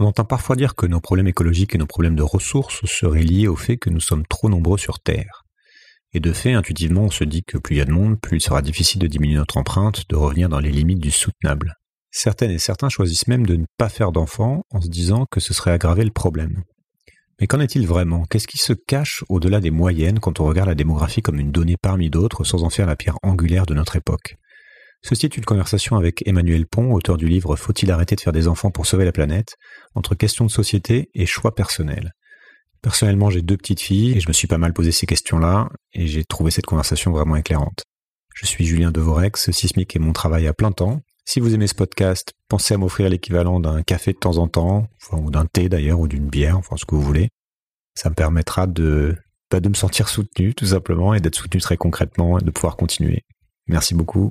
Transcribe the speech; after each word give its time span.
On 0.00 0.06
entend 0.06 0.24
parfois 0.24 0.54
dire 0.54 0.76
que 0.76 0.86
nos 0.86 1.00
problèmes 1.00 1.26
écologiques 1.26 1.74
et 1.74 1.78
nos 1.78 1.86
problèmes 1.86 2.14
de 2.14 2.22
ressources 2.22 2.84
seraient 2.86 3.22
liés 3.22 3.48
au 3.48 3.56
fait 3.56 3.78
que 3.78 3.90
nous 3.90 4.00
sommes 4.00 4.26
trop 4.26 4.48
nombreux 4.48 4.78
sur 4.78 5.00
Terre. 5.00 5.44
Et 6.12 6.20
de 6.20 6.32
fait, 6.32 6.52
intuitivement, 6.52 7.02
on 7.02 7.10
se 7.10 7.24
dit 7.24 7.42
que 7.42 7.58
plus 7.58 7.74
il 7.74 7.78
y 7.78 7.82
a 7.82 7.84
de 7.84 7.92
monde, 7.92 8.20
plus 8.20 8.38
il 8.38 8.40
sera 8.40 8.62
difficile 8.62 9.00
de 9.00 9.08
diminuer 9.08 9.36
notre 9.36 9.56
empreinte, 9.56 10.08
de 10.08 10.16
revenir 10.16 10.48
dans 10.48 10.60
les 10.60 10.70
limites 10.70 11.00
du 11.00 11.10
soutenable. 11.10 11.74
Certaines 12.10 12.52
et 12.52 12.58
certains 12.58 12.88
choisissent 12.88 13.26
même 13.26 13.44
de 13.44 13.56
ne 13.56 13.64
pas 13.76 13.88
faire 13.88 14.12
d'enfants 14.12 14.62
en 14.70 14.80
se 14.80 14.88
disant 14.88 15.26
que 15.30 15.40
ce 15.40 15.52
serait 15.52 15.72
aggraver 15.72 16.04
le 16.04 16.12
problème. 16.12 16.62
Mais 17.40 17.46
qu'en 17.46 17.60
est-il 17.60 17.86
vraiment? 17.86 18.24
Qu'est-ce 18.24 18.48
qui 18.48 18.58
se 18.58 18.72
cache 18.72 19.24
au-delà 19.28 19.60
des 19.60 19.70
moyennes 19.70 20.18
quand 20.18 20.40
on 20.40 20.46
regarde 20.46 20.68
la 20.68 20.74
démographie 20.74 21.22
comme 21.22 21.38
une 21.38 21.52
donnée 21.52 21.76
parmi 21.76 22.08
d'autres 22.08 22.44
sans 22.44 22.62
en 22.62 22.70
faire 22.70 22.86
la 22.86 22.96
pierre 22.96 23.18
angulaire 23.22 23.66
de 23.66 23.74
notre 23.74 23.96
époque? 23.96 24.36
Ceci 25.02 25.26
est 25.26 25.36
une 25.36 25.44
conversation 25.44 25.96
avec 25.96 26.26
Emmanuel 26.26 26.66
Pont, 26.66 26.92
auteur 26.92 27.16
du 27.16 27.28
livre 27.28 27.56
Faut-il 27.56 27.90
arrêter 27.90 28.16
de 28.16 28.20
faire 28.20 28.32
des 28.32 28.48
enfants 28.48 28.70
pour 28.70 28.86
sauver 28.86 29.04
la 29.04 29.12
planète? 29.12 29.54
entre 29.94 30.14
questions 30.14 30.44
de 30.44 30.50
société 30.50 31.10
et 31.14 31.26
choix 31.26 31.54
personnels. 31.54 32.12
Personnellement, 32.82 33.30
j'ai 33.30 33.42
deux 33.42 33.56
petites 33.56 33.80
filles 33.80 34.16
et 34.16 34.20
je 34.20 34.28
me 34.28 34.32
suis 34.32 34.46
pas 34.46 34.58
mal 34.58 34.72
posé 34.72 34.92
ces 34.92 35.06
questions-là 35.06 35.68
et 35.92 36.06
j'ai 36.06 36.24
trouvé 36.24 36.50
cette 36.50 36.66
conversation 36.66 37.10
vraiment 37.10 37.36
éclairante. 37.36 37.82
Je 38.34 38.46
suis 38.46 38.64
Julien 38.64 38.92
Devorex, 38.92 39.50
Sismic 39.50 39.96
est 39.96 39.98
mon 39.98 40.12
travail 40.12 40.46
à 40.46 40.52
plein 40.52 40.70
temps. 40.70 41.00
Si 41.24 41.40
vous 41.40 41.54
aimez 41.54 41.66
ce 41.66 41.74
podcast, 41.74 42.32
pensez 42.48 42.74
à 42.74 42.78
m'offrir 42.78 43.08
l'équivalent 43.08 43.58
d'un 43.60 43.82
café 43.82 44.12
de 44.12 44.18
temps 44.18 44.38
en 44.38 44.46
temps, 44.46 44.86
ou 45.12 45.30
d'un 45.30 45.44
thé 45.46 45.68
d'ailleurs, 45.68 45.98
ou 45.98 46.06
d'une 46.06 46.28
bière, 46.28 46.56
enfin 46.56 46.76
ce 46.76 46.84
que 46.84 46.94
vous 46.94 47.02
voulez. 47.02 47.30
Ça 47.94 48.10
me 48.10 48.14
permettra 48.14 48.66
de, 48.68 49.16
bah, 49.50 49.60
de 49.60 49.68
me 49.68 49.74
sentir 49.74 50.08
soutenu 50.08 50.54
tout 50.54 50.66
simplement 50.66 51.14
et 51.14 51.20
d'être 51.20 51.34
soutenu 51.34 51.60
très 51.60 51.76
concrètement 51.76 52.38
et 52.38 52.42
de 52.42 52.50
pouvoir 52.50 52.76
continuer. 52.76 53.24
Merci 53.66 53.94
beaucoup 53.94 54.30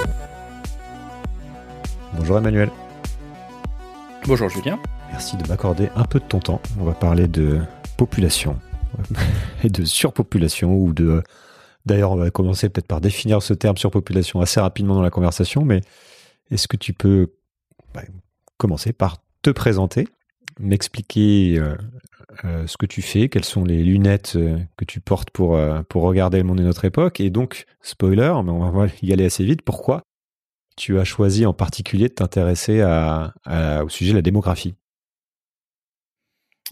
Bonjour 2.13 2.37
Emmanuel. 2.37 2.69
Bonjour 4.27 4.49
Julien. 4.49 4.77
Merci 5.11 5.37
de 5.37 5.47
m'accorder 5.47 5.89
un 5.95 6.03
peu 6.03 6.19
de 6.19 6.25
ton 6.25 6.39
temps. 6.39 6.61
On 6.79 6.83
va 6.83 6.93
parler 6.93 7.27
de 7.27 7.61
population 7.95 8.57
et 9.63 9.69
de 9.69 9.85
surpopulation 9.85 10.75
ou 10.75 10.93
de... 10.93 11.23
D'ailleurs, 11.85 12.11
on 12.11 12.17
va 12.17 12.29
commencer 12.29 12.69
peut-être 12.69 12.87
par 12.87 13.01
définir 13.01 13.41
ce 13.41 13.53
terme 13.53 13.77
surpopulation 13.77 14.41
assez 14.41 14.59
rapidement 14.59 14.95
dans 14.95 15.01
la 15.01 15.09
conversation, 15.09 15.63
mais 15.63 15.81
est-ce 16.51 16.67
que 16.67 16.77
tu 16.77 16.93
peux 16.93 17.33
bah, 17.93 18.03
commencer 18.57 18.91
par 18.93 19.17
te 19.41 19.49
présenter, 19.49 20.07
m'expliquer 20.59 21.57
euh, 21.57 21.75
euh, 22.43 22.67
ce 22.67 22.77
que 22.77 22.85
tu 22.85 23.01
fais, 23.01 23.29
quelles 23.29 23.45
sont 23.45 23.63
les 23.63 23.83
lunettes 23.83 24.33
euh, 24.35 24.59
que 24.77 24.85
tu 24.85 24.99
portes 24.99 25.31
pour, 25.31 25.57
pour 25.89 26.03
regarder 26.03 26.37
le 26.37 26.43
monde 26.43 26.57
de 26.57 26.63
notre 26.63 26.85
époque, 26.85 27.21
et 27.21 27.29
donc, 27.29 27.65
spoiler, 27.81 28.33
mais 28.43 28.51
on 28.51 28.69
va 28.69 28.87
y 29.01 29.13
aller 29.13 29.25
assez 29.25 29.45
vite, 29.45 29.61
pourquoi 29.63 30.03
tu 30.77 30.99
as 30.99 31.03
choisi 31.03 31.45
en 31.45 31.53
particulier 31.53 32.07
de 32.07 32.13
t'intéresser 32.13 32.83
au 32.83 33.89
sujet 33.89 34.11
de 34.11 34.17
la 34.17 34.21
démographie 34.21 34.75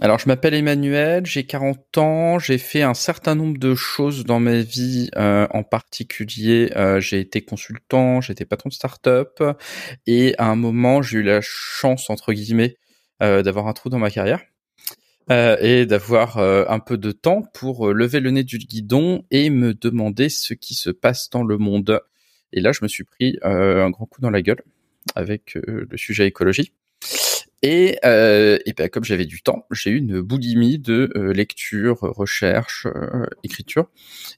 alors, 0.01 0.17
je 0.17 0.29
m'appelle 0.29 0.53
Emmanuel, 0.53 1.25
j'ai 1.25 1.45
40 1.45 1.97
ans, 1.97 2.39
j'ai 2.39 2.57
fait 2.57 2.83
un 2.83 2.93
certain 2.93 3.35
nombre 3.35 3.57
de 3.59 3.75
choses 3.75 4.23
dans 4.23 4.39
ma 4.39 4.61
vie. 4.61 5.09
Euh, 5.17 5.45
en 5.51 5.63
particulier, 5.63 6.71
euh, 6.77 7.01
j'ai 7.01 7.19
été 7.19 7.41
consultant, 7.41 8.21
j'étais 8.21 8.45
patron 8.45 8.69
de 8.69 8.73
start-up, 8.73 9.43
et 10.07 10.35
à 10.37 10.45
un 10.45 10.55
moment, 10.55 11.01
j'ai 11.01 11.17
eu 11.17 11.23
la 11.23 11.41
chance, 11.41 12.09
entre 12.09 12.31
guillemets, 12.31 12.77
euh, 13.21 13.43
d'avoir 13.43 13.67
un 13.67 13.73
trou 13.73 13.89
dans 13.89 13.99
ma 13.99 14.09
carrière. 14.09 14.41
et 15.29 15.85
d'avoir 15.85 16.39
un 16.39 16.79
peu 16.79 16.97
de 16.97 17.11
temps 17.11 17.43
pour 17.53 17.93
lever 17.93 18.19
le 18.19 18.31
nez 18.31 18.43
du 18.43 18.57
guidon 18.57 19.25
et 19.29 19.51
me 19.51 19.75
demander 19.75 20.27
ce 20.27 20.55
qui 20.55 20.73
se 20.73 20.89
passe 20.89 21.29
dans 21.29 21.43
le 21.43 21.59
monde. 21.59 22.01
Et 22.53 22.61
là, 22.61 22.71
je 22.71 22.79
me 22.81 22.87
suis 22.87 23.03
pris 23.03 23.37
un 23.41 23.89
grand 23.89 24.05
coup 24.05 24.21
dans 24.21 24.29
la 24.29 24.41
gueule 24.41 24.61
avec 25.15 25.55
le 25.55 25.97
sujet 25.97 26.27
écologie. 26.27 26.71
Et, 27.61 27.97
euh, 28.05 28.57
et 28.65 28.71
ben, 28.71 28.87
comme 28.87 29.03
j'avais 29.03 29.25
du 29.25 29.41
temps, 29.41 29.65
j'ai 29.71 29.89
eu 29.89 29.97
une 29.97 30.21
boulimie 30.21 30.79
de 30.79 31.11
euh, 31.15 31.33
lecture, 31.33 31.99
recherche, 31.99 32.87
euh, 32.87 33.25
écriture. 33.43 33.89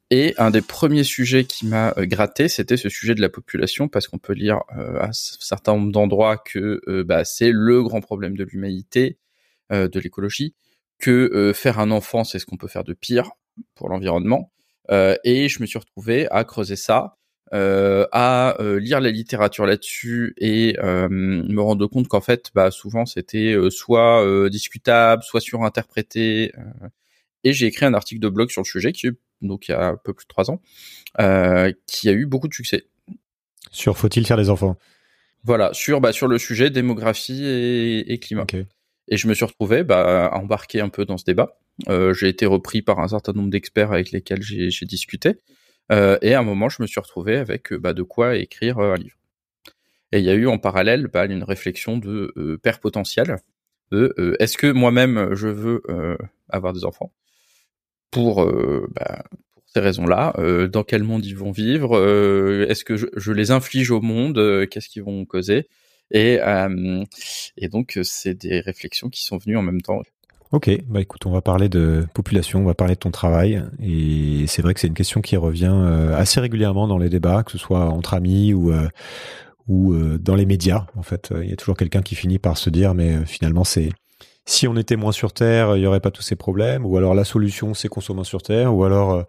Et 0.09 0.33
un 0.37 0.49
des 0.49 0.61
premiers 0.61 1.03
sujets 1.03 1.43
qui 1.43 1.67
m'a 1.67 1.93
euh, 1.97 2.05
gratté, 2.05 2.47
c'était 2.47 2.77
ce 2.77 2.89
sujet 2.89 3.13
de 3.13 3.21
la 3.21 3.29
population, 3.29 3.87
parce 3.87 4.07
qu'on 4.07 4.17
peut 4.17 4.33
lire 4.33 4.61
à 4.69 5.09
un 5.09 5.13
certain 5.13 5.73
nombre 5.73 5.91
d'endroits 5.91 6.37
que 6.37 6.81
bah, 7.03 7.23
c'est 7.23 7.51
le 7.51 7.83
grand 7.83 8.01
problème 8.01 8.35
de 8.35 8.43
l'humanité, 8.43 9.17
de 9.69 9.99
l'écologie, 9.99 10.55
que 10.99 11.51
faire 11.55 11.79
un 11.79 11.91
enfant, 11.91 12.23
c'est 12.23 12.39
ce 12.39 12.45
qu'on 12.45 12.57
peut 12.57 12.67
faire 12.67 12.83
de 12.83 12.93
pire 12.93 13.31
pour 13.75 13.89
l'environnement. 13.89 14.51
et 14.89 15.47
je 15.47 15.61
me 15.61 15.65
suis 15.65 15.79
retrouvé 15.79 16.27
à 16.31 16.43
creuser 16.43 16.75
ça 16.75 17.17
euh, 17.53 18.07
à 18.13 18.55
euh, 18.61 18.79
lire 18.79 19.01
la 19.01 19.11
littérature 19.11 19.65
là-dessus 19.65 20.33
et 20.37 20.77
euh, 20.79 21.09
me 21.09 21.59
rendre 21.59 21.85
compte 21.87 22.07
qu'en 22.07 22.21
fait, 22.21 22.49
bah, 22.55 22.71
souvent 22.71 23.05
c'était 23.05 23.55
soit 23.69 24.49
discutable, 24.49 25.21
soit 25.23 25.41
surinterprété. 25.41 26.53
et 27.43 27.53
j'ai 27.53 27.65
écrit 27.65 27.85
un 27.85 27.93
article 27.93 28.21
de 28.21 28.29
blog 28.29 28.49
sur 28.49 28.61
le 28.61 28.65
sujet 28.65 28.93
qui 28.93 29.09
donc 29.41 29.67
il 29.67 29.71
y 29.71 29.73
a 29.73 29.87
un 29.87 29.97
peu 29.97 30.13
plus 30.13 30.25
de 30.25 30.29
trois 30.29 30.49
ans, 30.49 30.61
qui 31.87 32.09
a 32.09 32.13
eu 32.13 32.25
beaucoup 32.25 32.47
de 32.47 32.53
succès. 32.53 32.85
Sur 33.69 33.97
faut-il 33.97 34.25
faire 34.25 34.37
des 34.37 34.49
enfants? 34.49 34.77
Voilà, 35.43 35.73
sur 35.73 35.99
bah, 35.99 36.13
sur 36.13 36.27
le 36.27 36.37
sujet 36.37 36.69
démographie 36.69 37.43
et, 37.43 38.13
et 38.13 38.19
climat. 38.19 38.45
Et 39.09 39.17
je 39.17 39.27
me 39.27 39.33
suis 39.33 39.43
retrouvé 39.43 39.83
bah, 39.83 40.27
à 40.27 40.37
embarquer 40.37 40.79
un 40.79 40.89
peu 40.89 41.03
dans 41.03 41.17
ce 41.17 41.25
débat. 41.25 41.59
j'ai 41.89 42.29
été 42.29 42.45
repris 42.45 42.81
par 42.81 42.99
un 42.99 43.09
certain 43.09 43.33
nombre 43.33 43.49
d'experts 43.49 43.91
avec 43.91 44.11
lesquels 44.11 44.41
j'ai 44.41 44.85
discuté. 44.85 45.35
Euh, 45.91 46.17
et 46.21 46.33
à 46.33 46.39
un 46.39 46.43
moment, 46.43 46.69
je 46.69 46.81
me 46.81 46.87
suis 46.87 46.99
retrouvé 46.99 47.37
avec 47.37 47.73
euh, 47.73 47.77
bah, 47.77 47.93
de 47.93 48.03
quoi 48.03 48.35
écrire 48.37 48.79
euh, 48.79 48.93
un 48.93 48.97
livre. 48.97 49.17
Et 50.11 50.19
il 50.19 50.25
y 50.25 50.29
a 50.29 50.33
eu 50.33 50.47
en 50.47 50.57
parallèle 50.57 51.07
bah, 51.07 51.25
une 51.25 51.43
réflexion 51.43 51.97
de 51.97 52.59
père 52.61 52.79
potentiel, 52.79 53.37
est-ce 53.91 54.57
que 54.57 54.71
moi-même 54.71 55.33
je 55.33 55.47
veux 55.47 55.83
avoir 56.49 56.73
des 56.73 56.85
enfants? 56.85 57.11
Pour, 58.09 58.45
bah, 58.45 59.23
pour 59.53 59.63
ces 59.67 59.79
raisons-là, 59.79 60.33
dans 60.67 60.83
quel 60.83 61.03
monde 61.03 61.25
ils 61.25 61.37
vont 61.37 61.51
vivre, 61.51 61.97
est-ce 62.69 62.83
que 62.83 62.97
je, 62.97 63.31
les 63.31 63.51
inflige 63.51 63.91
au 63.91 64.01
monde, 64.01 64.67
qu'est-ce 64.69 64.89
qu'ils 64.89 65.03
vont 65.03 65.23
causer, 65.25 65.69
et 66.11 66.39
donc 67.69 67.99
c'est 68.03 68.33
des 68.33 68.59
réflexions 68.59 69.09
qui 69.09 69.23
sont 69.23 69.37
venues 69.37 69.57
en 69.57 69.61
même 69.61 69.81
temps. 69.81 70.01
Ok, 70.51 70.69
bah 70.89 70.99
écoute, 70.99 71.25
on 71.25 71.31
va 71.31 71.41
parler 71.41 71.69
de 71.69 72.05
population, 72.13 72.59
on 72.59 72.65
va 72.65 72.73
parler 72.73 72.95
de 72.95 72.99
ton 72.99 73.09
travail, 73.09 73.63
et 73.79 74.45
c'est 74.47 74.61
vrai 74.61 74.73
que 74.73 74.81
c'est 74.81 74.87
une 74.87 74.93
question 74.93 75.21
qui 75.21 75.37
revient 75.37 75.71
euh, 75.71 76.13
assez 76.17 76.41
régulièrement 76.41 76.89
dans 76.89 76.97
les 76.97 77.07
débats, 77.07 77.43
que 77.43 77.53
ce 77.53 77.57
soit 77.57 77.85
entre 77.85 78.13
amis 78.13 78.53
ou 78.53 78.69
euh, 78.73 78.89
ou 79.69 79.93
euh, 79.93 80.17
dans 80.17 80.35
les 80.35 80.45
médias. 80.45 80.87
En 80.97 81.03
fait, 81.03 81.33
il 81.41 81.49
y 81.49 81.53
a 81.53 81.55
toujours 81.55 81.77
quelqu'un 81.77 82.01
qui 82.01 82.15
finit 82.15 82.37
par 82.37 82.57
se 82.57 82.69
dire, 82.69 82.93
mais 82.93 83.25
finalement, 83.25 83.63
c'est 83.63 83.91
si 84.45 84.67
on 84.67 84.75
était 84.75 84.97
moins 84.97 85.13
sur 85.13 85.31
Terre, 85.31 85.77
il 85.77 85.79
n'y 85.79 85.85
aurait 85.85 86.01
pas 86.01 86.11
tous 86.11 86.21
ces 86.21 86.35
problèmes, 86.35 86.85
ou 86.85 86.97
alors 86.97 87.13
la 87.15 87.23
solution, 87.23 87.73
c'est 87.73 87.87
qu'on 87.87 88.01
soit 88.01 88.15
moins 88.15 88.25
sur 88.25 88.41
Terre, 88.41 88.75
ou 88.75 88.83
alors 88.83 89.23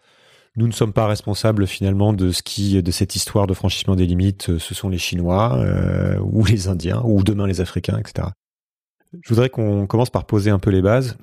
nous 0.56 0.66
ne 0.66 0.72
sommes 0.72 0.92
pas 0.92 1.06
responsables 1.06 1.68
finalement 1.68 2.12
de 2.12 2.32
ce 2.32 2.42
qui, 2.42 2.82
de 2.82 2.90
cette 2.90 3.14
histoire 3.14 3.46
de 3.46 3.54
franchissement 3.54 3.94
des 3.94 4.06
limites. 4.06 4.58
Ce 4.58 4.74
sont 4.74 4.88
les 4.88 4.98
Chinois 4.98 5.64
ou 6.20 6.44
les 6.44 6.66
Indiens 6.66 7.00
ou 7.04 7.22
demain 7.22 7.46
les 7.46 7.60
Africains, 7.60 7.98
etc. 7.98 8.30
Je 9.20 9.28
voudrais 9.28 9.50
qu'on 9.50 9.86
commence 9.86 10.10
par 10.10 10.24
poser 10.24 10.50
un 10.50 10.58
peu 10.58 10.70
les 10.70 10.82
bases. 10.82 11.16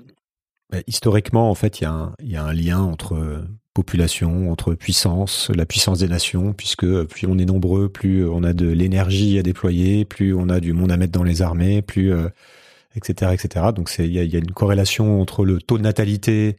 Bah, 0.71 0.79
historiquement, 0.87 1.49
en 1.49 1.55
fait, 1.55 1.81
il 1.81 1.83
y, 1.83 2.35
a 2.35 2.43
un, 2.43 2.53
lien 2.53 2.79
entre 2.79 3.15
euh, 3.15 3.47
population, 3.73 4.51
entre 4.51 4.75
puissance, 4.75 5.49
la 5.49 5.65
puissance 5.65 5.99
des 5.99 6.07
nations, 6.07 6.53
puisque 6.53 6.85
plus 7.05 7.27
on 7.27 7.37
est 7.39 7.45
nombreux, 7.45 7.89
plus 7.89 8.27
on 8.27 8.43
a 8.43 8.53
de 8.53 8.67
l'énergie 8.67 9.39
à 9.39 9.43
déployer, 9.43 10.05
plus 10.05 10.33
on 10.35 10.49
a 10.49 10.59
du 10.59 10.73
monde 10.73 10.91
à 10.91 10.97
mettre 10.97 11.13
dans 11.13 11.23
les 11.23 11.41
armées, 11.41 11.81
plus 11.81 12.13
etc., 12.95 13.31
euh, 13.31 13.33
etc. 13.33 13.65
Donc 13.75 13.91
il 13.97 14.11
y 14.11 14.19
a, 14.19 14.39
une 14.39 14.51
corrélation 14.51 15.21
entre 15.21 15.43
le 15.43 15.59
taux 15.59 15.77
de 15.77 15.83
natalité, 15.83 16.57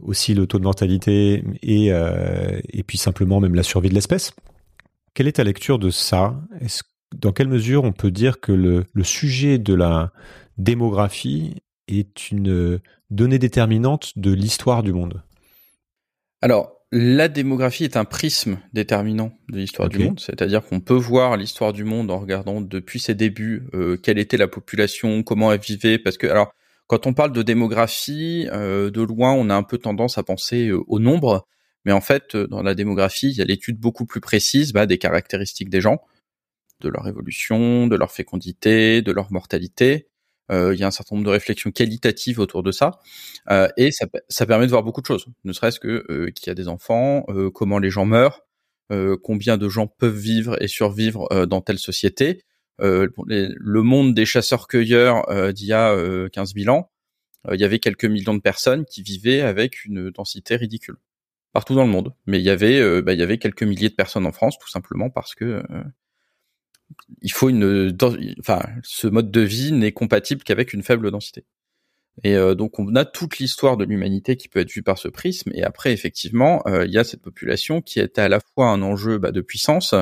aussi 0.00 0.32
le 0.32 0.46
taux 0.46 0.58
de 0.58 0.64
mortalité, 0.64 1.44
et, 1.62 1.92
euh, 1.92 2.60
puis 2.86 2.96
simplement 2.96 3.40
même 3.40 3.54
la 3.54 3.62
survie 3.62 3.90
de 3.90 3.94
l'espèce. 3.94 4.32
Quelle 5.12 5.28
est 5.28 5.32
ta 5.32 5.44
lecture 5.44 5.78
de 5.78 5.90
ça? 5.90 6.40
Dans 7.14 7.32
quelle 7.32 7.48
mesure 7.48 7.84
on 7.84 7.92
peut 7.92 8.10
dire 8.10 8.40
que 8.40 8.52
le 8.52 9.04
sujet 9.04 9.58
de 9.58 9.74
la 9.74 10.12
démographie 10.58 11.62
est 11.88 12.30
une 12.30 12.80
donnée 13.10 13.38
déterminante 13.38 14.12
de 14.16 14.32
l'histoire 14.32 14.82
du 14.82 14.92
monde. 14.92 15.22
Alors, 16.40 16.74
la 16.92 17.28
démographie 17.28 17.84
est 17.84 17.96
un 17.96 18.04
prisme 18.04 18.58
déterminant 18.72 19.32
de 19.48 19.58
l'histoire 19.58 19.88
du 19.88 19.98
monde, 19.98 20.20
c'est-à-dire 20.20 20.64
qu'on 20.64 20.80
peut 20.80 20.94
voir 20.94 21.36
l'histoire 21.36 21.72
du 21.72 21.82
monde 21.82 22.10
en 22.10 22.18
regardant 22.18 22.60
depuis 22.60 23.00
ses 23.00 23.14
débuts 23.14 23.66
euh, 23.74 23.96
quelle 23.96 24.18
était 24.18 24.36
la 24.36 24.46
population, 24.46 25.24
comment 25.24 25.52
elle 25.52 25.60
vivait, 25.60 25.98
parce 25.98 26.16
que 26.16 26.28
alors 26.28 26.52
quand 26.86 27.06
on 27.06 27.14
parle 27.14 27.32
de 27.32 27.42
démographie, 27.42 28.46
euh, 28.52 28.90
de 28.90 29.02
loin, 29.02 29.32
on 29.32 29.50
a 29.50 29.56
un 29.56 29.62
peu 29.62 29.78
tendance 29.78 30.18
à 30.18 30.22
penser 30.22 30.68
euh, 30.68 30.84
au 30.86 31.00
nombre, 31.00 31.48
mais 31.84 31.92
en 31.92 32.00
fait, 32.00 32.36
dans 32.36 32.62
la 32.62 32.74
démographie, 32.74 33.30
il 33.30 33.36
y 33.36 33.42
a 33.42 33.44
l'étude 33.44 33.78
beaucoup 33.78 34.06
plus 34.06 34.20
précise 34.20 34.72
bah, 34.72 34.86
des 34.86 34.98
caractéristiques 34.98 35.70
des 35.70 35.80
gens, 35.80 36.00
de 36.80 36.88
leur 36.88 37.08
évolution, 37.08 37.86
de 37.86 37.96
leur 37.96 38.12
fécondité, 38.12 39.02
de 39.02 39.12
leur 39.12 39.32
mortalité. 39.32 40.08
Il 40.50 40.74
y 40.74 40.82
a 40.82 40.86
un 40.86 40.90
certain 40.90 41.16
nombre 41.16 41.26
de 41.26 41.32
réflexions 41.32 41.70
qualitatives 41.70 42.38
autour 42.38 42.62
de 42.62 42.72
ça, 42.72 43.00
et 43.76 43.90
ça, 43.90 44.06
ça, 44.28 44.46
permet 44.46 44.66
de 44.66 44.70
voir 44.70 44.82
beaucoup 44.82 45.00
de 45.00 45.06
choses, 45.06 45.26
ne 45.44 45.52
serait-ce 45.52 45.80
que 45.80 46.30
qu'il 46.30 46.48
y 46.48 46.50
a 46.50 46.54
des 46.54 46.68
enfants, 46.68 47.24
comment 47.54 47.78
les 47.78 47.90
gens 47.90 48.04
meurent, 48.04 48.42
combien 49.22 49.56
de 49.56 49.68
gens 49.68 49.86
peuvent 49.86 50.16
vivre 50.16 50.60
et 50.62 50.68
survivre 50.68 51.46
dans 51.46 51.60
telle 51.60 51.78
société, 51.78 52.42
euh, 52.80 53.08
le 53.28 53.82
monde 53.82 54.14
des 54.14 54.26
chasseurs-cueilleurs 54.26 55.28
euh, 55.30 55.52
d'il 55.52 55.68
y 55.68 55.72
a 55.72 55.94
15 56.32 56.52
euh, 56.56 56.60
000 56.62 56.76
ans, 56.76 56.90
il 57.52 57.60
y 57.60 57.64
avait 57.64 57.78
quelques 57.78 58.06
millions 58.06 58.34
de 58.34 58.40
personnes 58.40 58.86
qui 58.86 59.02
vivaient 59.02 59.42
avec 59.42 59.84
une 59.84 60.10
densité 60.10 60.56
ridicule. 60.56 60.96
Partout 61.52 61.74
dans 61.74 61.84
le 61.84 61.90
monde. 61.90 62.14
Mais 62.26 62.38
il 62.38 62.44
y 62.44 62.48
avait, 62.48 63.02
bah, 63.02 63.12
il 63.12 63.20
y 63.20 63.22
avait 63.22 63.36
quelques 63.36 63.62
milliers 63.62 63.90
de 63.90 63.94
personnes 63.94 64.24
en 64.24 64.32
France, 64.32 64.58
tout 64.58 64.70
simplement 64.70 65.10
parce 65.10 65.34
que 65.34 65.62
il 67.22 67.32
faut 67.32 67.48
une, 67.48 67.96
enfin, 68.40 68.60
ce 68.82 69.06
mode 69.06 69.30
de 69.30 69.40
vie 69.40 69.72
n'est 69.72 69.92
compatible 69.92 70.42
qu'avec 70.42 70.72
une 70.72 70.82
faible 70.82 71.10
densité. 71.10 71.44
Et 72.22 72.36
donc 72.54 72.78
on 72.78 72.94
a 72.94 73.04
toute 73.04 73.38
l'histoire 73.38 73.76
de 73.76 73.84
l'humanité 73.84 74.36
qui 74.36 74.48
peut 74.48 74.60
être 74.60 74.70
vue 74.70 74.84
par 74.84 74.98
ce 74.98 75.08
prisme. 75.08 75.50
Et 75.52 75.64
après, 75.64 75.92
effectivement, 75.92 76.62
il 76.66 76.90
y 76.92 76.98
a 76.98 77.02
cette 77.02 77.22
population 77.22 77.80
qui 77.80 77.98
était 77.98 78.20
à 78.20 78.28
la 78.28 78.38
fois 78.38 78.68
un 78.68 78.82
enjeu 78.82 79.18
bah, 79.18 79.32
de 79.32 79.40
puissance, 79.40 79.96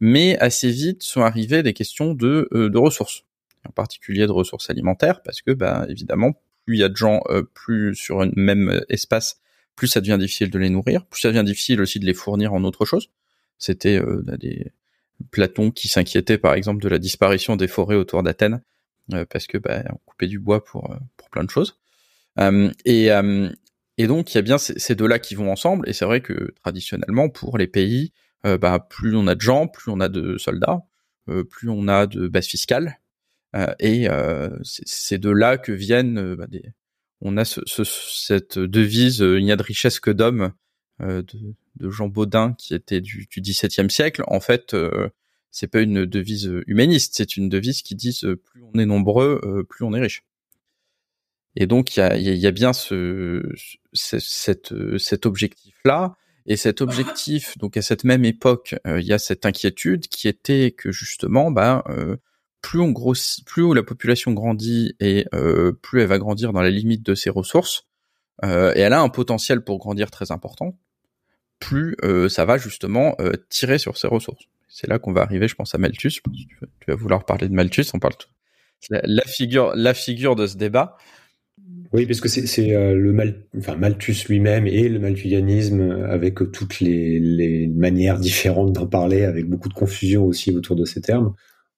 mais 0.00 0.36
assez 0.38 0.70
vite 0.70 1.02
sont 1.02 1.22
arrivées 1.22 1.62
des 1.62 1.72
questions 1.72 2.14
de, 2.14 2.48
euh, 2.52 2.68
de 2.68 2.78
ressources, 2.78 3.24
en 3.66 3.72
particulier 3.72 4.26
de 4.26 4.32
ressources 4.32 4.70
alimentaires, 4.70 5.22
parce 5.22 5.42
que 5.42 5.52
bah, 5.52 5.86
évidemment, 5.88 6.32
plus 6.66 6.76
il 6.76 6.80
y 6.80 6.84
a 6.84 6.88
de 6.88 6.96
gens, 6.96 7.22
euh, 7.30 7.42
plus 7.54 7.94
sur 7.94 8.20
un 8.20 8.30
même 8.36 8.82
espace, 8.88 9.40
plus 9.76 9.88
ça 9.88 10.00
devient 10.00 10.18
difficile 10.18 10.50
de 10.50 10.58
les 10.58 10.70
nourrir, 10.70 11.06
plus 11.06 11.22
ça 11.22 11.28
devient 11.28 11.44
difficile 11.44 11.80
aussi 11.80 12.00
de 12.00 12.06
les 12.06 12.14
fournir 12.14 12.52
en 12.52 12.64
autre 12.64 12.84
chose. 12.84 13.10
C'était 13.58 13.98
euh, 13.98 14.22
des 14.38 14.72
Platon 15.30 15.70
qui 15.70 15.88
s'inquiétait 15.88 16.38
par 16.38 16.54
exemple 16.54 16.82
de 16.82 16.88
la 16.88 16.98
disparition 16.98 17.56
des 17.56 17.68
forêts 17.68 17.96
autour 17.96 18.22
d'Athènes, 18.22 18.62
parce 19.30 19.46
que 19.46 19.58
bah, 19.58 19.82
on 19.90 19.98
coupait 20.06 20.26
du 20.26 20.38
bois 20.38 20.64
pour, 20.64 20.96
pour 21.16 21.30
plein 21.30 21.44
de 21.44 21.50
choses. 21.50 21.78
et, 22.84 23.10
et 23.96 24.06
donc 24.06 24.32
il 24.32 24.36
y 24.36 24.38
a 24.38 24.42
bien 24.42 24.58
ces, 24.58 24.94
deux-là 24.94 25.18
qui 25.18 25.34
vont 25.34 25.50
ensemble, 25.52 25.88
et 25.88 25.92
c'est 25.92 26.04
vrai 26.04 26.20
que 26.20 26.52
traditionnellement 26.62 27.28
pour 27.28 27.58
les 27.58 27.68
pays 27.68 28.12
euh, 28.46 28.58
bah, 28.58 28.78
plus 28.78 29.16
on 29.16 29.26
a 29.26 29.34
de 29.34 29.40
gens, 29.40 29.68
plus 29.68 29.90
on 29.90 30.00
a 30.00 30.08
de 30.08 30.36
soldats, 30.36 30.82
euh, 31.28 31.44
plus 31.44 31.70
on 31.70 31.88
a 31.88 32.06
de 32.06 32.28
base 32.28 32.46
fiscale. 32.46 33.00
Euh, 33.56 33.72
et 33.78 34.08
c'est 34.62 35.18
de 35.18 35.30
là 35.30 35.58
que 35.58 35.72
viennent 35.72 36.34
bah, 36.34 36.46
des... 36.48 36.64
on 37.20 37.36
a 37.36 37.44
ce, 37.44 37.60
ce, 37.66 37.84
cette 37.84 38.58
devise 38.58 39.20
il 39.20 39.44
n'y 39.44 39.52
a 39.52 39.56
de 39.56 39.62
richesse 39.62 40.00
que 40.00 40.10
d'hommes 40.10 40.52
de, 41.00 41.24
de, 41.76 41.90
Jean 41.90 42.08
Baudin 42.08 42.54
qui 42.54 42.74
était 42.74 43.00
du, 43.00 43.26
du 43.30 43.40
XVIIe 43.40 43.90
siècle. 43.90 44.22
En 44.26 44.40
fait, 44.40 44.76
c'est 45.50 45.66
pas 45.66 45.80
une 45.80 46.06
devise 46.06 46.50
humaniste, 46.66 47.14
c'est 47.16 47.36
une 47.36 47.48
devise 47.48 47.82
qui 47.82 47.94
dit 47.94 48.18
plus 48.20 48.62
on 48.72 48.78
est 48.78 48.86
nombreux, 48.86 49.64
plus 49.68 49.84
on 49.84 49.92
est 49.94 50.00
riche. 50.00 50.24
Et 51.56 51.66
donc 51.66 51.96
il 51.96 52.00
y 52.00 52.02
a, 52.02 52.16
y 52.16 52.46
a, 52.46 52.50
bien 52.50 52.72
ce, 52.72 53.42
ce 53.92 54.18
cet, 54.18 55.26
objectif 55.26 55.74
là. 55.84 56.16
Et 56.46 56.56
cet 56.56 56.82
objectif, 56.82 57.56
donc 57.56 57.76
à 57.76 57.82
cette 57.82 58.04
même 58.04 58.24
époque, 58.24 58.74
euh, 58.86 59.00
il 59.00 59.06
y 59.06 59.14
a 59.14 59.18
cette 59.18 59.46
inquiétude 59.46 60.08
qui 60.08 60.28
était 60.28 60.72
que 60.72 60.92
justement, 60.92 61.50
bah, 61.50 61.84
euh, 61.88 62.16
plus 62.60 62.80
on 62.80 62.90
grossit, 62.90 63.46
plus 63.46 63.72
la 63.74 63.82
population 63.82 64.32
grandit 64.32 64.94
et 65.00 65.26
euh, 65.34 65.72
plus 65.72 66.02
elle 66.02 66.08
va 66.08 66.18
grandir 66.18 66.52
dans 66.52 66.60
la 66.60 66.70
limite 66.70 67.02
de 67.02 67.14
ses 67.14 67.30
ressources, 67.30 67.86
et 68.42 68.46
elle 68.80 68.92
a 68.92 69.00
un 69.00 69.08
potentiel 69.08 69.62
pour 69.62 69.78
grandir 69.78 70.10
très 70.10 70.32
important, 70.32 70.76
plus 71.64 71.96
ça 72.28 72.44
va 72.44 72.58
justement 72.58 73.16
tirer 73.48 73.78
sur 73.78 73.96
ses 73.96 74.08
ressources. 74.08 74.44
C'est 74.68 74.88
là 74.88 74.98
qu'on 74.98 75.12
va 75.12 75.22
arriver, 75.22 75.48
je 75.48 75.54
pense, 75.54 75.74
à 75.74 75.78
Malthus. 75.78 76.20
tu 76.20 76.86
vas 76.88 76.94
vouloir 76.94 77.24
parler 77.24 77.48
de 77.48 77.54
Malthus, 77.54 77.86
on 77.94 77.98
parle 77.98 78.14
la 78.90 79.24
figure, 79.24 79.72
la 79.74 79.94
figure 79.94 80.36
de 80.36 80.46
ce 80.46 80.56
débat. 80.56 80.96
Oui, 81.92 82.06
parce 82.06 82.20
que 82.20 82.28
c'est 82.28 82.74
euh, 82.74 82.94
le 82.94 83.12
Malthus 83.12 84.26
lui-même 84.28 84.66
et 84.66 84.88
le 84.88 84.98
malthusianisme 84.98 85.80
euh, 85.80 86.10
avec 86.10 86.50
toutes 86.50 86.80
les, 86.80 87.20
les 87.20 87.68
manières 87.68 88.18
différentes 88.18 88.72
d'en 88.72 88.86
parler, 88.86 89.22
avec 89.22 89.48
beaucoup 89.48 89.68
de 89.68 89.74
confusion 89.74 90.24
aussi 90.24 90.50
autour 90.50 90.74
de 90.74 90.84
ces 90.84 91.00
termes, 91.00 91.34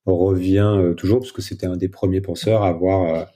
on 0.06 0.16
revient 0.16 0.72
euh, 0.78 0.94
toujours 0.94 1.20
parce 1.20 1.32
que 1.32 1.42
c'était 1.42 1.66
un 1.66 1.76
des 1.76 1.88
premiers 1.88 2.22
penseurs 2.22 2.62
à 2.62 2.68
avoir 2.68 3.26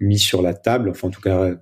mis 0.00 0.18
sur 0.18 0.42
la 0.42 0.52
table, 0.52 0.90
enfin 0.90 1.08
en 1.08 1.10
tout 1.10 1.20
cas 1.20 1.54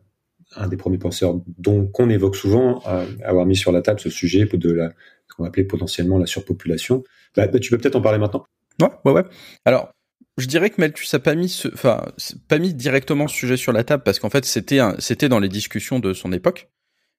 un 0.57 0.69
des 0.69 0.77
premiers 0.77 0.99
penseurs 0.99 1.41
dont 1.59 1.87
qu'on 1.87 2.11
évoque 2.11 2.37
souvent, 2.37 2.83
avoir 3.25 3.47
mis 3.47 3.57
sur 3.57 3.73
la 3.73 3.83
table 3.83 4.01
ce 4.01 4.11
sujet 4.11 4.47
de 4.47 4.73
la 4.73 4.93
qu'on 5.37 5.43
va 5.43 5.49
appeler 5.49 5.65
potentiellement 5.65 6.19
la 6.19 6.27
surpopulation. 6.27 7.03
Bah, 7.37 7.47
bah, 7.47 7.59
tu 7.59 7.71
peux 7.71 7.79
peut-être 7.79 7.97
en 7.97 8.01
parler 8.01 8.19
maintenant. 8.19 8.45
Ouais, 8.81 8.89
ouais, 9.05 9.13
ouais. 9.13 9.25
Alors, 9.65 9.91
je 10.39 10.47
dirais 10.47 10.71
que 10.71 10.81
Malthus 10.81 11.15
a 11.15 11.19
pas 11.19 11.35
mis 11.35 11.63
enfin, 11.73 12.05
pas 12.49 12.59
mis 12.59 12.75
directement 12.75 13.29
ce 13.29 13.37
sujet 13.37 13.57
sur 13.57 13.73
la 13.73 13.85
table 13.85 14.03
parce 14.03 14.19
qu'en 14.19 14.31
fait 14.31 14.45
c'était 14.45 14.81
c'était 14.99 15.29
dans 15.29 15.39
les 15.39 15.49
discussions 15.49 16.01
de 16.01 16.13
son 16.13 16.33
époque 16.33 16.69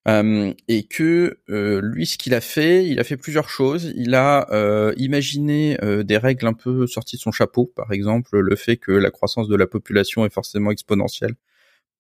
euh, 0.07 0.53
et 0.67 0.83
que 0.83 1.39
euh, 1.49 1.81
lui 1.81 2.05
ce 2.05 2.17
qu'il 2.17 2.33
a 2.33 2.41
fait, 2.41 2.85
il 2.85 2.99
a 2.99 3.05
fait 3.05 3.15
plusieurs 3.17 3.49
choses. 3.49 3.93
Il 3.95 4.15
a 4.15 4.47
euh, 4.51 4.93
imaginé 4.97 5.77
euh, 5.81 6.03
des 6.03 6.17
règles 6.17 6.45
un 6.45 6.53
peu 6.53 6.87
sorties 6.87 7.15
de 7.15 7.21
son 7.21 7.31
chapeau, 7.31 7.71
par 7.73 7.91
exemple 7.93 8.37
le 8.37 8.55
fait 8.55 8.77
que 8.77 8.91
la 8.91 9.11
croissance 9.11 9.47
de 9.47 9.55
la 9.55 9.67
population 9.67 10.25
est 10.25 10.33
forcément 10.33 10.71
exponentielle, 10.71 11.35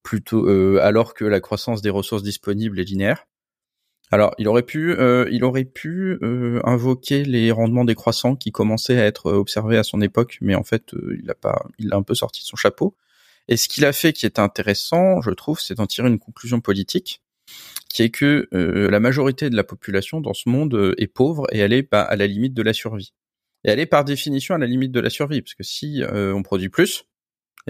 plutôt 0.05 0.47
euh, 0.47 0.79
alors 0.81 1.15
que 1.15 1.25
la 1.25 1.41
croissance 1.41 1.81
des 1.81 1.89
ressources 1.89 2.23
disponibles 2.23 2.79
est 2.79 2.83
linéaire. 2.83 3.25
Alors, 4.11 4.35
il 4.37 4.47
aurait 4.47 4.63
pu, 4.63 4.91
euh, 4.91 5.27
il 5.31 5.43
aurait 5.43 5.65
pu 5.65 6.19
euh, 6.21 6.61
invoquer 6.63 7.25
les 7.25 7.51
rendements 7.51 7.85
décroissants 7.85 8.35
qui 8.35 8.51
commençaient 8.51 8.99
à 8.99 9.05
être 9.05 9.31
observés 9.31 9.77
à 9.77 9.83
son 9.83 9.99
époque, 9.99 10.37
mais 10.41 10.53
en 10.53 10.63
fait, 10.63 10.93
euh, 10.93 11.17
il 11.21 11.29
a 11.29 11.33
pas, 11.33 11.65
il 11.79 11.91
a 11.91 11.97
un 11.97 12.03
peu 12.03 12.13
sorti 12.13 12.41
de 12.41 12.45
son 12.45 12.55
chapeau. 12.55 12.95
Et 13.47 13.57
ce 13.57 13.67
qu'il 13.67 13.83
a 13.83 13.93
fait, 13.93 14.13
qui 14.13 14.27
est 14.27 14.37
intéressant, 14.37 15.21
je 15.21 15.31
trouve, 15.31 15.59
c'est 15.59 15.75
d'en 15.75 15.87
tirer 15.87 16.07
une 16.07 16.19
conclusion 16.19 16.61
politique, 16.61 17.23
qui 17.89 18.03
est 18.03 18.09
que 18.09 18.47
la 18.51 18.99
majorité 18.99 19.51
de 19.51 19.55
la 19.55 19.63
population 19.63 20.19
dans 20.19 20.33
ce 20.33 20.49
monde 20.49 20.95
est 20.97 21.07
pauvre 21.07 21.45
et 21.51 21.59
elle 21.59 21.71
est 21.71 21.87
à 21.93 22.15
la 22.15 22.25
limite 22.25 22.55
de 22.55 22.63
la 22.63 22.73
survie. 22.73 23.13
Et 23.63 23.69
elle 23.69 23.79
est 23.79 23.85
par 23.85 24.03
définition 24.03 24.55
à 24.55 24.57
la 24.57 24.65
limite 24.65 24.91
de 24.91 24.99
la 24.99 25.11
survie, 25.11 25.43
parce 25.43 25.53
que 25.53 25.63
si 25.63 26.01
on 26.09 26.41
produit 26.41 26.69
plus, 26.69 27.05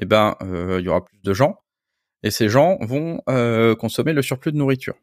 eh 0.01 0.05
ben, 0.05 0.37
il 0.41 0.85
y 0.85 0.87
aura 0.87 1.03
plus 1.03 1.19
de 1.21 1.33
gens, 1.33 1.59
et 2.25 2.31
ces 2.31 2.49
gens 2.49 2.77
vont 2.81 3.21
consommer 3.79 4.11
le 4.11 4.21
surplus 4.21 4.51
de 4.51 4.57
nourriture. 4.57 4.95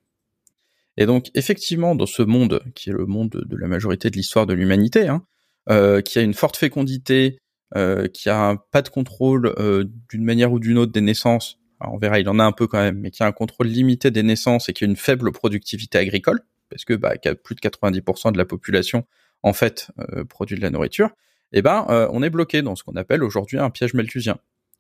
Et 0.97 1.07
donc, 1.07 1.31
effectivement, 1.35 1.95
dans 1.95 2.07
ce 2.07 2.23
monde, 2.23 2.61
qui 2.75 2.91
est 2.91 2.93
le 2.93 3.07
monde 3.07 3.31
de 3.31 3.57
la 3.57 3.67
majorité 3.67 4.11
de 4.11 4.17
l'histoire 4.17 4.47
de 4.47 4.53
l'humanité, 4.53 5.09
hein, 5.09 5.25
euh, 5.71 6.01
qui 6.01 6.19
a 6.19 6.23
une 6.23 6.35
forte 6.35 6.57
fécondité, 6.57 7.39
euh, 7.77 8.09
qui 8.09 8.29
a 8.29 8.57
pas 8.71 8.83
de 8.83 8.89
contrôle 8.89 9.55
euh, 9.59 9.85
d'une 10.11 10.25
manière 10.25 10.53
ou 10.53 10.59
d'une 10.59 10.77
autre 10.77 10.93
des 10.93 11.01
naissances, 11.01 11.59
on 11.81 11.97
verra, 11.97 12.21
il 12.21 12.29
en 12.29 12.39
a 12.39 12.45
un 12.45 12.53
peu 12.53 12.67
quand 12.67 12.79
même, 12.79 12.99
mais 12.99 13.11
qui 13.11 13.23
a 13.23 13.27
un 13.27 13.33
contrôle 13.33 13.67
limité 13.67 14.11
des 14.11 14.23
naissances 14.23 14.69
et 14.69 14.73
qui 14.73 14.85
a 14.85 14.87
une 14.87 14.97
faible 14.97 15.33
productivité 15.33 15.99
agricole, 15.99 16.41
parce 16.69 16.85
que 16.85 16.95
bah, 16.95 17.15
plus 17.43 17.55
de 17.55 17.61
90% 17.61 18.33
de 18.33 18.39
la 18.39 18.45
population, 18.45 19.05
en 19.43 19.53
fait, 19.53 19.91
euh, 19.99 20.25
produit 20.25 20.57
de 20.57 20.63
la 20.63 20.71
nourriture, 20.71 21.11
eh 21.53 21.63
ben, 21.63 21.87
euh, 21.89 22.09
on 22.13 22.23
est 22.23 22.31
bloqué 22.31 22.63
dans 22.63 22.77
ce 22.77 22.85
qu'on 22.85 22.97
appelle 22.97 23.23
aujourd'hui 23.23 23.59
un 23.59 23.71
piège 23.71 23.95
malthusien, 23.95 24.39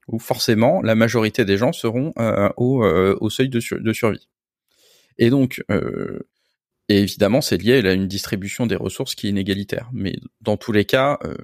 où 0.09 0.18
forcément, 0.18 0.82
la 0.82 0.94
majorité 0.94 1.44
des 1.44 1.56
gens 1.56 1.73
seront 1.73 2.12
au, 2.56 2.85
au, 2.85 3.30
seuil 3.30 3.49
de, 3.49 3.61
survie. 3.61 4.28
Et 5.18 5.30
donc, 5.30 5.62
euh, 5.71 6.21
évidemment, 6.88 7.40
c'est 7.40 7.59
lié 7.59 7.87
à 7.87 7.92
une 7.92 8.09
distribution 8.09 8.66
des 8.66 8.76
ressources 8.76 9.14
qui 9.14 9.26
est 9.26 9.30
inégalitaire. 9.30 9.90
Mais 9.92 10.16
dans 10.40 10.56
tous 10.56 10.73
les 10.73 10.85
cas, 10.85 11.18
euh, 11.25 11.37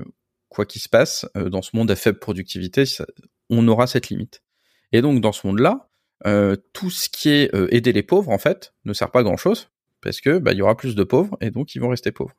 quoi 0.48 0.66
qu'il 0.66 0.80
se 0.80 0.88
passe, 0.88 1.26
euh, 1.36 1.48
dans 1.48 1.62
ce 1.62 1.70
monde 1.74 1.90
à 1.90 1.96
faible 1.96 2.18
productivité, 2.18 2.84
on 3.50 3.66
aura 3.68 3.86
cette 3.86 4.08
limite. 4.08 4.42
Et 4.92 5.02
donc, 5.02 5.20
dans 5.20 5.32
ce 5.32 5.46
monde-là, 5.46 5.88
tout 6.72 6.90
ce 6.90 7.08
qui 7.08 7.28
est 7.28 7.50
aider 7.70 7.92
les 7.92 8.02
pauvres, 8.02 8.30
en 8.30 8.38
fait, 8.38 8.74
ne 8.84 8.92
sert 8.92 9.12
pas 9.12 9.22
grand-chose, 9.22 9.70
parce 10.00 10.20
que 10.20 10.38
bah, 10.38 10.52
y 10.52 10.62
aura 10.62 10.76
plus 10.76 10.96
de 10.96 11.04
pauvres, 11.04 11.36
et 11.40 11.50
donc 11.50 11.74
ils 11.74 11.78
vont 11.78 11.90
rester 11.90 12.10
pauvres. 12.10 12.34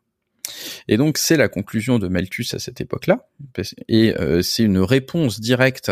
Et 0.88 0.98
donc, 0.98 1.18
c'est 1.18 1.38
la 1.38 1.50
conclusion 1.50 2.00
de 2.00 2.08
Malthus 2.08 2.48
à 2.54 2.60
cette 2.60 2.82
époque-là, 2.82 3.30
et 3.88 4.14
c'est 4.42 4.64
une 4.64 4.80
réponse 4.80 5.40
directe 5.40 5.92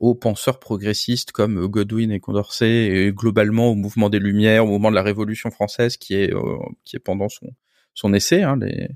aux 0.00 0.14
penseurs 0.14 0.58
progressistes 0.58 1.32
comme 1.32 1.66
Godwin 1.66 2.10
et 2.10 2.20
Condorcet 2.20 2.86
et 2.86 3.12
globalement 3.12 3.70
au 3.70 3.74
mouvement 3.74 4.10
des 4.10 4.18
Lumières, 4.18 4.64
au 4.64 4.68
mouvement 4.68 4.90
de 4.90 4.96
la 4.96 5.02
Révolution 5.02 5.50
française 5.50 5.96
qui 5.96 6.14
est 6.14 6.32
euh, 6.32 6.58
qui 6.84 6.96
est 6.96 7.00
pendant 7.00 7.28
son 7.28 7.54
son 7.94 8.12
essai, 8.12 8.42
hein, 8.42 8.58
les 8.60 8.88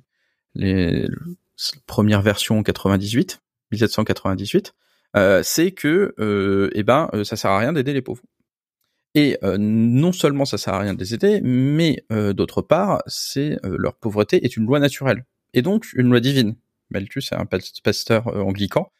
les 0.55 1.07
premières 1.87 2.23
versions 2.23 2.63
98, 2.63 3.41
1798, 3.73 4.75
euh, 5.17 5.43
c'est 5.43 5.73
que 5.73 6.15
euh, 6.19 6.71
eh 6.75 6.83
ben 6.83 7.11
ça 7.25 7.37
sert 7.37 7.51
à 7.51 7.59
rien 7.59 7.73
d'aider 7.73 7.93
les 7.93 8.03
pauvres. 8.03 8.23
Et 9.19 9.37
non 9.43 10.13
seulement 10.13 10.45
ça 10.45 10.59
sert 10.59 10.75
à 10.75 10.79
rien 10.79 10.95
de 10.95 11.01
les 11.01 11.13
aider, 11.13 11.41
mais 11.43 12.05
d'autre 12.11 12.63
part, 12.63 13.03
c'est 13.07 13.59
leur 13.65 13.95
pauvreté 13.95 14.45
est 14.45 14.57
une 14.57 14.65
loi 14.67 14.79
naturelle 14.79 15.25
et 15.55 15.63
donc 15.63 15.87
une 15.95 16.09
loi 16.09 16.21
divine. 16.21 16.55
Malthus 16.91 17.25
est 17.33 17.37
un 17.37 17.47
pasteur 17.83 18.29
anglican 18.29 18.93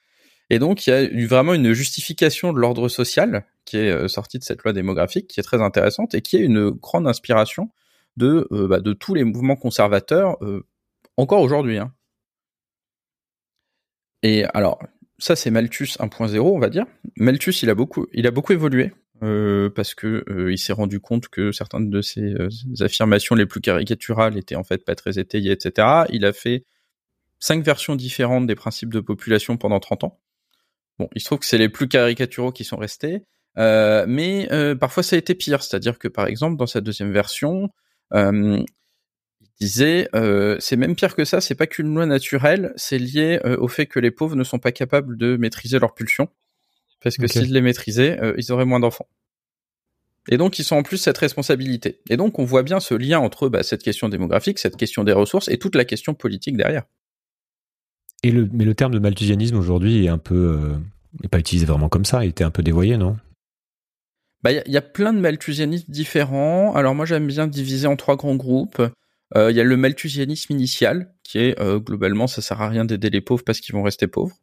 et 0.51 0.59
donc, 0.59 0.87
il 0.87 0.91
y 0.91 0.93
a 0.95 1.03
eu 1.03 1.27
vraiment 1.27 1.55
une 1.55 1.73
justification 1.73 2.53
de 2.53 2.59
l'ordre 2.59 2.89
social 2.89 3.45
qui 3.67 3.77
est 3.77 4.09
sortie 4.09 4.39
de 4.39 4.45
cette 4.45 4.63
loi 4.63 4.73
démographique, 4.73 5.27
qui 5.29 5.41
est 5.41 5.43
très 5.43 5.61
intéressante 5.61 6.15
et 6.15 6.23
qui 6.23 6.37
est 6.37 6.41
une 6.41 6.71
grande 6.71 7.07
inspiration 7.07 7.71
de 8.17 8.49
bah, 8.51 8.81
tous 8.99 9.15
les 9.15 9.25
mouvements 9.25 9.57
conservateurs 9.57 10.39
encore 11.17 11.43
aujourd'hui. 11.43 11.79
Hein. 11.79 11.93
Et 14.23 14.45
alors, 14.55 14.83
ça 15.19 15.37
c'est 15.37 15.51
Malthus 15.51 15.97
1.0, 16.01 16.39
on 16.41 16.59
va 16.59 16.71
dire. 16.71 16.87
Malthus, 17.17 17.63
il 17.63 17.71
a 17.71 17.75
beaucoup, 17.75 18.07
il 18.13 18.27
a 18.27 18.31
beaucoup 18.31 18.55
évolué 18.55 18.93
euh, 19.23 19.71
parce 19.71 19.95
que 19.95 20.25
euh, 20.29 20.53
il 20.53 20.59
s'est 20.59 20.73
rendu 20.73 21.01
compte 21.01 21.29
que 21.29 21.53
certaines 21.53 21.91
de 21.91 22.01
ses 22.01 22.35
euh, 22.35 22.49
affirmations 22.81 23.35
les 23.35 23.47
plus 23.47 23.61
caricaturales 23.61 24.37
étaient 24.37 24.57
en 24.57 24.65
fait 24.65 24.85
pas 24.85 24.95
très 24.95 25.19
étayées, 25.19 25.53
etc. 25.53 26.05
Il 26.11 26.25
a 26.25 26.33
fait 26.33 26.65
cinq 27.41 27.65
versions 27.65 27.97
différentes 27.97 28.47
des 28.47 28.55
principes 28.55 28.93
de 28.93 29.01
population 29.01 29.57
pendant 29.57 29.81
30 29.81 30.05
ans. 30.05 30.21
Bon, 30.99 31.09
il 31.15 31.21
se 31.21 31.27
trouve 31.27 31.39
que 31.39 31.47
c'est 31.47 31.59
les 31.59 31.69
plus 31.69 31.89
caricaturaux 31.89 32.53
qui 32.53 32.65
sont 32.65 32.77
restés, 32.77 33.23
mais 33.57 34.49
parfois 34.81 35.03
ça 35.03 35.17
a 35.17 35.19
été 35.19 35.35
pire. 35.35 35.63
C'est-à-dire 35.63 35.99
que 35.99 36.09
par 36.09 36.27
exemple 36.27 36.57
dans 36.57 36.67
sa 36.67 36.81
deuxième 36.81 37.13
version, 37.13 37.71
disait 39.61 40.09
euh, 40.15 40.57
c'est 40.61 40.77
même 40.77 40.95
pire 40.95 41.15
que 41.15 41.25
ça, 41.25 41.41
c'est 41.41 41.55
pas 41.55 41.67
qu'une 41.67 41.95
loi 41.95 42.07
naturelle, 42.07 42.73
c'est 42.77 42.99
lié 42.99 43.41
euh, 43.45 43.57
au 43.59 43.69
fait 43.69 43.87
que 43.87 43.99
les 43.99 44.11
pauvres 44.11 44.37
ne 44.37 44.45
sont 44.45 44.59
pas 44.59 44.73
capables 44.73 45.17
de 45.17 45.37
maîtriser 45.37 45.79
leurs 45.79 45.95
pulsions, 45.95 46.29
parce 47.03 47.17
que 47.17 47.27
s'ils 47.27 47.53
les 47.53 47.61
maîtrisaient, 47.61 48.21
euh, 48.21 48.35
ils 48.39 48.53
auraient 48.53 48.65
moins 48.65 48.81
d'enfants. 48.81 49.09
Et 50.31 50.37
donc 50.37 50.59
ils 50.59 50.65
sont 50.65 50.77
en 50.77 50.83
plus 50.83 50.99
cette 50.99 51.19
responsabilité. 51.19 52.01
Et 52.11 52.17
donc 52.17 52.39
on 52.39 52.45
voit 52.45 52.63
bien 52.63 52.81
ce 52.81 52.95
lien 52.95 53.19
entre 53.19 53.49
bah, 53.49 53.63
cette 53.63 53.83
question 53.83 54.09
démographique, 54.09 54.59
cette 54.59 54.77
question 54.77 55.05
des 55.05 55.13
ressources 55.13 55.49
et 55.49 55.59
toute 55.59 55.75
la 55.75 55.85
question 55.85 56.15
politique 56.15 56.57
derrière. 56.57 56.85
Et 58.23 58.31
le, 58.31 58.49
mais 58.53 58.65
le 58.65 58.75
terme 58.75 58.93
de 58.93 58.99
malthusianisme 58.99 59.57
aujourd'hui 59.57 60.05
est 60.05 60.09
un 60.09 60.19
peu, 60.19 60.75
n'est 61.23 61.29
pas 61.29 61.39
utilisé 61.39 61.67
vraiment 61.67 61.89
comme 61.89 62.05
ça, 62.05 62.25
il 62.25 62.31
était 62.31 62.45
un 62.45 62.51
peu 62.51 62.63
dévoyé, 62.63 62.97
non? 62.97 63.17
Bah, 64.43 64.53
il 64.53 64.73
y, 64.73 64.77
a 64.77 64.83
plein 64.83 65.13
de 65.13 65.19
malthusianismes 65.19 65.91
différents. 65.91 66.75
Alors 66.75 66.95
moi 66.95 67.07
j'aime 67.07 67.27
bien 67.27 67.49
diviser 67.49 67.89
en 67.89 67.97
trois 67.97 68.17
grands 68.17 68.37
groupes. 68.37 68.81
Euh, 69.37 69.51
il 69.51 69.57
y 69.57 69.61
a 69.61 69.65
le 69.65 69.77
malthusianisme 69.77 70.53
initial, 70.53 71.13
qui 71.25 71.39
est 71.39 71.61
euh, 71.61 71.81
globalement 71.81 72.27
ça 72.29 72.41
sert 72.41 72.63
à 72.63 72.69
rien 72.69 72.85
d'aider 72.85 73.11
les 73.11 73.21
pauvres 73.21 73.43
parce 73.45 73.61
qu'ils 73.61 73.75
vont 73.75 73.83
rester 73.83 74.07
pauvres. 74.07 74.37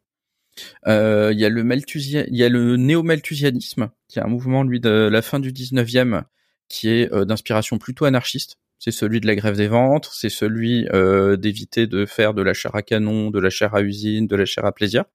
Euh, 0.88 1.32
il 1.34 1.40
y 1.40 1.46
a 1.46 1.50
le 1.50 1.64
malthusia... 1.64 2.26
il 2.28 2.36
y 2.36 2.44
a 2.44 2.50
le 2.50 2.78
néo-malthusianisme, 2.78 3.90
qui 4.08 4.20
est 4.20 4.22
un 4.22 4.28
mouvement 4.28 4.64
lui 4.64 4.80
de 4.80 4.90
la 4.90 5.22
fin 5.22 5.40
du 5.40 5.52
19e, 5.52 6.24
qui 6.70 6.90
est 6.90 7.14
d'inspiration 7.26 7.78
plutôt 7.78 8.06
anarchiste. 8.06 8.58
C'est 8.80 8.92
celui 8.92 9.22
de 9.22 9.28
la 9.28 9.36
grève 9.36 9.56
des 9.56 9.68
ventres, 9.68 10.14
c'est 10.14 10.30
celui 10.30 10.86
d'éviter 11.38 11.88
de 11.88 12.06
faire 12.06 12.34
de 12.34 12.42
la 12.42 12.54
chair 12.54 12.76
à 12.76 12.82
canon, 12.82 13.32
de 13.32 13.40
la 13.40 13.50
chair 13.50 13.74
à 13.76 13.82
usine, 13.82 14.28
de 14.28 14.36
la 14.36 14.46
chair 14.46 14.66
à 14.66 14.72
plaisir. 14.72 15.06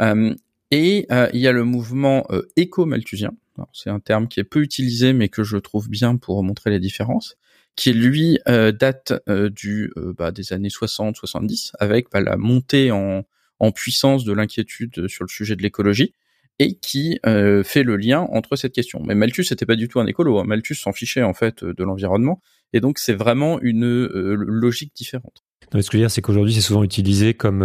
et 0.00 1.06
il 1.10 1.40
y 1.40 1.48
a 1.48 1.52
le 1.52 1.64
mouvement 1.64 2.26
éco-malthusien. 2.56 3.32
C'est 3.72 3.90
un 3.90 4.00
terme 4.00 4.28
qui 4.28 4.40
est 4.40 4.44
peu 4.44 4.60
utilisé, 4.60 5.12
mais 5.12 5.28
que 5.28 5.42
je 5.42 5.56
trouve 5.56 5.88
bien 5.88 6.16
pour 6.16 6.42
montrer 6.42 6.70
les 6.70 6.80
différences 6.80 7.36
qui 7.76 7.92
lui 7.92 8.38
euh, 8.48 8.72
date 8.72 9.12
euh, 9.28 9.50
du 9.50 9.92
euh, 9.96 10.14
bah, 10.16 10.32
des 10.32 10.52
années 10.52 10.70
60-70 10.70 11.72
avec 11.78 12.10
bah, 12.10 12.20
la 12.20 12.36
montée 12.36 12.90
en, 12.90 13.24
en 13.58 13.72
puissance 13.72 14.24
de 14.24 14.32
l'inquiétude 14.32 15.08
sur 15.08 15.24
le 15.24 15.28
sujet 15.28 15.56
de 15.56 15.62
l'écologie 15.62 16.12
et 16.58 16.74
qui 16.74 17.18
fait 17.22 17.82
le 17.82 17.96
lien 17.96 18.20
entre 18.32 18.56
cette 18.56 18.72
question. 18.72 19.02
Mais 19.04 19.14
Malthus 19.14 19.46
n'était 19.50 19.66
pas 19.66 19.76
du 19.76 19.88
tout 19.88 20.00
un 20.00 20.06
écolo. 20.06 20.38
Hein. 20.38 20.44
Malthus 20.46 20.76
s'en 20.76 20.92
fichait 20.92 21.22
en 21.22 21.34
fait 21.34 21.64
de 21.64 21.84
l'environnement 21.84 22.40
et 22.72 22.80
donc 22.80 22.98
c'est 22.98 23.12
vraiment 23.12 23.60
une 23.60 23.84
logique 23.84 24.92
différente. 24.94 25.44
ce 25.72 25.76
que 25.76 25.82
je 25.82 25.92
veux 25.92 25.98
dire, 25.98 26.10
c'est 26.10 26.22
qu'aujourd'hui 26.22 26.54
c'est 26.54 26.62
souvent 26.62 26.82
utilisé 26.82 27.34
comme 27.34 27.60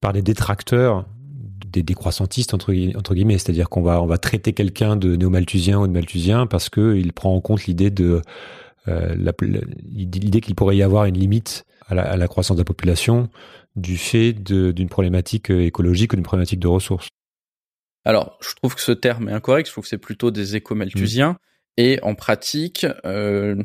par 0.00 0.12
des 0.12 0.22
détracteurs 0.22 1.06
des 1.66 1.82
décroissantistes 1.82 2.54
entre, 2.54 2.72
guillemets, 2.72 3.38
c'est-à-dire 3.38 3.68
qu'on 3.68 3.82
va 3.82 4.02
on 4.02 4.06
va 4.06 4.18
traiter 4.18 4.52
quelqu'un 4.52 4.96
de 4.96 5.16
néo-malthusien 5.16 5.78
ou 5.78 5.86
de 5.86 5.92
malthusien 5.92 6.46
parce 6.46 6.68
que 6.68 6.96
il 6.96 7.12
prend 7.12 7.34
en 7.34 7.40
compte 7.40 7.66
l'idée 7.66 7.90
de 7.90 8.22
euh, 8.88 9.14
l'idée 9.90 10.40
qu'il 10.40 10.54
pourrait 10.54 10.76
y 10.76 10.82
avoir 10.82 11.04
une 11.04 11.18
limite 11.18 11.64
à 11.88 12.16
la, 12.16 12.28
croissance 12.28 12.56
de 12.56 12.60
la 12.60 12.66
population 12.66 13.30
du 13.80 13.96
fait 13.96 14.32
d'une 14.32 14.88
problématique 14.88 15.50
euh, 15.50 15.64
écologique 15.64 16.12
ou 16.12 16.16
d'une 16.16 16.24
problématique 16.24 16.60
de 16.60 16.68
ressources. 16.68 17.08
Alors, 18.04 18.38
je 18.40 18.54
trouve 18.54 18.74
que 18.74 18.80
ce 18.80 18.92
terme 18.92 19.28
est 19.28 19.32
incorrect. 19.32 19.66
Je 19.66 19.72
trouve 19.72 19.84
que 19.84 19.88
c'est 19.88 19.98
plutôt 19.98 20.30
des 20.30 20.56
éco-malthusiens. 20.56 21.32
Mmh. 21.32 21.36
Et 21.78 22.00
en 22.02 22.14
pratique, 22.14 22.86
euh, 23.04 23.62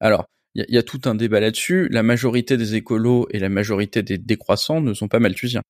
alors, 0.00 0.26
il 0.54 0.66
y, 0.68 0.76
a 0.76 0.82
tout 0.82 1.00
un 1.06 1.14
débat 1.14 1.40
là-dessus. 1.40 1.88
La 1.90 2.02
majorité 2.02 2.56
des 2.56 2.74
écolos 2.74 3.26
et 3.30 3.38
la 3.38 3.48
majorité 3.48 4.02
des 4.02 4.18
décroissants 4.18 4.82
ne 4.82 4.92
sont 4.92 5.08
pas 5.08 5.18
malthusiens. 5.18 5.62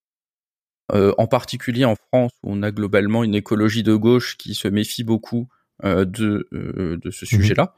en 0.93 1.27
particulier 1.29 1.85
en 1.85 1.95
France, 1.95 2.33
où 2.43 2.53
on 2.53 2.63
a 2.63 2.73
globalement 2.73 3.23
une 3.23 3.37
écologie 3.37 3.85
de 3.85 3.95
gauche 3.95 4.37
qui 4.37 4.55
se 4.55 4.67
méfie 4.67 5.05
beaucoup 5.05 5.49
de, 5.85 6.49
de 6.51 7.11
ce 7.11 7.25
mmh 7.25 7.29
sujet-là 7.29 7.75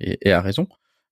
et, 0.00 0.18
et 0.28 0.32
à 0.32 0.40
raison. 0.40 0.66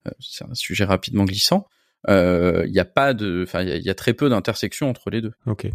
Euh, 0.07 0.11
c'est 0.21 0.45
un 0.45 0.55
sujet 0.55 0.85
rapidement 0.85 1.25
glissant. 1.25 1.67
Il 2.09 2.13
euh, 2.13 2.67
n'y 2.69 2.79
a 2.79 2.85
pas 2.85 3.15
de, 3.15 3.43
enfin, 3.43 3.63
il 3.63 3.83
y, 3.83 3.91
a 3.91 3.95
très 3.95 4.13
peu 4.13 4.29
d'intersections 4.29 4.89
entre 4.89 5.11
les 5.11 5.21
deux. 5.21 5.33
Ok. 5.47 5.67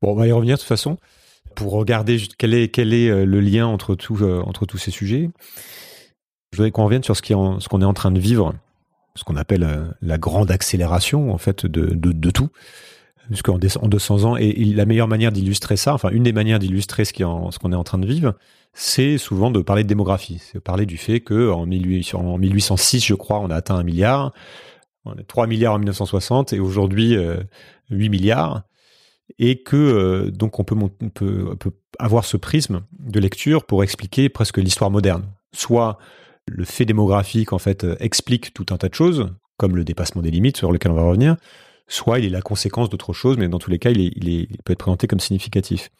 Bon, 0.00 0.12
on 0.12 0.14
va 0.14 0.26
y 0.26 0.32
revenir 0.32 0.56
de 0.56 0.60
toute 0.60 0.68
façon 0.68 0.98
pour 1.54 1.72
regarder 1.72 2.18
quel 2.38 2.54
est 2.54 2.68
quel 2.68 2.94
est 2.94 3.10
euh, 3.10 3.24
le 3.24 3.40
lien 3.40 3.66
entre 3.66 3.94
tout, 3.94 4.22
entre 4.24 4.66
tous 4.66 4.78
ces 4.78 4.90
sujets. 4.90 5.30
Je 6.52 6.56
voudrais 6.56 6.70
qu'on 6.70 6.84
revienne 6.84 7.02
sur 7.02 7.16
ce 7.16 7.22
qu'on 7.22 7.80
est 7.80 7.84
en 7.84 7.94
train 7.94 8.12
de 8.12 8.18
vivre, 8.18 8.54
ce 9.14 9.24
qu'on 9.24 9.36
appelle 9.36 9.94
la 10.00 10.18
grande 10.18 10.50
accélération 10.50 11.32
en 11.32 11.38
fait 11.38 11.66
de 11.66 11.94
de, 11.94 12.12
de 12.12 12.30
tout. 12.30 12.48
Puisqu'en 13.28 13.54
en 13.54 13.88
200 13.88 14.24
ans, 14.24 14.36
et, 14.36 14.52
la 14.52 14.84
meilleure 14.84 15.08
manière 15.08 15.32
d'illustrer 15.32 15.76
ça, 15.76 15.94
enfin 15.94 16.10
une 16.10 16.24
des 16.24 16.32
manières 16.32 16.58
d'illustrer 16.58 17.04
ce 17.04 17.12
qu'on 17.14 17.72
est 17.72 17.76
en 17.76 17.84
train 17.84 17.98
de 17.98 18.06
vivre, 18.06 18.34
c'est 18.74 19.18
souvent 19.18 19.50
de 19.50 19.62
parler 19.62 19.82
de 19.82 19.88
démographie. 19.88 20.40
C'est 20.40 20.60
parler 20.60 20.84
du 20.84 20.98
fait 20.98 21.20
que 21.20 21.50
en, 21.50 21.64
1806, 21.66 23.04
je 23.04 23.14
crois, 23.14 23.40
on 23.40 23.48
a 23.48 23.56
atteint 23.56 23.76
un 23.76 23.82
milliard. 23.82 24.32
On 25.04 25.12
a 25.12 25.22
3 25.22 25.46
milliards 25.46 25.74
en 25.74 25.78
1960 25.78 26.52
et 26.52 26.60
aujourd'hui 26.60 27.10
8 27.10 27.16
euh, 27.16 27.42
milliards. 27.90 28.62
Et 29.38 29.62
que 29.62 29.76
euh, 29.76 30.30
donc 30.30 30.58
on 30.60 30.64
peut, 30.64 30.76
avoir 31.98 32.24
ce 32.24 32.36
prisme 32.36 32.82
de 32.98 33.20
lecture 33.20 33.64
pour 33.64 33.82
expliquer 33.82 34.28
presque 34.28 34.58
l'histoire 34.58 34.90
moderne. 34.90 35.24
Soit 35.54 35.98
le 36.46 36.64
fait 36.64 36.84
démographique 36.84 37.52
en 37.52 37.58
fait 37.58 37.86
explique 38.00 38.52
tout 38.52 38.66
un 38.70 38.76
tas 38.76 38.88
de 38.88 38.94
choses, 38.94 39.30
comme 39.56 39.76
le 39.76 39.84
dépassement 39.84 40.20
des 40.20 40.30
limites 40.30 40.58
sur 40.58 40.72
lequel 40.72 40.92
on 40.92 40.96
va 40.96 41.04
revenir, 41.04 41.36
soit 41.86 42.18
il 42.18 42.26
est 42.26 42.30
la 42.30 42.42
conséquence 42.42 42.90
d'autre 42.90 43.12
chose, 43.12 43.36
mais 43.38 43.48
dans 43.48 43.58
tous 43.58 43.70
les 43.70 43.78
cas, 43.78 43.90
est, 43.90 43.96
est, 43.96 44.10
il 44.16 44.58
peut 44.64 44.72
être 44.72 44.78
présenté 44.78 45.06
comme 45.06 45.20
significatif. 45.20 45.90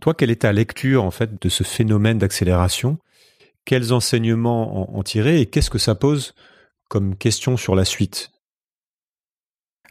Toi, 0.00 0.14
quelle 0.14 0.30
est 0.30 0.42
ta 0.42 0.52
lecture 0.52 1.04
en 1.04 1.10
fait 1.10 1.40
de 1.40 1.48
ce 1.48 1.62
phénomène 1.62 2.18
d'accélération? 2.18 2.98
Quels 3.66 3.92
enseignements 3.92 4.96
en, 4.96 5.02
tirer 5.02 5.40
et 5.40 5.46
qu'est-ce 5.46 5.70
que 5.70 5.78
ça 5.78 5.94
pose 5.94 6.34
comme 6.90 7.16
question 7.16 7.56
sur 7.56 7.74
la 7.74 7.86
suite 7.86 8.30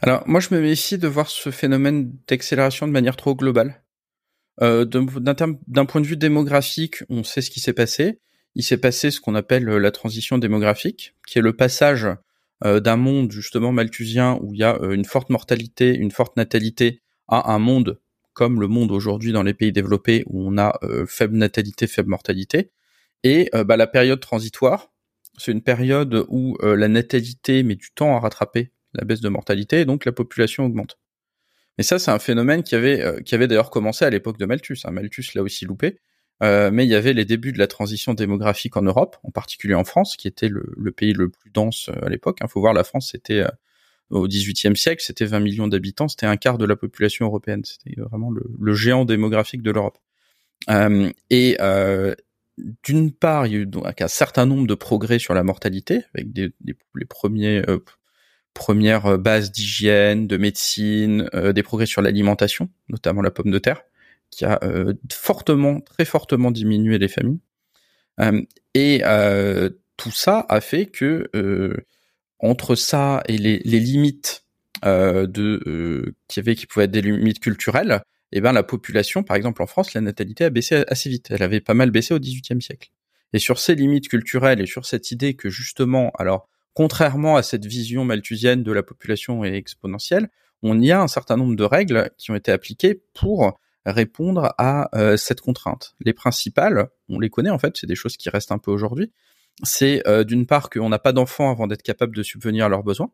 Alors, 0.00 0.22
moi, 0.28 0.38
je 0.38 0.54
me 0.54 0.60
méfie 0.60 0.98
de 0.98 1.08
voir 1.08 1.28
ce 1.28 1.50
phénomène 1.50 2.12
d'accélération 2.28 2.86
de 2.86 2.92
manière 2.92 3.16
trop 3.16 3.34
globale. 3.34 3.82
Euh, 4.62 4.84
D'un 4.84 5.86
point 5.86 6.00
de 6.00 6.06
vue 6.06 6.16
démographique, 6.16 7.02
on 7.08 7.24
sait 7.24 7.40
ce 7.40 7.50
qui 7.50 7.58
s'est 7.58 7.72
passé. 7.72 8.20
Il 8.54 8.62
s'est 8.62 8.76
passé 8.76 9.10
ce 9.10 9.20
qu'on 9.20 9.34
appelle 9.34 9.64
la 9.64 9.90
transition 9.90 10.38
démographique, 10.38 11.16
qui 11.26 11.38
est 11.38 11.42
le 11.42 11.56
passage 11.56 12.06
euh, 12.64 12.78
d'un 12.78 12.96
monde 12.96 13.32
justement 13.32 13.72
malthusien 13.72 14.38
où 14.42 14.54
il 14.54 14.60
y 14.60 14.64
a 14.64 14.76
euh, 14.82 14.92
une 14.92 15.04
forte 15.04 15.30
mortalité, 15.30 15.94
une 15.94 16.10
forte 16.10 16.36
natalité, 16.36 17.00
à 17.26 17.52
un 17.52 17.58
monde 17.58 17.98
comme 18.40 18.60
le 18.60 18.68
monde 18.68 18.90
aujourd'hui 18.90 19.32
dans 19.32 19.42
les 19.42 19.54
pays 19.54 19.72
développés 19.72 20.24
où 20.26 20.46
on 20.46 20.56
a 20.56 20.78
euh, 20.82 21.04
faible 21.06 21.36
natalité, 21.36 21.86
faible 21.86 22.10
mortalité. 22.10 22.70
Et 23.22 23.50
euh, 23.54 23.64
bah, 23.64 23.76
la 23.76 23.86
période 23.86 24.20
transitoire, 24.20 24.92
c'est 25.38 25.52
une 25.52 25.62
période 25.62 26.26
où 26.28 26.56
euh, 26.62 26.76
la 26.76 26.88
natalité 26.88 27.62
met 27.62 27.76
du 27.76 27.90
temps 27.94 28.16
à 28.16 28.20
rattraper 28.20 28.72
la 28.94 29.04
baisse 29.04 29.20
de 29.20 29.28
mortalité 29.28 29.80
et 29.80 29.84
donc 29.84 30.04
la 30.04 30.12
population 30.12 30.64
augmente. 30.64 30.98
Mais 31.78 31.84
ça, 31.84 31.98
c'est 31.98 32.10
un 32.10 32.18
phénomène 32.18 32.62
qui 32.62 32.74
avait, 32.74 33.22
qui 33.24 33.34
avait 33.34 33.46
d'ailleurs 33.46 33.70
commencé 33.70 34.04
à 34.04 34.10
l'époque 34.10 34.38
de 34.38 34.44
Malthus. 34.44 34.78
Hein. 34.84 34.90
Malthus 34.90 35.26
l'a 35.34 35.42
aussi 35.42 35.64
loupé. 35.64 35.98
mais 36.40 36.84
il 36.84 36.88
y 36.88 36.94
avait 36.94 37.14
les 37.14 37.24
débuts 37.24 37.52
de 37.52 37.58
la 37.58 37.68
transition 37.68 38.12
démographique 38.12 38.76
en 38.76 38.82
Europe, 38.82 39.16
en 39.22 39.30
particulier 39.30 39.74
en 39.74 39.84
France, 39.84 40.16
qui 40.16 40.28
était 40.28 40.48
le, 40.48 40.90
pays 40.90 41.14
le 41.14 41.30
plus 41.30 41.50
dense 41.50 41.88
à 42.02 42.08
l'époque. 42.10 42.38
Il 42.40 42.44
hein. 42.44 42.48
faut 42.48 42.60
voir, 42.60 42.74
la 42.74 42.84
France, 42.84 43.10
c'était 43.12 43.44
au 44.10 44.26
XVIIIe 44.26 44.76
siècle, 44.76 45.02
c'était 45.02 45.24
20 45.24 45.40
millions 45.40 45.68
d'habitants, 45.68 46.08
c'était 46.08 46.26
un 46.26 46.36
quart 46.36 46.58
de 46.58 46.66
la 46.66 46.76
population 46.76 47.26
européenne. 47.26 47.64
C'était 47.64 48.00
vraiment 48.00 48.30
le, 48.30 48.74
géant 48.74 49.04
démographique 49.04 49.62
de 49.62 49.70
l'Europe. 49.70 49.98
Euh, 50.68 51.10
et 51.30 51.56
euh, 51.60 52.14
d'une 52.82 53.12
part, 53.12 53.46
il 53.46 53.52
y 53.52 53.56
a 53.56 53.58
eu 53.58 53.66
donc 53.66 54.00
un 54.00 54.08
certain 54.08 54.46
nombre 54.46 54.66
de 54.66 54.74
progrès 54.74 55.18
sur 55.18 55.34
la 55.34 55.42
mortalité, 55.42 56.02
avec 56.14 56.28
les 56.34 57.62
euh, 57.68 57.78
premières 58.54 59.18
bases 59.18 59.52
d'hygiène, 59.52 60.26
de 60.26 60.36
médecine, 60.36 61.28
des 61.54 61.62
progrès 61.62 61.86
sur 61.86 62.02
l'alimentation, 62.02 62.68
notamment 62.88 63.22
la 63.22 63.30
pomme 63.30 63.50
de 63.50 63.58
terre, 63.58 63.82
qui 64.30 64.44
a 64.44 64.60
fortement, 65.12 65.80
très 65.80 66.04
fortement 66.04 66.50
diminué 66.50 66.98
les 66.98 67.08
familles. 67.08 67.40
et 68.74 69.02
tout 69.96 70.10
ça 70.10 70.46
a 70.48 70.60
fait 70.60 70.86
que 70.86 71.28
entre 72.40 72.74
ça 72.74 73.22
et 73.26 73.38
les, 73.38 73.58
limites 73.58 74.44
euh, 74.84 75.26
de 75.26 75.62
euh, 75.66 76.14
qui 76.28 76.40
avait 76.40 76.54
qui 76.54 76.66
pouvaient 76.66 76.86
être 76.86 76.90
des 76.90 77.02
limites 77.02 77.40
culturelles, 77.40 78.02
eh 78.32 78.40
ben 78.40 78.52
la 78.52 78.62
population, 78.62 79.22
par 79.22 79.36
exemple 79.36 79.62
en 79.62 79.66
France, 79.66 79.94
la 79.94 80.00
natalité 80.00 80.44
a 80.44 80.50
baissé 80.50 80.84
assez 80.86 81.08
vite. 81.08 81.30
Elle 81.30 81.42
avait 81.42 81.60
pas 81.60 81.74
mal 81.74 81.90
baissé 81.90 82.14
au 82.14 82.18
XVIIIe 82.18 82.62
siècle. 82.62 82.90
Et 83.32 83.38
sur 83.38 83.58
ces 83.58 83.74
limites 83.74 84.08
culturelles 84.08 84.60
et 84.60 84.66
sur 84.66 84.86
cette 84.86 85.10
idée 85.10 85.34
que 85.34 85.50
justement, 85.50 86.12
alors 86.18 86.48
contrairement 86.74 87.36
à 87.36 87.42
cette 87.42 87.66
vision 87.66 88.04
malthusienne 88.04 88.62
de 88.62 88.72
la 88.72 88.82
population 88.82 89.44
exponentielle, 89.44 90.30
on 90.62 90.80
y 90.80 90.92
a 90.92 91.00
un 91.00 91.08
certain 91.08 91.36
nombre 91.36 91.56
de 91.56 91.64
règles 91.64 92.10
qui 92.18 92.30
ont 92.30 92.34
été 92.34 92.52
appliquées 92.52 93.02
pour 93.14 93.58
répondre 93.86 94.54
à 94.58 94.94
euh, 94.96 95.16
cette 95.16 95.40
contrainte. 95.40 95.94
Les 96.00 96.12
principales, 96.12 96.88
on 97.08 97.18
les 97.18 97.30
connaît 97.30 97.50
en 97.50 97.58
fait, 97.58 97.76
c'est 97.76 97.86
des 97.86 97.94
choses 97.94 98.16
qui 98.16 98.28
restent 98.28 98.52
un 98.52 98.58
peu 98.58 98.70
aujourd'hui. 98.70 99.12
C'est 99.62 100.06
euh, 100.06 100.24
d'une 100.24 100.46
part 100.46 100.70
qu'on 100.70 100.88
n'a 100.88 100.98
pas 100.98 101.12
d'enfants 101.12 101.50
avant 101.50 101.66
d'être 101.66 101.82
capable 101.82 102.14
de 102.14 102.22
subvenir 102.22 102.66
à 102.66 102.68
leurs 102.68 102.82
besoins, 102.82 103.10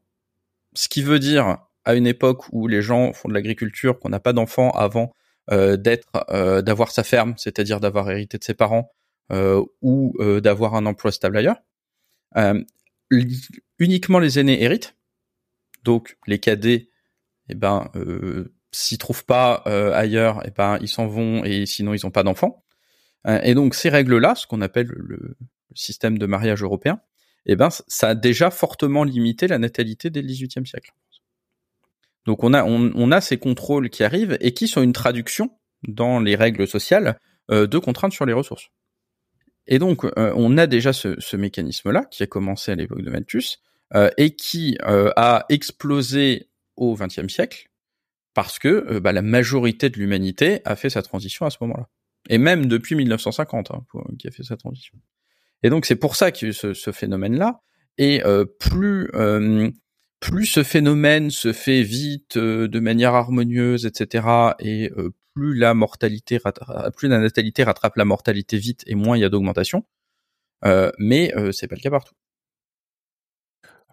ce 0.75 0.89
qui 0.89 1.03
veut 1.03 1.19
dire 1.19 1.59
à 1.87 1.95
une 1.95 2.07
époque 2.07 2.45
où 2.53 2.69
les 2.69 2.83
gens 2.83 3.13
font 3.15 3.29
de 3.29 3.35
l'agriculture 3.35 3.99
qu'on 3.99 4.11
n'a 4.11 4.21
pas 4.21 4.35
d'enfants 4.35 4.71
avant 4.73 5.15
euh, 5.51 5.77
d'être, 5.77 6.27
d'avoir 6.63 6.91
sa 6.91 7.05
ferme, 7.05 7.35
c'est-à-dire 7.39 7.81
d'avoir 7.81 8.11
hérité 8.11 8.37
de 8.39 8.45
ses 8.45 8.55
parents 8.55 8.93
ou 9.83 10.15
d'avoir 10.43 10.75
un 10.75 10.87
emploi 10.87 11.13
stable 11.13 11.39
ailleurs. 11.39 11.57
uniquement 13.79 14.19
les 14.19 14.39
aînés 14.39 14.63
héritent, 14.63 14.97
donc 15.85 16.19
les 16.27 16.39
cadets, 16.39 16.91
eh 17.49 17.55
ben 17.55 17.91
s'ils 18.77 18.99
trouvent 18.99 19.25
pas 19.25 19.63
euh, 19.67 19.93
ailleurs, 19.95 20.43
eh 20.45 20.51
ben 20.51 20.79
ils 20.81 20.89
s'en 20.89 21.07
vont 21.07 21.45
et 21.45 21.67
sinon 21.67 21.95
ils 21.95 22.01
n'ont 22.05 22.11
pas 22.11 22.23
d'enfants. 22.23 22.63
Euh, 23.27 23.41
et 23.43 23.55
donc 23.55 23.75
ces 23.75 23.89
règles-là, 23.89 24.35
ce 24.35 24.47
qu'on 24.47 24.61
appelle 24.61 24.89
le, 24.89 25.37
système 25.75 26.17
de 26.17 26.25
mariage 26.25 26.63
européen, 26.63 27.01
eh 27.45 27.55
ben 27.55 27.69
ça 27.71 28.09
a 28.09 28.15
déjà 28.15 28.51
fortement 28.51 29.05
limité 29.05 29.47
la 29.47 29.59
natalité 29.59 30.09
dès 30.09 30.23
le 30.23 30.29
XVIIIe 30.29 30.67
siècle. 30.67 30.93
Donc 32.27 32.45
on 32.45 32.53
a 32.53 32.65
on, 32.65 33.11
a 33.13 33.21
ces 33.21 33.39
contrôles 33.39 33.89
qui 33.89 34.03
arrivent 34.03 34.37
et 34.41 34.53
qui 34.53 34.69
sont 34.69 34.83
une 34.83 34.93
traduction 34.93 35.51
dans 35.87 36.21
les 36.21 36.35
règles 36.35 36.67
sociales 36.67 37.19
euh, 37.51 37.67
de 37.67 37.79
contraintes 37.79 38.13
sur 38.13 38.27
les 38.27 38.33
ressources. 38.33 38.69
Et 39.69 39.79
donc 39.79 40.05
on 40.17 40.59
a 40.59 40.67
déjà 40.69 40.93
ce, 40.93 41.37
mécanisme-là 41.37 42.05
qui 42.11 42.23
a 42.23 42.27
commencé 42.27 42.71
à 42.71 42.77
l'époque 42.77 43.03
de 43.03 43.11
Malthus 43.11 43.59
et 44.17 44.37
qui 44.37 44.79
a 44.85 45.45
explosé 45.49 46.49
au 46.77 46.95
XXe 46.95 47.27
siècle 47.27 47.69
parce 48.37 48.59
que 48.59 48.69
euh, 48.69 49.01
bah, 49.01 49.13
la 49.13 49.23
majorité 49.23 49.89
de 49.89 49.97
l'humanité 49.97 50.61
a 50.67 50.77
fait 50.77 50.91
sa 50.91 51.01
transition 51.01 51.47
à 51.47 51.51
ce 51.51 51.57
moment-là. 51.63 51.89
Et 52.29 52.37
même 52.37 52.67
depuis 52.67 52.95
1950, 52.95 53.71
hein, 53.71 53.83
qui 54.19 54.29
a 54.29 54.31
fait 54.31 54.43
sa 54.43 54.59
transition. 54.59 54.99
Et 55.63 55.71
donc 55.71 55.87
c'est 55.87 55.97
pour 55.97 56.17
ça 56.17 56.29
eu 56.43 56.53
ce, 56.53 56.75
ce 56.75 56.93
phénomène-là. 56.93 57.63
Et 57.97 58.23
euh, 58.27 58.45
plus 58.45 59.09
euh, 59.15 59.71
plus 60.21 60.47
ce 60.47 60.63
phénomène 60.63 61.31
se 61.31 61.53
fait 61.53 61.83
vite, 61.83 62.39
de 62.39 62.81
manière 62.81 63.15
harmonieuse, 63.15 63.87
etc., 63.87 64.27
et 64.59 64.91
plus 65.35 65.55
la 65.55 65.75
mortalité, 65.75 66.39
plus 66.97 67.09
la 67.09 67.19
natalité 67.19 67.65
rattrape 67.65 67.97
la 67.97 68.05
mortalité 68.05 68.59
vite, 68.59 68.83
et 68.87 68.95
moins 68.95 69.17
il 69.17 69.21
y 69.21 69.25
a 69.25 69.29
d'augmentation. 69.29 69.85
mais 70.99 71.33
c'est 71.53 71.69
pas 71.69 71.77
le 71.77 71.81
cas 71.81 71.91
partout. 71.91 72.15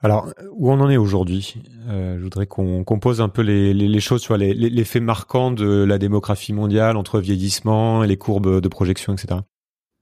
Alors, 0.03 0.33
où 0.51 0.69
on 0.69 0.81
en 0.81 0.89
est 0.89 0.97
aujourd'hui? 0.97 1.55
Euh, 1.87 2.17
Je 2.17 2.23
voudrais 2.23 2.45
qu'on 2.45 2.83
pose 2.83 3.21
un 3.21 3.29
peu 3.29 3.41
les, 3.41 3.73
les, 3.73 3.87
les 3.87 3.99
choses 4.01 4.21
sur 4.21 4.35
les, 4.35 4.53
les, 4.53 4.83
faits 4.83 5.01
marquants 5.01 5.49
de 5.49 5.85
la 5.85 5.97
démographie 5.97 6.51
mondiale 6.51 6.97
entre 6.97 7.21
vieillissement 7.21 8.03
et 8.03 8.07
les 8.07 8.17
courbes 8.17 8.59
de 8.59 8.67
projection, 8.67 9.13
etc. 9.13 9.39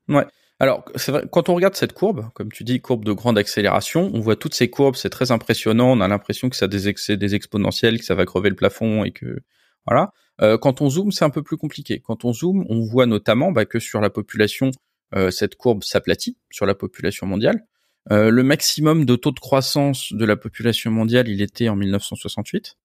Ouais. 0.09 0.25
Alors, 0.61 0.85
vrai, 1.07 1.23
quand 1.31 1.49
on 1.49 1.55
regarde 1.55 1.73
cette 1.73 1.93
courbe, 1.93 2.29
comme 2.35 2.51
tu 2.51 2.63
dis, 2.63 2.81
courbe 2.81 3.03
de 3.03 3.13
grande 3.13 3.35
accélération, 3.39 4.11
on 4.13 4.19
voit 4.19 4.35
toutes 4.35 4.53
ces 4.53 4.69
courbes, 4.69 4.95
c'est 4.95 5.09
très 5.09 5.31
impressionnant. 5.31 5.91
On 5.91 6.01
a 6.01 6.07
l'impression 6.07 6.51
que 6.51 6.55
ça 6.55 6.65
a 6.65 6.67
des, 6.67 7.17
des 7.17 7.35
exponentiels, 7.35 7.97
que 7.97 8.05
ça 8.05 8.13
va 8.13 8.25
crever 8.25 8.51
le 8.51 8.55
plafond 8.55 9.03
et 9.03 9.09
que 9.09 9.39
voilà. 9.87 10.11
Euh, 10.43 10.59
quand 10.59 10.81
on 10.81 10.89
zoome, 10.91 11.11
c'est 11.11 11.25
un 11.25 11.31
peu 11.31 11.41
plus 11.41 11.57
compliqué. 11.57 11.99
Quand 11.99 12.25
on 12.25 12.31
zoome, 12.31 12.63
on 12.69 12.81
voit 12.81 13.07
notamment 13.07 13.51
bah, 13.51 13.65
que 13.65 13.79
sur 13.79 14.01
la 14.01 14.11
population, 14.11 14.69
euh, 15.15 15.31
cette 15.31 15.55
courbe 15.55 15.81
s'aplatit 15.83 16.37
sur 16.51 16.67
la 16.67 16.75
population 16.75 17.25
mondiale. 17.25 17.65
Euh, 18.11 18.29
le 18.29 18.43
maximum 18.43 19.05
de 19.05 19.15
taux 19.15 19.31
de 19.31 19.39
croissance 19.39 20.13
de 20.13 20.25
la 20.25 20.35
population 20.35 20.91
mondiale, 20.91 21.27
il 21.27 21.41
était 21.41 21.69
en 21.69 21.75
1968, 21.75 22.77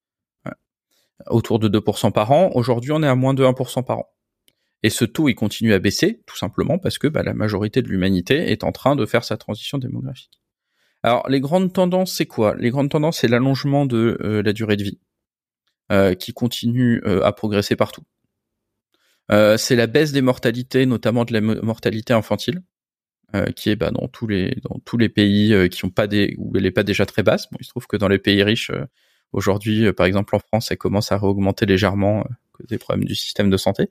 autour 1.27 1.59
de 1.59 1.69
2% 1.69 2.11
par 2.11 2.33
an. 2.33 2.53
Aujourd'hui, 2.55 2.93
on 2.93 3.03
est 3.03 3.07
à 3.07 3.15
moins 3.15 3.35
de 3.35 3.45
1% 3.45 3.85
par 3.85 3.99
an. 3.99 4.16
Et 4.87 4.91
ce 4.91 5.05
taux, 5.05 5.29
il 5.29 5.35
continue 5.35 5.73
à 5.73 5.79
baisser, 5.79 6.23
tout 6.27 6.37
simplement 6.37 6.79
parce 6.79 6.99
que 6.99 7.09
bah, 7.09 7.23
la 7.23 7.35
majorité 7.35 7.83
de 7.83 7.89
l'humanité 7.89 8.51
est 8.53 8.65
en 8.65 8.73
train 8.73 8.95
de 8.95 9.05
faire 9.07 9.25
sa 9.25 9.37
transition 9.37 9.79
démographique. 9.79 10.41
Alors, 11.03 11.29
les 11.29 11.41
grandes 11.41 11.73
tendances, 11.73 12.13
c'est 12.13 12.27
quoi? 12.27 12.55
Les 12.57 12.71
grandes 12.71 12.91
tendances, 12.91 13.19
c'est 13.19 13.29
l'allongement 13.29 13.87
de 13.87 14.19
euh, 14.21 14.43
la 14.43 14.53
durée 14.53 14.77
de 14.77 14.85
vie, 14.85 15.01
euh, 15.93 16.15
qui 16.15 16.33
continue 16.33 17.03
à 17.05 17.33
progresser 17.33 17.77
partout. 17.77 18.03
c'est 19.31 19.77
la 19.77 19.87
baisse 19.87 20.13
des 20.13 20.23
mortalités, 20.23 20.87
notamment 20.87 21.25
de 21.25 21.33
la 21.33 21.41
mortalité 21.41 22.13
infantile, 22.13 22.63
euh, 23.35 23.47
qui 23.47 23.71
est 23.71 23.77
bah, 23.77 23.91
dans 23.91 24.07
tous 24.07 24.29
les 24.29 25.09
pays 25.09 25.53
euh, 25.53 25.67
qui 25.67 25.83
pas 25.91 26.07
où 26.39 26.57
elle 26.57 26.65
est 26.65 26.71
pas 26.71 26.85
déjà 26.85 27.07
très 27.07 27.25
basse. 27.25 27.51
Bon, 27.51 27.59
il 27.61 27.65
se 27.65 27.71
trouve 27.71 27.89
que 27.89 27.97
dans 27.97 28.07
les 28.07 28.19
pays 28.19 28.41
riches 28.45 28.71
euh, 28.71 28.87
aujourd'hui, 29.33 29.93
par 29.93 30.07
exemple 30.07 30.37
en 30.37 30.39
France, 30.39 30.71
elle 30.71 30.79
commence 30.79 31.11
à 31.11 31.21
augmenter 31.21 31.67
légèrement 31.67 32.25
des 32.69 32.79
problèmes 32.79 33.05
du 33.05 33.17
système 33.17 33.51
de 33.51 33.57
santé. 33.57 33.91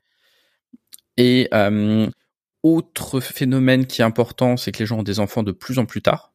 Et 1.17 1.49
autre 2.63 3.19
phénomène 3.19 3.86
qui 3.86 4.01
est 4.01 4.06
important, 4.06 4.58
c'est 4.58 4.71
que 4.71 4.80
les 4.80 4.86
gens 4.86 4.99
ont 4.99 5.04
des 5.04 5.19
enfants 5.19 5.43
de 5.43 5.51
plus 5.51 5.80
en 5.80 5.86
plus 5.86 6.01
tard. 6.01 6.34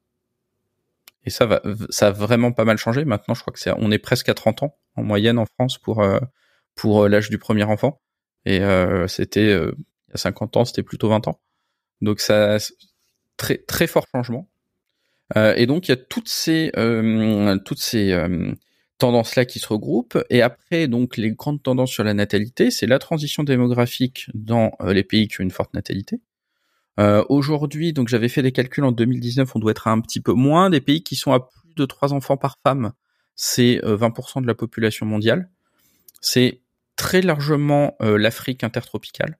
Et 1.25 1.31
ça 1.31 1.45
va, 1.45 1.61
ça 1.91 2.09
a 2.09 2.11
vraiment 2.11 2.53
pas 2.53 2.65
mal 2.65 2.79
changé. 2.79 3.05
Maintenant, 3.05 3.35
je 3.35 3.43
crois 3.43 3.53
que 3.53 3.61
c'est, 3.61 3.73
on 3.77 3.91
est 3.91 3.99
presque 3.99 4.29
à 4.29 4.35
30 4.35 4.63
ans 4.63 4.79
en 4.97 5.03
moyenne 5.03 5.39
en 5.39 5.47
France 5.47 5.79
pour 5.79 6.03
pour 6.75 7.09
l'âge 7.09 7.29
du 7.31 7.39
premier 7.39 7.65
enfant. 7.65 8.01
Et 8.47 8.61
c'était 9.07 9.53
il 9.53 9.75
y 10.11 10.15
a 10.15 10.19
50 10.19 10.57
ans, 10.57 10.65
c'était 10.65 10.83
plutôt 10.83 11.09
20 11.09 11.29
ans. 11.29 11.41
Donc 12.01 12.21
ça, 12.21 12.59
très 13.37 13.59
très 13.59 13.87
fort 13.87 14.07
changement. 14.13 14.49
Euh, 15.37 15.55
et 15.57 15.67
donc 15.67 15.89
il 15.89 15.93
y 15.93 15.95
a 15.95 15.97
toutes 15.97 16.29
ces 16.29 16.73
euh, 16.77 17.57
toutes 17.65 17.81
ces 17.81 18.13
euh, 19.05 19.07
tendances 19.07 19.37
là 19.37 19.45
qui 19.45 19.59
se 19.59 19.69
regroupent. 19.69 20.19
Et 20.31 20.43
après 20.43 20.89
donc 20.89 21.17
les 21.17 21.33
grandes 21.33 21.63
tendances 21.63 21.91
sur 21.91 22.05
la 22.05 22.15
natalité, 22.15 22.71
c'est 22.71 22.87
la 22.87 22.99
transition 22.99 23.45
démographique 23.45 24.27
dans 24.35 24.73
les 24.85 25.05
pays 25.05 25.29
qui 25.29 25.41
ont 25.41 25.45
une 25.45 25.51
forte 25.51 25.75
natalité. 25.75 26.21
Aujourd'hui, 27.31 27.95
donc 27.95 28.09
j'avais 28.09 28.29
fait 28.29 28.43
des 28.43 28.53
calculs 28.53 28.85
en 28.85 28.93
2019, 28.93 29.57
on 29.57 29.59
doit 29.59 29.71
être 29.71 29.89
à 29.89 29.91
un 29.91 30.01
petit 30.03 30.21
peu 30.21 30.35
moins. 30.35 30.69
Des 30.69 30.83
pays 30.83 31.03
qui 31.03 31.17
sont 31.17 31.33
à 31.33 31.41
plus 31.41 31.73
de 31.75 31.87
trois 31.87 32.13
enfants 32.13 32.37
par 32.37 32.59
femme, 32.63 32.93
c'est 33.37 33.81
20% 33.83 34.43
de 34.43 34.47
la 34.47 34.55
population 34.55 35.07
mondiale. 35.07 35.49
C'est 36.21 36.61
très 36.97 37.23
largement 37.23 37.97
l'Afrique 38.01 38.65
intertropicale. 38.65 39.39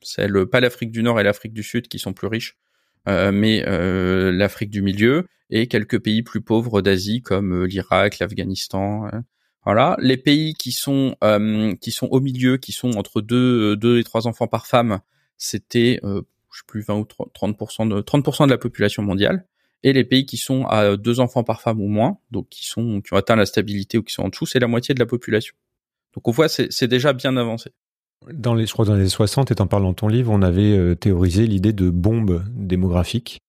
C'est 0.00 0.28
le, 0.28 0.48
pas 0.48 0.60
l'Afrique 0.60 0.92
du 0.92 1.02
Nord 1.02 1.18
et 1.18 1.24
l'Afrique 1.24 1.52
du 1.52 1.64
Sud 1.64 1.88
qui 1.88 1.98
sont 1.98 2.12
plus 2.12 2.28
riches, 2.28 2.56
euh, 2.56 2.69
mais 3.06 3.64
euh, 3.66 4.32
l'Afrique 4.32 4.70
du 4.70 4.82
milieu 4.82 5.26
et 5.50 5.66
quelques 5.66 5.98
pays 5.98 6.22
plus 6.22 6.40
pauvres 6.40 6.82
d'Asie 6.82 7.22
comme 7.22 7.62
euh, 7.62 7.66
l'Irak, 7.66 8.18
l'Afghanistan. 8.18 9.10
voilà, 9.64 9.96
les 10.00 10.16
pays 10.16 10.54
qui 10.54 10.72
sont 10.72 11.16
qui 11.80 11.90
sont 11.90 12.08
au 12.10 12.20
milieu, 12.20 12.56
qui 12.56 12.72
sont 12.72 12.96
entre 12.96 13.20
deux 13.20 13.76
deux 13.76 13.98
et 13.98 14.04
trois 14.04 14.26
enfants 14.26 14.46
par 14.48 14.66
femme, 14.66 15.00
c'était 15.36 16.00
je 16.02 16.58
sais 16.58 16.64
plus 16.66 16.82
20 16.82 16.94
ou 16.96 17.04
30 17.04 17.88
de 17.90 18.00
30 18.00 18.46
de 18.46 18.50
la 18.50 18.58
population 18.58 19.02
mondiale 19.02 19.46
et 19.82 19.92
les 19.92 20.04
pays 20.04 20.26
qui 20.26 20.36
sont 20.36 20.66
à 20.66 20.96
deux 20.96 21.20
enfants 21.20 21.44
par 21.44 21.62
femme 21.62 21.80
ou 21.80 21.88
moins, 21.88 22.18
donc 22.30 22.48
qui 22.48 22.66
sont 22.66 23.00
qui 23.00 23.14
ont 23.14 23.16
atteint 23.16 23.36
la 23.36 23.46
stabilité 23.46 23.98
ou 23.98 24.02
qui 24.02 24.12
sont 24.12 24.22
en 24.22 24.28
dessous, 24.28 24.46
c'est 24.46 24.58
la 24.58 24.66
moitié 24.66 24.94
de 24.94 25.00
la 25.00 25.06
population. 25.06 25.54
Donc 26.14 26.26
on 26.28 26.32
voit 26.32 26.48
c'est 26.48 26.88
déjà 26.88 27.12
bien 27.12 27.36
avancé. 27.36 27.70
Dans 28.32 28.54
les, 28.54 28.66
je 28.66 28.72
crois 28.72 28.84
dans 28.84 28.94
les 28.94 29.00
années 29.00 29.08
60, 29.08 29.50
et 29.50 29.60
en 29.60 29.66
parlant 29.66 29.90
de 29.90 29.96
ton 29.96 30.08
livre, 30.08 30.30
on 30.30 30.42
avait 30.42 30.76
euh, 30.76 30.94
théorisé 30.94 31.46
l'idée 31.46 31.72
de 31.72 31.88
bombe 31.88 32.44
démographique. 32.50 33.40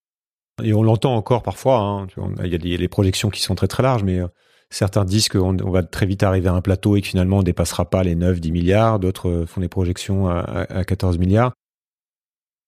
Et 0.62 0.72
on 0.72 0.82
l'entend 0.82 1.14
encore 1.14 1.42
parfois. 1.42 1.78
Hein, 1.78 2.06
il 2.42 2.50
y 2.50 2.54
a 2.54 2.58
des, 2.58 2.76
les 2.76 2.88
projections 2.88 3.30
qui 3.30 3.42
sont 3.42 3.54
très 3.54 3.68
très 3.68 3.82
larges, 3.82 4.02
mais 4.02 4.20
euh, 4.20 4.28
certains 4.70 5.04
disent 5.04 5.28
qu'on 5.28 5.58
on 5.60 5.70
va 5.70 5.82
très 5.82 6.06
vite 6.06 6.22
arriver 6.22 6.48
à 6.48 6.54
un 6.54 6.62
plateau 6.62 6.96
et 6.96 7.02
que 7.02 7.06
finalement 7.06 7.38
on 7.38 7.42
dépassera 7.42 7.88
pas 7.88 8.02
les 8.02 8.14
9-10 8.16 8.50
milliards. 8.50 8.98
D'autres 8.98 9.28
euh, 9.28 9.46
font 9.46 9.60
des 9.60 9.68
projections 9.68 10.28
à, 10.28 10.66
à 10.70 10.84
14 10.84 11.18
milliards. 11.18 11.52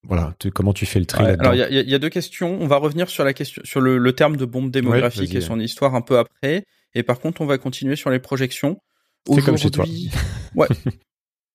Voilà, 0.07 0.35
comment 0.55 0.75
tu 0.75 0.85
fais 0.85 1.01
le 1.01 1.07
tri 1.07 1.23
là-dedans? 1.25 1.51
Alors 1.51 1.71
il 1.71 1.81
y, 1.81 1.91
y 1.91 1.95
a, 1.95 1.99
deux 1.99 2.11
questions. 2.11 2.59
On 2.61 2.67
va 2.67 2.77
revenir 2.77 3.09
sur 3.09 3.25
la 3.25 3.33
question, 3.33 3.63
sur 3.65 3.81
le, 3.81 3.97
le 3.97 4.13
terme 4.13 4.37
de 4.37 4.45
bombe 4.45 4.71
démographique 4.71 5.35
et 5.35 5.41
son 5.41 5.59
histoire 5.59 5.95
un 5.95 6.03
peu 6.03 6.19
après. 6.19 6.65
Et 6.95 7.03
par 7.03 7.21
contre, 7.21 7.41
on 7.41 7.47
va 7.47 7.57
continuer 7.57 7.97
sur 7.97 8.11
les 8.11 8.19
projections. 8.19 8.79
C'est 9.27 9.43
comme 9.43 9.57
chez 9.57 9.71
toi. 9.71 9.87
ouais. 10.55 10.69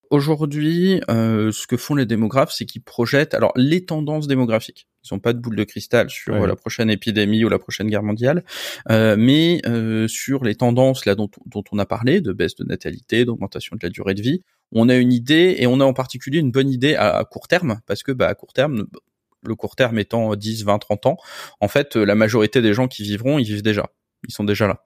Aujourd'hui, 0.09 1.01
euh, 1.11 1.51
ce 1.51 1.67
que 1.67 1.77
font 1.77 1.93
les 1.93 2.07
démographes, 2.07 2.51
c'est 2.51 2.65
qu'ils 2.65 2.81
projettent 2.81 3.35
alors 3.35 3.51
les 3.55 3.85
tendances 3.85 4.25
démographiques. 4.25 4.87
Ils 5.03 5.13
n'ont 5.13 5.19
pas 5.19 5.33
de 5.33 5.39
boule 5.39 5.55
de 5.55 5.63
cristal 5.63 6.09
sur 6.09 6.47
la 6.47 6.55
prochaine 6.55 6.89
épidémie 6.89 7.45
ou 7.45 7.49
la 7.49 7.59
prochaine 7.59 7.87
guerre 7.87 8.01
mondiale, 8.01 8.43
euh, 8.89 9.15
mais 9.17 9.61
euh, 9.67 10.07
sur 10.07 10.43
les 10.43 10.55
tendances 10.55 11.05
là 11.05 11.13
dont, 11.13 11.29
dont, 11.45 11.63
on 11.71 11.77
a 11.77 11.85
parlé, 11.85 12.21
de 12.21 12.33
baisse 12.33 12.55
de 12.55 12.63
natalité, 12.63 13.23
d'augmentation 13.23 13.75
de 13.75 13.85
la 13.85 13.91
durée 13.91 14.15
de 14.15 14.21
vie, 14.23 14.41
on 14.71 14.89
a 14.89 14.95
une 14.95 15.13
idée 15.13 15.57
et 15.59 15.67
on 15.67 15.79
a 15.79 15.85
en 15.85 15.93
particulier 15.93 16.39
une 16.39 16.51
bonne 16.51 16.71
idée 16.71 16.95
à, 16.95 17.23
court 17.29 17.47
terme 17.47 17.79
parce 17.85 18.01
que 18.01 18.11
bah, 18.11 18.27
à 18.27 18.33
court 18.33 18.53
terme, 18.53 18.87
le 19.43 19.55
court 19.55 19.75
terme 19.75 19.99
étant 19.99 20.35
10, 20.35 20.63
20, 20.63 20.79
30 20.79 21.05
ans, 21.05 21.17
en 21.61 21.67
fait, 21.67 21.95
la 21.95 22.15
majorité 22.15 22.63
des 22.63 22.73
gens 22.73 22.87
qui 22.87 23.03
vivront, 23.03 23.37
ils 23.37 23.45
vivent 23.45 23.61
déjà, 23.61 23.85
ils 24.27 24.33
sont 24.33 24.43
déjà 24.43 24.67
là. 24.67 24.83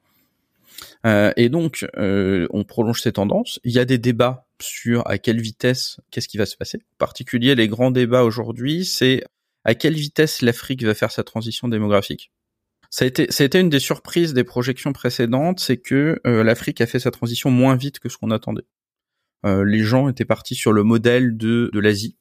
Et 1.05 1.49
donc, 1.49 1.85
on 1.97 2.63
prolonge 2.63 3.01
ces 3.01 3.11
tendances. 3.13 3.59
Il 3.63 3.71
y 3.71 3.79
a 3.79 3.85
des 3.85 3.97
débats 3.97 4.47
sur 4.61 5.05
à 5.09 5.17
quelle 5.17 5.41
vitesse, 5.41 5.99
qu'est-ce 6.11 6.27
qui 6.27 6.37
va 6.37 6.45
se 6.45 6.55
passer. 6.55 6.77
En 6.93 6.97
particulier, 6.97 7.55
les 7.55 7.67
grands 7.67 7.91
débats 7.91 8.23
aujourd'hui, 8.23 8.85
c'est 8.85 9.23
à 9.65 9.75
quelle 9.75 9.95
vitesse 9.95 10.41
l'Afrique 10.41 10.83
va 10.83 10.93
faire 10.93 11.11
sa 11.11 11.23
transition 11.23 11.67
démographique. 11.67 12.31
Ça 12.89 13.05
a 13.05 13.07
été, 13.07 13.31
ça 13.31 13.43
a 13.43 13.45
été 13.45 13.59
une 13.59 13.69
des 13.69 13.79
surprises 13.79 14.33
des 14.33 14.43
projections 14.43 14.93
précédentes, 14.93 15.59
c'est 15.59 15.77
que 15.77 16.21
l'Afrique 16.23 16.79
a 16.79 16.85
fait 16.85 16.99
sa 16.99 17.11
transition 17.11 17.49
moins 17.49 17.75
vite 17.75 17.99
que 17.99 18.07
ce 18.07 18.17
qu'on 18.17 18.31
attendait. 18.31 18.67
les 19.43 19.79
gens 19.79 20.07
étaient 20.09 20.25
partis 20.25 20.55
sur 20.55 20.71
le 20.71 20.83
modèle 20.83 21.35
de, 21.35 21.69
de 21.73 21.79
l'Asie, 21.79 22.17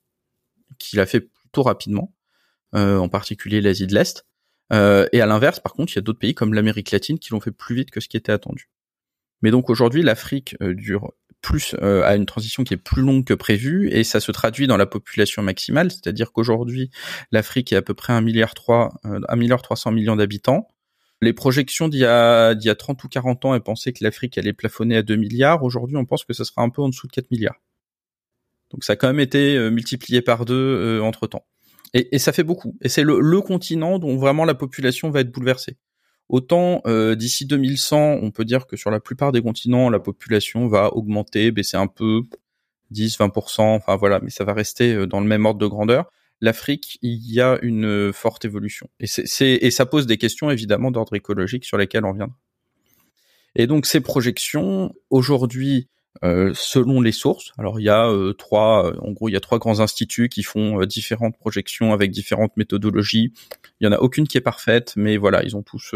qu'il 0.78 0.98
a 0.98 1.06
fait 1.06 1.20
plutôt 1.20 1.62
rapidement, 1.62 2.14
en 2.72 3.08
particulier 3.08 3.60
l'Asie 3.60 3.86
de 3.86 3.94
l'Est. 3.94 4.26
Euh, 4.72 5.06
et 5.12 5.20
à 5.20 5.26
l'inverse, 5.26 5.60
par 5.60 5.74
contre, 5.74 5.92
il 5.92 5.96
y 5.96 5.98
a 5.98 6.02
d'autres 6.02 6.18
pays 6.18 6.34
comme 6.34 6.54
l'Amérique 6.54 6.90
latine 6.90 7.18
qui 7.18 7.30
l'ont 7.30 7.40
fait 7.40 7.52
plus 7.52 7.74
vite 7.74 7.90
que 7.90 8.00
ce 8.00 8.08
qui 8.08 8.16
était 8.16 8.32
attendu. 8.32 8.68
Mais 9.42 9.50
donc 9.50 9.70
aujourd'hui, 9.70 10.02
l'Afrique 10.02 10.56
euh, 10.62 10.74
dure 10.74 11.12
plus 11.42 11.74
euh, 11.82 12.04
à 12.04 12.14
une 12.14 12.24
transition 12.24 12.62
qui 12.62 12.74
est 12.74 12.78
plus 12.78 13.02
longue 13.02 13.24
que 13.24 13.34
prévu 13.34 13.90
et 13.90 14.04
ça 14.04 14.20
se 14.20 14.30
traduit 14.30 14.68
dans 14.68 14.76
la 14.76 14.86
population 14.86 15.42
maximale, 15.42 15.90
c'est-à-dire 15.90 16.30
qu'aujourd'hui 16.30 16.90
l'Afrique 17.32 17.72
est 17.72 17.76
à 17.76 17.82
peu 17.82 17.94
près 17.94 18.12
1 18.12 18.20
milliard 18.20 18.54
3 18.54 19.00
1 19.02 19.36
milliard 19.36 19.60
300 19.60 19.90
millions 19.90 20.14
d'habitants. 20.14 20.68
Les 21.20 21.32
projections 21.32 21.88
d'il 21.88 22.00
y 22.00 22.04
a 22.04 22.54
d'il 22.54 22.68
y 22.68 22.70
a 22.70 22.76
30 22.76 23.02
ou 23.02 23.08
40 23.08 23.44
ans 23.44 23.54
elles 23.56 23.60
pensaient 23.60 23.92
que 23.92 24.04
l'Afrique 24.04 24.38
allait 24.38 24.52
plafonner 24.52 24.96
à 24.96 25.02
2 25.02 25.16
milliards, 25.16 25.64
aujourd'hui 25.64 25.96
on 25.96 26.04
pense 26.04 26.24
que 26.24 26.32
ça 26.32 26.44
sera 26.44 26.62
un 26.62 26.70
peu 26.70 26.80
en 26.80 26.88
dessous 26.88 27.08
de 27.08 27.12
4 27.12 27.32
milliards. 27.32 27.60
Donc 28.70 28.84
ça 28.84 28.92
a 28.92 28.96
quand 28.96 29.08
même 29.08 29.18
été 29.18 29.58
multiplié 29.68 30.22
par 30.22 30.44
deux 30.44 31.00
entre 31.02 31.26
temps. 31.26 31.44
Et, 31.94 32.14
et 32.14 32.18
ça 32.18 32.32
fait 32.32 32.42
beaucoup. 32.42 32.76
Et 32.80 32.88
c'est 32.88 33.02
le, 33.02 33.20
le, 33.20 33.40
continent 33.40 33.98
dont 33.98 34.16
vraiment 34.16 34.44
la 34.44 34.54
population 34.54 35.10
va 35.10 35.20
être 35.20 35.30
bouleversée. 35.30 35.76
Autant 36.28 36.80
euh, 36.86 37.14
d'ici 37.14 37.44
2100, 37.44 38.18
on 38.22 38.30
peut 38.30 38.44
dire 38.44 38.66
que 38.66 38.76
sur 38.76 38.90
la 38.90 39.00
plupart 39.00 39.32
des 39.32 39.42
continents, 39.42 39.90
la 39.90 40.00
population 40.00 40.66
va 40.66 40.94
augmenter, 40.94 41.50
baisser 41.50 41.76
un 41.76 41.86
peu, 41.86 42.22
10, 42.90 43.18
20%, 43.18 43.60
enfin 43.60 43.96
voilà, 43.96 44.20
mais 44.20 44.30
ça 44.30 44.44
va 44.44 44.54
rester 44.54 44.94
euh, 44.94 45.06
dans 45.06 45.20
le 45.20 45.26
même 45.26 45.44
ordre 45.44 45.60
de 45.60 45.66
grandeur. 45.66 46.10
L'Afrique, 46.40 46.98
il 47.02 47.30
y 47.30 47.40
a 47.40 47.58
une 47.62 48.12
forte 48.12 48.44
évolution. 48.44 48.88
Et, 48.98 49.06
c'est, 49.06 49.52
et 49.52 49.70
ça 49.70 49.86
pose 49.86 50.06
des 50.06 50.18
questions 50.18 50.50
évidemment 50.50 50.90
d'ordre 50.90 51.14
écologique 51.14 51.64
sur 51.64 51.76
lesquelles 51.76 52.04
on 52.04 52.12
reviendra. 52.12 52.36
Et 53.54 53.66
donc 53.66 53.86
ces 53.86 54.00
projections, 54.00 54.94
aujourd'hui, 55.10 55.76
euh, 55.80 56.01
selon 56.20 57.00
les 57.00 57.12
sources. 57.12 57.52
Alors 57.58 57.80
il 57.80 57.84
y 57.84 57.88
a 57.88 58.06
euh, 58.08 58.32
trois, 58.32 58.86
euh, 58.86 58.96
en 59.00 59.12
gros 59.12 59.28
il 59.28 59.32
y 59.32 59.36
a 59.36 59.40
trois 59.40 59.58
grands 59.58 59.80
instituts 59.80 60.28
qui 60.28 60.42
font 60.42 60.84
différentes 60.84 61.36
projections 61.36 61.92
avec 61.92 62.10
différentes 62.10 62.56
méthodologies. 62.56 63.32
Il 63.80 63.84
y 63.84 63.88
en 63.88 63.92
a 63.92 63.98
aucune 63.98 64.28
qui 64.28 64.38
est 64.38 64.42
parfaite, 64.42 64.92
mais 64.96 65.16
voilà 65.16 65.42
ils 65.42 65.56
ont 65.56 65.62
tous 65.62 65.94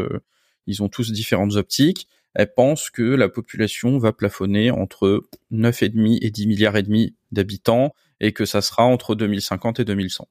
ils 0.66 0.82
ont 0.82 0.88
tous 0.88 1.12
différentes 1.12 1.56
optiques. 1.56 2.08
Elles 2.34 2.52
pensent 2.52 2.90
que 2.90 3.02
la 3.02 3.28
population 3.28 3.98
va 3.98 4.12
plafonner 4.12 4.70
entre 4.70 5.26
9,5 5.52 6.18
et 6.20 6.30
10 6.30 6.46
milliards 6.46 6.76
et 6.76 6.82
demi 6.82 7.14
d'habitants 7.32 7.94
et 8.20 8.32
que 8.32 8.44
ça 8.44 8.60
sera 8.60 8.84
entre 8.84 9.14
2050 9.14 9.80
et 9.80 9.84
2100. 9.84 10.28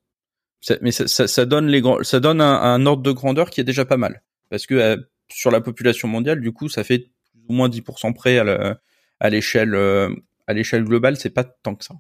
Mais 0.82 0.92
ça, 0.92 1.08
ça, 1.08 1.28
ça 1.28 1.46
donne 1.46 1.68
les 1.68 1.82
ça 2.02 2.20
donne 2.20 2.42
un, 2.42 2.86
ordre 2.86 3.04
de 3.04 3.12
grandeur 3.12 3.50
qui 3.50 3.62
est 3.62 3.64
déjà 3.64 3.86
pas 3.86 3.98
mal 3.98 4.24
parce 4.50 4.66
que 4.66 5.08
sur 5.30 5.52
la 5.52 5.62
population 5.62 6.08
mondiale 6.08 6.42
du 6.42 6.52
coup 6.52 6.70
ça 6.70 6.84
fait 6.84 7.00
plus 7.00 7.44
ou 7.50 7.54
moins 7.54 7.70
10% 7.70 8.14
près 8.14 8.40
à 8.40 8.44
la, 8.44 8.80
à 9.20 9.30
l'échelle 9.30 9.76
euh, 9.76 10.10
à 10.48 10.54
l'échelle 10.54 10.84
globale, 10.84 11.18
c'est 11.18 11.30
pas 11.30 11.44
tant 11.44 11.76
que 11.76 11.84
ça. 11.84 11.96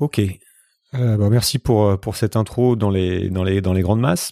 Ok. 0.00 0.20
Euh, 0.94 1.16
bah 1.16 1.28
merci 1.30 1.58
pour 1.58 1.86
euh, 1.86 1.96
pour 1.96 2.16
cette 2.16 2.36
intro 2.36 2.76
dans 2.76 2.90
les 2.90 3.30
dans 3.30 3.44
les 3.44 3.60
dans 3.60 3.72
les 3.72 3.82
grandes 3.82 4.00
masses. 4.00 4.30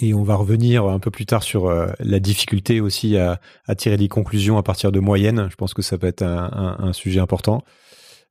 Et 0.00 0.14
on 0.14 0.22
va 0.22 0.34
revenir 0.34 0.86
un 0.86 0.98
peu 0.98 1.10
plus 1.10 1.26
tard 1.26 1.42
sur 1.42 1.66
euh, 1.66 1.86
la 2.00 2.18
difficulté 2.18 2.80
aussi 2.80 3.16
à, 3.16 3.38
tirer 3.76 3.96
des 3.96 4.08
conclusions 4.08 4.58
à 4.58 4.62
partir 4.62 4.90
de 4.90 4.98
moyennes. 4.98 5.48
Je 5.50 5.54
pense 5.54 5.72
que 5.72 5.82
ça 5.82 5.98
peut 5.98 6.08
être 6.08 6.22
un, 6.22 6.92
sujet 6.92 7.20
important. 7.20 7.62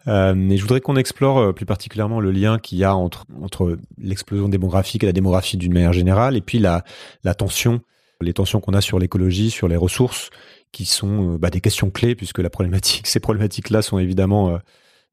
Mais 0.06 0.58
je 0.58 0.62
voudrais 0.62 0.82
qu'on 0.82 0.98
explore 0.98 1.54
plus 1.54 1.66
particulièrement 1.66 2.20
le 2.20 2.32
lien 2.32 2.60
qu'il 2.60 2.80
y 2.80 2.84
a 2.84 2.94
entre, 2.94 3.26
entre 3.42 3.78
l'explosion 3.98 4.50
démographique 4.50 5.04
et 5.04 5.06
la 5.06 5.13
démographie 5.13 5.56
d'une 5.56 5.72
manière 5.72 5.94
générale, 5.94 6.36
et 6.36 6.42
puis 6.42 6.60
la, 6.60 6.84
la 7.24 7.34
tension, 7.34 7.80
les 8.20 8.34
tensions 8.34 8.60
qu'on 8.60 8.74
a 8.74 8.82
sur 8.82 9.00
l'écologie, 9.00 9.50
sur 9.50 9.70
les 9.70 9.78
ressources, 9.78 10.32
qui 10.74 10.86
sont 10.86 11.36
euh, 11.36 11.38
bah, 11.38 11.50
des 11.50 11.62
questions 11.62 11.90
clés 11.90 12.16
puisque 12.16 12.42
ces 13.06 13.20
problématiques-là 13.22 13.82
sont 13.82 14.00
évidemment 14.00 14.50
euh, 14.50 14.58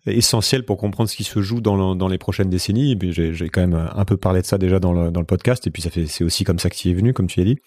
essentielles 0.06 0.64
pour 0.64 0.78
comprendre 0.78 1.08
ce 1.08 1.14
qui 1.14 1.22
se 1.22 1.40
joue 1.42 1.60
dans, 1.60 2.08
les 2.08 2.18
prochaines 2.18 2.50
décennies. 2.50 2.98
J'ai 3.12 3.48
quand 3.50 3.60
même 3.60 3.90
un 3.94 4.04
peu 4.04 4.16
parlé 4.16 4.40
de 4.40 4.46
ça 4.46 4.58
déjà 4.58 4.80
dans 4.80 4.92
le, 4.92 5.24
podcast 5.24 5.66
et 5.68 5.70
puis 5.70 5.82
c'est 5.82 6.24
aussi 6.24 6.42
comme 6.42 6.58
ça 6.58 6.70
que 6.70 6.74
tu 6.74 6.90
es 6.90 6.94
venu, 6.94 7.12
comme 7.12 7.28
tu 7.28 7.40
as 7.40 7.44
dit. 7.44 7.58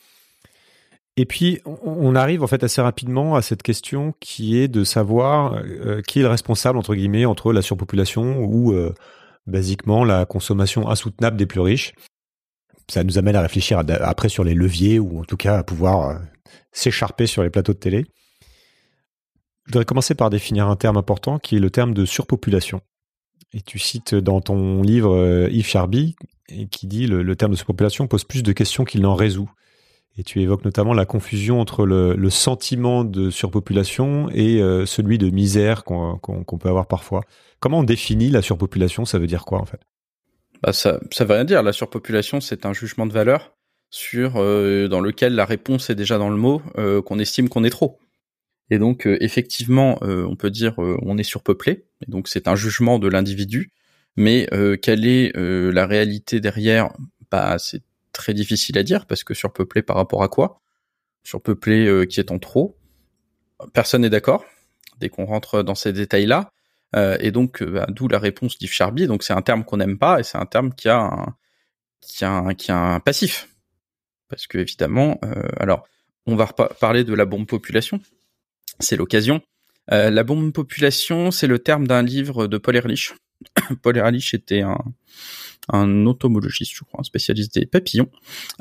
Et 1.15 1.27
puis 1.27 1.59
on 1.65 2.15
arrive 2.15 2.41
en 2.41 2.47
fait 2.47 2.63
assez 2.63 2.81
rapidement 2.81 3.35
à 3.35 3.43
cette 3.43 3.61
question 3.61 4.15
qui 4.19 4.57
est 4.57 4.67
de 4.67 4.83
savoir 4.83 5.53
euh, 5.53 6.01
qui 6.01 6.19
est 6.19 6.23
le 6.23 6.27
responsable 6.27 6.79
entre 6.79 6.95
guillemets 6.95 7.25
entre 7.25 7.53
la 7.53 7.61
surpopulation 7.61 8.39
ou 8.43 8.73
basiquement 9.45 10.03
la 10.03 10.25
consommation 10.25 10.89
insoutenable 10.89 11.37
des 11.37 11.45
plus 11.45 11.61
riches. 11.61 11.93
Ça 12.89 13.03
nous 13.03 13.19
amène 13.19 13.35
à 13.35 13.41
réfléchir 13.41 13.83
après 14.01 14.27
sur 14.27 14.43
les 14.43 14.55
leviers 14.55 14.97
ou 14.97 15.19
en 15.19 15.23
tout 15.23 15.37
cas 15.37 15.59
à 15.59 15.63
pouvoir 15.63 16.17
s'écharper 16.71 17.27
sur 17.27 17.43
les 17.43 17.49
plateaux 17.49 17.73
de 17.73 17.79
télé. 17.79 18.05
Je 19.65 19.71
voudrais 19.71 19.85
commencer 19.85 20.15
par 20.15 20.29
définir 20.29 20.67
un 20.67 20.75
terme 20.75 20.97
important 20.97 21.39
qui 21.39 21.55
est 21.55 21.59
le 21.59 21.69
terme 21.69 21.93
de 21.93 22.05
surpopulation. 22.05 22.81
Et 23.53 23.61
tu 23.61 23.79
cites 23.79 24.15
dans 24.15 24.41
ton 24.41 24.81
livre 24.81 25.15
euh, 25.15 25.49
Yves 25.51 25.67
Charby 25.67 26.15
qui 26.71 26.87
dit 26.87 27.07
le, 27.07 27.23
le 27.23 27.35
terme 27.35 27.51
de 27.51 27.57
surpopulation 27.57 28.07
pose 28.07 28.25
plus 28.25 28.43
de 28.43 28.51
questions 28.51 28.83
qu'il 28.83 29.01
n'en 29.01 29.15
résout. 29.15 29.49
Et 30.17 30.23
tu 30.23 30.41
évoques 30.41 30.63
notamment 30.63 30.93
la 30.93 31.05
confusion 31.05 31.59
entre 31.59 31.85
le, 31.85 32.29
sentiment 32.29 33.03
de 33.03 33.31
surpopulation 33.31 34.29
et 34.31 34.61
euh, 34.61 34.85
celui 34.85 35.17
de 35.17 35.29
misère 35.29 35.83
qu'on 35.83 36.19
peut 36.59 36.69
avoir 36.69 36.87
parfois. 36.87 37.21
Comment 37.59 37.79
on 37.79 37.83
définit 37.83 38.29
la 38.29 38.43
surpopulation? 38.43 39.05
Ça 39.05 39.17
veut 39.17 39.25
dire 39.25 39.43
quoi 39.43 39.59
en 39.59 39.65
fait? 39.65 39.79
Bah 40.61 40.71
ça, 40.71 40.99
ça 41.11 41.25
veut 41.25 41.33
rien 41.33 41.45
dire. 41.45 41.63
La 41.63 41.73
surpopulation, 41.73 42.41
c'est 42.41 42.65
un 42.65 42.73
jugement 42.73 43.07
de 43.07 43.11
valeur 43.11 43.55
sur 43.93 44.37
euh, 44.37 44.87
dans 44.87 45.01
lequel 45.01 45.35
la 45.35 45.45
réponse 45.45 45.91
est 45.91 45.95
déjà 45.95 46.17
dans 46.17 46.31
le 46.31 46.35
mot 46.35 46.63
euh, 46.79 47.03
qu'on 47.03 47.19
estime 47.19 47.47
qu'on 47.47 47.63
est 47.63 47.69
trop. 47.69 47.99
Et 48.71 48.79
donc 48.79 49.05
euh, 49.05 49.17
effectivement, 49.21 49.99
on 50.01 50.35
peut 50.35 50.49
dire 50.49 50.73
on 50.77 51.17
est 51.19 51.23
surpeuplé. 51.23 51.85
Et 52.01 52.09
donc 52.09 52.27
c'est 52.27 52.47
un 52.47 52.55
jugement 52.55 52.97
de 52.97 53.07
l'individu. 53.07 53.71
Mais 54.15 54.47
quelle 54.81 55.05
est 55.05 55.31
la 55.35 55.85
réalité 55.85 56.39
derrière? 56.39 56.91
Bah 57.29 57.57
c'est 57.59 57.83
très 58.13 58.33
difficile 58.33 58.77
à 58.79 58.83
dire 58.83 59.05
parce 59.05 59.23
que 59.23 59.35
surpeuplé 59.35 59.83
par 59.83 59.95
rapport 59.95 60.23
à 60.23 60.27
quoi? 60.27 60.61
Surpeuplé 61.23 62.07
qui 62.09 62.19
est 62.19 62.31
en 62.31 62.39
trop 62.39 62.75
Personne 63.73 64.01
n'est 64.01 64.09
d'accord 64.09 64.43
dès 64.99 65.09
qu'on 65.09 65.25
rentre 65.25 65.61
dans 65.61 65.75
ces 65.75 65.93
détails-là. 65.93 66.51
et 67.19 67.31
donc, 67.31 67.63
bah, 67.63 67.85
d'où 67.89 68.07
la 68.07 68.19
réponse 68.19 68.57
d'Yves 68.57 68.71
Charbier. 68.71 69.07
Donc, 69.07 69.23
c'est 69.23 69.33
un 69.33 69.41
terme 69.41 69.63
qu'on 69.63 69.77
n'aime 69.77 69.97
pas 69.97 70.19
et 70.19 70.23
c'est 70.23 70.37
un 70.37 70.45
terme 70.45 70.73
qui 70.73 70.89
a 70.89 70.99
un, 70.99 71.35
qui 72.01 72.25
a 72.25 72.31
un, 72.31 72.53
qui 72.53 72.71
a 72.71 72.77
un 72.77 72.99
passif 72.99 73.52
parce 74.33 74.47
que 74.47 74.57
évidemment, 74.57 75.19
euh, 75.23 75.43
alors 75.57 75.87
on 76.25 76.35
va 76.35 76.47
parler 76.47 77.03
de 77.03 77.13
la 77.13 77.25
bombe 77.25 77.45
population, 77.45 77.99
c'est 78.79 78.95
l'occasion. 78.95 79.41
Euh, 79.91 80.09
la 80.09 80.23
bombe 80.23 80.51
population, 80.51 81.31
c'est 81.31 81.47
le 81.47 81.59
terme 81.59 81.85
d'un 81.85 82.01
livre 82.01 82.47
de 82.47 82.57
Paul 82.57 82.75
Ehrlich. 82.75 83.13
Paul 83.81 83.97
Ehrlich 83.97 84.33
était 84.33 84.61
un, 84.61 84.79
un 85.69 86.05
entomologiste, 86.05 86.73
je 86.75 86.83
crois, 86.83 87.01
un 87.01 87.03
spécialiste 87.03 87.53
des 87.59 87.65
papillons, 87.65 88.09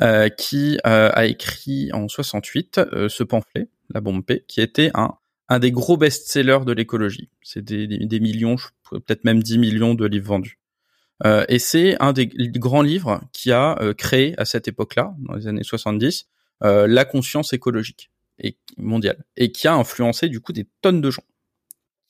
euh, 0.01 0.29
qui 0.29 0.79
euh, 0.87 1.11
a 1.13 1.25
écrit 1.27 1.91
en 1.93 2.09
68 2.09 2.79
euh, 2.79 3.09
ce 3.09 3.25
pamphlet, 3.25 3.69
La 3.91 4.01
bombe 4.01 4.25
P, 4.25 4.45
qui 4.47 4.61
était 4.61 4.91
un, 4.95 5.15
un 5.49 5.59
des 5.59 5.73
gros 5.73 5.97
best-sellers 5.97 6.65
de 6.67 6.73
l'écologie. 6.73 7.31
C'est 7.43 7.65
des, 7.65 7.87
des, 7.87 8.21
millions, 8.21 8.57
peut-être 8.91 9.25
même 9.25 9.43
10 9.43 9.59
millions 9.59 9.95
de 9.95 10.07
livres 10.07 10.29
vendus. 10.29 10.59
Euh, 11.25 11.45
et 11.49 11.59
c'est 11.59 11.97
un 12.01 12.13
des 12.13 12.27
grands 12.27 12.83
livres 12.83 13.21
qui 13.33 13.53
a 13.53 13.81
euh, 13.81 13.95
créé 13.95 14.35
à 14.39 14.45
cette 14.45 14.69
époque-là, 14.69 15.15
dans 15.19 15.35
les 15.35 15.47
années 15.47 15.63
70, 15.63 16.27
euh, 16.65 16.87
la 16.87 17.05
conscience 17.05 17.53
écologique 17.53 18.11
et 18.39 18.57
mondiale, 18.77 19.25
et 19.37 19.53
qui 19.53 19.69
a 19.69 19.75
influencé 19.75 20.29
du 20.29 20.41
coup 20.41 20.53
des 20.53 20.67
tonnes 20.81 21.01
de 21.01 21.11
gens. 21.11 21.25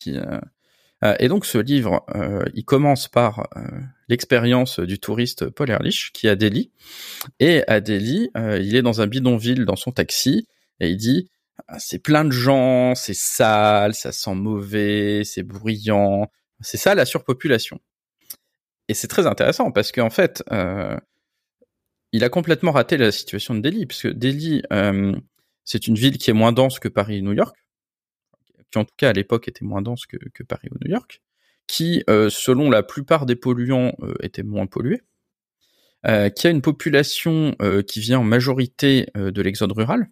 et 0.07 1.29
donc 1.29 1.44
ce 1.44 1.59
livre, 1.59 2.07
il 2.55 2.64
commence 2.64 3.09
par 3.09 3.48
l'expérience 4.09 4.79
du 4.79 4.98
touriste 4.98 5.51
Paul 5.51 5.70
Ehrlich 5.70 6.11
qui 6.14 6.27
est 6.27 6.31
à 6.31 6.37
Delhi. 6.37 6.70
Et 7.40 7.64
à 7.66 7.81
Delhi, 7.81 8.31
il 8.37 8.77
est 8.77 8.83
dans 8.83 9.01
un 9.01 9.07
bidonville 9.09 9.64
dans 9.64 9.77
son 9.77 9.90
taxi 9.90 10.46
et 10.81 10.90
il 10.90 10.96
dit 10.96 11.29
ah, 11.68 11.79
c'est 11.79 11.98
plein 11.98 12.25
de 12.25 12.31
gens, 12.31 12.94
c'est 12.94 13.16
sale, 13.16 13.94
ça 13.94 14.12
sent 14.12 14.35
mauvais, 14.35 15.22
c'est 15.25 15.42
bruyant. 15.42 16.31
C'est 16.61 16.79
ça 16.79 16.94
la 16.94 17.05
surpopulation. 17.05 17.81
Et 18.92 18.94
c'est 18.94 19.09
très 19.09 19.26
intéressant 19.26 19.70
parce 19.70 19.90
qu'en 19.90 20.11
fait, 20.11 20.44
euh, 20.52 20.98
il 22.12 22.24
a 22.24 22.28
complètement 22.28 22.72
raté 22.72 22.98
la 22.98 23.11
situation 23.11 23.55
de 23.55 23.61
Delhi, 23.61 23.87
puisque 23.87 24.09
Delhi, 24.09 24.62
euh, 24.70 25.18
c'est 25.64 25.87
une 25.87 25.94
ville 25.94 26.18
qui 26.18 26.28
est 26.28 26.35
moins 26.35 26.52
dense 26.52 26.78
que 26.78 26.88
Paris 26.88 27.16
et 27.16 27.22
New 27.22 27.33
York, 27.33 27.57
qui 28.70 28.78
en 28.78 28.85
tout 28.85 28.94
cas 28.98 29.09
à 29.09 29.12
l'époque 29.14 29.48
était 29.48 29.64
moins 29.64 29.81
dense 29.81 30.05
que, 30.05 30.42
Paris 30.42 30.68
ou 30.70 30.74
New 30.85 30.90
York, 30.90 31.22
qui, 31.66 32.05
euh, 32.11 32.28
selon 32.28 32.68
la 32.68 32.83
plupart 32.83 33.24
des 33.24 33.35
polluants, 33.35 33.96
était 34.20 34.42
moins 34.42 34.66
polluée, 34.66 35.00
qui 36.05 36.46
a 36.46 36.50
une 36.50 36.61
population 36.61 37.57
qui 37.88 38.00
vient 38.00 38.18
en 38.18 38.24
majorité 38.24 39.07
de 39.14 39.40
l'exode 39.40 39.72
rural, 39.72 40.11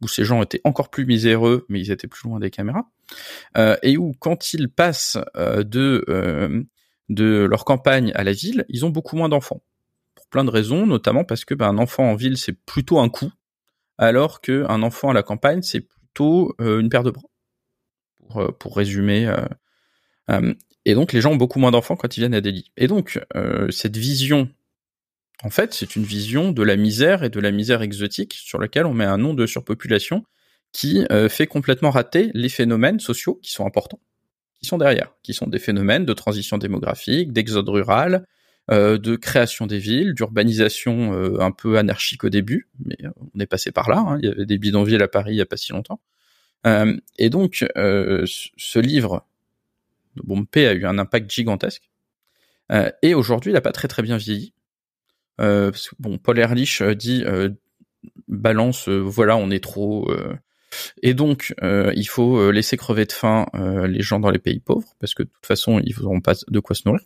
où 0.00 0.08
ces 0.08 0.24
gens 0.24 0.40
étaient 0.40 0.62
encore 0.64 0.88
plus 0.88 1.04
miséreux, 1.04 1.66
mais 1.68 1.80
ils 1.80 1.90
étaient 1.90 2.08
plus 2.08 2.30
loin 2.30 2.40
des 2.40 2.50
caméras, 2.50 2.88
et 3.82 3.98
où 3.98 4.14
quand 4.18 4.54
ils 4.54 4.70
passent 4.70 5.18
de 5.36 6.64
de 7.14 7.46
leur 7.48 7.64
campagne 7.64 8.12
à 8.14 8.24
la 8.24 8.32
ville, 8.32 8.64
ils 8.68 8.84
ont 8.84 8.90
beaucoup 8.90 9.16
moins 9.16 9.28
d'enfants 9.28 9.62
pour 10.14 10.26
plein 10.28 10.44
de 10.44 10.50
raisons, 10.50 10.86
notamment 10.86 11.24
parce 11.24 11.44
que 11.44 11.54
ben, 11.54 11.68
un 11.68 11.78
enfant 11.78 12.04
en 12.10 12.14
ville 12.14 12.36
c'est 12.36 12.52
plutôt 12.52 12.98
un 12.98 13.08
coût, 13.08 13.32
alors 13.98 14.40
qu'un 14.40 14.82
enfant 14.82 15.10
à 15.10 15.14
la 15.14 15.22
campagne 15.22 15.62
c'est 15.62 15.80
plutôt 15.80 16.54
une 16.58 16.88
paire 16.88 17.02
de 17.02 17.10
bras. 17.10 17.28
Pour, 18.28 18.56
pour 18.58 18.76
résumer. 18.76 19.32
et 20.84 20.94
donc 20.94 21.12
les 21.12 21.20
gens 21.20 21.32
ont 21.32 21.36
beaucoup 21.36 21.58
moins 21.58 21.70
d'enfants 21.70 21.96
quand 21.96 22.16
ils 22.16 22.20
viennent 22.20 22.34
à 22.34 22.40
Delhi. 22.40 22.70
Et 22.76 22.86
donc 22.86 23.20
cette 23.70 23.96
vision 23.96 24.48
en 25.44 25.50
fait, 25.50 25.74
c'est 25.74 25.96
une 25.96 26.04
vision 26.04 26.52
de 26.52 26.62
la 26.62 26.76
misère 26.76 27.24
et 27.24 27.30
de 27.30 27.40
la 27.40 27.50
misère 27.50 27.82
exotique 27.82 28.34
sur 28.34 28.60
laquelle 28.60 28.86
on 28.86 28.94
met 28.94 29.04
un 29.04 29.18
nom 29.18 29.34
de 29.34 29.46
surpopulation 29.46 30.24
qui 30.72 31.04
euh, 31.10 31.28
fait 31.28 31.46
complètement 31.46 31.90
rater 31.90 32.30
les 32.32 32.48
phénomènes 32.48 33.00
sociaux 33.00 33.38
qui 33.42 33.50
sont 33.50 33.66
importants, 33.66 34.00
qui 34.62 34.68
sont 34.68 34.78
derrière, 34.78 35.12
qui 35.22 35.34
sont 35.34 35.46
des 35.46 35.58
phénomènes 35.58 36.06
de 36.06 36.12
transition 36.12 36.56
démographique, 36.56 37.32
d'exode 37.32 37.68
rural, 37.68 38.26
euh, 38.70 38.96
de 38.96 39.16
création 39.16 39.66
des 39.66 39.78
villes, 39.78 40.14
d'urbanisation 40.14 41.12
euh, 41.12 41.40
un 41.40 41.50
peu 41.50 41.78
anarchique 41.78 42.24
au 42.24 42.28
début, 42.28 42.68
mais 42.84 42.96
on 43.34 43.40
est 43.40 43.46
passé 43.46 43.72
par 43.72 43.90
là. 43.90 43.98
Hein. 43.98 44.18
il 44.22 44.28
y 44.28 44.32
avait 44.32 44.46
des 44.46 44.58
bidonvilles 44.58 45.02
à 45.02 45.08
Paris 45.08 45.32
il 45.32 45.36
n'y 45.36 45.42
a 45.42 45.46
pas 45.46 45.56
si 45.56 45.72
longtemps. 45.72 46.00
et 46.64 47.28
donc, 47.28 47.66
ce 47.74 48.78
livre 48.78 49.26
de 50.16 50.22
Bompé 50.22 50.66
a 50.66 50.74
eu 50.74 50.86
un 50.86 50.98
impact 50.98 51.30
gigantesque. 51.30 51.90
et 53.02 53.14
aujourd'hui, 53.14 53.50
il 53.50 53.54
n'a 53.54 53.60
pas 53.60 53.72
très 53.72 53.88
très 53.88 54.02
bien 54.02 54.16
vieilli. 54.16 54.54
Euh, 55.40 55.72
bon, 55.98 56.18
Paul 56.18 56.38
Ehrlich 56.38 56.80
euh, 56.82 56.94
dit 56.94 57.24
euh, 57.26 57.50
balance, 58.28 58.88
voilà, 58.88 59.36
on 59.36 59.50
est 59.50 59.62
trop. 59.62 60.10
Et 61.02 61.14
donc, 61.14 61.54
il 61.62 62.08
faut 62.08 62.50
laisser 62.50 62.76
crever 62.76 63.06
de 63.06 63.12
faim 63.12 63.46
les 63.54 64.02
gens 64.02 64.20
dans 64.20 64.30
les 64.30 64.38
pays 64.38 64.60
pauvres, 64.60 64.88
parce 65.00 65.14
que 65.14 65.22
de 65.22 65.28
toute 65.28 65.46
façon, 65.46 65.80
ils 65.80 65.94
n'auront 66.00 66.20
pas 66.20 66.34
de 66.46 66.60
quoi 66.60 66.74
se 66.74 66.82
nourrir. 66.86 67.04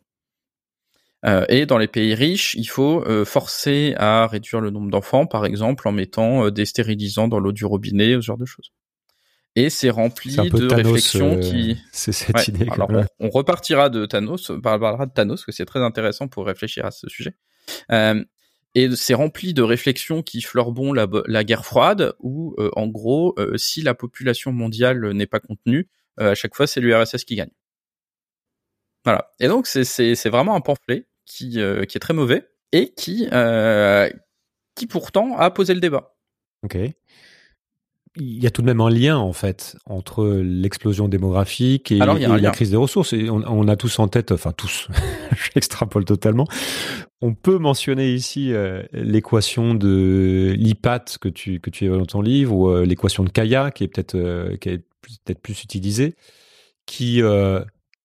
et 1.49 1.67
dans 1.67 1.79
les 1.79 1.89
pays 1.89 2.15
riches, 2.15 2.55
il 2.55 2.67
faut 2.67 3.05
forcer 3.25 3.95
à 3.97 4.27
réduire 4.27 4.61
le 4.61 4.71
nombre 4.71 4.91
d'enfants, 4.91 5.27
par 5.27 5.47
exemple, 5.47 5.89
en 5.89 5.93
mettant 5.93 6.51
des 6.51 6.65
stérilisants 6.65 7.29
dans 7.29 7.39
l'eau 7.39 7.53
du 7.53 7.65
robinet, 7.65 8.15
ce 8.15 8.21
genre 8.21 8.39
de 8.39 8.47
choses. 8.47 8.73
Et 9.57 9.71
c'est 9.71 9.89
rempli 9.89 10.37
de 10.37 10.73
réflexions 10.73 11.41
qui. 11.41 11.79
C'est 11.91 12.13
cette 12.13 12.47
idée. 12.49 12.69
Alors, 12.71 12.91
on, 13.19 13.31
repartira 13.31 13.89
de 13.89 14.05
Thanos, 14.05 14.51
on 14.51 14.61
parlera 14.61 15.07
de 15.07 15.13
Thanos, 15.13 15.47
que 15.47 15.51
c'est 15.51 15.65
très 15.65 15.81
intéressant 15.81 16.29
pour 16.29 16.47
réfléchir 16.47 16.85
à 16.85 16.91
ce 16.91 17.09
sujet. 17.09 17.35
Euh, 17.91 18.23
et 18.77 18.95
c'est 18.95 19.15
rempli 19.15 19.55
de 19.55 19.63
réflexions 19.63 20.23
qui 20.23 20.45
bon 20.69 20.93
la, 20.93 21.09
la 21.27 21.45
guerre 21.45 21.65
froide, 21.65 22.15
où 22.21 22.55
euh, 22.59 22.71
en 22.77 22.87
gros, 22.87 23.35
euh, 23.39 23.57
si 23.57 23.81
la 23.81 23.95
population 23.95 24.53
mondiale 24.53 25.13
n'est 25.13 25.27
pas 25.27 25.41
contenue, 25.41 25.89
à 26.19 26.35
chaque 26.35 26.55
fois 26.55 26.67
c'est 26.67 26.81
l'URSS 26.81 27.25
qui 27.25 27.37
gagne. 27.37 27.51
Voilà. 29.05 29.35
Et 29.41 29.49
donc 29.49 29.67
c'est 29.67 30.29
vraiment 30.29 30.55
un 30.55 30.61
pamphlet 30.61 31.07
qui, 31.25 31.53
qui 31.53 31.97
est 31.97 32.01
très 32.01 32.15
mauvais 32.15 32.49
et 32.73 32.93
qui, 32.95 33.29
qui 34.75 34.87
pourtant 34.87 35.39
a 35.39 35.51
posé 35.51 35.73
le 35.73 35.81
débat. 35.81 36.15
Ok 36.63 36.77
il 38.19 38.43
y 38.43 38.47
a 38.47 38.51
tout 38.51 38.63
de 38.63 38.67
même 38.67 38.81
un 38.81 38.91
lien 38.91 39.19
en 39.19 39.33
fait 39.33 39.77
entre 39.87 40.27
l'explosion 40.27 41.09
démographique 41.09 41.93
et, 41.93 41.99
la 41.99 42.51
crise 42.51 42.71
des 42.71 42.77
ressources. 42.77 43.13
Et 43.13 43.29
on, 43.31 43.69
a 43.69 43.77
tous 43.77 43.99
en 43.99 44.09
tête, 44.09 44.33
enfin 44.33 44.53
tous, 44.53 44.89
j'extrapole 45.55 46.05
totalement. 46.05 46.47
On 47.21 47.35
peut 47.35 47.59
mentionner 47.59 48.13
ici 48.13 48.53
euh, 48.53 48.83
l'équation 48.93 49.75
de 49.75 50.55
l'IPAT 50.57 51.05
que 51.21 51.29
tu 51.29 51.61
que 51.61 51.71
tu 51.71 51.85
évoques 51.85 52.01
dans 52.01 52.07
ton 52.07 52.23
livre 52.23 52.55
ou 52.55 52.69
euh, 52.69 52.85
l'équation 52.85 53.25
de 53.25 53.31
Kaya 53.31 53.71
qui 53.71 53.85
est 53.85 53.89
peut-être 53.89 54.15
euh, 54.15 54.57
qui 54.57 54.71
est 54.71 54.85
peut-être 55.25 55.41
plus 55.41 55.63
utilisée, 55.63 56.15
qui 56.85 57.23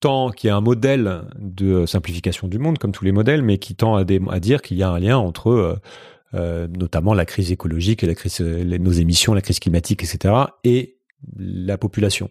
tend, 0.02 0.30
qui 0.30 0.48
est 0.48 0.52
un 0.52 0.62
modèle 0.62 1.24
de 1.38 1.86
simplification 1.86 2.48
du 2.48 2.60
monde 2.60 2.78
comme 2.78 2.92
tous 2.92 3.06
les 3.06 3.12
modèles, 3.12 3.42
mais 3.42 3.58
qui 3.58 3.76
tend 3.76 3.96
à, 3.96 4.02
à 4.02 4.40
dire 4.40 4.62
qu'il 4.62 4.78
y 4.78 4.84
a 4.84 4.90
un 4.90 5.00
lien 5.00 5.18
entre 5.18 5.80
euh, 6.34 6.68
notamment 6.68 7.14
la 7.14 7.26
crise 7.26 7.52
écologique 7.52 8.04
et 8.04 8.08
la 8.08 8.16
crise, 8.16 8.40
nos 8.40 8.92
émissions, 8.92 9.34
la 9.34 9.42
crise 9.42 9.60
climatique, 9.60 10.04
etc., 10.04 10.34
et 10.64 10.98
la 11.38 11.78
population. 11.78 12.30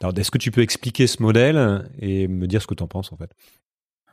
Alors, 0.00 0.16
est-ce 0.18 0.30
que 0.30 0.38
tu 0.38 0.50
peux 0.50 0.60
expliquer 0.60 1.06
ce 1.06 1.22
modèle 1.22 1.88
et 1.98 2.28
me 2.28 2.46
dire 2.46 2.60
ce 2.60 2.66
que 2.66 2.74
tu 2.74 2.82
en 2.82 2.88
penses 2.88 3.12
en 3.12 3.16
fait? 3.16 3.30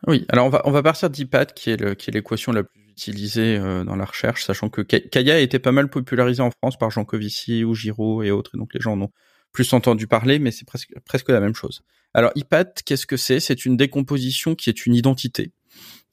Oui, 0.07 0.25
alors 0.29 0.45
on 0.45 0.49
va, 0.49 0.61
on 0.65 0.71
va 0.71 0.83
partir 0.83 1.09
d'IPAD, 1.09 1.53
qui 1.53 1.69
est, 1.71 2.07
l'équation 2.11 2.51
la 2.51 2.63
plus 2.63 2.81
utilisée 2.89 3.57
euh, 3.57 3.83
dans 3.83 3.95
la 3.95 4.05
recherche, 4.05 4.45
sachant 4.45 4.69
que 4.69 4.81
Kaya 4.81 5.35
a 5.35 5.39
été 5.39 5.59
pas 5.59 5.71
mal 5.71 5.89
popularisé 5.89 6.41
en 6.41 6.51
France 6.51 6.77
par 6.77 6.91
Jean 6.91 7.05
Covici 7.05 7.63
ou 7.63 7.73
Giraud 7.73 8.21
et 8.21 8.31
autres, 8.31 8.51
et 8.53 8.57
donc 8.57 8.73
les 8.73 8.81
gens 8.81 8.93
en 8.93 9.01
ont 9.01 9.11
plus 9.51 9.71
entendu 9.73 10.07
parler, 10.07 10.39
mais 10.39 10.51
c'est 10.51 10.65
presque, 10.65 10.93
presque 11.05 11.29
la 11.29 11.39
même 11.39 11.55
chose. 11.55 11.83
Alors 12.13 12.31
IPAT, 12.35 12.73
qu'est-ce 12.85 13.05
que 13.05 13.17
c'est? 13.17 13.39
C'est 13.39 13.65
une 13.65 13.77
décomposition 13.77 14.55
qui 14.55 14.69
est 14.69 14.85
une 14.85 14.95
identité. 14.95 15.53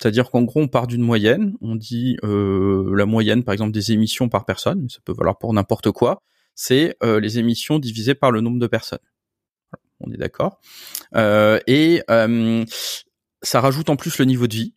C'est-à-dire 0.00 0.30
qu'en 0.30 0.42
gros, 0.42 0.62
on 0.62 0.68
part 0.68 0.86
d'une 0.86 1.02
moyenne, 1.02 1.56
on 1.60 1.76
dit 1.76 2.16
euh, 2.24 2.94
la 2.96 3.04
moyenne, 3.04 3.44
par 3.44 3.52
exemple, 3.52 3.72
des 3.72 3.92
émissions 3.92 4.30
par 4.30 4.46
personne, 4.46 4.82
mais 4.82 4.88
ça 4.88 5.00
peut 5.04 5.12
valoir 5.12 5.38
pour 5.38 5.52
n'importe 5.52 5.90
quoi, 5.90 6.22
c'est 6.54 6.96
euh, 7.02 7.20
les 7.20 7.38
émissions 7.38 7.78
divisées 7.78 8.14
par 8.14 8.30
le 8.30 8.40
nombre 8.40 8.58
de 8.58 8.66
personnes. 8.66 9.00
on 10.00 10.10
est 10.10 10.16
d'accord. 10.16 10.58
Euh, 11.16 11.60
et 11.66 12.02
ça 13.42 13.60
rajoute 13.60 13.90
en 13.90 13.96
plus 13.96 14.18
le 14.18 14.24
niveau 14.24 14.46
de 14.46 14.54
vie, 14.54 14.74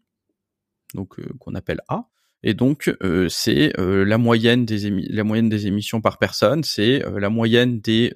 donc 0.94 1.16
qu'on 1.40 1.56
appelle 1.56 1.80
A. 1.88 2.10
Et 2.46 2.54
donc 2.54 2.94
c'est 3.30 3.72
la 3.78 4.18
moyenne 4.18 4.66
des 4.66 4.90
la 4.90 5.24
moyenne 5.24 5.48
des 5.48 5.68
émissions 5.68 6.02
par 6.02 6.18
personne, 6.18 6.64
c'est 6.64 7.02
la 7.16 7.30
moyenne 7.30 7.80
des 7.80 8.12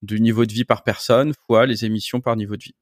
du 0.00 0.20
niveau 0.20 0.46
de 0.46 0.52
vie 0.52 0.64
par 0.64 0.82
personne 0.82 1.32
fois 1.46 1.66
les 1.66 1.84
émissions 1.84 2.22
par 2.22 2.36
niveau 2.36 2.56
de 2.56 2.64
vie. 2.64 2.74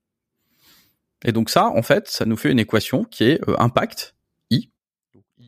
Et 1.25 1.33
donc 1.33 1.51
ça, 1.51 1.69
en 1.69 1.83
fait, 1.83 2.09
ça 2.09 2.25
nous 2.25 2.37
fait 2.37 2.51
une 2.51 2.59
équation 2.59 3.05
qui 3.05 3.25
est 3.25 3.49
euh, 3.49 3.55
impact 3.59 4.15
I. 4.51 4.71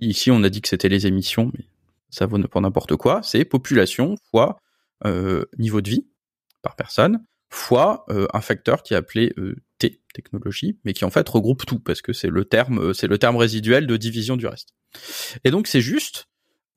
Ici, 0.01 0.31
on 0.31 0.43
a 0.43 0.49
dit 0.49 0.61
que 0.61 0.69
c'était 0.69 0.89
les 0.89 1.07
émissions, 1.07 1.51
mais 1.57 1.65
ça 2.11 2.27
vaut 2.27 2.39
pour 2.39 2.61
n'importe 2.61 2.97
quoi. 2.97 3.21
C'est 3.23 3.45
population 3.45 4.17
fois 4.31 4.59
euh, 5.05 5.45
niveau 5.59 5.81
de 5.81 5.91
vie 5.91 6.07
par 6.61 6.77
personne 6.77 7.25
fois 7.51 8.07
euh, 8.09 8.27
un 8.33 8.41
facteur 8.41 8.83
qui 8.83 8.95
est 8.95 8.97
appelé 8.97 9.35
T 9.79 10.01
technologie, 10.15 10.79
mais 10.85 10.95
qui 10.95 11.05
en 11.05 11.11
fait 11.11 11.29
regroupe 11.29 11.67
tout 11.67 11.79
parce 11.79 12.01
que 12.01 12.13
c'est 12.13 12.29
le 12.29 12.45
terme, 12.47 12.95
c'est 12.95 13.09
le 13.09 13.19
terme 13.19 13.37
résiduel 13.37 13.87
de 13.87 13.97
division 13.97 14.37
du 14.37 14.47
reste. 14.47 14.75
Et 15.45 15.51
donc 15.51 15.67
c'est 15.67 15.81
juste. 15.83 16.29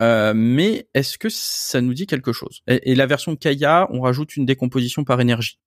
mais 0.01 0.88
est-ce 0.93 1.17
que 1.17 1.29
ça 1.29 1.79
nous 1.81 1.93
dit 1.93 2.08
quelque 2.08 2.34
chose? 2.34 2.62
Et, 2.67 2.91
et 2.91 2.95
la 2.95 3.05
version 3.08 3.36
Kaya, 3.36 3.88
on 3.91 4.01
rajoute 4.01 4.36
une 4.36 4.45
décomposition 4.45 5.05
par 5.05 5.21
énergie 5.21 5.60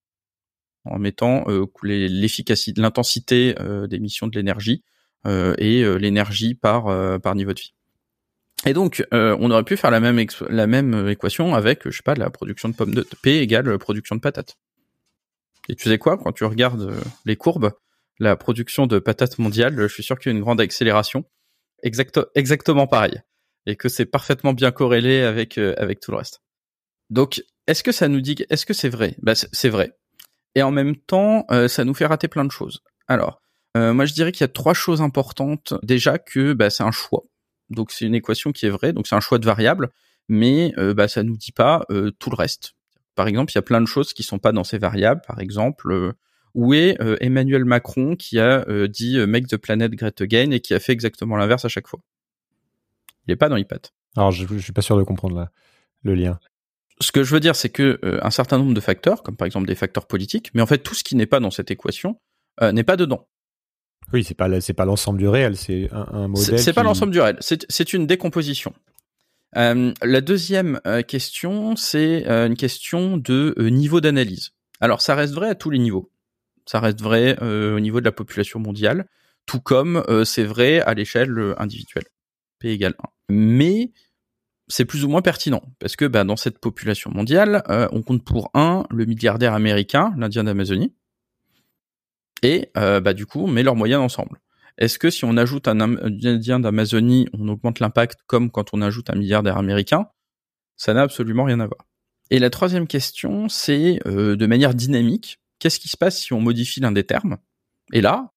en 0.91 0.99
mettant 0.99 1.45
euh, 1.49 1.67
l'efficacité, 1.83 2.81
l'intensité 2.81 3.55
euh, 3.61 3.87
d'émission 3.87 4.27
de 4.27 4.37
l'énergie 4.37 4.83
euh, 5.27 5.55
et 5.59 5.83
l'énergie 5.99 6.55
par 6.55 7.21
par 7.21 7.35
niveau 7.35 7.53
de 7.53 7.61
vie. 7.61 7.75
Et 8.67 8.73
donc, 8.73 9.05
on 9.13 9.51
aurait 9.51 9.65
pu 9.65 9.77
faire 9.77 9.91
la 9.91 10.01
même 10.01 10.25
la 10.49 10.67
même 10.67 11.09
équation 11.09 11.55
avec, 11.55 11.89
je 11.89 11.97
sais 11.97 12.03
pas, 12.03 12.15
la 12.15 12.31
production 12.31 12.69
de 12.69 12.75
pommes 12.75 12.95
de 12.95 13.07
P 13.23 13.39
égale 13.39 13.79
production 13.79 14.17
de 14.17 14.21
patates. 14.21 14.57
Et 15.69 15.77
tu 15.77 15.89
sais 15.89 15.99
quoi, 15.99 16.17
quand 16.17 16.33
tu 16.33 16.45
regardes 16.45 16.93
les 17.25 17.37
courbes, 17.37 17.73
la 18.19 18.37
production 18.37 18.87
de 18.87 18.99
patates 18.99 19.39
mondiale, 19.39 19.77
je 19.77 19.87
suis 19.87 20.03
sûr 20.03 20.19
qu'il 20.19 20.33
y 20.33 20.35
a 20.35 20.37
une 20.37 20.43
grande 20.43 20.61
accélération, 20.61 21.25
exactement 21.83 22.87
pareil, 22.87 23.21
et 23.67 23.77
que 23.77 23.89
c'est 23.89 24.07
parfaitement 24.07 24.55
bien 24.55 24.73
corrélé 24.73 25.23
avec 25.23 25.59
avec 25.59 26.01
tout 26.01 26.11
le 26.11 26.17
reste. 26.17 26.43
Donc, 27.11 27.43
est-ce 27.67 27.83
que 27.83 27.93
ça 27.93 28.09
nous 28.09 28.21
dit, 28.21 28.37
est-ce 28.51 28.67
que 28.67 28.75
c'est 28.75 28.89
vrai? 28.89 29.15
Bah, 29.23 29.35
c'est 29.35 29.69
vrai 29.69 29.95
et 30.59 30.63
en 30.65 30.73
même 30.73 30.97
temps, 30.97 31.47
euh, 31.53 31.69
ça 31.69 31.85
nous 31.85 31.95
fait 31.95 32.07
rater 32.07 32.27
plein 32.27 32.45
de 32.45 32.51
choses. 32.51 32.83
Alors, 33.07 33.41
euh, 33.77 33.93
moi 33.93 34.07
je 34.07 34.13
dirais 34.13 34.33
qu'il 34.33 34.41
y 34.41 34.45
a 34.45 34.49
trois 34.49 34.75
choses 34.75 35.01
importantes. 35.01 35.75
Déjà 35.85 36.19
que 36.19 36.53
bah, 36.53 36.69
c'est 36.69 36.83
un 36.83 36.91
choix, 36.91 37.23
donc 37.71 37.93
c'est 37.93 38.07
une 38.07 38.17
équation 38.17 38.51
qui 38.51 38.67
est 38.67 38.71
vraie, 38.71 38.93
donc 38.93 39.07
c'est 39.07 39.15
un 39.15 39.21
choix 39.21 39.39
de 39.39 39.47
variables, 39.47 39.91
mais 40.29 40.73
euh, 40.77 40.95
bah, 40.95 41.07
ça 41.07 41.23
nous 41.23 41.37
dit 41.37 41.53
pas 41.53 41.87
tout 42.19 42.31
le 42.31 42.35
reste. 42.35 42.75
Par 43.15 43.29
exemple, 43.29 43.53
il 43.53 43.55
y 43.55 43.59
a 43.61 43.63
plein 43.63 43.81
de 43.81 43.87
choses 43.87 44.13
qui 44.13 44.25
sont 44.25 44.41
pas 44.41 44.51
dans 44.51 44.65
ces 44.65 44.79
variables. 44.79 45.21
Par 45.29 45.39
exemple, 45.39 46.15
où 46.55 46.75
est 46.75 46.97
Emmanuel 47.21 47.65
Macron 47.65 48.17
qui 48.17 48.41
a 48.41 48.65
dit 48.89 49.19
Make 49.27 49.47
the 49.47 49.57
planet 49.57 49.93
great 49.93 50.21
again 50.21 50.51
et 50.51 50.59
qui 50.59 50.75
a 50.75 50.81
fait 50.81 50.93
exactement 50.93 51.37
l'inverse 51.37 51.65
à 51.65 51.69
chaque 51.69 51.87
fois? 51.87 52.01
Il 53.27 53.33
est 53.33 53.37
pas 53.37 53.49
dans 53.49 53.57
IPAT. 53.57 53.93
Alors, 54.17 54.33
je, 54.33 54.47
je 54.49 54.59
suis 54.59 54.73
pas 54.73 54.83
sûr 54.83 54.97
de 54.97 55.05
comprendre 55.05 55.49
le 56.03 56.15
lien 56.15 56.39
ce 57.01 57.13
que 57.13 57.23
je 57.23 57.33
veux 57.33 57.41
dire, 57.41 57.57
c'est 57.57 57.69
que 57.69 57.99
euh, 58.05 58.19
un 58.23 58.31
certain 58.31 58.59
nombre 58.59 58.75
de 58.75 58.81
facteurs, 58.81 59.23
comme 59.23 59.37
par 59.37 59.47
exemple 59.47 59.67
des 59.67 59.75
facteurs 59.75 60.07
politiques, 60.07 60.51
mais 60.55 60.63
en 60.63 60.67
fait 60.67 60.79
tout 60.79 60.95
ce 60.95 61.05
qui 61.05 61.17
n'est 61.17 61.27
pas 61.27 61.41
dans 61.41 61.51
cette 61.51 61.71
équation 61.71 62.21
euh, 62.63 62.73
n'est 62.73 62.85
pas 62.85 62.97
dedans. 62.97 63.29
Oui, 64.13 64.25
c'est 64.25 64.35
pas 64.35 64.61
c'est 64.61 64.75
pas 64.75 64.85
l'ensemble 64.85 65.19
du 65.19 65.29
réel, 65.29 65.57
c'est 65.57 65.89
un, 65.93 66.07
un, 66.13 66.29
modèle. 66.29 66.59
C'est 66.59 66.73
pas 66.73 66.83
l'ensemble 66.83 67.13
du 67.13 67.21
réel, 67.21 67.37
c'est 67.41 67.93
une 67.93 68.07
décomposition. 68.07 68.73
Euh, 69.57 69.93
la 70.03 70.21
deuxième 70.21 70.81
euh, 70.87 71.03
question, 71.03 71.77
c'est 71.77 72.27
une 72.27 72.57
question 72.57 73.17
de 73.17 73.55
niveau 73.59 74.01
d'analyse. 74.01 74.51
Alors 74.81 75.03
ça 75.03 75.15
reste 75.15 75.35
vrai 75.35 75.49
à 75.51 75.55
tous 75.55 75.71
les 75.71 75.79
niveaux. 75.79 76.11
Ça 76.67 76.81
reste 76.81 77.01
vrai 77.01 77.39
au 77.43 77.81
niveau 77.81 78.01
de 78.01 78.05
la 78.05 78.13
population 78.13 78.61
mondiale, 78.61 79.07
tout 79.47 79.61
comme 79.61 80.05
c'est 80.25 80.45
vrai 80.45 80.81
à 80.81 80.93
l'échelle 80.93 81.55
individuelle. 81.57 82.05
P 82.59 82.69
égale 82.71 82.95
1. 82.99 83.09
Mais 83.31 83.93
c'est 84.69 84.85
plus 84.85 85.05
ou 85.05 85.09
moins 85.09 85.23
pertinent 85.23 85.63
parce 85.79 85.97
que 85.97 86.05
bah, 86.05 86.25
dans 86.25 86.37
cette 86.37 86.59
population 86.59 87.11
mondiale, 87.11 87.63
euh, 87.69 87.89
on 87.93 88.03
compte 88.03 88.25
pour 88.25 88.51
un 88.55 88.85
le 88.91 89.05
milliardaire 89.05 89.55
américain, 89.55 90.15
l'Indien 90.17 90.45
d'Amazonie, 90.45 90.93
et 92.43 92.71
euh, 92.77 93.01
bah, 93.01 93.15
du 93.15 93.27
coup, 93.27 93.45
on 93.45 93.49
met 93.49 93.63
leurs 93.63 93.77
moyens 93.77 94.03
ensemble. 94.03 94.41
Est-ce 94.79 94.99
que 94.99 95.11
si 95.11 95.25
on 95.25 95.37
ajoute 95.37 95.67
un 95.67 95.81
Indien 95.81 96.61
d'Amazonie, 96.61 97.29
on 97.33 97.49
augmente 97.49 97.81
l'impact 97.81 98.21
comme 98.27 98.51
quand 98.51 98.73
on 98.73 98.81
ajoute 98.81 99.11
un 99.11 99.17
milliardaire 99.17 99.57
américain? 99.57 100.07
Ça 100.77 100.95
n'a 100.95 101.03
absolument 101.03 101.45
rien 101.45 101.59
à 101.59 101.67
voir. 101.67 101.87
Et 102.31 102.39
la 102.39 102.51
troisième 102.51 102.87
question, 102.87 103.49
c'est 103.49 103.99
euh, 104.07 104.37
de 104.37 104.47
manière 104.47 104.75
dynamique, 104.75 105.41
qu'est-ce 105.59 105.81
qui 105.81 105.89
se 105.89 105.97
passe 105.97 106.19
si 106.19 106.33
on 106.33 106.41
modifie 106.41 106.79
l'un 106.79 106.93
des 106.93 107.05
termes? 107.05 107.39
Et 107.93 108.01
là, 108.01 108.33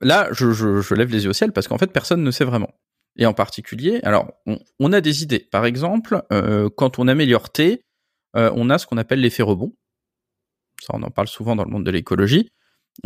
là, 0.00 0.28
je, 0.32 0.94
lève 0.94 1.10
les 1.10 1.24
yeux 1.24 1.30
au 1.30 1.34
ciel 1.34 1.52
parce 1.52 1.68
qu'en 1.68 1.76
fait, 1.76 1.92
personne 1.92 2.22
ne 2.22 2.30
sait 2.30 2.44
vraiment. 2.44 2.70
Et 3.16 3.26
en 3.26 3.34
particulier, 3.34 4.00
alors, 4.02 4.32
on, 4.46 4.58
on 4.80 4.92
a 4.92 5.00
des 5.00 5.22
idées. 5.22 5.46
Par 5.50 5.66
exemple, 5.66 6.22
euh, 6.32 6.68
quand 6.76 6.98
on 6.98 7.06
améliore 7.06 7.50
T, 7.50 7.84
euh, 8.36 8.50
on 8.54 8.70
a 8.70 8.78
ce 8.78 8.86
qu'on 8.86 8.96
appelle 8.96 9.20
l'effet 9.20 9.42
rebond. 9.42 9.72
Ça, 10.80 10.94
on 10.94 11.02
en 11.02 11.10
parle 11.10 11.28
souvent 11.28 11.56
dans 11.56 11.64
le 11.64 11.70
monde 11.70 11.84
de 11.84 11.90
l'écologie. 11.90 12.50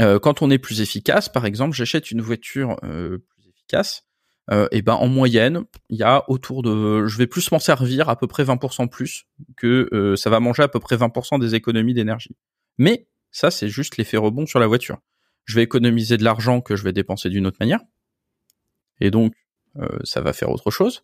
Euh, 0.00 0.18
quand 0.18 0.42
on 0.42 0.50
est 0.50 0.58
plus 0.58 0.80
efficace, 0.80 1.28
par 1.28 1.46
exemple, 1.46 1.76
j'achète 1.76 2.10
une 2.10 2.20
voiture 2.20 2.76
euh, 2.84 3.18
plus 3.18 3.48
efficace. 3.48 4.04
et 4.72 4.80
ben 4.80 4.94
en 4.94 5.08
moyenne, 5.08 5.64
il 5.90 5.98
y 5.98 6.02
a 6.02 6.24
autour 6.30 6.62
de, 6.62 7.06
je 7.06 7.18
vais 7.18 7.26
plus 7.26 7.50
m'en 7.52 7.58
servir 7.58 8.08
à 8.08 8.16
peu 8.16 8.26
près 8.26 8.44
20% 8.44 8.88
plus 8.88 9.26
que 9.58 10.14
ça 10.16 10.30
va 10.30 10.40
manger 10.40 10.62
à 10.62 10.68
peu 10.68 10.80
près 10.80 10.96
20% 10.96 11.38
des 11.38 11.54
économies 11.54 11.92
d'énergie. 11.92 12.34
Mais 12.78 13.08
ça, 13.30 13.50
c'est 13.50 13.68
juste 13.68 13.98
l'effet 13.98 14.16
rebond 14.16 14.46
sur 14.46 14.58
la 14.58 14.66
voiture. 14.66 15.00
Je 15.44 15.54
vais 15.54 15.62
économiser 15.62 16.16
de 16.16 16.24
l'argent 16.24 16.62
que 16.62 16.76
je 16.76 16.82
vais 16.82 16.94
dépenser 16.94 17.28
d'une 17.28 17.46
autre 17.46 17.58
manière. 17.60 17.80
Et 19.00 19.10
donc, 19.10 19.34
euh, 19.34 19.47
ça 20.04 20.20
va 20.20 20.32
faire 20.32 20.50
autre 20.50 20.70
chose. 20.70 21.02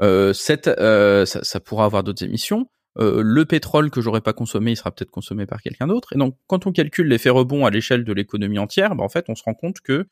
Euh, 0.00 0.32
euh, 0.68 1.26
ça, 1.26 1.60
pourra 1.60 1.84
avoir 1.84 2.02
d'autres 2.02 2.24
émissions. 2.24 2.68
le 2.96 3.44
pétrole 3.44 3.90
que 3.90 4.00
j'aurais 4.00 4.20
pas 4.20 4.32
consommé, 4.32 4.72
il 4.72 4.76
sera 4.76 4.90
peut-être 4.90 5.10
consommé 5.10 5.46
par 5.46 5.62
quelqu'un 5.62 5.86
d'autre. 5.86 6.12
Et 6.14 6.18
donc, 6.18 6.36
quand 6.46 6.66
on 6.66 6.72
calcule 6.72 7.08
l'effet 7.08 7.30
rebond 7.30 7.66
à 7.66 7.70
l'échelle 7.70 8.04
de 8.04 8.12
l'économie 8.12 8.58
entière, 8.58 8.94
ben, 8.94 9.04
en 9.04 9.08
fait, 9.08 9.26
on 9.28 9.34
se 9.34 9.42
rend 9.42 9.54
compte 9.54 9.80
que, 9.80 10.06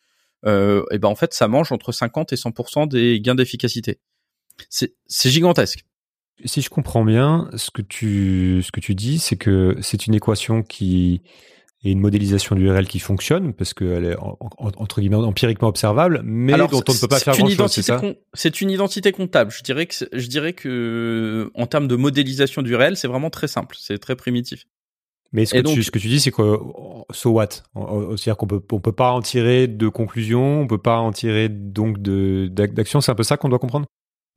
euh, 0.47 0.85
ben 0.93 1.09
en 1.09 1.15
fait, 1.15 1.35
ça 1.35 1.49
mange 1.49 1.73
entre 1.73 1.93
50 1.93 2.33
et 2.33 2.37
100% 2.37 2.87
des 2.87 3.21
gains 3.21 3.35
d'efficacité. 3.35 4.01
C'est 4.69 5.31
gigantesque. 5.31 5.85
Si 6.45 6.63
je 6.63 6.71
comprends 6.71 7.05
bien, 7.05 7.51
ce 7.55 7.71
que 7.71 7.83
tu 7.83 8.95
dis, 8.95 9.19
c'est 9.19 9.37
que 9.37 9.77
c'est 9.83 10.07
une 10.07 10.15
équation 10.15 10.63
qui 10.63 11.23
et 11.83 11.93
une 11.93 12.01
modélisation 12.01 12.55
du 12.57 12.71
RL 12.71 12.87
qui 12.87 12.99
fonctionne 12.99 13.55
parce 13.55 13.73
qu'elle 13.73 14.05
est 14.05 14.17
entre 14.19 15.01
guillemets 15.01 15.17
empiriquement 15.17 15.69
observable, 15.69 16.21
mais 16.25 16.53
dont 16.53 16.69
on 16.73 16.93
ne 16.93 17.01
peut 17.01 17.09
pas 17.09 17.19
faire 17.19 17.37
grand-chose. 17.37 17.73
C'est 17.73 17.83
ça 17.83 18.03
C'est 18.35 18.61
une 18.61 18.71
identité 18.71 19.13
comptable. 19.13 19.51
Je 19.51 19.63
dirais 19.63 19.87
que 19.87 19.95
je 20.13 20.27
dirais 20.27 20.53
que 20.53 21.51
en 21.55 21.67
termes 21.67 21.89
de 21.89 21.97
modélisation 21.97 22.63
du 22.63 22.75
réel, 22.75 22.97
c'est 22.97 23.09
vraiment 23.09 23.31
très 23.31 23.49
simple, 23.49 23.77
c'est 23.79 23.99
très 23.99 24.15
primitif. 24.15 24.67
Mais 25.33 25.47
ce 25.47 25.55
que, 25.55 25.61
tu, 25.61 25.85
ce 25.85 25.93
que 25.93 25.99
tu 26.01 26.09
dis, 26.09 26.19
c'est 26.19 26.33
que 26.33 26.59
so 27.13 27.31
what? 27.31 27.49
C'est-à-dire 27.75 28.37
qu'on 28.37 28.49
peut 28.49 28.61
on 28.73 28.81
peut 28.81 28.93
pas 28.93 29.13
en 29.13 29.23
tirer 29.23 29.69
de 29.69 29.89
conclusion, 29.89 30.63
on 30.63 30.67
peut 30.67 30.77
pas 30.77 30.97
en 30.97 31.13
tirer 31.13 31.49
donc 31.49 32.03
de 32.03 32.49
d'action. 32.49 33.01
C'est 33.01 33.13
un 33.13 33.15
peu 33.15 33.23
ça 33.23 33.37
qu'on 33.37 33.49
doit 33.49 33.61
comprendre? 33.61 33.87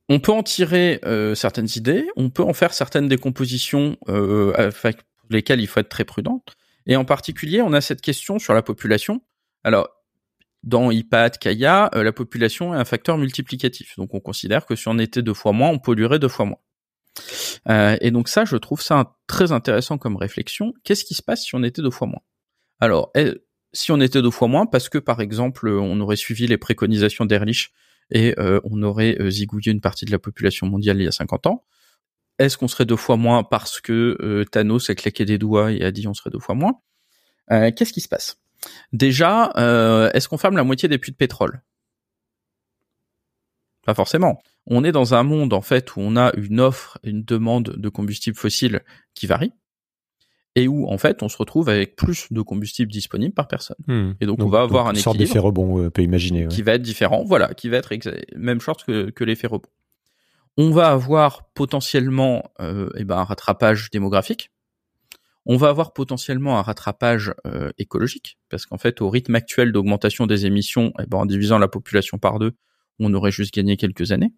On 0.08 0.20
peut 0.20 0.32
en 0.32 0.42
tirer 0.42 1.00
euh, 1.04 1.34
certaines 1.34 1.68
idées, 1.76 2.06
on 2.16 2.30
peut 2.30 2.42
en 2.42 2.52
faire 2.52 2.74
certaines 2.74 3.08
décompositions 3.08 3.96
euh, 4.08 4.52
avec 4.56 4.98
lesquelles 5.30 5.60
il 5.60 5.66
faut 5.66 5.80
être 5.80 5.88
très 5.88 6.04
prudent. 6.04 6.42
Et 6.86 6.96
en 6.96 7.04
particulier, 7.04 7.62
on 7.62 7.72
a 7.72 7.80
cette 7.80 8.00
question 8.00 8.38
sur 8.38 8.54
la 8.54 8.62
population. 8.62 9.22
Alors, 9.62 9.88
dans 10.62 10.90
IPAD, 10.90 11.38
Kaya, 11.38 11.90
euh, 11.94 12.02
la 12.02 12.12
population 12.12 12.74
est 12.74 12.78
un 12.78 12.84
facteur 12.84 13.18
multiplicatif. 13.18 13.96
Donc, 13.96 14.14
on 14.14 14.20
considère 14.20 14.66
que 14.66 14.76
si 14.76 14.88
on 14.88 14.98
était 14.98 15.22
deux 15.22 15.34
fois 15.34 15.52
moins, 15.52 15.70
on 15.70 15.78
polluerait 15.78 16.18
deux 16.18 16.28
fois 16.28 16.46
moins. 16.46 16.58
Euh, 17.68 17.96
et 18.00 18.10
donc 18.10 18.28
ça, 18.28 18.44
je 18.44 18.56
trouve 18.56 18.82
ça 18.82 19.16
très 19.26 19.52
intéressant 19.52 19.98
comme 19.98 20.16
réflexion. 20.16 20.72
Qu'est-ce 20.82 21.04
qui 21.04 21.14
se 21.14 21.22
passe 21.22 21.44
si 21.44 21.54
on 21.54 21.62
était 21.62 21.82
deux 21.82 21.90
fois 21.90 22.06
moins? 22.06 22.20
Alors, 22.80 23.12
si 23.72 23.92
on 23.92 24.00
était 24.00 24.20
deux 24.20 24.30
fois 24.30 24.48
moins, 24.48 24.66
parce 24.66 24.88
que 24.88 24.98
par 24.98 25.20
exemple, 25.20 25.68
on 25.68 26.00
aurait 26.00 26.16
suivi 26.16 26.46
les 26.46 26.58
préconisations 26.58 27.24
d'Ehrlich 27.24 27.72
et 28.10 28.34
euh, 28.38 28.60
on 28.64 28.82
aurait 28.82 29.16
zigouillé 29.30 29.72
une 29.72 29.80
partie 29.80 30.04
de 30.04 30.10
la 30.10 30.18
population 30.18 30.66
mondiale 30.66 31.00
il 31.00 31.04
y 31.04 31.08
a 31.08 31.12
50 31.12 31.46
ans, 31.46 31.64
est-ce 32.38 32.56
qu'on 32.58 32.68
serait 32.68 32.86
deux 32.86 32.96
fois 32.96 33.16
moins 33.16 33.42
parce 33.42 33.80
que 33.80 34.16
euh, 34.20 34.44
Thanos 34.44 34.90
a 34.90 34.94
claqué 34.94 35.24
des 35.24 35.38
doigts 35.38 35.72
et 35.72 35.82
a 35.82 35.90
dit 35.90 36.08
on 36.08 36.14
serait 36.14 36.30
deux 36.30 36.40
fois 36.40 36.54
moins? 36.54 36.80
Euh, 37.50 37.70
Qu'est-ce 37.74 37.92
qui 37.92 38.00
se 38.00 38.08
passe? 38.08 38.40
Déjà, 38.92 39.52
euh, 39.56 40.10
est-ce 40.12 40.28
qu'on 40.28 40.38
ferme 40.38 40.56
la 40.56 40.64
moitié 40.64 40.88
des 40.88 40.98
puits 40.98 41.12
de 41.12 41.16
pétrole? 41.16 41.62
Pas 43.84 43.94
forcément. 43.94 44.42
On 44.66 44.82
est 44.82 44.92
dans 44.92 45.14
un 45.14 45.22
monde 45.22 45.52
en 45.52 45.60
fait 45.60 45.94
où 45.94 46.00
on 46.00 46.16
a 46.16 46.32
une 46.36 46.60
offre, 46.60 46.98
une 47.02 47.22
demande 47.22 47.74
de 47.76 47.88
combustibles 47.88 48.36
fossiles 48.36 48.80
qui 49.14 49.26
varie 49.26 49.52
et 50.56 50.68
où 50.68 50.86
en 50.88 50.98
fait 50.98 51.22
on 51.22 51.28
se 51.28 51.36
retrouve 51.36 51.68
avec 51.68 51.96
plus 51.96 52.28
de 52.30 52.40
combustibles 52.40 52.90
disponibles 52.90 53.34
par 53.34 53.46
personne. 53.46 53.76
Hmm. 53.86 54.12
Et 54.20 54.26
donc, 54.26 54.42
on 54.42 54.48
va 54.48 54.62
avoir 54.62 54.86
un 54.86 54.90
équilibre 54.90 55.04
sorte 55.04 55.18
d'effet 55.18 55.38
rebond, 55.38 55.86
on 55.86 55.90
peut 55.90 56.02
imaginer, 56.02 56.48
qui 56.48 56.62
va 56.62 56.74
être 56.74 56.82
différent, 56.82 57.24
voilà, 57.24 57.52
qui 57.54 57.68
va 57.68 57.76
être 57.76 57.92
même 58.36 58.60
chose 58.60 58.76
que, 58.86 59.10
que 59.10 59.24
l'effet 59.24 59.48
rebond 59.48 59.68
on 60.56 60.70
va 60.70 60.90
avoir 60.90 61.50
potentiellement 61.52 62.52
euh, 62.60 62.88
eh 62.96 63.04
ben, 63.04 63.18
un 63.18 63.24
rattrapage 63.24 63.90
démographique. 63.90 64.50
On 65.46 65.56
va 65.56 65.68
avoir 65.68 65.92
potentiellement 65.92 66.58
un 66.58 66.62
rattrapage 66.62 67.34
euh, 67.46 67.70
écologique, 67.76 68.38
parce 68.48 68.64
qu'en 68.64 68.78
fait, 68.78 69.02
au 69.02 69.10
rythme 69.10 69.34
actuel 69.34 69.72
d'augmentation 69.72 70.26
des 70.26 70.46
émissions, 70.46 70.92
eh 71.00 71.06
ben, 71.06 71.18
en 71.18 71.26
divisant 71.26 71.58
la 71.58 71.68
population 71.68 72.18
par 72.18 72.38
deux, 72.38 72.52
on 72.98 73.12
aurait 73.12 73.32
juste 73.32 73.52
gagné 73.52 73.76
quelques 73.76 74.12
années. 74.12 74.32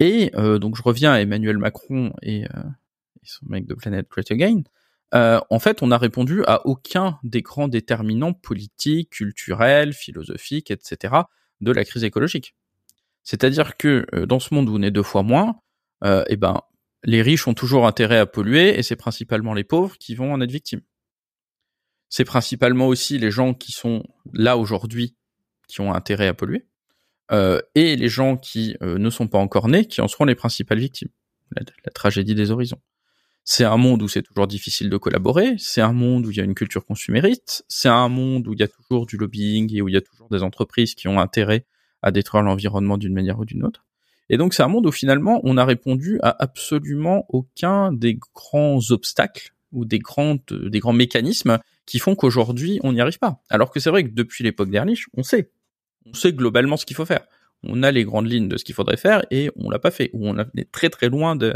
Et 0.00 0.30
euh, 0.34 0.58
donc 0.58 0.76
je 0.76 0.82
reviens 0.82 1.12
à 1.12 1.20
Emmanuel 1.20 1.58
Macron 1.58 2.12
et, 2.22 2.40
et 2.42 2.46
son 3.24 3.46
mec 3.48 3.66
de 3.66 3.74
Planet 3.74 4.06
Great 4.10 4.30
Again. 4.30 4.62
en 5.12 5.58
fait, 5.58 5.82
on 5.82 5.88
n'a 5.88 5.98
répondu 5.98 6.42
à 6.46 6.66
aucun 6.66 7.18
des 7.22 7.42
grands 7.42 7.68
déterminants 7.68 8.32
politiques, 8.32 9.10
culturels, 9.10 9.92
philosophiques, 9.92 10.70
etc. 10.70 11.14
de 11.60 11.72
la 11.72 11.84
crise 11.84 12.04
écologique. 12.04 12.54
C'est-à-dire 13.28 13.76
que 13.76 14.06
euh, 14.14 14.24
dans 14.24 14.40
ce 14.40 14.54
monde 14.54 14.70
où 14.70 14.76
on 14.78 14.80
est 14.80 14.90
deux 14.90 15.02
fois 15.02 15.22
moins, 15.22 15.60
euh, 16.02 16.24
eh 16.28 16.36
ben, 16.36 16.62
les 17.04 17.20
riches 17.20 17.46
ont 17.46 17.52
toujours 17.52 17.86
intérêt 17.86 18.16
à 18.16 18.24
polluer 18.24 18.78
et 18.78 18.82
c'est 18.82 18.96
principalement 18.96 19.52
les 19.52 19.64
pauvres 19.64 19.98
qui 19.98 20.14
vont 20.14 20.32
en 20.32 20.40
être 20.40 20.50
victimes. 20.50 20.80
C'est 22.08 22.24
principalement 22.24 22.86
aussi 22.86 23.18
les 23.18 23.30
gens 23.30 23.52
qui 23.52 23.70
sont 23.70 24.02
là 24.32 24.56
aujourd'hui 24.56 25.14
qui 25.68 25.82
ont 25.82 25.92
intérêt 25.92 26.26
à 26.26 26.32
polluer 26.32 26.68
euh, 27.30 27.60
et 27.74 27.96
les 27.96 28.08
gens 28.08 28.38
qui 28.38 28.76
ne 28.80 29.10
sont 29.10 29.28
pas 29.28 29.36
encore 29.36 29.68
nés 29.68 29.84
qui 29.84 30.00
en 30.00 30.08
seront 30.08 30.24
les 30.24 30.34
principales 30.34 30.78
victimes. 30.78 31.10
La, 31.54 31.64
tragédie 31.92 32.34
des 32.34 32.50
horizons. 32.50 32.80
C'est 33.44 33.64
un 33.64 33.76
monde 33.76 34.02
où 34.02 34.08
c'est 34.08 34.22
toujours 34.22 34.46
difficile 34.46 34.88
de 34.88 34.96
collaborer, 34.96 35.54
c'est 35.58 35.82
un 35.82 35.92
monde 35.92 36.24
où 36.24 36.30
il 36.30 36.38
y 36.38 36.40
a 36.40 36.44
une 36.44 36.54
culture 36.54 36.86
consumériste, 36.86 37.62
c'est 37.68 37.90
un 37.90 38.08
monde 38.08 38.48
où 38.48 38.54
il 38.54 38.60
y 38.60 38.62
a 38.62 38.68
toujours 38.68 39.04
du 39.04 39.18
lobbying 39.18 39.74
et 39.74 39.82
où 39.82 39.88
il 39.88 39.94
y 39.94 39.98
a 39.98 40.02
toujours 40.02 40.30
des 40.30 40.42
entreprises 40.42 40.94
qui 40.94 41.08
ont 41.08 41.20
intérêt 41.20 41.66
à 42.02 42.10
détruire 42.10 42.42
l'environnement 42.42 42.98
d'une 42.98 43.14
manière 43.14 43.38
ou 43.38 43.44
d'une 43.44 43.64
autre. 43.64 43.84
Et 44.30 44.36
donc 44.36 44.54
c'est 44.54 44.62
un 44.62 44.68
monde 44.68 44.86
où 44.86 44.92
finalement 44.92 45.40
on 45.44 45.56
a 45.56 45.64
répondu 45.64 46.18
à 46.22 46.42
absolument 46.42 47.24
aucun 47.28 47.92
des 47.92 48.18
grands 48.34 48.78
obstacles 48.90 49.54
ou 49.72 49.84
des 49.84 49.98
grands 49.98 50.36
des 50.50 50.78
grands 50.80 50.92
mécanismes 50.92 51.58
qui 51.86 51.98
font 51.98 52.14
qu'aujourd'hui 52.14 52.78
on 52.82 52.92
n'y 52.92 53.00
arrive 53.00 53.18
pas. 53.18 53.42
Alors 53.48 53.70
que 53.70 53.80
c'est 53.80 53.90
vrai 53.90 54.04
que 54.04 54.10
depuis 54.10 54.44
l'époque 54.44 54.70
d'Erlich, 54.70 55.06
on 55.16 55.22
sait, 55.22 55.50
on 56.06 56.12
sait 56.12 56.32
globalement 56.32 56.76
ce 56.76 56.84
qu'il 56.84 56.96
faut 56.96 57.06
faire. 57.06 57.26
On 57.64 57.82
a 57.82 57.90
les 57.90 58.04
grandes 58.04 58.30
lignes 58.30 58.48
de 58.48 58.56
ce 58.56 58.64
qu'il 58.64 58.74
faudrait 58.74 58.96
faire 58.96 59.24
et 59.30 59.50
on 59.56 59.70
l'a 59.70 59.78
pas 59.78 59.90
fait 59.90 60.10
ou 60.12 60.28
on 60.28 60.38
est 60.38 60.70
très 60.70 60.90
très 60.90 61.08
loin 61.08 61.36
de 61.36 61.54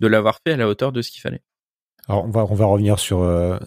de 0.00 0.06
l'avoir 0.06 0.40
fait 0.44 0.52
à 0.52 0.56
la 0.56 0.68
hauteur 0.68 0.92
de 0.92 1.02
ce 1.02 1.10
qu'il 1.10 1.20
fallait. 1.20 1.42
Alors 2.08 2.24
on 2.24 2.30
va 2.30 2.44
on 2.44 2.54
va 2.54 2.66
revenir 2.66 2.98
sur 2.98 3.22
euh, 3.22 3.58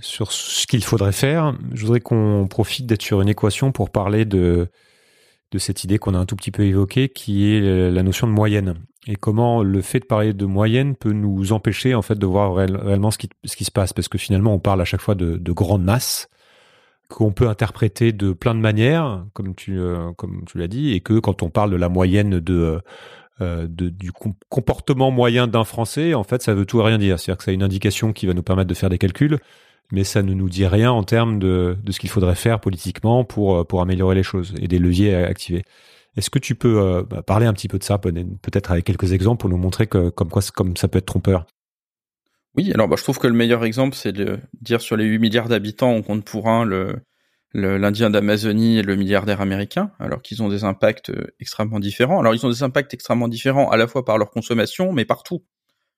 sur 0.00 0.30
ce 0.30 0.66
qu'il 0.66 0.84
faudrait 0.84 1.12
faire. 1.12 1.56
Je 1.72 1.82
voudrais 1.82 2.00
qu'on 2.00 2.46
profite 2.48 2.86
d'être 2.86 3.02
sur 3.02 3.20
une 3.22 3.28
équation 3.28 3.72
pour 3.72 3.90
parler 3.90 4.24
de 4.24 4.68
de 5.54 5.58
cette 5.60 5.84
idée 5.84 5.98
qu'on 5.98 6.14
a 6.14 6.18
un 6.18 6.26
tout 6.26 6.36
petit 6.36 6.50
peu 6.50 6.64
évoquée, 6.64 7.08
qui 7.08 7.54
est 7.54 7.60
la 7.90 8.02
notion 8.02 8.26
de 8.26 8.32
moyenne. 8.32 8.74
Et 9.06 9.14
comment 9.14 9.62
le 9.62 9.80
fait 9.82 10.00
de 10.00 10.04
parler 10.04 10.32
de 10.32 10.46
moyenne 10.46 10.96
peut 10.96 11.12
nous 11.12 11.52
empêcher 11.52 11.94
en 11.94 12.02
fait 12.02 12.18
de 12.18 12.26
voir 12.26 12.54
réellement 12.54 13.10
ce 13.10 13.18
qui, 13.18 13.28
ce 13.44 13.54
qui 13.56 13.64
se 13.64 13.70
passe, 13.70 13.92
parce 13.92 14.08
que 14.08 14.18
finalement 14.18 14.52
on 14.52 14.58
parle 14.58 14.80
à 14.80 14.84
chaque 14.84 15.00
fois 15.00 15.14
de, 15.14 15.36
de 15.36 15.52
grandes 15.52 15.84
masses 15.84 16.28
qu'on 17.08 17.32
peut 17.32 17.48
interpréter 17.48 18.12
de 18.12 18.32
plein 18.32 18.54
de 18.54 18.60
manières, 18.60 19.24
comme 19.32 19.54
tu 19.54 19.78
euh, 19.78 20.12
comme 20.16 20.44
tu 20.46 20.58
l'as 20.58 20.68
dit, 20.68 20.92
et 20.92 21.00
que 21.00 21.18
quand 21.20 21.42
on 21.42 21.50
parle 21.50 21.70
de 21.70 21.76
la 21.76 21.88
moyenne 21.88 22.40
de, 22.40 22.80
euh, 23.40 23.66
de 23.68 23.88
du 23.90 24.10
comportement 24.48 25.10
moyen 25.10 25.46
d'un 25.46 25.64
Français, 25.64 26.14
en 26.14 26.24
fait, 26.24 26.42
ça 26.42 26.54
veut 26.54 26.66
tout 26.66 26.80
et 26.80 26.84
rien 26.84 26.98
dire. 26.98 27.20
C'est-à-dire 27.20 27.38
que 27.38 27.44
ça 27.44 27.50
a 27.50 27.54
une 27.54 27.62
indication 27.62 28.12
qui 28.12 28.26
va 28.26 28.34
nous 28.34 28.42
permettre 28.42 28.68
de 28.68 28.74
faire 28.74 28.90
des 28.90 28.98
calculs, 28.98 29.38
mais 29.94 30.04
ça 30.04 30.22
ne 30.22 30.34
nous 30.34 30.48
dit 30.48 30.66
rien 30.66 30.90
en 30.90 31.04
termes 31.04 31.38
de, 31.38 31.78
ce 31.88 31.98
qu'il 31.98 32.10
faudrait 32.10 32.34
faire 32.34 32.60
politiquement 32.60 33.24
pour, 33.24 33.56
euh, 33.56 33.64
pour 33.64 33.80
améliorer 33.80 34.16
les 34.16 34.22
choses 34.22 34.52
et 34.60 34.68
des 34.68 34.78
leviers 34.78 35.14
à 35.14 35.26
activer. 35.26 35.62
Est-ce 36.16 36.30
que 36.30 36.38
tu 36.38 36.54
peux 36.54 36.80
euh, 36.80 37.02
bah, 37.02 37.22
parler 37.22 37.46
un 37.46 37.52
petit 37.52 37.68
peu 37.68 37.78
de 37.78 37.84
ça, 37.84 37.98
peut-être 37.98 38.72
avec 38.72 38.84
quelques 38.84 39.12
exemples 39.12 39.40
pour 39.40 39.50
nous 39.50 39.56
montrer 39.56 39.86
comme 39.86 40.12
quoi 40.12 40.42
ça 40.42 40.88
peut 40.88 40.98
être 40.98 41.06
trompeur? 41.06 41.46
Oui, 42.56 42.72
alors 42.72 42.88
bah, 42.88 42.96
je 42.98 43.02
trouve 43.02 43.18
que 43.18 43.26
le 43.26 43.34
meilleur 43.34 43.64
exemple, 43.64 43.96
c'est 43.96 44.12
de 44.12 44.38
dire 44.60 44.80
sur 44.80 44.96
les 44.96 45.04
8 45.04 45.18
milliards 45.18 45.48
d'habitants, 45.48 45.90
on 45.90 46.02
compte 46.02 46.24
pour 46.24 46.48
un 46.48 46.68
l'Indien 47.56 48.10
d'Amazonie 48.10 48.78
et 48.78 48.82
le 48.82 48.96
milliardaire 48.96 49.40
américain, 49.40 49.92
alors 50.00 50.22
qu'ils 50.22 50.42
ont 50.42 50.48
des 50.48 50.64
impacts 50.64 51.12
extrêmement 51.38 51.78
différents. 51.78 52.18
Alors 52.18 52.34
ils 52.34 52.44
ont 52.44 52.50
des 52.50 52.64
impacts 52.64 52.92
extrêmement 52.94 53.28
différents 53.28 53.70
à 53.70 53.76
la 53.76 53.86
fois 53.86 54.04
par 54.04 54.18
leur 54.18 54.30
consommation, 54.30 54.92
mais 54.92 55.04
partout. 55.04 55.44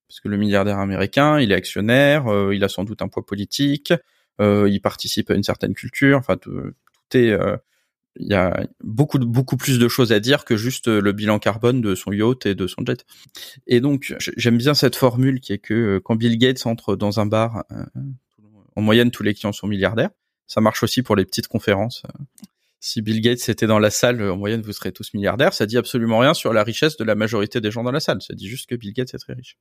Parce 0.08 0.20
que 0.20 0.28
le 0.28 0.36
milliardaire 0.36 0.78
américain, 0.78 1.40
il 1.40 1.52
est 1.52 1.54
actionnaire, 1.54 2.26
il 2.52 2.62
a 2.62 2.68
sans 2.68 2.84
doute 2.84 3.02
un 3.02 3.08
poids 3.08 3.26
politique, 3.26 3.92
il 4.40 4.80
participe 4.80 5.30
à 5.30 5.34
une 5.34 5.42
certaine 5.42 5.74
culture, 5.74 6.18
enfin 6.18 6.36
tout, 6.36 6.52
tout 6.52 7.18
est 7.18 7.36
il 8.18 8.28
y 8.28 8.34
a 8.34 8.66
beaucoup 8.82 9.18
beaucoup 9.18 9.56
plus 9.56 9.78
de 9.78 9.88
choses 9.88 10.12
à 10.12 10.20
dire 10.20 10.44
que 10.44 10.56
juste 10.56 10.88
le 10.88 11.12
bilan 11.12 11.38
carbone 11.38 11.80
de 11.80 11.94
son 11.94 12.12
yacht 12.12 12.46
et 12.46 12.54
de 12.54 12.66
son 12.66 12.84
jet. 12.86 13.04
Et 13.66 13.80
donc 13.80 14.14
j'aime 14.18 14.58
bien 14.58 14.74
cette 14.74 14.96
formule 14.96 15.40
qui 15.40 15.52
est 15.52 15.58
que 15.58 15.74
euh, 15.74 16.00
quand 16.00 16.16
Bill 16.16 16.38
Gates 16.38 16.66
entre 16.66 16.96
dans 16.96 17.20
un 17.20 17.26
bar, 17.26 17.64
euh, 17.72 17.84
en 18.74 18.82
moyenne 18.82 19.10
tous 19.10 19.22
les 19.22 19.34
clients 19.34 19.52
sont 19.52 19.66
milliardaires. 19.66 20.10
Ça 20.46 20.60
marche 20.60 20.82
aussi 20.82 21.02
pour 21.02 21.16
les 21.16 21.24
petites 21.24 21.48
conférences. 21.48 22.02
Si 22.78 23.02
Bill 23.02 23.20
Gates 23.20 23.48
était 23.48 23.66
dans 23.66 23.80
la 23.80 23.90
salle, 23.90 24.22
en 24.22 24.36
moyenne 24.36 24.62
vous 24.62 24.72
serez 24.72 24.92
tous 24.92 25.12
milliardaires. 25.12 25.52
Ça 25.52 25.66
dit 25.66 25.76
absolument 25.76 26.18
rien 26.18 26.34
sur 26.34 26.52
la 26.52 26.62
richesse 26.62 26.96
de 26.96 27.04
la 27.04 27.14
majorité 27.14 27.60
des 27.60 27.70
gens 27.70 27.82
dans 27.82 27.92
la 27.92 28.00
salle. 28.00 28.22
Ça 28.22 28.34
dit 28.34 28.48
juste 28.48 28.68
que 28.68 28.76
Bill 28.76 28.92
Gates 28.92 29.14
est 29.14 29.18
très 29.18 29.32
riche. 29.32 29.56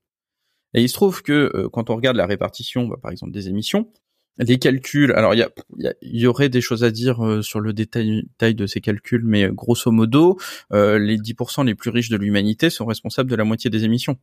Et 0.76 0.84
il 0.84 0.90
se 0.90 0.94
trouve 0.94 1.24
que 1.24 1.52
euh, 1.56 1.70
quand 1.70 1.90
on 1.90 1.96
regarde 1.96 2.18
la 2.18 2.28
répartition, 2.28 2.88
bah, 2.88 2.98
par 3.02 3.12
exemple 3.12 3.32
des 3.32 3.50
émissions, 3.50 3.90
les 4.38 4.60
calculs, 4.60 5.14
alors 5.14 5.34
il 5.34 5.48
y, 5.78 6.20
y, 6.20 6.28
aurait 6.28 6.50
des 6.50 6.62
choses 6.62 6.84
à 6.84 6.92
dire 6.92 7.26
euh, 7.26 7.42
sur 7.42 7.60
le 7.60 7.74
détail, 7.74 8.24
de 8.42 8.68
ces 8.68 8.82
calculs, 8.82 9.24
mais 9.24 9.44
euh, 9.44 9.52
grosso 9.52 9.92
modo, 9.92 10.38
euh, 10.74 11.00
les 11.00 11.18
10% 11.18 11.66
les 11.66 11.76
plus 11.76 11.90
riches 11.90 12.10
de 12.10 12.18
l'humanité 12.18 12.70
sont 12.70 12.86
responsables 12.86 13.30
de 13.30 13.36
la 13.36 13.46
moitié 13.46 13.70
des 13.70 13.86
émissions. 13.86 14.18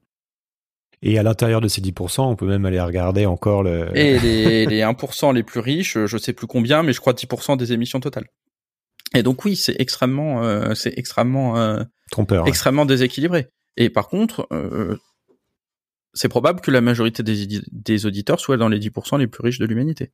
Et 1.01 1.19
à 1.19 1.23
l'intérieur 1.23 1.61
de 1.61 1.69
ces 1.69 1.81
10%, 1.81 2.21
on 2.21 2.37
peut 2.37 2.47
même 2.47 2.65
aller 2.65 2.81
regarder 2.81 3.27
encore 3.27 3.63
le... 3.63 3.89
Et 3.97 4.19
les, 4.21 4.67
les 4.67 4.81
1% 4.81 5.35
les 5.35 5.43
plus 5.43 5.61
riches, 5.61 5.99
je 6.05 6.19
sais 6.19 6.33
plus 6.33 6.47
combien, 6.47 6.83
mais 6.83 6.93
je 6.93 7.01
crois 7.01 7.15
10% 7.15 7.57
des 7.57 7.73
émissions 7.73 7.99
totales. 7.99 8.27
Et 9.15 9.23
donc 9.23 9.45
oui, 9.45 9.57
c'est 9.57 9.79
extrêmement, 9.79 10.75
c'est 10.75 10.97
extrêmement 10.97 11.85
trompeur, 12.11 12.49
extrêmement 12.49 12.87
déséquilibré. 12.87 13.49
Et 13.77 13.91
par 13.91 14.09
contre, 14.09 14.49
c'est 16.15 16.29
probable 16.29 16.61
que 16.61 16.71
la 16.71 16.81
majorité 16.81 17.23
des, 17.23 18.07
auditeurs 18.07 18.41
soient 18.41 18.57
dans 18.57 18.69
les 18.69 18.79
10% 18.79 19.19
les 19.19 19.27
plus 19.27 19.43
riches 19.43 19.59
de 19.59 19.67
l'humanité. 19.67 20.13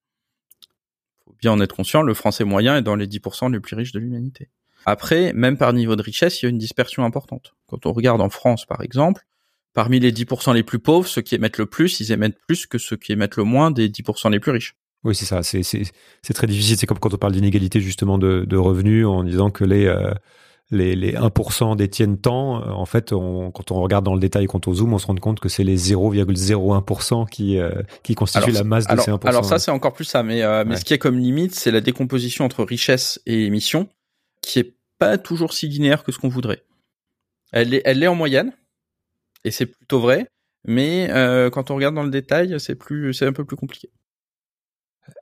Faut 1.24 1.34
bien 1.40 1.52
en 1.52 1.60
être 1.60 1.74
conscient, 1.74 2.02
le 2.02 2.14
français 2.14 2.44
moyen 2.44 2.76
est 2.76 2.82
dans 2.82 2.96
les 2.96 3.06
10% 3.06 3.52
les 3.52 3.60
plus 3.60 3.76
riches 3.76 3.92
de 3.92 3.98
l'humanité. 3.98 4.48
Après, 4.86 5.32
même 5.32 5.58
par 5.58 5.72
niveau 5.72 5.96
de 5.96 6.02
richesse, 6.02 6.40
il 6.40 6.44
y 6.44 6.46
a 6.46 6.50
une 6.50 6.58
dispersion 6.58 7.04
importante. 7.04 7.54
Quand 7.66 7.84
on 7.86 7.92
regarde 7.92 8.20
en 8.20 8.30
France, 8.30 8.64
par 8.64 8.80
exemple, 8.82 9.26
parmi 9.74 10.00
les 10.00 10.12
10% 10.12 10.54
les 10.54 10.62
plus 10.62 10.78
pauvres, 10.78 11.06
ceux 11.06 11.22
qui 11.22 11.34
émettent 11.34 11.58
le 11.58 11.66
plus, 11.66 12.00
ils 12.00 12.12
émettent 12.12 12.38
plus 12.46 12.66
que 12.66 12.78
ceux 12.78 12.96
qui 12.96 13.12
émettent 13.12 13.36
le 13.36 13.44
moins 13.44 13.70
des 13.70 13.88
10% 13.88 14.30
les 14.30 14.40
plus 14.40 14.52
riches. 14.52 14.76
Oui, 15.04 15.14
c'est 15.14 15.26
ça. 15.26 15.42
C'est 15.42 16.34
très 16.34 16.46
difficile. 16.46 16.76
C'est 16.76 16.86
comme 16.86 16.98
quand 16.98 17.14
on 17.14 17.18
parle 17.18 17.32
d'inégalité 17.32 17.80
justement 17.80 18.18
de, 18.18 18.56
revenus, 18.56 19.06
en 19.06 19.24
disant 19.24 19.50
que 19.50 19.64
les 19.64 19.86
euh, 19.86 20.12
les, 20.70 20.96
les 20.96 21.14
1% 21.14 21.76
détiennent 21.76 22.18
tant, 22.18 22.62
en 22.68 22.84
fait, 22.84 23.12
on, 23.12 23.50
quand 23.50 23.70
on 23.70 23.80
regarde 23.80 24.04
dans 24.04 24.14
le 24.14 24.20
détail, 24.20 24.46
quand 24.46 24.68
on 24.68 24.74
zoome, 24.74 24.92
on 24.92 24.98
se 24.98 25.06
rend 25.06 25.14
compte 25.16 25.40
que 25.40 25.48
c'est 25.48 25.64
les 25.64 25.78
0,01% 25.78 27.28
qui, 27.28 27.58
euh, 27.58 27.70
qui 28.02 28.14
constituent 28.14 28.50
la 28.50 28.64
masse 28.64 28.86
de 28.86 29.00
ces 29.00 29.10
1%. 29.10 29.26
Alors 29.26 29.44
ça, 29.44 29.58
c'est 29.58 29.70
encore 29.70 29.94
plus 29.94 30.04
ça, 30.04 30.22
mais, 30.22 30.42
euh, 30.42 30.64
mais 30.66 30.76
ce 30.76 30.84
qui 30.84 30.92
est 30.92 30.98
comme 30.98 31.18
limite, 31.18 31.54
c'est 31.54 31.70
la 31.70 31.80
décomposition 31.80 32.44
entre 32.44 32.64
richesse 32.64 33.20
et 33.24 33.46
émission, 33.46 33.88
qui 34.42 34.58
est 34.58 34.74
pas 34.98 35.16
toujours 35.16 35.54
si 35.54 35.68
linéaire 35.68 36.04
que 36.04 36.12
ce 36.12 36.18
qu'on 36.18 36.28
voudrait. 36.28 36.64
Elle 37.52 37.72
est, 37.72 37.82
elle 37.86 38.02
est 38.02 38.08
en 38.08 38.14
moyenne, 38.14 38.52
et 39.44 39.50
c'est 39.50 39.66
plutôt 39.66 40.00
vrai, 40.00 40.26
mais 40.66 41.08
euh, 41.10 41.48
quand 41.48 41.70
on 41.70 41.76
regarde 41.76 41.94
dans 41.94 42.02
le 42.02 42.10
détail, 42.10 42.60
c'est 42.60 42.74
plus, 42.74 43.14
c'est 43.14 43.26
un 43.26 43.32
peu 43.32 43.46
plus 43.46 43.56
compliqué. 43.56 43.90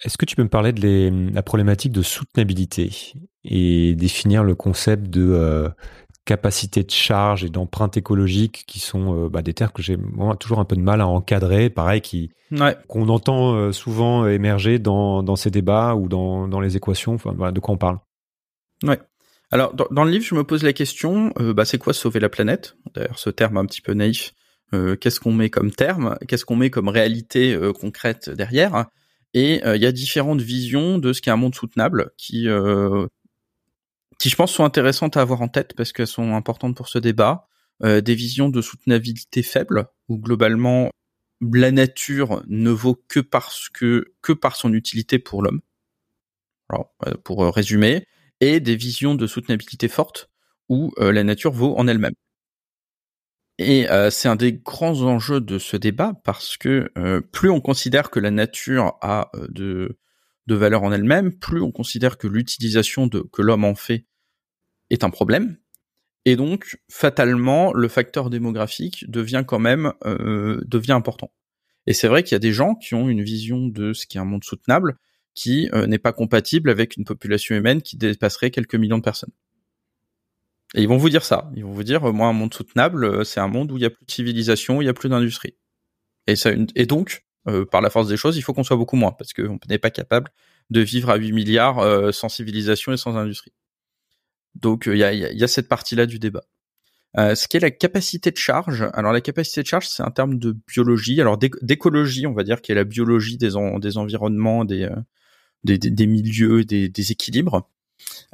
Est-ce 0.03 0.19
que 0.19 0.25
tu 0.25 0.35
peux 0.35 0.43
me 0.43 0.49
parler 0.49 0.73
de 0.73 1.33
la 1.33 1.43
problématique 1.43 1.93
de 1.93 2.03
soutenabilité? 2.03 3.15
Et 3.47 3.95
définir 3.95 4.45
le 4.45 4.55
concept 4.55 5.09
de 5.09 5.31
euh, 5.31 5.69
capacité 6.25 6.83
de 6.83 6.91
charge 6.91 7.45
et 7.45 7.49
d'empreinte 7.49 7.97
écologique 7.97 8.65
qui 8.67 8.81
sont 8.81 9.27
euh, 9.27 9.29
bah, 9.29 9.43
des 9.43 9.55
termes 9.55 9.71
que 9.73 9.83
j'ai 9.83 9.97
toujours 10.41 10.59
un 10.59 10.65
peu 10.65 10.77
de 10.77 10.81
mal 10.81 11.01
à 11.01 11.07
encadrer, 11.07 11.71
pareil, 11.71 12.01
qui 12.01 12.31
qu'on 12.89 13.09
entend 13.09 13.55
euh, 13.55 13.73
souvent 13.73 14.27
émerger 14.27 14.79
dans, 14.79 15.23
dans 15.23 15.37
ces 15.37 15.51
débats 15.51 15.95
ou 15.97 16.09
dans, 16.09 16.47
dans 16.47 16.61
les 16.61 16.77
équations. 16.77 17.15
Enfin, 17.15 17.35
voilà, 17.37 17.53
de 17.53 17.61
quoi 17.61 17.75
on 17.75 17.79
parle 17.79 17.99
Ouais. 18.85 19.01
Alors 19.51 19.75
dans, 19.75 19.87
dans, 19.91 20.05
le 20.05 20.11
livre, 20.11 20.25
je 20.25 20.35
me 20.35 20.43
pose 20.43 20.65
la 20.65 20.73
question, 20.73 21.33
bah, 21.39 21.65
c'est 21.65 21.79
quoi 21.79 21.93
sauver 21.93 22.19
la 22.19 22.29
planète? 22.29 22.77
D'ailleurs, 22.95 23.19
ce 23.19 23.31
terme 23.31 23.57
un 23.57 23.65
petit 23.65 23.81
peu 23.81 23.95
naïf. 23.95 24.33
qu'est-ce 24.73 25.21
qu'on 25.21 25.33
met 25.33 25.51
comme 25.51 25.71
terme? 25.71 26.17
Qu'est-ce 26.27 26.45
qu'on 26.45 26.57
met 26.57 26.71
comme 26.71 26.89
réalité 26.89 27.57
concrète 27.81 28.29
derrière? 28.29 28.87
Et 29.35 29.61
il 29.65 29.81
y 29.81 29.87
a 29.87 29.93
différentes 29.93 30.41
visions 30.41 30.99
de 30.99 31.13
ce 31.13 31.23
qu'est 31.23 31.31
un 31.31 31.37
monde 31.37 31.55
soutenable 31.55 32.11
qui 32.17 32.49
qui 34.19 34.29
je 34.29 34.37
pense 34.37 34.53
sont 34.53 34.65
intéressantes 34.65 35.17
à 35.17 35.21
avoir 35.21 35.43
en 35.43 35.49
tête 35.49 35.75
parce 35.75 35.93
qu'elles 35.93 36.07
sont 36.07 36.35
importantes 36.35 36.77
pour 36.77 36.89
ce 36.89 36.99
débat. 36.99 37.49
Euh, 37.85 38.01
des 38.01 38.15
visions 38.15 38.49
de 38.49 38.63
soutenabilité 38.63 39.43
faible 39.43 39.87
où 40.09 40.17
globalement 40.17 40.89
la 41.43 41.71
nature 41.71 42.43
ne 42.49 42.71
vaut 42.71 42.95
que 43.09 43.21
parce 43.21 43.69
que 43.69 44.15
que 44.23 44.33
par 44.33 44.57
son 44.57 44.73
utilité 44.73 45.19
pour 45.19 45.43
l'homme. 45.43 45.61
Alors 46.71 46.95
euh, 47.07 47.15
pour 47.23 47.45
euh, 47.45 47.51
résumer, 47.51 48.07
et 48.41 48.61
des 48.61 48.77
visions 48.77 49.15
de 49.15 49.27
soutenabilité 49.27 49.89
forte 49.89 50.31
où 50.69 50.93
la 50.99 51.23
nature 51.23 51.53
vaut 51.53 51.77
en 51.77 51.87
elle-même. 51.87 52.15
Et 53.59 53.87
c'est 54.11 54.29
un 54.29 54.35
des 54.35 54.53
grands 54.53 55.03
enjeux 55.03 55.41
de 55.41 55.61
ce 55.61 55.77
débat 55.77 56.15
parce 56.25 56.57
que 56.57 56.91
plus 57.31 57.51
on 57.51 57.61
considère 57.61 58.11
que 58.11 58.19
la 58.19 58.33
nature 58.33 58.99
a 59.01 59.31
de 59.49 59.97
de 60.47 60.55
valeur 60.55 60.83
en 60.83 60.93
elle-même, 60.93 61.33
plus 61.33 61.61
on 61.61 61.73
considère 61.73 62.19
que 62.19 62.27
l'utilisation 62.27 63.07
de, 63.07 63.21
que 63.21 63.43
l'homme 63.43 63.65
en 63.65 63.75
fait 63.75 64.07
est 64.91 65.05
un 65.05 65.11
problème. 65.11 65.59
Et 66.25 66.37
donc, 66.37 66.79
fatalement, 66.91 67.73
le 67.73 67.89
facteur 67.89 68.31
démographique 68.31 69.09
devient 69.09 69.45
quand 69.47 69.59
même 69.59 69.93
euh, 70.05 70.61
devient 70.67 70.93
important. 70.93 71.33
Et 71.87 71.95
c'est 71.95 72.09
vrai 72.09 72.23
qu'il 72.23 72.33
y 72.33 72.37
a 72.37 72.41
des 72.41 72.53
gens 72.53 72.75
qui 72.75 72.95
ont 72.95 73.09
une 73.09 73.23
vision 73.23 73.69
de 73.69 73.93
ce 73.93 74.07
qui 74.07 74.19
est 74.19 74.21
un 74.21 74.25
monde 74.25 74.45
soutenable 74.45 74.99
qui 75.35 75.69
euh, 75.73 75.87
n'est 75.87 75.99
pas 75.99 76.13
compatible 76.13 76.71
avec 76.71 76.97
une 76.97 77.05
population 77.05 77.55
humaine 77.55 77.83
qui 77.83 77.97
dépasserait 77.97 78.51
quelques 78.51 78.75
millions 78.75 78.99
de 78.99 79.03
personnes. 79.03 79.33
Et 80.75 80.83
ils 80.83 80.89
vont 80.89 80.97
vous 80.97 81.11
dire 81.11 81.25
ça. 81.25 81.51
Ils 81.55 81.65
vont 81.65 81.73
vous 81.73 81.85
dire, 81.85 82.13
moi, 82.13 82.27
un 82.27 82.33
monde 82.33 82.53
soutenable, 82.53 83.05
euh, 83.05 83.25
c'est 83.25 83.39
un 83.39 83.47
monde 83.47 83.71
où 83.71 83.77
il 83.77 83.83
y 83.83 83.87
a 83.87 83.91
plus 83.91 84.05
de 84.05 84.11
civilisation, 84.11 84.83
il 84.83 84.87
y 84.87 84.89
a 84.89 84.95
plus 84.95 85.09
d'industrie. 85.09 85.55
Et, 86.27 86.35
ça, 86.35 86.51
et 86.75 86.87
donc, 86.87 87.26
euh, 87.49 87.65
par 87.65 87.81
la 87.81 87.91
force 87.91 88.09
des 88.09 88.17
choses, 88.17 88.37
il 88.37 88.43
faut 88.43 88.53
qu'on 88.53 88.65
soit 88.65 88.77
beaucoup 88.77 88.97
moins, 88.97 89.13
parce 89.13 89.33
qu'on 89.33 89.59
n'est 89.69 89.79
pas 89.79 89.91
capable 89.91 90.33
de 90.71 90.81
vivre 90.81 91.11
à 91.11 91.17
8 91.17 91.33
milliards 91.33 91.79
euh, 91.79 92.11
sans 92.11 92.29
civilisation 92.29 92.93
et 92.93 92.97
sans 92.97 93.17
industrie. 93.17 93.53
Donc 94.57 94.89
euh, 94.89 94.97
il 94.97 95.39
y 95.39 95.45
a, 95.45 95.49
cette 95.49 95.69
partie-là 95.69 96.07
du 96.07 96.19
débat. 96.19 96.45
ce 97.17 97.47
qui 97.47 97.57
est 97.57 97.61
la 97.61 97.71
capacité 97.71 98.31
de 98.31 98.37
charge. 98.37 98.89
Alors 98.95 99.13
la 99.13 99.21
capacité 99.21 99.63
de 99.63 99.67
charge, 99.67 99.87
c'est 99.87 100.03
un 100.03 100.11
terme 100.11 100.39
de 100.39 100.57
biologie. 100.67 101.21
Alors 101.21 101.39
d'écologie, 101.39 102.27
on 102.27 102.33
va 102.33 102.43
dire, 102.43 102.61
qui 102.63 102.73
est 102.73 102.75
la 102.75 102.85
biologie 102.85 103.37
des, 103.39 103.53
des 103.81 103.97
environnements, 103.97 104.65
des, 104.65 104.89
des, 105.63 105.79
des, 105.79 106.07
milieux, 106.07 106.65
des, 106.65 106.89
des 106.89 107.13
équilibres. 107.13 107.69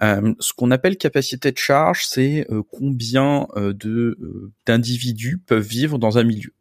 ce 0.00 0.52
qu'on 0.56 0.70
appelle 0.70 0.96
capacité 0.96 1.52
de 1.52 1.58
charge, 1.58 2.06
c'est 2.06 2.46
combien 2.70 3.48
de 3.56 4.16
d'individus 4.64 5.38
peuvent 5.38 5.66
vivre 5.66 5.98
dans 5.98 6.18
un 6.18 6.24
milieu. 6.24 6.54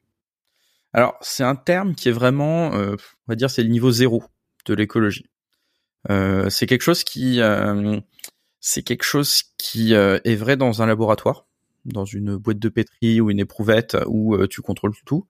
Alors, 0.94 1.18
c'est 1.22 1.44
un 1.44 1.56
terme 1.56 1.96
qui 1.96 2.10
est 2.10 2.14
vraiment, 2.14 2.74
euh, 2.74 2.96
on 3.28 3.32
va 3.32 3.36
dire, 3.36 3.50
c'est 3.50 3.64
le 3.64 3.70
niveau 3.70 3.92
zéro 3.92 4.24
de 4.66 4.74
l'écologie. 4.74 5.30
Euh, 6.10 6.50
c'est 6.50 6.66
quelque 6.66 6.82
chose 6.82 7.04
qui, 7.04 7.39
euh, 7.42 8.00
c'est 8.60 8.84
quelque 8.84 9.04
chose 9.04 9.44
qui 9.58 9.94
est 9.94 10.36
vrai 10.36 10.58
dans 10.58 10.82
un 10.82 10.86
laboratoire, 10.86 11.48
dans 11.86 12.06
une 12.06 12.36
boîte 12.36 12.60
de 12.60 12.70
pétri 12.70 13.22
ou 13.22 13.32
une 13.32 13.39
éprouvette 13.39 13.98
où 14.08 14.46
tu 14.48 14.62
contrôles 14.62 14.94
tout. 15.06 15.28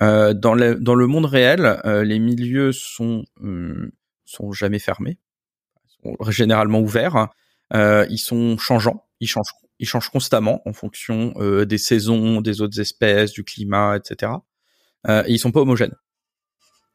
dans, 0.00 0.54
le, 0.54 0.74
dans 0.74 0.94
le 0.94 1.06
monde 1.06 1.26
réel, 1.26 1.80
les 1.84 2.18
milieux 2.18 2.72
sont 2.72 3.24
sont 4.26 4.52
jamais 4.52 4.78
fermés, 4.78 5.18
sont 6.02 6.16
généralement 6.30 6.80
ouverts. 6.80 7.28
ils 7.72 8.18
sont 8.18 8.58
changeants, 8.58 9.06
ils 9.20 9.28
changent, 9.28 9.54
ils 9.78 9.88
changent 9.88 10.10
constamment 10.10 10.60
en 10.66 10.74
fonction 10.74 11.32
des 11.64 11.78
saisons, 11.78 12.42
des 12.42 12.60
autres 12.60 12.78
espèces, 12.78 13.32
du 13.32 13.44
climat, 13.44 13.96
etc 13.96 14.32
euh, 14.32 14.55
et 15.08 15.32
ils 15.32 15.38
sont 15.38 15.52
pas 15.52 15.60
homogènes. 15.60 15.94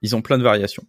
Ils 0.02 0.16
ont 0.16 0.22
plein 0.22 0.38
de 0.38 0.44
variations. 0.44 0.86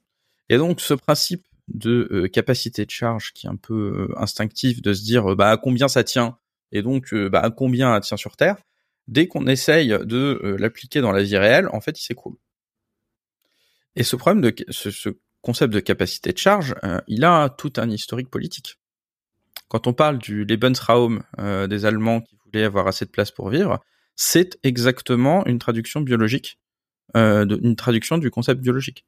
Et 0.48 0.58
donc 0.58 0.80
ce 0.80 0.94
principe 0.94 1.44
de 1.68 2.08
euh, 2.10 2.28
capacité 2.28 2.84
de 2.84 2.90
charge 2.90 3.32
qui 3.32 3.46
est 3.46 3.50
un 3.50 3.56
peu 3.56 4.08
euh, 4.10 4.20
instinctif 4.20 4.82
de 4.82 4.92
se 4.92 5.02
dire 5.02 5.36
bah 5.36 5.50
à 5.50 5.56
combien 5.56 5.88
ça 5.88 6.04
tient 6.04 6.36
et 6.72 6.82
donc 6.82 7.14
bah 7.14 7.40
à 7.40 7.50
combien 7.50 7.94
ça 7.94 8.00
tient 8.00 8.16
sur 8.16 8.36
Terre, 8.36 8.56
dès 9.06 9.28
qu'on 9.28 9.46
essaye 9.46 9.88
de 9.88 10.56
l'appliquer 10.58 11.02
dans 11.02 11.12
la 11.12 11.22
vie 11.22 11.36
réelle, 11.36 11.68
en 11.70 11.82
fait 11.82 12.00
il 12.00 12.02
s'écroule. 12.02 12.36
Et 13.94 14.04
ce 14.04 14.16
problème 14.16 14.40
de 14.40 14.54
ce 14.70 15.10
concept 15.42 15.74
de 15.74 15.80
capacité 15.80 16.32
de 16.32 16.38
charge, 16.38 16.74
il 17.08 17.24
a 17.24 17.50
tout 17.50 17.74
un 17.76 17.90
historique 17.90 18.30
politique. 18.30 18.78
Quand 19.68 19.86
on 19.86 19.92
parle 19.92 20.16
du 20.16 20.46
Lebensraum 20.46 21.22
des 21.68 21.84
Allemands 21.84 22.22
qui 22.22 22.38
voulaient 22.42 22.64
avoir 22.64 22.86
assez 22.86 23.04
de 23.04 23.10
place 23.10 23.30
pour 23.30 23.50
vivre, 23.50 23.78
c'est 24.16 24.58
exactement 24.62 25.44
une 25.44 25.58
traduction 25.58 26.00
biologique 26.00 26.58
euh, 27.16 27.46
une 27.62 27.76
traduction 27.76 28.18
du 28.18 28.30
concept 28.30 28.60
biologique. 28.60 29.04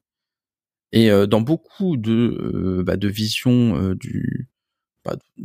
Et 0.91 1.09
euh, 1.09 1.25
dans 1.25 1.41
beaucoup 1.41 1.97
de, 1.97 2.11
euh, 2.11 2.83
bah, 2.83 2.95
visions 3.01 3.93
du, 3.93 4.47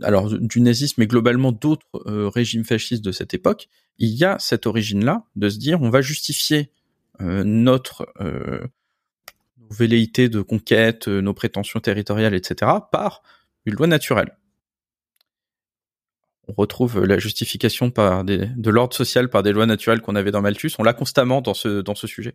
alors 0.02 0.30
du 0.30 0.60
nazisme, 0.60 0.96
mais 0.98 1.06
globalement 1.06 1.52
d'autres 1.52 1.86
régimes 2.06 2.64
fascistes 2.64 3.04
de 3.04 3.12
cette 3.12 3.34
époque, 3.34 3.68
il 3.98 4.10
y 4.10 4.24
a 4.24 4.38
cette 4.38 4.66
origine-là 4.66 5.24
de 5.36 5.48
se 5.48 5.58
dire 5.58 5.82
on 5.82 5.90
va 5.90 6.00
justifier 6.00 6.70
notre 7.20 8.10
nos 9.58 9.68
velléités 9.68 10.30
de 10.30 10.40
conquête, 10.40 11.08
nos 11.08 11.34
prétentions 11.34 11.80
territoriales, 11.80 12.34
etc., 12.34 12.70
par 12.90 13.22
une 13.66 13.74
loi 13.74 13.86
naturelle. 13.86 14.38
On 16.48 16.54
retrouve 16.56 17.04
la 17.04 17.18
justification 17.18 17.88
de 17.88 18.70
l'ordre 18.70 18.94
social 18.94 19.28
par 19.28 19.42
des 19.42 19.52
lois 19.52 19.66
naturelles 19.66 20.00
qu'on 20.00 20.16
avait 20.16 20.30
dans 20.32 20.40
Malthus. 20.40 20.72
On 20.78 20.82
l'a 20.82 20.94
constamment 20.94 21.42
dans 21.42 21.54
ce 21.54 22.06
sujet. 22.06 22.34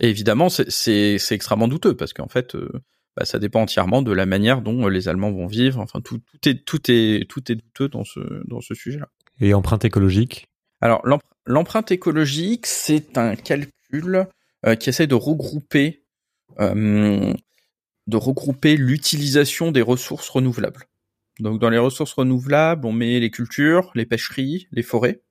Et 0.00 0.08
évidemment, 0.08 0.48
c'est 0.48 1.18
extrêmement 1.30 1.68
douteux 1.68 1.96
parce 1.96 2.12
qu'en 2.12 2.28
fait, 2.28 2.54
euh, 2.54 2.70
bah, 3.16 3.24
ça 3.24 3.38
dépend 3.38 3.62
entièrement 3.62 4.02
de 4.02 4.12
la 4.12 4.26
manière 4.26 4.60
dont 4.60 4.88
les 4.88 5.08
Allemands 5.08 5.32
vont 5.32 5.46
vivre. 5.46 5.80
Enfin, 5.80 6.00
tout, 6.00 6.18
tout 6.18 6.48
est 6.48 6.64
tout 6.64 6.90
est 6.90 7.28
tout 7.28 7.52
est 7.52 7.54
douteux 7.54 7.88
dans 7.88 8.04
ce 8.04 8.20
dans 8.46 8.60
ce 8.60 8.74
sujet-là. 8.74 9.08
Et 9.40 9.54
empreinte 9.54 9.84
écologique? 9.84 10.48
Alors 10.80 11.02
l'empreinte 11.46 11.92
écologique, 11.92 12.66
c'est 12.66 13.16
un 13.16 13.36
calcul 13.36 14.26
euh, 14.66 14.74
qui 14.74 14.88
essaie 14.88 15.06
de 15.06 15.14
regrouper 15.14 16.04
euh, 16.60 17.32
de 18.06 18.16
regrouper 18.16 18.76
l'utilisation 18.76 19.72
des 19.72 19.80
ressources 19.82 20.28
renouvelables. 20.28 20.84
Donc 21.40 21.60
dans 21.60 21.70
les 21.70 21.78
ressources 21.78 22.12
renouvelables, 22.12 22.86
on 22.86 22.92
met 22.92 23.18
les 23.18 23.30
cultures, 23.30 23.90
les 23.94 24.06
pêcheries, 24.06 24.68
les 24.72 24.82
forêts, 24.82 25.22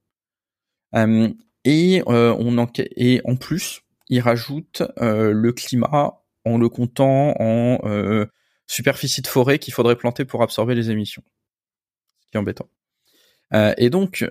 euh, 0.96 1.30
et 1.66 2.02
on 2.06 2.58
en 2.58 2.68
et 2.76 3.22
en 3.24 3.36
plus 3.36 3.83
il 4.14 4.20
rajoute 4.20 4.84
euh, 5.02 5.32
le 5.32 5.52
climat 5.52 6.22
en 6.46 6.58
le 6.58 6.70
comptant 6.70 7.34
en 7.40 7.80
euh, 7.86 8.26
superficie 8.68 9.22
de 9.22 9.28
forêt 9.28 9.58
qu'il 9.58 9.74
faudrait 9.74 9.96
planter 9.96 10.24
pour 10.24 10.44
absorber 10.44 10.76
les 10.76 10.92
émissions. 10.92 11.24
Ce 12.22 12.30
qui 12.30 12.38
est 12.38 12.40
embêtant. 12.40 12.70
Euh, 13.54 13.74
et 13.78 13.90
donc, 13.90 14.26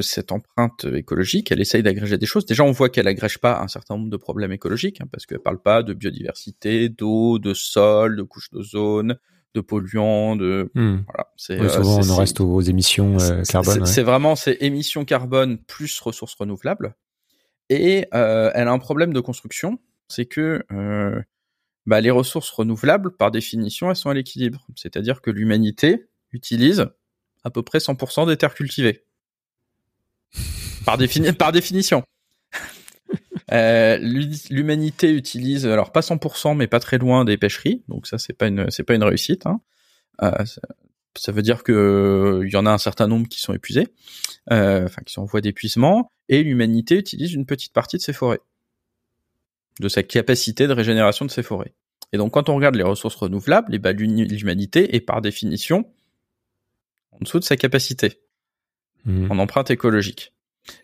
cette 0.00 0.32
empreinte 0.32 0.86
écologique, 0.92 1.52
elle 1.52 1.60
essaye 1.60 1.82
d'agréger 1.82 2.18
des 2.18 2.26
choses. 2.26 2.46
Déjà, 2.46 2.64
on 2.64 2.72
voit 2.72 2.88
qu'elle 2.88 3.08
agrège 3.08 3.38
pas 3.38 3.60
un 3.60 3.68
certain 3.68 3.96
nombre 3.96 4.10
de 4.10 4.16
problèmes 4.16 4.52
écologiques, 4.52 5.00
hein, 5.00 5.06
parce 5.10 5.26
qu'elle 5.26 5.40
parle 5.40 5.60
pas 5.60 5.82
de 5.82 5.94
biodiversité, 5.94 6.88
d'eau, 6.88 7.38
de 7.38 7.54
sol, 7.54 8.16
de 8.16 8.22
couche 8.22 8.50
d'ozone, 8.50 9.16
de 9.54 9.60
polluants, 9.60 10.34
de 10.36 10.70
hmm. 10.74 11.02
voilà. 11.06 11.28
C'est 11.36 11.68
souvent 11.68 12.00
on 12.00 12.10
en 12.10 12.16
reste 12.16 12.40
aux, 12.40 12.60
émissions 12.60 13.18
carbone. 13.48 13.86
C'est 13.86 14.02
vraiment 14.02 14.34
ces 14.34 14.56
émissions 14.60 15.04
carbone 15.04 15.58
plus 15.58 16.00
ressources 16.00 16.34
renouvelables. 16.34 16.94
Et 17.72 18.06
euh, 18.12 18.50
elle 18.54 18.68
a 18.68 18.70
un 18.70 18.78
problème 18.78 19.14
de 19.14 19.20
construction, 19.20 19.78
c'est 20.06 20.26
que 20.26 20.62
euh, 20.72 21.22
bah, 21.86 22.02
les 22.02 22.10
ressources 22.10 22.50
renouvelables, 22.50 23.16
par 23.16 23.30
définition, 23.30 23.88
elles 23.88 23.96
sont 23.96 24.10
à 24.10 24.14
l'équilibre. 24.14 24.66
C'est-à-dire 24.76 25.22
que 25.22 25.30
l'humanité 25.30 26.06
utilise 26.32 26.86
à 27.44 27.50
peu 27.50 27.62
près 27.62 27.78
100% 27.78 28.26
des 28.26 28.36
terres 28.36 28.54
cultivées. 28.54 29.06
Par, 30.84 30.98
par 31.38 31.52
définition. 31.52 32.04
Euh, 33.50 33.98
l'humanité 33.98 35.12
utilise, 35.12 35.66
alors 35.66 35.92
pas 35.92 36.00
100%, 36.00 36.56
mais 36.56 36.68
pas 36.68 36.80
très 36.80 36.96
loin 36.96 37.26
des 37.26 37.36
pêcheries, 37.36 37.82
donc 37.86 38.06
ça 38.06 38.16
c'est 38.16 38.32
pas 38.32 38.46
une 38.46 38.70
c'est 38.70 38.84
pas 38.84 38.94
une 38.94 39.02
réussite. 39.02 39.44
Hein. 39.44 39.60
Euh, 40.22 40.32
ça 41.16 41.32
veut 41.32 41.42
dire 41.42 41.62
que 41.62 41.72
euh, 41.72 42.46
il 42.46 42.52
y 42.52 42.56
en 42.56 42.66
a 42.66 42.70
un 42.70 42.78
certain 42.78 43.06
nombre 43.06 43.28
qui 43.28 43.40
sont 43.40 43.52
épuisés, 43.52 43.88
euh, 44.50 44.84
enfin 44.84 45.02
qui 45.04 45.12
sont 45.12 45.22
en 45.22 45.26
voie 45.26 45.40
d'épuisement, 45.40 46.10
et 46.28 46.42
l'humanité 46.42 46.96
utilise 46.96 47.34
une 47.34 47.46
petite 47.46 47.72
partie 47.72 47.96
de 47.96 48.02
ses 48.02 48.12
forêts, 48.12 48.40
de 49.80 49.88
sa 49.88 50.02
capacité 50.02 50.66
de 50.66 50.72
régénération 50.72 51.24
de 51.24 51.30
ses 51.30 51.42
forêts. 51.42 51.74
Et 52.12 52.18
donc 52.18 52.32
quand 52.32 52.48
on 52.48 52.56
regarde 52.56 52.76
les 52.76 52.82
ressources 52.82 53.14
renouvelables, 53.16 53.72
et 53.72 53.76
eh 53.76 53.78
ben, 53.78 53.96
l'humanité 53.96 54.94
est 54.94 55.00
par 55.00 55.20
définition 55.20 55.86
en 57.12 57.18
dessous 57.20 57.38
de 57.38 57.44
sa 57.44 57.56
capacité 57.56 58.20
mmh. 59.04 59.30
en 59.30 59.38
empreinte 59.38 59.70
écologique. 59.70 60.32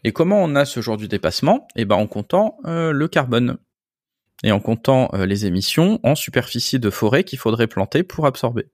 Et 0.05 0.13
comment 0.13 0.43
on 0.43 0.57
a 0.57 0.65
ce 0.65 0.81
genre 0.81 0.97
du 0.97 1.09
dépassement? 1.09 1.69
Eh 1.77 1.85
ben 1.85 1.95
en 1.95 2.09
comptant 2.09 2.59
euh, 2.65 2.91
le 2.91 3.09
carbone 3.09 3.59
et 4.43 4.53
en 4.53 4.61
comptant 4.61 5.11
les 5.15 5.47
émissions 5.47 5.99
en 6.05 6.15
superficie 6.15 6.79
de 6.79 6.91
forêt 6.91 7.25
qu'il 7.25 7.39
faudrait 7.39 7.67
planter 7.67 8.05
pour 8.05 8.27
absorber. 8.27 8.67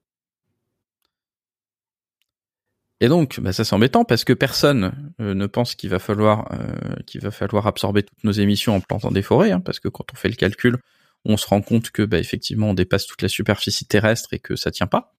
Et 3.05 3.07
donc, 3.07 3.39
bah, 3.39 3.53
ça 3.53 3.63
c'est 3.63 3.75
embêtant 3.75 4.03
parce 4.03 4.23
que 4.23 4.33
personne 4.33 5.13
euh, 5.21 5.35
ne 5.35 5.45
pense 5.45 5.75
qu'il 5.75 5.91
va 5.91 5.99
falloir 5.99 6.51
euh, 6.53 6.95
qu'il 7.05 7.21
va 7.21 7.29
falloir 7.29 7.67
absorber 7.67 8.01
toutes 8.01 8.23
nos 8.23 8.31
émissions 8.31 8.75
en 8.75 8.81
plantant 8.81 9.11
des 9.11 9.21
forêts, 9.21 9.51
hein, 9.51 9.59
parce 9.59 9.79
que 9.79 9.89
quand 9.89 10.05
on 10.11 10.15
fait 10.15 10.27
le 10.27 10.33
calcul, 10.33 10.77
on 11.23 11.37
se 11.37 11.45
rend 11.45 11.61
compte 11.61 11.91
que 11.91 12.01
bah, 12.01 12.17
effectivement 12.17 12.71
on 12.71 12.73
dépasse 12.73 13.05
toute 13.05 13.21
la 13.21 13.27
superficie 13.27 13.85
terrestre 13.85 14.33
et 14.33 14.39
que 14.39 14.55
ça 14.55 14.71
tient 14.71 14.87
pas. 14.87 15.13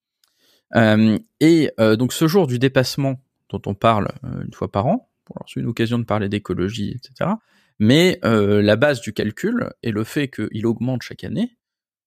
Euh, 0.75 1.17
et 1.39 1.71
donc 1.79 2.13
ce 2.13 2.27
jour 2.27 2.49
du 2.49 2.59
dépassement 2.59 3.21
dont 3.51 3.63
on 3.67 3.75
parle 3.75 4.09
une 4.45 4.53
fois 4.53 4.73
par 4.73 4.87
an, 4.87 5.09
c'est 5.47 5.61
une 5.61 5.67
occasion 5.67 6.01
de 6.01 6.05
parler 6.05 6.29
d'écologie, 6.29 6.91
etc. 6.97 7.31
Mais 7.79 8.19
la 8.25 8.75
base 8.75 9.01
du 9.01 9.13
calcul 9.13 9.71
est 9.85 9.93
le 9.93 10.03
fait 10.03 10.29
qu'il 10.29 10.67
augmente 10.67 11.03
chaque 11.03 11.23
année. 11.23 11.57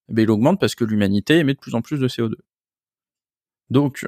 Il 0.09 0.29
augmente 0.29 0.59
parce 0.59 0.75
que 0.75 0.83
l'humanité 0.83 1.37
émet 1.37 1.53
de 1.53 1.59
plus 1.59 1.73
en 1.73 1.81
plus 1.81 1.99
de 1.99 2.09
CO2. 2.09 2.33
Donc 3.69 4.05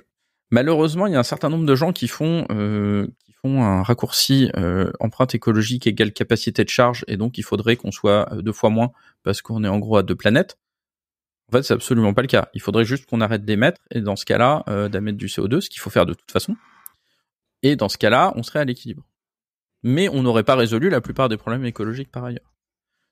Malheureusement, 0.51 1.07
il 1.07 1.13
y 1.13 1.15
a 1.15 1.19
un 1.19 1.23
certain 1.23 1.49
nombre 1.49 1.65
de 1.65 1.75
gens 1.75 1.93
qui 1.93 2.09
font 2.09 2.45
euh, 2.51 3.07
qui 3.25 3.31
font 3.31 3.63
un 3.63 3.83
raccourci 3.83 4.51
euh, 4.57 4.91
empreinte 4.99 5.33
écologique 5.33 5.87
égale 5.87 6.11
capacité 6.11 6.65
de 6.65 6.69
charge, 6.69 7.05
et 7.07 7.15
donc 7.15 7.37
il 7.37 7.43
faudrait 7.43 7.77
qu'on 7.77 7.91
soit 7.91 8.31
euh, 8.33 8.41
deux 8.41 8.51
fois 8.51 8.69
moins 8.69 8.91
parce 9.23 9.41
qu'on 9.41 9.63
est 9.63 9.69
en 9.69 9.79
gros 9.79 9.95
à 9.95 10.03
deux 10.03 10.15
planètes. 10.15 10.59
En 11.47 11.53
fait, 11.53 11.63
c'est 11.63 11.73
absolument 11.73 12.13
pas 12.13 12.21
le 12.21 12.27
cas. 12.27 12.49
Il 12.53 12.61
faudrait 12.61 12.83
juste 12.83 13.05
qu'on 13.05 13.21
arrête 13.21 13.45
d'émettre, 13.45 13.81
et 13.91 14.01
dans 14.01 14.17
ce 14.17 14.25
cas-là, 14.25 14.63
euh, 14.67 14.89
d'émettre 14.89 15.17
du 15.17 15.27
CO2, 15.27 15.61
ce 15.61 15.69
qu'il 15.69 15.79
faut 15.79 15.89
faire 15.89 16.05
de 16.05 16.13
toute 16.13 16.31
façon. 16.31 16.55
Et 17.63 17.77
dans 17.77 17.89
ce 17.89 17.97
cas-là, 17.97 18.33
on 18.35 18.43
serait 18.43 18.59
à 18.59 18.65
l'équilibre. 18.65 19.03
Mais 19.83 20.09
on 20.09 20.21
n'aurait 20.21 20.43
pas 20.43 20.55
résolu 20.55 20.89
la 20.89 21.01
plupart 21.01 21.29
des 21.29 21.37
problèmes 21.37 21.65
écologiques 21.65 22.11
par 22.11 22.25
ailleurs. 22.25 22.53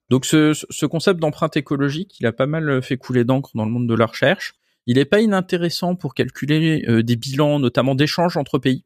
Donc 0.09 0.25
ce, 0.25 0.53
ce 0.53 0.85
concept 0.85 1.19
d'empreinte 1.19 1.55
écologique, 1.55 2.19
il 2.19 2.25
a 2.25 2.33
pas 2.33 2.47
mal 2.47 2.81
fait 2.81 2.97
couler 2.97 3.23
d'encre 3.23 3.51
dans 3.55 3.65
le 3.65 3.71
monde 3.71 3.87
de 3.87 3.93
la 3.93 4.07
recherche. 4.07 4.58
Il 4.85 4.95
n'est 4.95 5.05
pas 5.05 5.21
inintéressant 5.21 5.95
pour 5.95 6.13
calculer 6.13 6.85
euh, 6.87 7.03
des 7.03 7.15
bilans, 7.15 7.59
notamment 7.59 7.95
d'échanges 7.95 8.37
entre 8.37 8.57
pays, 8.57 8.83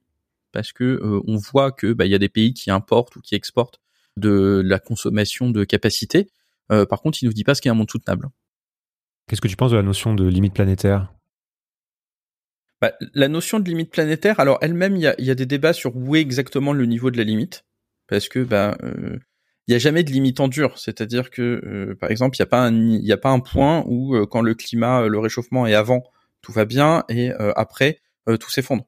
parce 0.52 0.74
que 0.74 0.84
euh, 0.84 1.22
on 1.28 1.38
voit 1.38 1.72
que 1.72 1.94
bah, 1.94 2.06
il 2.06 2.12
y 2.12 2.16
a 2.16 2.20
des 2.20 2.30
pays 2.30 2.54
qui 2.54 2.72
importent 2.72 3.16
ou 3.16 3.22
qui 3.22 3.36
exportent 3.36 3.80
de 4.18 4.62
la 4.64 4.80
consommation 4.80 5.50
de 5.50 5.64
capacité. 5.64 6.30
Euh, 6.72 6.86
par 6.86 7.02
contre, 7.02 7.20
il 7.22 7.26
nous 7.26 7.34
dit 7.34 7.44
pas 7.44 7.56
ce 7.56 7.62
qu'est 7.62 7.70
un 7.70 7.74
monde 7.74 7.90
soutenable. 7.90 8.30
Qu'est-ce 9.28 9.42
que 9.42 9.48
tu 9.48 9.56
penses 9.56 9.72
de 9.72 9.78
la 9.78 9.84
notion 9.84 10.14
de 10.14 10.28
limite 10.28 10.54
planétaire? 10.54 11.14
Bah, 12.82 12.94
La 13.14 13.30
notion 13.30 13.60
de 13.60 13.68
limite 13.68 13.92
planétaire, 13.92 14.40
alors 14.40 14.58
elle-même, 14.62 14.98
il 14.98 15.04
y 15.04 15.08
a, 15.08 15.16
y 15.20 15.32
a, 15.32 15.36
des 15.36 15.46
débats 15.46 15.74
sur 15.74 15.96
où 15.96 16.16
est 16.16 16.22
exactement 16.22 16.74
le 16.74 16.86
niveau 16.86 17.12
de 17.12 17.18
la 17.18 17.24
limite, 17.24 17.66
parce 18.08 18.28
que 18.28 18.44
bah, 18.44 18.78
il 19.68 19.72
n'y 19.72 19.76
a 19.76 19.80
jamais 19.80 20.04
de 20.04 20.12
limite 20.12 20.40
en 20.40 20.48
dur. 20.48 20.78
C'est-à-dire 20.78 21.30
que, 21.30 21.42
euh, 21.42 21.96
par 21.96 22.12
exemple, 22.12 22.36
il 22.38 22.42
n'y 22.42 22.44
a 22.44 22.48
pas 22.48 22.66
un, 22.66 23.10
a 23.10 23.18
pas 23.18 23.30
un 23.30 23.40
point 23.40 23.84
où 23.88 24.16
euh, 24.16 24.26
quand 24.26 24.42
le 24.42 24.54
climat, 24.56 25.04
euh, 25.04 25.08
le 25.08 25.20
réchauffement 25.20 25.66
est 25.66 25.74
avant, 25.74 26.04
tout 26.42 26.52
va 26.52 26.66
bien 26.66 27.06
et 27.08 27.32
après 27.56 28.02
tout 28.42 28.52
s'effondre. 28.52 28.84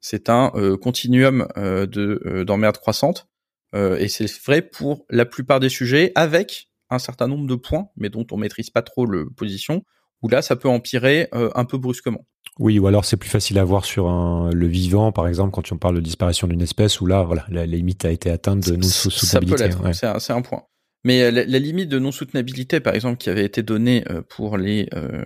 C'est 0.00 0.28
un 0.28 0.50
continuum 0.80 1.46
de 1.56 2.42
d'emmerde 2.42 2.78
croissante 2.78 3.28
et 3.72 4.08
c'est 4.08 4.28
vrai 4.42 4.60
pour 4.60 5.06
la 5.08 5.24
plupart 5.24 5.60
des 5.60 5.68
sujets 5.68 6.10
avec 6.16 6.68
un 6.88 6.98
certain 6.98 7.28
nombre 7.28 7.46
de 7.46 7.54
points, 7.54 7.90
mais 7.96 8.08
dont 8.08 8.26
on 8.32 8.36
maîtrise 8.36 8.70
pas 8.70 8.82
trop 8.82 9.06
le 9.06 9.30
position, 9.30 9.84
où 10.22 10.28
là 10.28 10.42
ça 10.42 10.56
peut 10.56 10.68
empirer 10.68 11.28
un 11.32 11.64
peu 11.64 11.78
brusquement. 11.78 12.24
Oui, 12.60 12.78
ou 12.78 12.86
alors 12.86 13.06
c'est 13.06 13.16
plus 13.16 13.30
facile 13.30 13.58
à 13.58 13.64
voir 13.64 13.86
sur 13.86 14.08
un, 14.10 14.50
le 14.50 14.66
vivant, 14.66 15.12
par 15.12 15.26
exemple, 15.26 15.50
quand 15.50 15.72
on 15.72 15.78
parle 15.78 15.96
de 15.96 16.00
disparition 16.00 16.46
d'une 16.46 16.60
espèce, 16.60 17.00
où 17.00 17.06
là, 17.06 17.22
voilà, 17.22 17.46
la, 17.48 17.64
limite 17.64 18.04
a 18.04 18.10
été 18.10 18.30
atteinte 18.30 18.68
de 18.68 18.76
non-soutenabilité. 18.76 19.70
Ça 19.94 20.20
c'est 20.20 20.32
un, 20.34 20.42
point. 20.42 20.64
Mais 21.02 21.22
euh, 21.22 21.30
la, 21.30 21.58
limite 21.58 21.88
de 21.88 21.98
non-soutenabilité, 21.98 22.80
par 22.80 22.94
exemple, 22.94 23.16
qui 23.16 23.30
avait 23.30 23.46
été 23.46 23.62
donnée 23.62 24.04
euh, 24.10 24.20
pour 24.20 24.58
les 24.58 24.88
euh, 24.94 25.24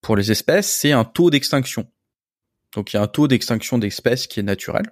pour 0.00 0.16
les 0.16 0.30
espèces, 0.30 0.72
c'est 0.72 0.92
un 0.92 1.04
taux 1.04 1.28
d'extinction. 1.28 1.86
Donc 2.74 2.92
il 2.92 2.96
y 2.96 2.98
a 2.98 3.02
un 3.02 3.08
taux 3.08 3.28
d'extinction 3.28 3.76
d'espèces 3.76 4.26
qui 4.26 4.40
est 4.40 4.44
naturel. 4.44 4.86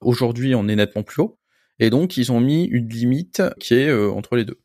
Aujourd'hui, 0.00 0.54
on 0.54 0.68
est 0.68 0.76
nettement 0.76 1.02
plus 1.02 1.20
haut, 1.20 1.38
et 1.78 1.90
donc 1.90 2.16
ils 2.16 2.32
ont 2.32 2.40
mis 2.40 2.64
une 2.64 2.88
limite 2.88 3.42
qui 3.60 3.74
est 3.74 3.92
entre 3.92 4.36
les 4.36 4.46
deux. 4.46 4.60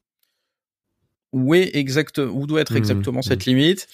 Où 1.34 1.54
est 1.54 1.76
exact, 1.76 2.20
où 2.20 2.48
doit 2.48 2.62
être 2.62 2.74
mmh, 2.74 2.78
exactement 2.78 3.22
cette 3.22 3.46
mmh. 3.46 3.50
limite? 3.50 3.88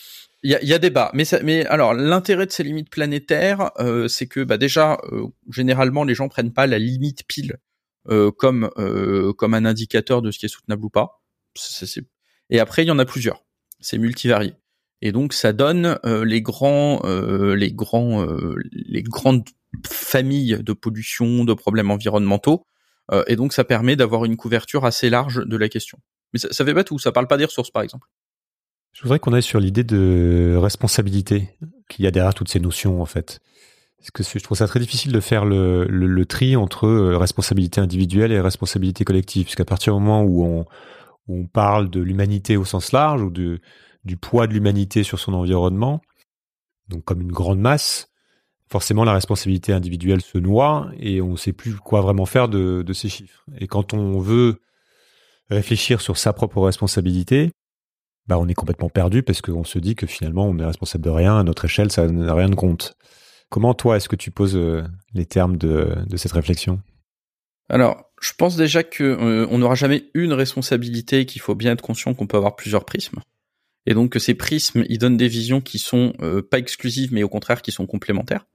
Il 0.43 0.51
y 0.51 0.55
a, 0.55 0.63
y 0.63 0.73
a 0.73 0.79
débat, 0.79 1.09
mais 1.13 1.25
ça, 1.25 1.39
mais 1.43 1.65
alors 1.65 1.93
l'intérêt 1.93 2.45
de 2.45 2.51
ces 2.51 2.63
limites 2.63 2.89
planétaires, 2.89 3.71
euh, 3.79 4.07
c'est 4.07 4.27
que 4.27 4.43
bah 4.43 4.57
déjà 4.57 4.99
euh, 5.11 5.27
généralement 5.51 6.03
les 6.03 6.13
gens 6.13 6.29
prennent 6.29 6.53
pas 6.53 6.67
la 6.67 6.77
limite 6.77 7.23
pile 7.27 7.57
euh, 8.09 8.31
comme 8.31 8.69
euh, 8.77 9.33
comme 9.33 9.55
un 9.55 9.65
indicateur 9.65 10.21
de 10.21 10.29
ce 10.29 10.37
qui 10.37 10.45
est 10.45 10.49
soutenable 10.49 10.85
ou 10.85 10.89
pas. 10.89 11.23
Et 12.49 12.59
après 12.59 12.83
il 12.83 12.87
y 12.87 12.91
en 12.91 12.99
a 12.99 13.05
plusieurs, 13.05 13.45
c'est 13.79 13.97
multivarié. 13.97 14.53
Et 15.01 15.11
donc 15.11 15.33
ça 15.33 15.53
donne 15.53 15.99
les 16.03 16.41
grands 16.41 17.01
les 17.05 17.71
grands 17.71 18.25
les 18.71 19.03
grandes 19.03 19.47
familles 19.85 20.59
de 20.61 20.73
pollution, 20.73 21.45
de 21.45 21.53
problèmes 21.53 21.91
environnementaux. 21.91 22.65
et 23.27 23.35
donc 23.35 23.53
ça 23.53 23.63
permet 23.63 23.95
d'avoir 23.95 24.25
une 24.25 24.37
couverture 24.37 24.85
assez 24.85 25.09
large 25.09 25.45
de 25.45 25.57
la 25.57 25.69
question. 25.69 25.99
Mais 26.33 26.39
ça, 26.39 26.49
ça 26.51 26.65
fait 26.65 26.73
pas 26.73 26.83
tout, 26.83 26.99
ça 26.99 27.11
parle 27.11 27.27
pas 27.27 27.37
des 27.37 27.45
ressources 27.45 27.71
par 27.71 27.83
exemple. 27.83 28.07
Je 28.97 29.03
voudrais 29.03 29.19
qu'on 29.19 29.33
aille 29.33 29.43
sur 29.43 29.59
l'idée 29.59 29.83
de 29.83 30.57
responsabilité 30.59 31.55
qu'il 31.87 32.03
y 32.03 32.07
a 32.07 32.11
derrière 32.11 32.33
toutes 32.33 32.49
ces 32.49 32.59
notions 32.59 32.99
en 32.99 33.05
fait. 33.05 33.41
Parce 33.99 34.09
que 34.09 34.23
je 34.23 34.43
trouve 34.43 34.57
ça 34.57 34.65
très 34.65 34.79
difficile 34.79 35.11
de 35.11 35.19
faire 35.19 35.45
le, 35.45 36.23
tri 36.25 36.55
entre 36.55 36.87
euh, 36.87 37.15
responsabilité 37.15 37.79
individuelle 37.79 38.31
et 38.31 38.41
responsabilité 38.41 39.05
collective, 39.05 39.43
puisqu'à 39.43 39.65
partir 39.65 39.93
du 39.93 40.01
moment 40.01 40.23
où 40.23 40.65
on, 41.27 41.45
parle 41.45 41.91
de 41.91 42.01
l'humanité 42.01 42.57
au 42.57 42.65
sens 42.65 42.91
large 42.91 43.21
ou 43.21 43.29
du 43.29 44.17
poids 44.19 44.47
de 44.47 44.53
l'humanité 44.53 45.03
sur 45.03 45.19
son 45.19 45.35
environnement, 45.35 46.01
donc 46.87 47.03
comme 47.03 47.21
une 47.21 47.31
grande 47.31 47.59
masse, 47.59 48.09
forcément 48.67 49.03
la 49.03 49.13
responsabilité 49.13 49.73
individuelle 49.73 50.21
se 50.21 50.39
noie 50.39 50.89
et 50.97 51.21
on 51.21 51.33
ne 51.33 51.37
sait 51.37 51.53
plus 51.53 51.75
quoi 51.75 52.01
vraiment 52.01 52.25
faire 52.25 52.49
de 52.49 52.93
ces 52.93 53.09
chiffres. 53.09 53.45
Et 53.59 53.67
quand 53.67 53.93
on 53.93 54.17
veut 54.19 54.59
réfléchir 55.51 56.01
sur 56.01 56.17
sa 56.17 56.33
propre 56.33 56.61
responsabilité, 56.61 57.51
bah 58.27 58.37
on 58.37 58.47
est 58.47 58.53
complètement 58.53 58.89
perdu 58.89 59.23
parce 59.23 59.41
qu'on 59.41 59.63
se 59.63 59.79
dit 59.79 59.95
que 59.95 60.05
finalement 60.05 60.47
on 60.47 60.57
est 60.59 60.65
responsable 60.65 61.03
de 61.03 61.09
rien, 61.09 61.37
à 61.37 61.43
notre 61.43 61.65
échelle 61.65 61.91
ça 61.91 62.07
n'a 62.07 62.33
rien 62.33 62.49
de 62.49 62.55
compte. 62.55 62.95
Comment 63.49 63.73
toi 63.73 63.95
est-ce 63.95 64.09
que 64.09 64.15
tu 64.15 64.31
poses 64.31 64.57
euh, 64.57 64.83
les 65.13 65.25
termes 65.25 65.57
de, 65.57 65.95
de 66.05 66.17
cette 66.17 66.33
réflexion? 66.33 66.81
Alors, 67.69 68.11
je 68.21 68.33
pense 68.37 68.57
déjà 68.57 68.83
que 68.83 69.03
euh, 69.03 69.47
on 69.49 69.59
n'aura 69.59 69.75
jamais 69.75 70.09
une 70.13 70.33
responsabilité, 70.33 71.25
qu'il 71.25 71.41
faut 71.41 71.55
bien 71.55 71.71
être 71.71 71.81
conscient 71.81 72.13
qu'on 72.13 72.27
peut 72.27 72.37
avoir 72.37 72.55
plusieurs 72.55 72.85
prismes. 72.85 73.19
Et 73.85 73.93
donc 73.93 74.11
que 74.11 74.19
ces 74.19 74.33
prismes, 74.33 74.83
ils 74.89 74.97
donnent 74.97 75.15
des 75.15 75.29
visions 75.29 75.61
qui 75.61 75.79
sont 75.79 76.13
euh, 76.21 76.41
pas 76.41 76.59
exclusives, 76.59 77.13
mais 77.13 77.23
au 77.23 77.29
contraire 77.29 77.61
qui 77.61 77.71
sont 77.71 77.85
complémentaires. 77.85 78.45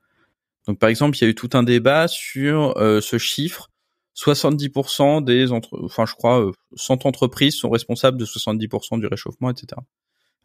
Donc 0.66 0.79
par 0.79 0.91
exemple, 0.91 1.16
il 1.16 1.23
y 1.23 1.27
a 1.27 1.31
eu 1.31 1.35
tout 1.35 1.51
un 1.55 1.62
débat 1.62 2.07
sur 2.07 2.75
ce 2.77 3.18
chiffre 3.18 3.72
70% 4.17 5.25
des 5.25 5.53
entre, 5.53 5.79
enfin 5.85 6.05
je 6.07 6.15
crois 6.15 6.51
100 6.77 6.95
euh, 6.95 7.09
entreprises 7.09 7.57
sont 7.57 7.71
responsables 7.71 8.19
de 8.19 8.27
70% 8.27 9.01
du 9.01 9.07
réchauffement, 9.07 9.51
etc. 9.51 9.81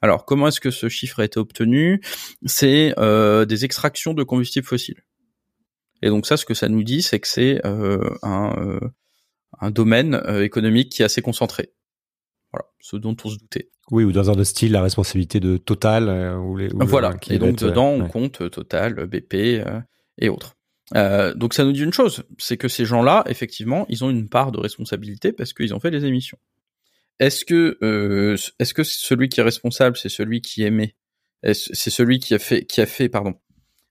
Alors 0.02 0.26
comment 0.26 0.48
est-ce 0.48 0.62
que 0.62 0.72
ce 0.72 0.90
chiffre 0.90 1.20
a 1.20 1.26
été 1.26 1.40
obtenu? 1.40 2.02
C'est 2.46 2.94
euh, 2.98 3.46
des 3.46 3.66
extractions 3.66 4.14
de 4.14 4.24
combustibles 4.24 4.66
fossiles. 4.66 5.04
Et 6.02 6.10
donc 6.10 6.28
ça, 6.28 6.38
ce 6.38 6.46
que 6.46 6.54
ça 6.54 6.70
nous 6.70 6.84
dit, 6.84 7.02
c'est 7.02 7.20
que 7.20 7.28
c'est 7.28 7.66
euh, 7.66 8.10
un, 8.22 8.56
euh, 8.58 8.80
un 9.60 9.72
domaine 9.72 10.22
économique 10.40 10.92
qui 10.92 11.02
est 11.02 11.06
assez 11.06 11.22
concentré. 11.22 11.74
Voilà, 12.54 12.68
ce 12.80 12.96
dont 12.96 13.18
on 13.26 13.30
se 13.30 13.38
doutait. 13.38 13.70
Oui, 13.90 14.04
ou 14.04 14.12
dans 14.12 14.30
un 14.30 14.44
style 14.44 14.74
la 14.74 14.82
responsabilité 14.82 15.40
de 15.40 15.58
Total. 15.58 16.38
ou 16.38 16.56
les, 16.56 16.68
voilà, 16.68 17.16
et 17.30 17.40
donc 17.40 17.58
dedans, 17.58 17.90
on 17.90 18.08
compte 18.08 18.50
Total, 18.52 19.08
BP 19.08 19.64
et 20.20 20.30
autres. 20.30 20.57
Euh, 20.96 21.34
donc 21.34 21.54
ça 21.54 21.66
nous 21.66 21.74
dit 21.74 21.84
une 21.84 21.94
chose, 21.94 22.24
c'est 22.38 22.58
que 22.58 22.68
ces 22.68 22.86
gens-là, 22.86 23.24
effectivement, 23.28 23.86
ils 23.90 24.06
ont 24.06 24.10
une 24.10 24.30
part 24.30 24.52
de 24.52 24.60
responsabilité 24.60 25.34
parce 25.34 25.54
qu'ils 25.54 25.74
ont 25.74 25.80
fait 25.80 25.92
les 25.92 26.06
émissions. 26.06 26.38
Est-ce 27.20 27.46
que 27.46 27.78
euh, 27.82 28.38
est-ce 28.60 28.74
que 28.74 28.84
celui 28.84 29.28
qui 29.28 29.40
est 29.40 29.44
responsable, 29.44 29.98
c'est 29.98 30.10
celui 30.10 30.42
qui 30.42 30.64
émet? 30.64 30.96
C'est 31.44 31.90
celui 31.90 32.20
qui 32.20 32.34
a 32.34 32.40
fait 32.40 32.66
qui 32.66 32.82
a 32.82 32.86
fait 32.86 33.10
pardon 33.10 33.36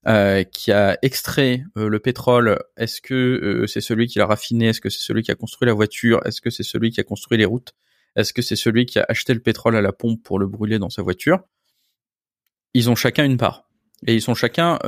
euh, 0.06 0.44
qui 0.44 0.70
a 0.70 0.96
extrait 1.02 1.64
euh, 1.76 1.88
le 1.88 1.98
pétrole 1.98 2.60
Est-ce 2.76 3.00
que 3.00 3.14
euh, 3.14 3.66
c'est 3.66 3.80
celui 3.80 4.06
qui 4.06 4.20
l'a 4.20 4.26
raffiné? 4.26 4.68
Est-ce 4.68 4.80
que 4.80 4.88
c'est 4.88 5.00
celui 5.00 5.22
qui 5.22 5.32
a 5.32 5.34
construit 5.34 5.66
la 5.66 5.72
voiture? 5.72 6.20
Est-ce 6.24 6.40
que 6.40 6.48
c'est 6.48 6.62
celui 6.62 6.92
qui 6.92 7.00
a 7.00 7.02
construit 7.02 7.36
les 7.36 7.44
routes? 7.44 7.72
Est-ce 8.14 8.32
que 8.32 8.40
c'est 8.40 8.54
celui 8.54 8.86
qui 8.86 9.00
a 9.00 9.06
acheté 9.08 9.34
le 9.34 9.40
pétrole 9.40 9.74
à 9.74 9.80
la 9.80 9.92
pompe 9.92 10.22
pour 10.22 10.38
le 10.38 10.46
brûler 10.46 10.78
dans 10.78 10.90
sa 10.90 11.02
voiture? 11.02 11.40
Ils 12.72 12.88
ont 12.88 12.94
chacun 12.94 13.24
une 13.24 13.36
part. 13.36 13.68
Et 14.06 14.14
ils 14.14 14.22
sont 14.22 14.34
chacun 14.34 14.78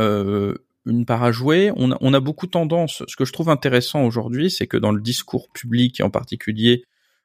une 0.88 1.04
part 1.04 1.22
à 1.22 1.32
jouer. 1.32 1.72
On 1.76 1.90
a, 1.90 2.20
beaucoup 2.20 2.46
tendance, 2.46 3.02
ce 3.06 3.16
que 3.16 3.24
je 3.24 3.32
trouve 3.32 3.50
intéressant 3.50 4.04
aujourd'hui, 4.04 4.50
c'est 4.50 4.66
que 4.66 4.76
dans 4.76 4.92
le 4.92 5.00
discours 5.00 5.48
public, 5.50 6.00
et 6.00 6.02
en 6.02 6.10
particulier 6.10 6.84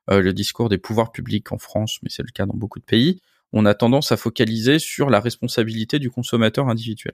euh, 0.09 0.21
le 0.21 0.33
discours 0.33 0.69
des 0.69 0.77
pouvoirs 0.77 1.11
publics 1.11 1.51
en 1.51 1.57
France, 1.57 1.99
mais 2.03 2.09
c'est 2.09 2.23
le 2.23 2.31
cas 2.31 2.45
dans 2.45 2.55
beaucoup 2.55 2.79
de 2.79 2.85
pays, 2.85 3.21
on 3.53 3.65
a 3.65 3.73
tendance 3.73 4.11
à 4.11 4.17
focaliser 4.17 4.79
sur 4.79 5.09
la 5.09 5.19
responsabilité 5.19 5.99
du 5.99 6.09
consommateur 6.09 6.67
individuel. 6.67 7.13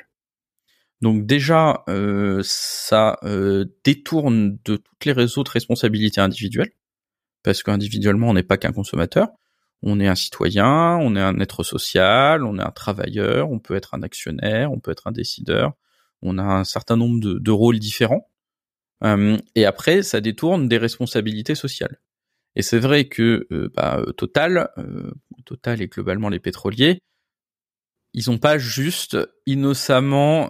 Donc 1.01 1.25
déjà, 1.25 1.83
euh, 1.87 2.41
ça 2.43 3.17
euh, 3.23 3.65
détourne 3.83 4.57
de 4.65 4.77
toutes 4.77 5.05
les 5.05 5.11
réseaux 5.11 5.43
de 5.43 5.49
responsabilité 5.49 6.19
individuelle, 6.19 6.71
parce 7.43 7.63
qu'individuellement, 7.63 8.29
on 8.29 8.33
n'est 8.33 8.43
pas 8.43 8.57
qu'un 8.57 8.73
consommateur, 8.73 9.29
on 9.81 9.99
est 9.99 10.07
un 10.07 10.15
citoyen, 10.15 10.97
on 10.97 11.15
est 11.15 11.21
un 11.21 11.39
être 11.39 11.63
social, 11.63 12.43
on 12.43 12.57
est 12.57 12.63
un 12.63 12.71
travailleur, 12.71 13.49
on 13.49 13.59
peut 13.59 13.75
être 13.75 13.93
un 13.93 14.01
actionnaire, 14.01 14.71
on 14.71 14.79
peut 14.79 14.91
être 14.91 15.07
un 15.07 15.13
décideur, 15.13 15.73
on 16.21 16.37
a 16.37 16.43
un 16.43 16.63
certain 16.63 16.97
nombre 16.97 17.19
de, 17.19 17.51
rôles 17.51 17.79
différents. 17.79 18.29
Euh, 19.03 19.37
et 19.55 19.65
après, 19.65 20.03
ça 20.03 20.21
détourne 20.21 20.67
des 20.67 20.77
responsabilités 20.77 21.55
sociales. 21.55 21.99
Et 22.55 22.61
c'est 22.61 22.79
vrai 22.79 23.05
que 23.05 23.47
euh, 23.51 23.69
bah, 23.73 24.03
Total, 24.17 24.69
euh, 24.77 25.11
Total 25.45 25.81
et 25.81 25.87
globalement 25.87 26.29
les 26.29 26.39
pétroliers, 26.39 26.99
ils 28.13 28.29
n'ont 28.29 28.39
pas 28.39 28.57
juste 28.57 29.17
innocemment 29.45 30.49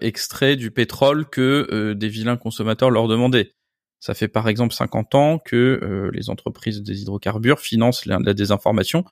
extrait 0.00 0.56
du 0.56 0.72
pétrole 0.72 1.28
que 1.28 1.92
des 1.92 2.08
vilains 2.08 2.36
consommateurs 2.36 2.90
leur 2.90 3.06
demandaient. 3.06 3.52
Ça 4.00 4.12
fait 4.12 4.26
par 4.26 4.48
exemple 4.48 4.74
50 4.74 5.14
ans 5.14 5.38
que 5.38 6.10
les 6.12 6.30
entreprises 6.30 6.82
des 6.82 7.02
hydrocarbures 7.02 7.60
financent 7.60 8.06
la 8.06 8.34
désinformation 8.34 9.04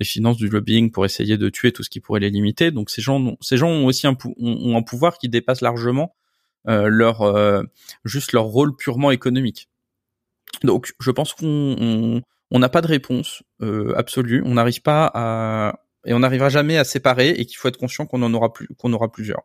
et 0.00 0.04
financent 0.04 0.38
du 0.38 0.48
lobbying 0.48 0.90
pour 0.90 1.04
essayer 1.04 1.36
de 1.36 1.48
tuer 1.50 1.72
tout 1.72 1.82
ce 1.82 1.90
qui 1.90 2.00
pourrait 2.00 2.20
les 2.20 2.30
limiter. 2.30 2.70
Donc 2.70 2.90
ces 2.90 3.02
gens, 3.02 3.36
ces 3.40 3.56
gens 3.56 3.68
ont 3.68 3.86
aussi 3.86 4.06
un, 4.06 4.16
ont 4.38 4.76
un 4.76 4.82
pouvoir 4.82 5.18
qui 5.18 5.28
dépasse 5.28 5.60
largement 5.60 6.16
euh, 6.68 6.88
leur 6.88 7.22
euh, 7.22 7.62
juste 8.04 8.32
leur 8.32 8.44
rôle 8.44 8.74
purement 8.76 9.10
économique. 9.10 9.68
Donc 10.64 10.92
je 10.98 11.10
pense 11.10 11.34
qu'on 11.34 12.22
on 12.50 12.58
n'a 12.58 12.68
pas 12.68 12.80
de 12.80 12.86
réponse 12.86 13.42
euh, 13.62 13.94
absolue. 13.96 14.42
On 14.44 14.54
n'arrive 14.54 14.82
pas 14.82 15.10
à 15.14 15.80
et 16.06 16.14
on 16.14 16.20
n'arrivera 16.20 16.48
jamais 16.48 16.78
à 16.78 16.84
séparer 16.84 17.28
et 17.28 17.44
qu'il 17.44 17.58
faut 17.58 17.68
être 17.68 17.76
conscient 17.76 18.06
qu'on 18.06 18.22
en 18.22 18.32
aura 18.32 18.54
plus, 18.54 18.68
qu'on 18.78 18.92
aura 18.94 19.12
plusieurs, 19.12 19.42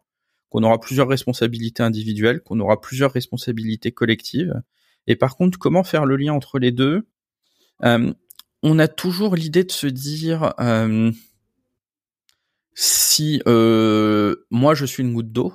qu'on 0.49 0.63
aura 0.63 0.79
plusieurs 0.79 1.09
responsabilités 1.09 1.83
individuelles, 1.83 2.41
qu'on 2.41 2.61
aura 2.61 2.79
plusieurs 2.79 3.11
responsabilités 3.11 3.91
collectives. 3.91 4.61
Et 5.05 5.17
par 5.17 5.35
contre, 5.35 5.59
comment 5.59 5.83
faire 5.83 6.05
le 6.05 6.15
lien 6.15 6.33
entre 6.33 6.57
les 6.57 6.71
deux? 6.71 7.07
Euh, 7.83 8.13
on 8.65 8.79
a 8.79 8.87
toujours 8.87 9.35
l'idée 9.35 9.63
de 9.63 9.71
se 9.71 9.85
dire 9.87 10.53
si 12.73 13.41
moi 13.45 14.73
je 14.73 14.85
suis 14.85 15.03
une 15.03 15.13
goutte 15.13 15.31
d'eau, 15.31 15.53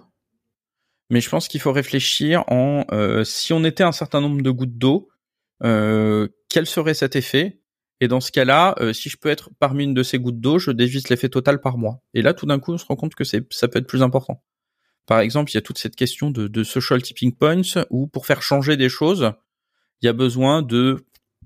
mais 1.10 1.20
je 1.20 1.28
pense 1.28 1.48
qu'il 1.48 1.60
faut 1.60 1.72
réfléchir 1.72 2.44
en 2.46 2.86
si 3.24 3.52
on 3.52 3.64
était 3.64 3.82
un 3.82 3.92
certain 3.92 4.20
nombre 4.20 4.40
de 4.42 4.50
gouttes 4.50 4.78
d'eau, 4.78 5.08
quel 5.60 6.66
serait 6.66 6.94
cet 6.94 7.16
effet? 7.16 7.60
Et 8.00 8.08
dans 8.08 8.20
ce 8.20 8.32
cas-là, 8.32 8.76
si 8.94 9.10
je 9.10 9.18
peux 9.18 9.28
être 9.28 9.50
parmi 9.58 9.84
une 9.84 9.92
de 9.92 10.02
ces 10.02 10.18
gouttes 10.18 10.40
d'eau, 10.40 10.58
je 10.58 10.70
dévisse 10.70 11.10
l'effet 11.10 11.28
total 11.28 11.60
par 11.60 11.76
mois. 11.76 12.00
Et 12.14 12.22
là, 12.22 12.32
tout 12.32 12.46
d'un 12.46 12.58
coup, 12.58 12.72
on 12.72 12.78
se 12.78 12.86
rend 12.86 12.96
compte 12.96 13.14
que 13.14 13.24
c'est 13.24 13.44
ça 13.52 13.68
peut 13.68 13.80
être 13.80 13.88
plus 13.88 14.02
important. 14.02 14.42
Par 15.06 15.18
exemple, 15.18 15.50
il 15.50 15.54
y 15.56 15.58
a 15.58 15.62
toute 15.62 15.78
cette 15.78 15.96
question 15.96 16.30
de, 16.30 16.46
de 16.46 16.62
social 16.62 17.02
tipping 17.02 17.34
points 17.34 17.84
où 17.90 18.06
pour 18.06 18.24
faire 18.24 18.40
changer 18.40 18.76
des 18.76 18.88
choses, 18.88 19.32
il 20.00 20.06
y 20.06 20.08
a 20.08 20.12
besoin 20.12 20.62
de 20.62 21.04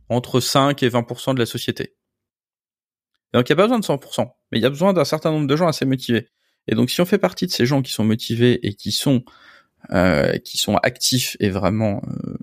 entre 0.08 0.40
5 0.40 0.82
et 0.82 0.88
20% 0.88 1.34
de 1.34 1.38
la 1.38 1.46
société. 1.46 1.96
donc 3.32 3.48
il 3.48 3.52
n'y 3.52 3.54
a 3.54 3.56
pas 3.56 3.68
besoin 3.68 3.78
de 3.78 3.84
100%, 3.84 4.30
mais 4.52 4.58
il 4.58 4.62
y 4.62 4.66
a 4.66 4.70
besoin 4.70 4.92
d'un 4.92 5.04
certain 5.04 5.30
nombre 5.30 5.46
de 5.46 5.56
gens 5.56 5.66
assez 5.66 5.84
motivés. 5.84 6.28
Et 6.66 6.74
donc 6.74 6.90
si 6.90 7.00
on 7.00 7.04
fait 7.04 7.18
partie 7.18 7.46
de 7.46 7.52
ces 7.52 7.66
gens 7.66 7.82
qui 7.82 7.92
sont 7.92 8.04
motivés 8.04 8.66
et 8.66 8.74
qui 8.74 8.92
sont 8.92 9.24
euh, 9.90 10.38
qui 10.38 10.56
sont 10.56 10.76
actifs 10.76 11.36
et 11.40 11.50
vraiment 11.50 12.00
euh, 12.08 12.36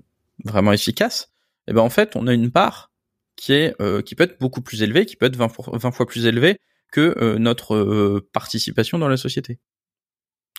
vraiment 0.44 0.72
efficaces, 0.72 1.32
et 1.66 1.70
eh 1.70 1.72
ben 1.74 1.82
en 1.82 1.90
fait 1.90 2.14
on 2.16 2.26
a 2.26 2.34
une 2.34 2.50
part 2.50 2.92
qui 3.36 3.52
est 3.52 3.74
euh, 3.80 4.02
qui 4.02 4.14
peut 4.14 4.24
être 4.24 4.38
beaucoup 4.38 4.62
plus 4.62 4.82
élevée, 4.82 5.06
qui 5.06 5.16
peut 5.16 5.26
être 5.26 5.36
20, 5.36 5.52
20 5.72 5.90
fois 5.90 6.06
plus 6.06 6.26
élevée 6.26 6.58
que 6.92 7.38
notre 7.38 8.20
participation 8.34 8.98
dans 8.98 9.08
la 9.08 9.16
société 9.16 9.58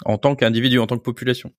en 0.04 0.18
tant 0.18 0.36
qu'individu, 0.36 0.80
en 0.80 0.88
tant 0.88 0.98
que 0.98 1.04
population. 1.04 1.52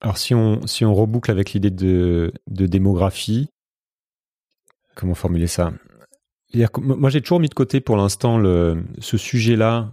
Alors 0.00 0.18
si 0.18 0.34
on 0.34 0.66
si 0.66 0.84
on 0.84 0.92
reboucle 0.92 1.30
avec 1.30 1.52
l'idée 1.52 1.70
de, 1.70 2.32
de 2.48 2.66
démographie, 2.66 3.50
comment 4.94 5.14
formuler 5.14 5.46
ça? 5.46 5.72
Moi, 6.78 7.10
j'ai 7.10 7.20
toujours 7.20 7.40
mis 7.40 7.48
de 7.48 7.54
côté 7.54 7.80
pour 7.80 7.96
l'instant 7.96 8.42
ce 8.42 9.16
sujet-là 9.16 9.92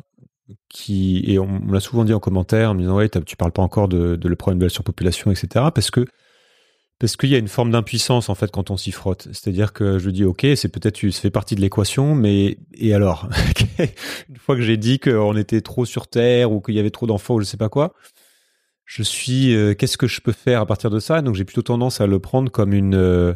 qui 0.69 1.23
et 1.27 1.39
on, 1.39 1.59
l'a 1.71 1.79
souvent 1.79 2.05
dit 2.05 2.13
en 2.13 2.19
commentaire 2.19 2.71
en 2.71 2.73
me 2.73 2.79
disant 2.79 2.95
ouais 2.95 3.09
tu 3.09 3.35
parles 3.35 3.51
pas 3.51 3.61
encore 3.61 3.87
de, 3.87 4.17
le 4.21 4.35
problème 4.35 4.59
de 4.59 4.65
la 4.65 4.69
surpopulation 4.69 5.29
etc 5.29 5.65
parce 5.75 5.91
que 5.91 6.05
parce 6.99 7.15
qu'il 7.15 7.29
y 7.29 7.35
a 7.35 7.37
une 7.37 7.49
forme 7.49 7.71
d'impuissance 7.71 8.29
en 8.29 8.35
fait 8.35 8.49
quand 8.49 8.71
on 8.71 8.77
s'y 8.77 8.91
frotte. 8.91 9.27
C'est-à-dire 9.31 9.71
que 9.71 9.99
je 9.99 10.09
dis 10.09 10.23
ok 10.23 10.47
c'est 10.55 10.69
peut-être 10.69 10.99
ça 11.11 11.21
fait 11.21 11.29
partie 11.29 11.55
de 11.55 11.61
l'équation 11.61 12.15
mais 12.15 12.57
et 12.73 12.93
alors? 12.93 13.29
Une 14.29 14.37
fois 14.37 14.55
que 14.55 14.61
j'ai 14.61 14.77
dit 14.77 14.99
qu'on 14.99 15.35
était 15.35 15.61
trop 15.61 15.85
sur 15.85 16.07
terre 16.07 16.51
ou 16.51 16.59
qu'il 16.59 16.73
y 16.73 16.79
avait 16.79 16.89
trop 16.89 17.05
d'enfants 17.05 17.35
ou 17.35 17.41
je 17.41 17.45
sais 17.45 17.57
pas 17.57 17.69
quoi 17.69 17.93
je 18.85 19.03
suis 19.03 19.53
euh, 19.53 19.75
qu'est-ce 19.75 19.97
que 19.97 20.07
je 20.07 20.21
peux 20.21 20.31
faire 20.31 20.61
à 20.61 20.65
partir 20.65 20.89
de 20.89 20.99
ça? 20.99 21.21
Donc 21.21 21.35
j'ai 21.35 21.43
plutôt 21.43 21.61
tendance 21.61 22.01
à 22.01 22.07
le 22.07 22.19
prendre 22.19 22.49
comme 22.49 22.73
une 22.73 22.95
euh, 22.95 23.33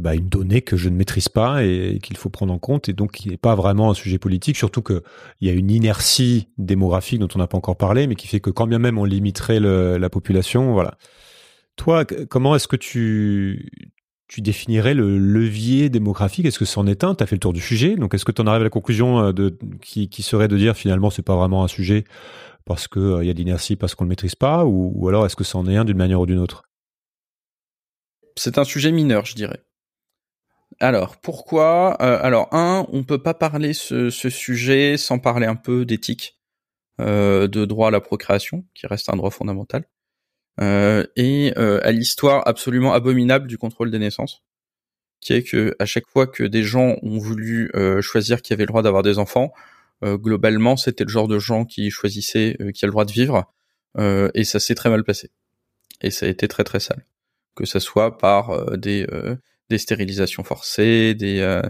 bah, 0.00 0.14
une 0.14 0.28
donnée 0.28 0.62
que 0.62 0.76
je 0.76 0.88
ne 0.88 0.96
maîtrise 0.96 1.28
pas 1.28 1.64
et, 1.64 1.98
qu'il 2.02 2.16
faut 2.16 2.30
prendre 2.30 2.52
en 2.52 2.58
compte 2.58 2.88
et 2.88 2.92
donc 2.92 3.12
qui 3.12 3.28
n'est 3.28 3.36
pas 3.36 3.54
vraiment 3.54 3.90
un 3.90 3.94
sujet 3.94 4.18
politique, 4.18 4.56
surtout 4.56 4.82
qu'il 4.82 5.02
y 5.40 5.48
a 5.48 5.52
une 5.52 5.70
inertie 5.70 6.48
démographique 6.58 7.20
dont 7.20 7.28
on 7.34 7.38
n'a 7.38 7.46
pas 7.46 7.56
encore 7.56 7.76
parlé, 7.76 8.06
mais 8.06 8.14
qui 8.14 8.26
fait 8.26 8.40
que 8.40 8.50
quand 8.50 8.66
bien 8.66 8.78
même 8.78 8.98
on 8.98 9.04
limiterait 9.04 9.60
la 9.60 10.10
population, 10.10 10.72
voilà. 10.72 10.96
Toi, 11.76 12.04
comment 12.04 12.54
est-ce 12.54 12.68
que 12.68 12.76
tu 12.76 13.70
tu 14.26 14.40
définirais 14.40 14.94
le 14.94 15.18
levier 15.18 15.90
démographique? 15.90 16.46
Est-ce 16.46 16.58
que 16.58 16.64
c'en 16.64 16.86
est 16.86 17.04
un? 17.04 17.14
Tu 17.14 17.22
as 17.22 17.26
fait 17.26 17.36
le 17.36 17.40
tour 17.40 17.52
du 17.52 17.60
sujet, 17.60 17.96
donc 17.96 18.14
est-ce 18.14 18.24
que 18.24 18.32
tu 18.32 18.40
en 18.40 18.46
arrives 18.46 18.62
à 18.62 18.64
la 18.64 18.70
conclusion 18.70 19.32
de, 19.32 19.56
qui, 19.82 20.08
qui 20.08 20.22
serait 20.22 20.48
de 20.48 20.56
dire 20.56 20.76
finalement 20.76 21.10
c'est 21.10 21.22
pas 21.22 21.36
vraiment 21.36 21.62
un 21.62 21.68
sujet 21.68 22.04
parce 22.64 22.88
qu'il 22.88 23.18
il 23.20 23.26
y 23.26 23.30
a 23.30 23.34
de 23.34 23.38
l'inertie, 23.38 23.76
parce 23.76 23.94
qu'on 23.94 24.04
ne 24.04 24.08
le 24.08 24.12
maîtrise 24.12 24.34
pas, 24.34 24.64
ou, 24.64 24.92
ou 24.94 25.08
alors 25.08 25.26
est-ce 25.26 25.36
que 25.36 25.44
c'en 25.44 25.66
est 25.66 25.76
un 25.76 25.84
d'une 25.84 25.96
manière 25.96 26.20
ou 26.20 26.26
d'une 26.26 26.38
autre? 26.38 26.64
C'est 28.36 28.58
un 28.58 28.64
sujet 28.64 28.90
mineur, 28.90 29.24
je 29.26 29.34
dirais. 29.34 29.62
Alors, 30.80 31.16
pourquoi 31.16 31.96
euh, 32.02 32.18
Alors, 32.22 32.48
un, 32.52 32.86
on 32.92 33.04
peut 33.04 33.22
pas 33.22 33.34
parler 33.34 33.72
ce, 33.74 34.10
ce 34.10 34.28
sujet 34.30 34.96
sans 34.96 35.18
parler 35.18 35.46
un 35.46 35.54
peu 35.54 35.84
d'éthique, 35.84 36.38
euh, 37.00 37.46
de 37.48 37.64
droit 37.64 37.88
à 37.88 37.90
la 37.90 38.00
procréation, 38.00 38.64
qui 38.74 38.86
reste 38.86 39.08
un 39.08 39.16
droit 39.16 39.30
fondamental, 39.30 39.84
euh, 40.60 41.04
et 41.16 41.52
à 41.56 41.92
l'histoire 41.92 42.46
absolument 42.46 42.92
abominable 42.92 43.46
du 43.46 43.58
contrôle 43.58 43.90
des 43.90 43.98
naissances, 43.98 44.42
qui 45.20 45.32
est 45.32 45.42
que 45.42 45.74
à 45.78 45.86
chaque 45.86 46.06
fois 46.06 46.26
que 46.26 46.44
des 46.44 46.62
gens 46.62 46.96
ont 47.02 47.18
voulu 47.18 47.70
choisir 48.00 48.42
qui 48.42 48.52
avait 48.52 48.64
le 48.64 48.68
droit 48.68 48.82
d'avoir 48.82 49.02
des 49.02 49.18
enfants, 49.18 49.52
globalement, 50.02 50.76
c'était 50.76 51.04
le 51.04 51.10
genre 51.10 51.28
de 51.28 51.38
gens 51.38 51.64
qui 51.64 51.90
choisissaient 51.90 52.56
qui 52.74 52.84
a 52.84 52.88
le 52.88 52.92
droit 52.92 53.04
de 53.04 53.12
vivre, 53.12 53.52
et 53.98 54.44
ça 54.44 54.60
s'est 54.60 54.74
très 54.74 54.90
mal 54.90 55.04
passé, 55.04 55.30
et 56.02 56.10
ça 56.10 56.26
a 56.26 56.28
été 56.28 56.46
très 56.46 56.64
très 56.64 56.80
sale, 56.80 57.04
que 57.54 57.64
ça 57.64 57.80
soit 57.80 58.18
par 58.18 58.76
des 58.76 59.06
des 59.70 59.78
stérilisations 59.78 60.44
forcées, 60.44 61.14
des, 61.14 61.40
euh, 61.40 61.62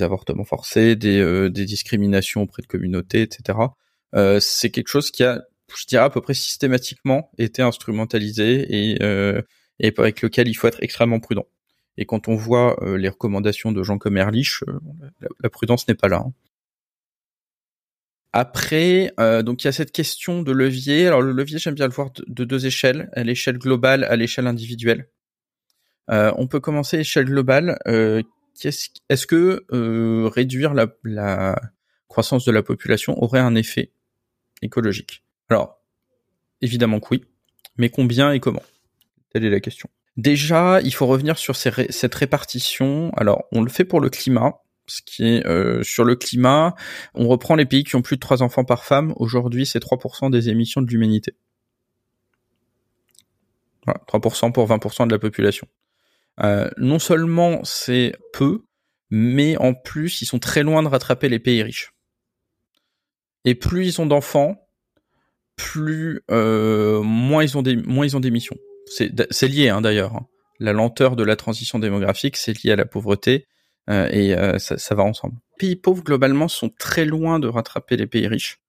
avortements 0.00 0.44
forcés, 0.44 0.94
des, 0.96 1.18
euh, 1.18 1.50
des 1.50 1.64
discriminations 1.64 2.42
auprès 2.42 2.62
de 2.62 2.66
communautés, 2.66 3.22
etc. 3.22 3.58
Euh, 4.14 4.38
c'est 4.40 4.70
quelque 4.70 4.88
chose 4.88 5.10
qui 5.10 5.24
a, 5.24 5.42
je 5.74 5.86
dirais 5.86 6.04
à 6.04 6.10
peu 6.10 6.20
près 6.20 6.34
systématiquement 6.34 7.30
été 7.38 7.62
instrumentalisé 7.62 8.66
et, 8.70 8.98
et 9.80 9.94
avec 9.98 10.22
lequel 10.22 10.48
il 10.48 10.54
faut 10.54 10.66
être 10.66 10.82
extrêmement 10.82 11.20
prudent. 11.20 11.46
Et 11.96 12.06
quand 12.06 12.28
on 12.28 12.34
voit 12.34 12.76
les 12.96 13.08
recommandations 13.08 13.72
de 13.72 13.82
gens 13.82 13.98
comme 13.98 14.16
Erlich, 14.16 14.60
la, 15.42 15.50
prudence 15.50 15.86
n'est 15.86 15.94
pas 15.94 16.08
là. 16.08 16.24
Hein. 16.26 16.32
Après, 18.32 19.12
euh, 19.18 19.42
donc 19.42 19.64
il 19.64 19.66
y 19.66 19.68
a 19.68 19.72
cette 19.72 19.90
question 19.90 20.42
de 20.42 20.52
levier. 20.52 21.06
Alors 21.06 21.20
le 21.20 21.32
levier, 21.32 21.58
j'aime 21.58 21.74
bien 21.74 21.88
le 21.88 21.92
voir 21.92 22.10
de 22.26 22.44
deux 22.44 22.66
échelles, 22.66 23.10
à 23.14 23.24
l'échelle 23.24 23.58
globale, 23.58 24.04
à 24.04 24.14
l'échelle 24.16 24.46
individuelle. 24.46 25.08
Euh, 26.10 26.32
on 26.36 26.46
peut 26.46 26.60
commencer 26.60 26.98
à 26.98 27.00
échelle 27.00 27.26
globale. 27.26 27.78
Euh, 27.86 28.22
est-ce 28.62 29.26
que 29.26 29.64
euh, 29.72 30.28
réduire 30.28 30.74
la, 30.74 31.56
croissance 32.08 32.44
de 32.44 32.52
la 32.52 32.62
population 32.62 33.22
aurait 33.22 33.40
un 33.40 33.54
effet 33.54 33.92
écologique? 34.62 35.24
Alors, 35.48 35.80
évidemment 36.60 37.00
que 37.00 37.08
oui, 37.12 37.24
mais 37.76 37.88
combien 37.88 38.32
et 38.32 38.40
comment? 38.40 38.62
Telle 39.32 39.44
est 39.44 39.50
la 39.50 39.60
question. 39.60 39.88
Déjà, 40.16 40.80
il 40.82 40.92
faut 40.92 41.06
revenir 41.06 41.38
sur 41.38 41.56
cette 41.56 42.14
répartition. 42.14 43.12
Alors, 43.16 43.44
on 43.52 43.62
le 43.62 43.70
fait 43.70 43.84
pour 43.84 44.00
le 44.00 44.10
climat, 44.10 44.60
ce 44.86 45.00
qui 45.02 45.24
est 45.24 45.82
sur 45.84 46.04
le 46.04 46.16
climat, 46.16 46.74
on 47.14 47.28
reprend 47.28 47.54
les 47.54 47.64
pays 47.64 47.84
qui 47.84 47.94
ont 47.94 48.02
plus 48.02 48.16
de 48.16 48.20
3 48.20 48.42
enfants 48.42 48.64
par 48.64 48.84
femme. 48.84 49.14
Aujourd'hui, 49.16 49.64
c'est 49.64 49.78
3% 49.78 50.30
des 50.30 50.48
émissions 50.48 50.82
de 50.82 50.90
l'humanité. 50.90 51.36
Voilà, 53.86 54.00
3% 54.06 54.52
pour 54.52 54.68
20% 54.68 55.06
de 55.06 55.12
la 55.12 55.18
population. 55.18 55.66
Euh, 56.42 56.70
non 56.78 56.98
seulement 56.98 57.62
c'est 57.64 58.12
peu, 58.32 58.64
mais 59.10 59.56
en 59.58 59.74
plus 59.74 60.22
ils 60.22 60.26
sont 60.26 60.38
très 60.38 60.62
loin 60.62 60.82
de 60.82 60.88
rattraper 60.88 61.28
les 61.28 61.38
pays 61.38 61.62
riches. 61.62 61.92
Et 63.44 63.54
plus 63.54 63.86
ils 63.86 64.00
ont 64.00 64.06
d'enfants, 64.06 64.68
plus 65.56 66.22
euh, 66.30 67.02
moins 67.02 67.42
ils 67.42 67.58
ont 67.58 67.62
des 67.62 67.76
moins. 67.76 68.06
C'est 68.88 69.48
lié 69.48 69.68
hein, 69.68 69.80
d'ailleurs. 69.80 70.16
Hein. 70.16 70.26
La 70.58 70.72
lenteur 70.72 71.16
de 71.16 71.24
la 71.24 71.36
transition 71.36 71.78
démographique, 71.78 72.36
c'est 72.36 72.62
lié 72.62 72.72
à 72.72 72.76
la 72.76 72.84
pauvreté 72.84 73.46
euh, 73.88 74.08
et 74.10 74.58
ça, 74.58 74.76
ça, 74.78 74.94
va 74.94 75.02
ensemble. 75.02 75.34
Les 75.60 75.68
pays 75.68 75.76
pauvres 75.76 76.04
globalement 76.04 76.48
sont 76.48 76.68
très 76.68 77.04
loin 77.04 77.38
de 77.38 77.48
rattraper 77.48 77.96
les 77.96 78.06
pays 78.06 78.26
riches. 78.26 78.60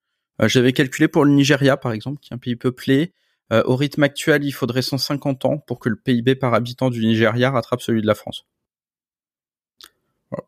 J'avais 0.43 0.73
calculé 0.73 1.07
pour 1.07 1.25
le 1.25 1.31
Nigeria 1.31 1.77
par 1.77 1.91
exemple, 1.91 2.19
qui 2.19 2.33
est 2.33 2.35
un 2.35 2.39
pays 2.39 2.55
peuplé, 2.55 3.13
euh, 3.51 3.63
au 3.65 3.75
rythme 3.75 4.03
actuel, 4.03 4.43
il 4.43 4.51
faudrait 4.51 4.81
150 4.81 5.45
ans 5.45 5.57
pour 5.57 5.79
que 5.79 5.89
le 5.89 5.95
PIB 5.95 6.35
par 6.35 6.53
habitant 6.53 6.89
du 6.89 7.05
Nigeria 7.05 7.51
rattrape 7.51 7.81
celui 7.81 8.01
de 8.01 8.07
la 8.07 8.15
France. 8.15 8.45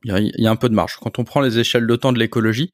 Il 0.06 0.32
y, 0.38 0.48
a, 0.48 0.52
un 0.52 0.56
peu 0.56 0.70
de 0.70 0.74
marge. 0.74 0.96
Quand 1.02 1.20
on 1.20 1.26
prend 1.26 1.42
les 1.42 1.60
échelles 1.60 1.86
de 1.86 1.96
temps 1.98 2.14
de 2.14 2.20
l'écologie, 2.20 2.74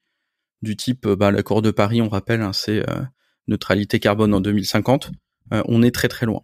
du 0.62 0.76
type 0.76 1.08
euh, 1.08 1.16
bah, 1.16 1.32
l'accord 1.32 1.64
de 1.64 1.72
Paris, 1.72 2.02
on 2.04 2.10
rappelle, 2.10 2.42
hein, 2.42 2.54
c'est 2.54 2.88
euh, 2.88 3.02
neutralité 3.48 4.00
carbone 4.00 4.34
en 4.34 4.42
2050, 4.42 5.12
on 5.52 5.82
est 5.82 5.90
très 5.90 6.08
très 6.08 6.28
loin. 6.28 6.44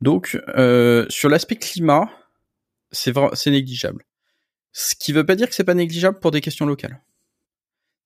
Donc, 0.00 0.36
sur 1.08 1.28
l'aspect 1.28 1.54
climat, 1.54 2.10
c'est 2.90 3.14
négligeable. 3.46 4.04
Ce 4.72 4.96
qui 4.96 5.12
ne 5.12 5.18
veut 5.18 5.26
pas 5.26 5.36
dire 5.36 5.48
que 5.48 5.54
c'est 5.54 5.62
pas 5.62 5.74
négligeable 5.74 6.18
pour 6.18 6.32
des 6.32 6.40
questions 6.40 6.66
locales 6.66 7.00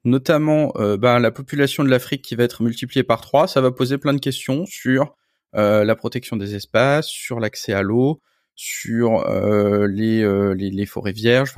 notamment 0.06 0.72
euh, 0.76 0.96
bah, 0.96 1.18
la 1.18 1.32
population 1.32 1.84
de 1.84 1.90
l'Afrique 1.90 2.22
qui 2.22 2.36
va 2.36 2.44
être 2.44 2.62
multipliée 2.62 3.02
par 3.02 3.20
trois, 3.20 3.48
ça 3.48 3.60
va 3.60 3.72
poser 3.72 3.98
plein 3.98 4.14
de 4.14 4.20
questions 4.20 4.64
sur 4.64 5.14
euh, 5.56 5.84
la 5.84 5.96
protection 5.96 6.36
des 6.36 6.54
espaces, 6.54 7.08
sur 7.08 7.40
l'accès 7.40 7.72
à 7.72 7.82
l'eau, 7.82 8.22
sur 8.54 9.28
euh, 9.28 9.86
les, 9.88 10.22
les, 10.54 10.70
les, 10.70 10.86
forêts 10.86 11.12
vierges, 11.12 11.52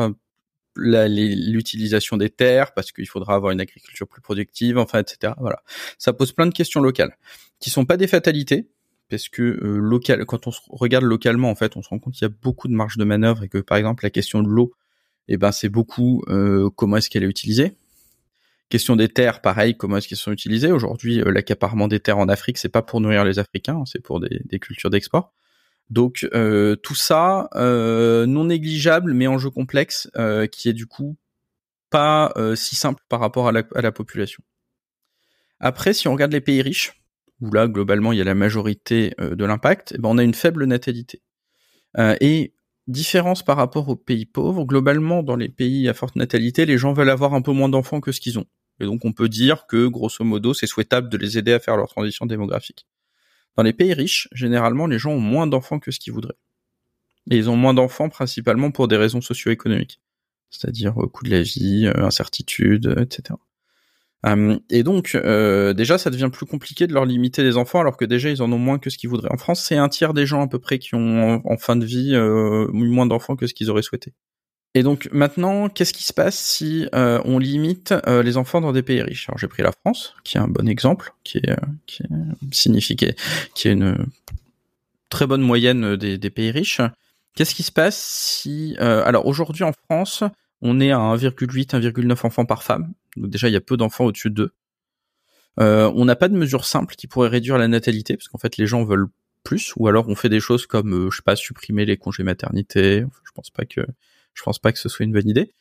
l'utilisation 0.77 2.17
des 2.17 2.31
terres 2.31 2.73
parce 2.73 2.91
qu'il 2.91 3.07
faudra 3.07 3.35
avoir 3.35 3.53
une 3.53 3.61
agriculture 3.61 4.09
plus 4.09 4.23
productive, 4.23 4.79
enfin 4.79 5.01
etc. 5.01 5.35
Voilà, 5.39 5.63
ça 5.99 6.13
pose 6.15 6.33
plein 6.33 6.47
de 6.47 6.55
questions 6.55 6.81
locales 6.81 7.17
qui 7.61 7.69
sont 7.71 7.85
pas 7.85 7.99
des 7.99 8.07
fatalités 8.07 8.69
parce 9.11 9.29
que 9.29 9.43
local, 9.43 10.25
quand 10.25 10.47
on 10.47 10.51
se 10.51 10.61
regarde 10.71 11.05
localement 11.05 11.51
en 11.51 11.55
fait, 11.55 11.77
on 11.77 11.83
se 11.83 11.89
rend 11.91 11.99
compte 11.99 12.15
qu'il 12.15 12.27
y 12.27 12.31
a 12.31 12.35
beaucoup 12.43 12.69
de 12.69 12.75
marge 12.75 12.97
de 12.97 13.05
manœuvre 13.05 13.43
et 13.43 13.49
que 13.49 13.59
par 13.59 13.77
exemple 13.77 14.05
la 14.05 14.11
question 14.11 14.43
de 14.43 14.49
l'eau, 14.49 14.73
eh 15.29 15.37
ben 15.37 15.53
c'est 15.53 15.69
beaucoup 15.69 16.25
comment 16.77 16.97
est-ce 16.97 17.11
qu'elle 17.11 17.25
est 17.25 17.29
utilisée 17.29 17.75
Question 18.69 18.97
des 18.97 19.09
terres, 19.09 19.41
pareil, 19.41 19.77
comment 19.79 19.97
est-ce 19.97 20.09
qu'elles 20.09 20.19
sont 20.19 20.33
utilisées 20.33 20.71
Aujourd'hui, 20.71 21.23
euh, 21.23 21.33
l'accaparement 21.33 21.89
des 21.89 22.01
terres 22.01 22.19
en 22.19 22.29
Afrique, 22.29 22.59
c'est 22.59 22.69
pas 22.69 22.83
pour 22.83 23.01
nourrir 23.01 23.25
les 23.25 23.39
Africains, 23.39 23.83
c'est 23.87 24.01
pour 24.01 24.21
des, 24.21 24.59
cultures 24.59 24.91
d'export. 24.91 25.33
Donc 25.89 26.29
euh, 26.35 26.77
tout 26.77 26.95
ça, 26.95 27.49
euh, 27.55 28.27
non 28.27 28.45
négligeable, 28.45 29.15
mais 29.15 29.27
enjeu 29.27 29.49
complexe, 29.49 30.11
qui 30.53 30.69
est 30.69 30.75
du 30.75 30.87
coup 30.87 31.17
pas 31.89 32.35
si 32.57 32.77
simple 32.77 33.03
par 33.09 33.21
rapport 33.21 33.49
à 33.49 33.53
la, 33.53 33.93
population. 33.93 34.43
Après, 35.61 35.95
si 35.95 36.07
on 36.07 36.13
regarde 36.13 36.33
les 36.33 36.43
pays 36.43 36.61
riches, 36.61 37.01
où 37.41 37.51
là 37.51 37.69
globalement 37.69 38.13
il 38.13 38.19
y 38.19 38.21
a 38.21 38.25
la 38.25 38.35
majorité 38.35 39.15
de 39.19 39.45
l'impact, 39.47 39.95
eh 39.97 39.99
ben, 39.99 40.11
on 40.11 40.19
a 40.19 40.23
une 40.23 40.35
faible 40.35 40.67
natalité. 40.67 41.23
et 41.97 42.53
différence 42.87 43.43
par 43.43 43.57
rapport 43.57 43.89
aux 43.89 43.97
pays 43.97 44.27
pauvres, 44.27 44.65
globalement 44.65 45.23
dans 45.23 45.37
les 45.37 45.49
pays 45.49 45.89
à 45.89 45.95
forte 45.95 46.17
natalité, 46.17 46.67
les 46.67 46.77
gens 46.77 46.93
veulent 46.93 47.11
avoir 47.11 47.33
un 47.33 47.41
peu 47.43 47.53
moins 47.53 47.71
d'enfants 47.71 48.01
que 48.01 48.13
ce 48.13 48.21
qu'ils 48.21 48.39
ont. 48.39 48.47
Et 48.81 48.85
donc 48.85 49.05
on 49.05 49.13
peut 49.13 49.29
dire 49.29 49.67
que 49.67 49.87
grosso 49.87 50.25
modo 50.25 50.55
c'est 50.55 50.67
souhaitable 50.67 51.09
de 51.09 51.17
les 51.17 51.39
aider 51.39 51.53
à 51.53 51.59
faire 51.59 51.77
leur 51.77 51.89
transition 51.89 52.27
démographique. 52.27 52.87
Dans 53.57 53.63
les 53.63 53.73
pays 53.73 53.93
riches, 53.93 54.29
généralement 54.33 54.87
les 54.87 54.99
gens 54.99 55.13
ont 55.13 55.21
moins 55.21 55.47
d'enfants 55.47 55.81
que 55.81 55.91
ce 55.91 55.99
qu'ils 55.99 56.13
voudraient. 56.13 56.39
Et 57.31 57.37
ils 57.37 57.51
ont 57.51 57.57
moins 57.57 57.75
d'enfants 57.75 58.09
principalement 58.09 58.71
pour 58.71 58.89
des 58.89 58.97
raisons 58.97 59.21
socio-économiques, 59.21 60.01
c'est-à-dire 60.51 60.95
euh, 61.03 61.09
coût 61.09 61.25
de 61.25 61.31
la 61.31 61.43
vie, 61.43 61.87
euh, 61.87 62.05
incertitude, 62.05 62.87
euh, 62.87 63.03
etc. 63.03 63.35
et 64.71 64.83
donc 64.83 65.17
déjà 65.77 65.97
ça 65.97 66.11
devient 66.11 66.31
plus 66.33 66.47
compliqué 66.47 66.87
de 66.87 66.93
leur 66.93 67.05
limiter 67.05 67.43
les 67.43 67.57
enfants 67.57 67.81
alors 67.81 67.97
que 67.97 68.05
déjà 68.05 68.31
ils 68.31 68.43
en 68.43 68.51
ont 68.51 68.59
moins 68.59 68.79
que 68.79 68.91
ce 68.91 68.99
qu'ils 68.99 69.11
voudraient. 69.11 69.33
En 69.33 69.39
France 69.39 69.65
c'est 69.65 69.77
un 69.77 69.89
tiers 69.89 70.15
des 70.15 70.27
gens 70.27 70.43
à 70.43 70.49
peu 70.49 70.59
près 70.59 70.79
qui 70.79 70.95
ont 70.95 71.41
en, 71.45 71.57
fin 71.57 71.77
de 71.77 71.85
vie 71.85 72.17
moins 72.73 73.07
d'enfants 73.07 73.37
que 73.37 73.47
ce 73.47 73.55
qu'ils 73.55 73.71
auraient 73.71 73.83
souhaité. 73.83 74.15
Et 74.79 74.85
donc 74.85 75.09
maintenant, 75.11 75.69
qu'est-ce 75.69 75.93
qui 75.93 76.05
se 76.05 76.13
passe 76.13 76.39
si 76.39 76.89
euh, 76.95 77.21
on 77.25 77.41
limite 77.41 77.93
euh, 78.07 78.23
les 78.23 78.37
enfants 78.37 78.61
dans 78.61 78.71
des 78.71 78.85
pays 78.85 79.03
riches? 79.03 79.29
Alors 79.29 79.37
j'ai 79.37 79.49
pris 79.49 79.65
la 79.65 79.73
France, 79.73 80.15
qui 80.23 80.37
est 80.37 80.41
un 80.41 80.47
bon 80.47 80.69
exemple, 80.69 81.13
qui 81.25 81.39
est, 81.39 81.51
euh, 81.51 81.57
qui 81.89 82.05
qui 82.95 83.69
est 83.69 83.73
une 83.73 84.07
très 85.09 85.27
bonne 85.27 85.43
moyenne 85.43 85.97
des, 85.97 86.17
des 86.17 86.31
pays 86.31 86.53
riches. 86.53 86.81
Qu'est-ce 87.35 87.57
qui 87.57 87.65
se 87.65 87.73
passe 87.73 87.99
si 87.99 88.77
alors 88.79 89.27
aujourd'hui 89.27 89.65
en 89.65 89.73
France, 89.73 90.23
on 90.63 90.79
est 90.79 90.93
à 90.93 90.99
1,8, 90.99 91.71
1,9 91.71 92.25
enfants 92.25 92.45
par 92.45 92.63
femme. 92.63 92.93
Donc 93.17 93.31
déjà 93.31 93.49
il 93.49 93.55
y 93.55 93.57
a 93.57 93.61
peu 93.61 93.77
d'enfants 93.77 94.05
au-dessus 94.05 94.31
de 94.31 94.53
2. 95.57 95.91
on 95.97 96.05
n'a 96.05 96.15
pas 96.15 96.29
de 96.29 96.37
mesure 96.37 96.65
simple 96.65 96.95
qui 96.95 97.09
pourrait 97.09 97.31
réduire 97.31 97.59
la 97.59 97.67
natalité, 97.67 98.17
parce 98.17 98.29
qu'en 98.29 98.39
fait 98.39 98.57
les 98.59 98.69
gens 98.69 98.85
veulent 98.85 99.09
plus, 99.43 99.73
ou 99.75 99.89
alors 99.89 100.09
on 100.09 100.15
fait 100.15 100.29
des 100.29 100.39
choses 100.39 100.67
comme, 100.67 101.11
je 101.11 101.17
sais 101.17 101.23
pas, 101.25 101.35
supprimer 101.35 101.85
les 101.85 101.97
congés 101.97 102.23
maternité. 102.23 103.05
je 103.25 103.33
pense 103.35 103.51
pas 103.51 103.65
que 103.65 103.85
je 104.39 104.43
pense 104.45 104.59
pas 104.59 104.73
que 104.73 104.79
ce 104.79 104.89
soit 104.89 105.05
une 105.05 105.13
bonne 105.13 105.29
idée. 105.29 105.53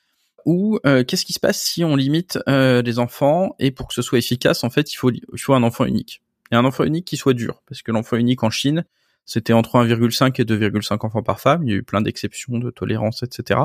Ou 0.46 0.80
euh, 0.86 1.04
qu'est-ce 1.04 1.26
qui 1.26 1.34
se 1.34 1.40
passe 1.40 1.62
si 1.62 1.84
on 1.84 1.96
limite 1.96 2.40
euh, 2.48 2.82
les 2.82 3.00
enfants 3.00 3.56
et 3.60 3.72
pour 3.72 3.88
que 3.88 3.94
ce 3.94 4.02
soit 4.02 4.20
efficace, 4.20 4.64
en 4.64 4.70
fait, 4.70 4.94
il 4.94 4.96
faut, 4.96 5.12
un 5.54 5.64
enfant 5.64 5.86
unique. 5.86 6.22
Et 6.52 6.56
un 6.56 6.64
enfant 6.64 6.84
unique 6.86 7.06
qui 7.06 7.18
soit 7.18 7.34
dur, 7.34 7.62
parce 7.68 7.82
que 7.82 7.92
l'enfant 7.92 8.16
unique 8.16 8.44
en 8.44 8.50
Chine, 8.50 8.86
c'était 9.26 9.52
entre 9.52 9.76
1,5 9.84 10.40
et 10.40 10.46
2,5 10.46 11.06
enfants 11.06 11.24
par 11.24 11.42
femme. 11.42 11.64
Il 11.64 11.70
y 11.70 11.74
a 11.74 11.76
eu 11.76 11.84
plein 11.84 12.02
d'exceptions, 12.02 12.60
de 12.60 12.70
tolérance, 12.70 13.24
etc. 13.24 13.60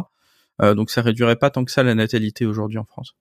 Euh, 0.60 0.74
donc 0.74 0.90
ça 0.90 1.02
réduirait 1.02 1.36
pas 1.36 1.50
tant 1.50 1.64
que 1.64 1.70
ça 1.70 1.82
la 1.82 1.94
natalité 1.94 2.46
aujourd'hui 2.46 2.78
en 2.78 2.84
France. 2.84 3.14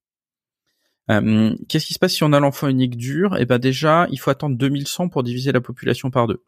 Qu'est-ce 1.68 1.86
qui 1.86 1.94
se 1.94 2.00
passe 2.00 2.14
si 2.14 2.24
on 2.24 2.32
a 2.32 2.40
l'enfant 2.40 2.70
unique 2.70 2.96
dur? 2.96 3.36
Eh 3.38 3.46
ben 3.46 3.58
déjà, 3.58 4.08
il 4.12 4.18
faut 4.18 4.32
attendre 4.32 4.56
2100 4.56 5.10
pour 5.10 5.24
diviser 5.24 5.52
la 5.52 5.60
population 5.60 6.10
par 6.10 6.26
deux. 6.26 6.42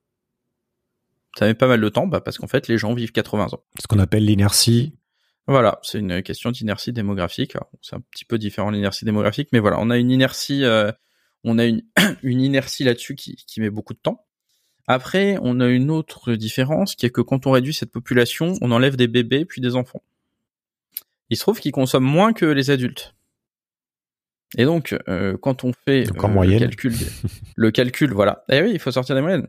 Ça 1.38 1.46
met 1.46 1.54
pas 1.54 1.68
mal 1.68 1.82
de 1.82 1.89
temps, 1.89 2.08
bah, 2.08 2.22
parce 2.22 2.38
qu'en 2.38 2.48
fait, 2.48 2.68
les 2.68 2.78
gens 2.78 2.94
vivent 2.94 3.12
80 3.12 3.48
ans. 3.54 3.64
Ce 3.80 3.88
qu'on 3.88 4.00
appelle 4.00 4.26
l'inertie. 4.26 4.94
Voilà, 5.48 5.80
c'est 5.84 6.00
une 6.00 6.24
question 6.24 6.52
d'inertie 6.52 6.94
démographique. 6.94 7.54
C'est 7.82 7.96
un 7.96 8.02
petit 8.12 8.24
peu 8.26 8.38
différent 8.38 8.70
l'inertie 8.70 9.04
démographique, 9.04 9.50
mais 9.52 9.60
voilà, 9.60 9.78
on 9.80 9.89
a 9.89 9.98
une 9.98 10.10
inertie, 10.10 10.64
euh, 10.64 10.91
on 11.44 11.58
a 11.60 11.66
une, 11.66 11.82
une 12.24 12.41
inertie 12.41 12.84
là-dessus 12.86 13.16
qui, 13.16 13.36
qui 13.36 13.60
met 13.60 13.70
beaucoup 13.70 13.94
de 13.94 14.00
temps. 14.00 14.26
Après, 14.88 15.38
on 15.41 15.60
a 15.60 15.68
une 15.68 15.89
autre 15.91 16.34
différence 16.36 16.96
qui 16.96 17.06
est 17.06 17.10
que 17.10 17.22
quand 17.22 17.46
on 17.48 17.52
réduit 17.52 17.74
cette 17.74 17.91
population, 17.91 18.54
on 18.62 18.72
enlève 18.72 18.96
des 18.96 19.08
bébés 19.08 19.46
puis 19.46 19.62
des 19.62 19.76
enfants. 19.76 20.02
Il 21.30 21.38
se 21.38 21.41
trouve 21.41 21.60
qu'ils 21.60 21.72
consomment 21.72 22.04
moins 22.06 22.34
que 22.34 22.46
les 22.46 22.70
adultes. 22.70 23.14
Et 24.58 24.66
donc, 24.66 24.96
euh, 25.10 25.36
quand 25.38 25.64
on 25.64 25.72
fait 25.74 26.04
Donc 26.04 26.24
en 26.24 26.30
euh, 26.30 26.32
le 26.32 26.36
calcul, 26.60 26.94
le 27.56 27.72
calcul, 27.72 28.14
voilà. 28.14 28.44
Eh 28.50 28.62
oui, 28.62 28.72
il 28.74 28.80
faut 28.80 28.91
sortir 28.91 29.16
des 29.16 29.22
moyennes. 29.22 29.48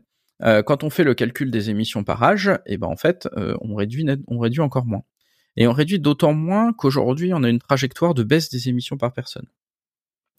Quand 0.65 0.83
on 0.83 0.89
fait 0.89 1.05
le 1.05 1.13
calcul 1.13 1.49
des 1.51 1.69
émissions 1.69 2.03
par 2.03 2.21
âge, 2.21 2.51
eh 2.65 2.75
ben 2.77 2.87
en 2.87 2.97
fait, 2.97 3.29
on 3.61 3.75
réduit, 3.75 4.03
net- 4.03 4.19
on 4.27 4.39
réduit 4.39 4.59
encore 4.59 4.85
moins. 4.85 5.03
Et 5.57 5.67
on 5.67 5.73
réduit 5.73 5.99
d'autant 5.99 6.33
moins 6.33 6.73
qu'aujourd'hui, 6.73 7.33
on 7.33 7.43
a 7.43 7.49
une 7.49 7.59
trajectoire 7.59 8.13
de 8.13 8.23
baisse 8.23 8.49
des 8.49 8.67
émissions 8.69 8.97
par 8.97 9.13
personne. 9.13 9.47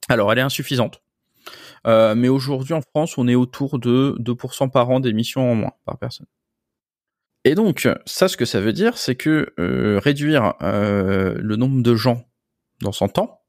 Alors, 0.09 0.31
elle 0.33 0.39
est 0.39 0.43
insuffisante. 0.43 1.03
Euh, 1.87 2.15
mais 2.15 2.29
aujourd'hui, 2.29 2.75
en 2.75 2.81
France, 2.83 3.17
on 3.19 3.29
est 3.29 3.35
autour 3.35 3.79
de 3.79 4.17
2% 4.19 4.71
par 4.71 4.91
an 4.91 5.01
d'émissions 5.01 5.51
en 5.51 5.55
moins 5.55 5.73
par 5.85 5.99
personne. 5.99 6.27
Et 7.45 7.55
donc, 7.55 7.89
ça, 8.07 8.29
ce 8.29 8.37
que 8.37 8.45
ça 8.45 8.61
veut 8.61 8.73
dire, 8.73 8.99
c'est 8.99 9.15
que 9.15 9.55
euh, 9.59 10.01
réduire 10.03 10.55
euh, 10.63 11.37
le 11.39 11.57
nombre 11.57 11.83
de 11.83 11.95
gens 11.95 12.27
dans 12.83 12.93
100 12.93 13.19
ans, 13.19 13.41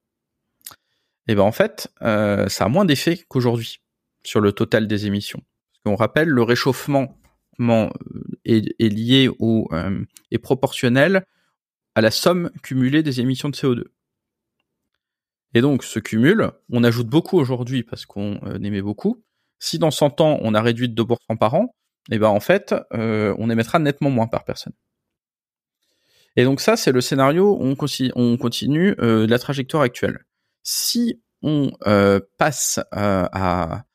eh 1.28 1.36
ben 1.36 1.42
en 1.42 1.52
fait, 1.52 1.90
euh, 2.04 2.48
ça 2.48 2.66
a 2.66 2.70
moins 2.70 2.86
d'effet 2.86 3.26
qu'aujourd'hui 3.28 3.82
sur 4.24 4.40
le 4.40 4.52
total 4.52 4.88
des 4.88 5.08
émissions. 5.08 5.40
Parce 5.74 5.84
qu'on 5.84 5.96
rappelle, 5.96 6.30
le 6.30 6.44
réchauffement 6.44 7.18
ment- 7.58 7.92
est, 8.46 8.74
est 8.80 8.90
lié 8.90 9.30
au 9.40 9.68
euh, 9.74 10.00
est 10.32 10.38
proportionnel 10.38 11.26
à 11.98 12.02
la 12.02 12.12
somme 12.12 12.52
cumulée 12.62 13.02
des 13.02 13.22
émissions 13.22 13.50
de 13.50 13.56
CO2. 13.56 13.86
Et 15.56 15.62
donc, 15.62 15.84
ce 15.84 15.98
cumul, 15.98 16.52
on 16.72 16.84
ajoute 16.84 17.08
beaucoup 17.08 17.40
aujourd'hui 17.40 17.82
parce 17.82 18.06
qu'on 18.06 18.40
euh, 18.44 18.60
aimait 18.60 18.84
beaucoup. 18.84 19.24
Si 19.58 19.80
dans 19.80 19.90
100 19.90 20.22
ans, 20.22 20.38
on 20.42 20.54
a 20.54 20.62
réduit 20.62 20.90
de 20.90 21.04
2% 21.04 21.18
par 21.40 21.56
an, 21.56 21.74
eh 22.12 22.20
ben 22.20 22.28
en 22.28 22.40
fait, 22.40 22.76
euh, 22.94 23.34
on 23.40 23.50
émettra 23.50 23.80
nettement 23.80 24.12
moins 24.12 24.28
par 24.28 24.46
personne. 24.46 24.74
Et 26.36 26.44
donc 26.44 26.62
ça, 26.62 26.78
c'est 26.78 26.92
le 26.92 27.02
scénario 27.02 27.58
où 27.60 27.76
on, 28.16 28.38
continue 28.38 28.96
euh, 29.00 29.26
la 29.26 29.40
trajectoire 29.40 29.82
actuelle. 29.82 30.20
Si 30.62 31.20
on 31.42 31.72
passe 32.38 32.80
à 32.92 33.86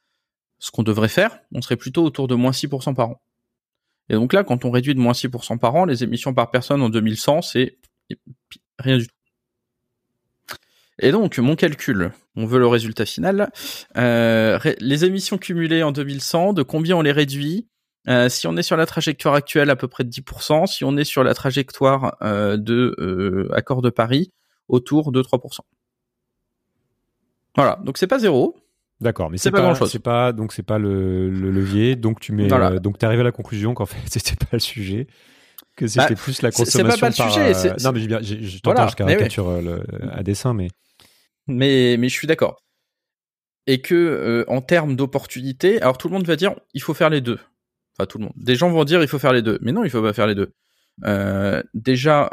ce 0.58 0.72
qu'on 0.72 0.82
devrait 0.82 1.06
faire, 1.06 1.38
on 1.54 1.62
serait 1.62 1.76
plutôt 1.76 2.02
autour 2.02 2.26
de 2.26 2.34
moins 2.34 2.50
6% 2.50 2.96
par 2.96 3.10
an. 3.10 3.22
Et 4.08 4.14
donc 4.14 4.32
là, 4.32 4.42
quand 4.42 4.64
on 4.64 4.72
réduit 4.72 4.96
de 4.96 5.00
moins 5.00 5.12
6% 5.12 5.58
par 5.58 5.76
an, 5.76 5.84
les 5.84 6.02
émissions 6.02 6.34
par 6.34 6.50
personne 6.50 6.82
en 6.82 6.88
2100, 6.88 7.42
c'est 7.42 7.78
rien 8.78 8.98
du 8.98 9.06
tout. 9.06 9.14
Et 10.98 11.10
donc, 11.10 11.38
mon 11.38 11.56
calcul, 11.56 12.12
on 12.36 12.46
veut 12.46 12.58
le 12.58 12.66
résultat 12.66 13.06
final. 13.06 13.50
Euh, 13.96 14.58
ré- 14.58 14.76
les 14.78 15.04
émissions 15.04 15.38
cumulées 15.38 15.82
en 15.82 15.90
2100, 15.90 16.52
de 16.52 16.62
combien 16.62 16.96
on 16.96 17.02
les 17.02 17.12
réduit? 17.12 17.66
Euh, 18.08 18.28
Si 18.28 18.46
on 18.46 18.56
est 18.56 18.62
sur 18.62 18.76
la 18.76 18.86
trajectoire 18.86 19.34
actuelle, 19.34 19.70
à 19.70 19.76
peu 19.76 19.88
près 19.88 20.04
de 20.04 20.10
10%. 20.10 20.66
Si 20.66 20.84
on 20.84 20.96
est 20.96 21.04
sur 21.04 21.24
la 21.24 21.34
trajectoire 21.34 22.16
euh, 22.22 22.56
de 22.56 23.48
Accord 23.54 23.80
de 23.82 23.90
Paris, 23.90 24.32
autour 24.68 25.12
de 25.12 25.22
3%. 25.22 25.60
Voilà, 27.56 27.78
donc 27.84 27.98
c'est 27.98 28.06
pas 28.06 28.18
zéro. 28.18 28.56
D'accord, 29.00 29.30
mais 29.30 29.36
C'est 29.38 29.50
pas 29.50 29.58
pas, 29.58 29.64
grand-chose. 29.64 29.90
C'est 29.90 29.98
pas 29.98 30.32
donc 30.32 30.52
c'est 30.52 30.62
pas 30.62 30.78
le, 30.78 31.28
le 31.28 31.50
levier. 31.50 31.96
Donc 31.96 32.20
tu 32.20 32.32
mets. 32.32 32.46
Voilà. 32.48 32.78
donc 32.78 33.02
arrivé 33.02 33.20
à 33.22 33.24
la 33.24 33.32
conclusion 33.32 33.74
qu'en 33.74 33.86
fait 33.86 33.98
c'était 34.06 34.36
pas 34.36 34.48
le 34.52 34.58
sujet, 34.60 35.06
que 35.76 35.84
Bah, 35.84 35.88
c'était 36.08 36.14
plus 36.14 36.42
la 36.42 36.50
c'est- 36.50 36.64
c'est 36.64 36.82
consommation 36.82 37.06
pas- 37.08 37.12
pas 37.12 37.24
le 37.24 37.30
sujet, 37.54 37.68
euh, 37.70 37.76
non 37.82 37.92
mais 37.92 38.06
bien, 38.06 38.18
j'ai- 38.22 38.42
je 38.42 38.58
t'entends, 38.60 38.74
Voilà, 38.82 38.90
je 38.90 38.96
caricature 38.96 39.48
euh, 39.48 39.60
le- 39.62 40.12
à 40.12 40.22
dessin, 40.22 40.52
mais 40.54 40.68
mais 41.46 41.96
mais 41.98 42.08
je 42.08 42.14
suis 42.14 42.26
d'accord. 42.26 42.62
Et 43.66 43.80
que 43.80 43.94
euh, 43.94 44.44
en 44.48 44.60
termes 44.60 44.96
d'opportunité, 44.96 45.80
alors 45.80 45.96
tout 45.98 46.08
le 46.08 46.14
monde 46.14 46.26
va 46.26 46.36
dire 46.36 46.54
il 46.74 46.82
faut 46.82 46.94
faire 46.94 47.10
les 47.10 47.20
deux. 47.20 47.38
Enfin 47.96 48.06
tout 48.06 48.18
le 48.18 48.24
monde. 48.24 48.32
Des 48.36 48.56
gens 48.56 48.70
vont 48.70 48.84
dire 48.84 49.02
il 49.02 49.08
faut 49.08 49.18
faire 49.18 49.32
les 49.32 49.42
deux, 49.42 49.58
mais 49.62 49.72
non 49.72 49.84
il 49.84 49.90
faut 49.90 50.02
pas 50.02 50.12
faire 50.12 50.26
les 50.26 50.34
deux. 50.34 50.52
Euh, 51.04 51.62
déjà, 51.74 52.28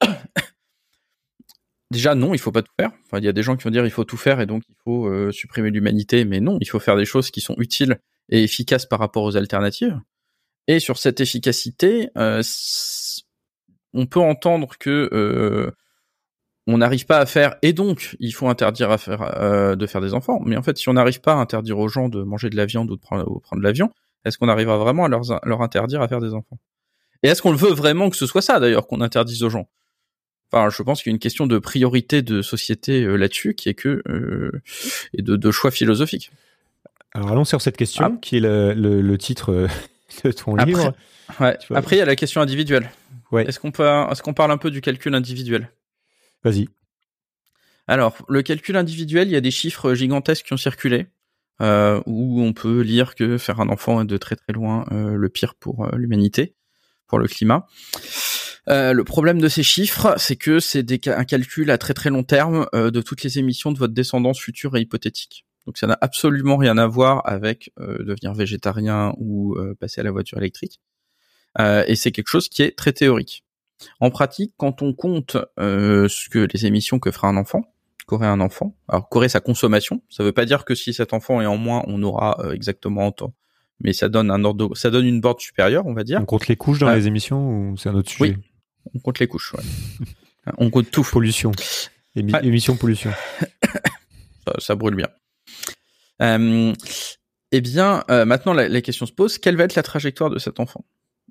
déjà 1.90 2.14
non 2.14 2.34
il 2.34 2.38
faut 2.38 2.52
pas 2.52 2.62
tout 2.62 2.72
faire. 2.78 2.90
Enfin 3.06 3.18
il 3.18 3.24
y 3.24 3.28
a 3.28 3.32
des 3.32 3.42
gens 3.42 3.56
qui 3.56 3.64
vont 3.64 3.70
dire 3.70 3.84
il 3.84 3.90
faut 3.90 4.04
tout 4.04 4.16
faire 4.16 4.40
et 4.40 4.46
donc 4.46 4.62
il 4.68 4.74
faut 4.84 5.30
supprimer 5.32 5.70
l'humanité, 5.70 6.24
mais 6.24 6.40
non 6.40 6.58
il 6.60 6.66
faut 6.68 6.80
faire 6.80 6.96
des 6.96 7.04
choses 7.04 7.30
qui 7.30 7.40
sont 7.40 7.54
utiles 7.58 7.98
et 8.28 8.42
efficaces 8.42 8.86
par 8.86 8.98
rapport 8.98 9.24
aux 9.24 9.36
alternatives. 9.36 9.98
Et 10.68 10.80
sur 10.80 10.98
cette 10.98 11.20
efficacité, 11.20 12.10
euh, 12.16 12.42
on 13.94 14.06
peut 14.06 14.20
entendre 14.20 14.70
que 14.78 15.08
euh, 15.12 15.70
on 16.66 16.78
n'arrive 16.78 17.06
pas 17.06 17.18
à 17.18 17.26
faire 17.26 17.56
et 17.62 17.72
donc 17.72 18.16
il 18.20 18.32
faut 18.32 18.48
interdire 18.48 18.90
à 18.90 18.98
faire 18.98 19.22
euh, 19.42 19.74
de 19.74 19.86
faire 19.86 20.00
des 20.00 20.14
enfants. 20.14 20.40
Mais 20.46 20.56
en 20.56 20.62
fait, 20.62 20.78
si 20.78 20.88
on 20.88 20.92
n'arrive 20.92 21.20
pas 21.20 21.32
à 21.32 21.36
interdire 21.36 21.78
aux 21.78 21.88
gens 21.88 22.08
de 22.08 22.22
manger 22.22 22.48
de 22.50 22.56
la 22.56 22.66
viande 22.66 22.90
ou 22.90 22.96
de 22.96 23.00
prendre, 23.00 23.28
ou 23.30 23.36
de 23.36 23.42
prendre 23.42 23.60
de 23.60 23.66
l'avion, 23.66 23.90
est-ce 24.24 24.38
qu'on 24.38 24.48
arrivera 24.48 24.78
vraiment 24.78 25.04
à 25.04 25.08
leur, 25.08 25.22
leur 25.44 25.62
interdire 25.62 26.00
à 26.00 26.08
faire 26.08 26.20
des 26.20 26.32
enfants? 26.32 26.58
Et 27.24 27.28
est-ce 27.28 27.42
qu'on 27.42 27.50
le 27.50 27.56
veut 27.58 27.72
vraiment 27.72 28.08
que 28.10 28.16
ce 28.16 28.26
soit 28.26 28.42
ça 28.42 28.60
d'ailleurs 28.60 28.86
qu'on 28.86 29.00
interdise 29.00 29.42
aux 29.42 29.50
gens? 29.50 29.68
Enfin, 30.52 30.68
je 30.70 30.82
pense 30.82 31.02
qu'il 31.02 31.10
y 31.10 31.12
a 31.12 31.16
une 31.16 31.20
question 31.20 31.46
de 31.46 31.58
priorité 31.58 32.22
de 32.22 32.42
société 32.42 33.02
euh, 33.04 33.16
là-dessus 33.16 33.54
qui 33.54 33.68
est 33.68 33.74
que 33.74 34.02
euh, 34.08 34.52
et 35.16 35.22
de, 35.22 35.34
de 35.36 35.50
choix 35.50 35.70
philosophiques. 35.70 36.30
alors 37.14 37.30
allons 37.30 37.44
sur 37.44 37.60
cette 37.62 37.76
question 37.76 38.04
Ah. 38.06 38.18
qui 38.20 38.36
est 38.36 38.40
le, 38.40 38.74
le, 38.74 39.00
le 39.00 39.18
titre 39.18 39.66
de 40.24 40.32
ton 40.32 40.54
Après- 40.54 40.66
livre. 40.66 40.94
Ouais. 41.40 41.56
Après, 41.74 41.96
il 41.96 41.98
y 41.98 42.02
a 42.02 42.06
la 42.06 42.16
question 42.16 42.40
individuelle. 42.40 42.90
Ouais. 43.30 43.46
Est-ce 43.46 43.58
qu'on 43.58 43.70
parle 44.34 44.50
un 44.50 44.58
peu 44.58 44.70
du 44.70 44.80
calcul 44.80 45.14
individuel? 45.14 45.70
Vas-y. 46.44 46.68
Alors, 47.86 48.16
le 48.28 48.42
calcul 48.42 48.76
individuel, 48.76 49.28
il 49.28 49.32
y 49.32 49.36
a 49.36 49.40
des 49.40 49.50
chiffres 49.50 49.94
gigantesques 49.94 50.46
qui 50.46 50.52
ont 50.52 50.58
circulé, 50.58 51.06
euh, 51.60 52.00
où 52.06 52.42
on 52.42 52.52
peut 52.52 52.80
lire 52.80 53.14
que 53.14 53.38
faire 53.38 53.60
un 53.60 53.68
enfant 53.68 54.02
est 54.02 54.06
de 54.06 54.16
très 54.16 54.36
très 54.36 54.52
loin 54.52 54.86
euh, 54.92 55.14
le 55.14 55.28
pire 55.28 55.54
pour 55.54 55.84
euh, 55.84 55.90
l'humanité, 55.96 56.54
pour 57.06 57.18
le 57.18 57.26
climat. 57.28 57.66
Le 58.68 59.02
problème 59.02 59.40
de 59.40 59.48
ces 59.48 59.62
chiffres, 59.64 60.14
c'est 60.18 60.36
que 60.36 60.60
c'est 60.60 61.08
un 61.08 61.24
calcul 61.24 61.70
à 61.70 61.78
très 61.78 61.94
très 61.94 62.10
long 62.10 62.22
terme 62.22 62.66
de 62.72 63.00
toutes 63.02 63.22
les 63.24 63.38
émissions 63.38 63.72
de 63.72 63.78
votre 63.78 63.92
descendance 63.92 64.38
future 64.38 64.76
et 64.76 64.80
hypothétique. 64.80 65.44
Donc 65.66 65.78
ça 65.78 65.86
n'a 65.86 65.96
absolument 66.00 66.56
rien 66.56 66.76
à 66.78 66.86
voir 66.86 67.22
avec 67.24 67.70
euh, 67.78 67.98
devenir 68.04 68.34
végétarien 68.34 69.14
ou 69.18 69.54
euh, 69.56 69.74
passer 69.78 70.00
à 70.00 70.04
la 70.04 70.10
voiture 70.10 70.38
électrique. 70.38 70.80
Euh, 71.60 71.84
et 71.86 71.96
c'est 71.96 72.10
quelque 72.12 72.28
chose 72.28 72.48
qui 72.48 72.62
est 72.62 72.76
très 72.76 72.92
théorique. 72.92 73.44
En 74.00 74.10
pratique, 74.10 74.54
quand 74.56 74.82
on 74.82 74.92
compte 74.94 75.36
euh, 75.58 76.08
ce 76.08 76.28
que 76.28 76.46
les 76.52 76.66
émissions 76.66 76.98
que 76.98 77.10
fera 77.10 77.28
un 77.28 77.36
enfant, 77.36 77.62
qu'aurait 78.06 78.26
un 78.26 78.40
enfant, 78.40 78.76
alors 78.88 79.08
qu'aurait 79.08 79.28
sa 79.28 79.40
consommation, 79.40 80.02
ça 80.08 80.24
veut 80.24 80.32
pas 80.32 80.44
dire 80.44 80.64
que 80.64 80.74
si 80.74 80.92
cet 80.94 81.12
enfant 81.12 81.40
est 81.40 81.46
en 81.46 81.56
moins, 81.56 81.82
on 81.86 82.02
aura 82.02 82.40
euh, 82.40 82.52
exactement 82.52 83.06
autant, 83.08 83.34
mais 83.80 83.92
ça 83.92 84.08
donne 84.08 84.30
un 84.30 84.44
ordre, 84.44 84.74
ça 84.76 84.90
donne 84.90 85.06
une 85.06 85.20
borne 85.20 85.38
supérieure, 85.40 85.86
on 85.86 85.94
va 85.94 86.04
dire. 86.04 86.18
On 86.20 86.24
compte 86.26 86.48
les 86.48 86.56
couches 86.56 86.78
dans 86.80 86.86
Ouais. 86.88 86.96
les 86.96 87.06
émissions 87.06 87.48
ou 87.70 87.76
c'est 87.76 87.88
un 87.88 87.94
autre 87.94 88.10
sujet? 88.10 88.36
Oui. 88.36 88.44
On 88.94 88.98
compte 88.98 89.18
les 89.20 89.26
couches. 89.28 89.52
Ouais. 89.54 89.62
on 90.58 90.70
compte 90.70 90.90
tout. 90.90 91.02
Pollution. 91.10 91.52
Émi-. 92.16 92.32
Émission 92.44 92.76
pollution. 92.76 93.10
ça, 94.46 94.54
ça 94.58 94.74
brûle 94.74 94.94
bien. 94.96 95.08
Euh, 96.20 96.72
eh 97.52 97.60
bien, 97.60 98.04
euh, 98.10 98.24
maintenant 98.24 98.52
la, 98.52 98.68
la 98.68 98.80
question 98.80 99.06
se 99.06 99.12
pose 99.12 99.38
quelle 99.38 99.56
va 99.56 99.64
être 99.64 99.74
la 99.74 99.82
trajectoire 99.82 100.30
de 100.30 100.38
cet 100.38 100.60
enfant? 100.60 100.84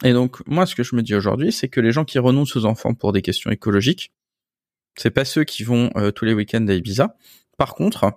Et 0.04 0.14
donc, 0.14 0.46
moi, 0.48 0.66
ce 0.66 0.74
que 0.76 0.84
je 0.84 0.96
me 0.96 1.04
dis 1.04 1.14
aujourd'hui, 1.14 1.52
c'est 1.52 1.68
que 1.68 1.80
les 1.80 1.92
gens 1.92 2.06
qui 2.06 2.18
renoncent 2.20 2.56
aux 2.56 2.66
enfants 2.66 2.94
pour 2.94 3.12
des 3.14 3.22
questions 3.22 3.52
écologiques, 3.52 4.12
c'est 4.96 5.12
pas 5.12 5.26
ceux 5.26 5.44
qui 5.44 5.64
vont 5.64 5.90
euh, 5.96 6.12
tous 6.12 6.26
les 6.26 6.34
week-ends 6.34 6.66
à 6.68 6.74
Ibiza. 6.74 7.16
Par 7.58 7.76
contre, 7.76 8.12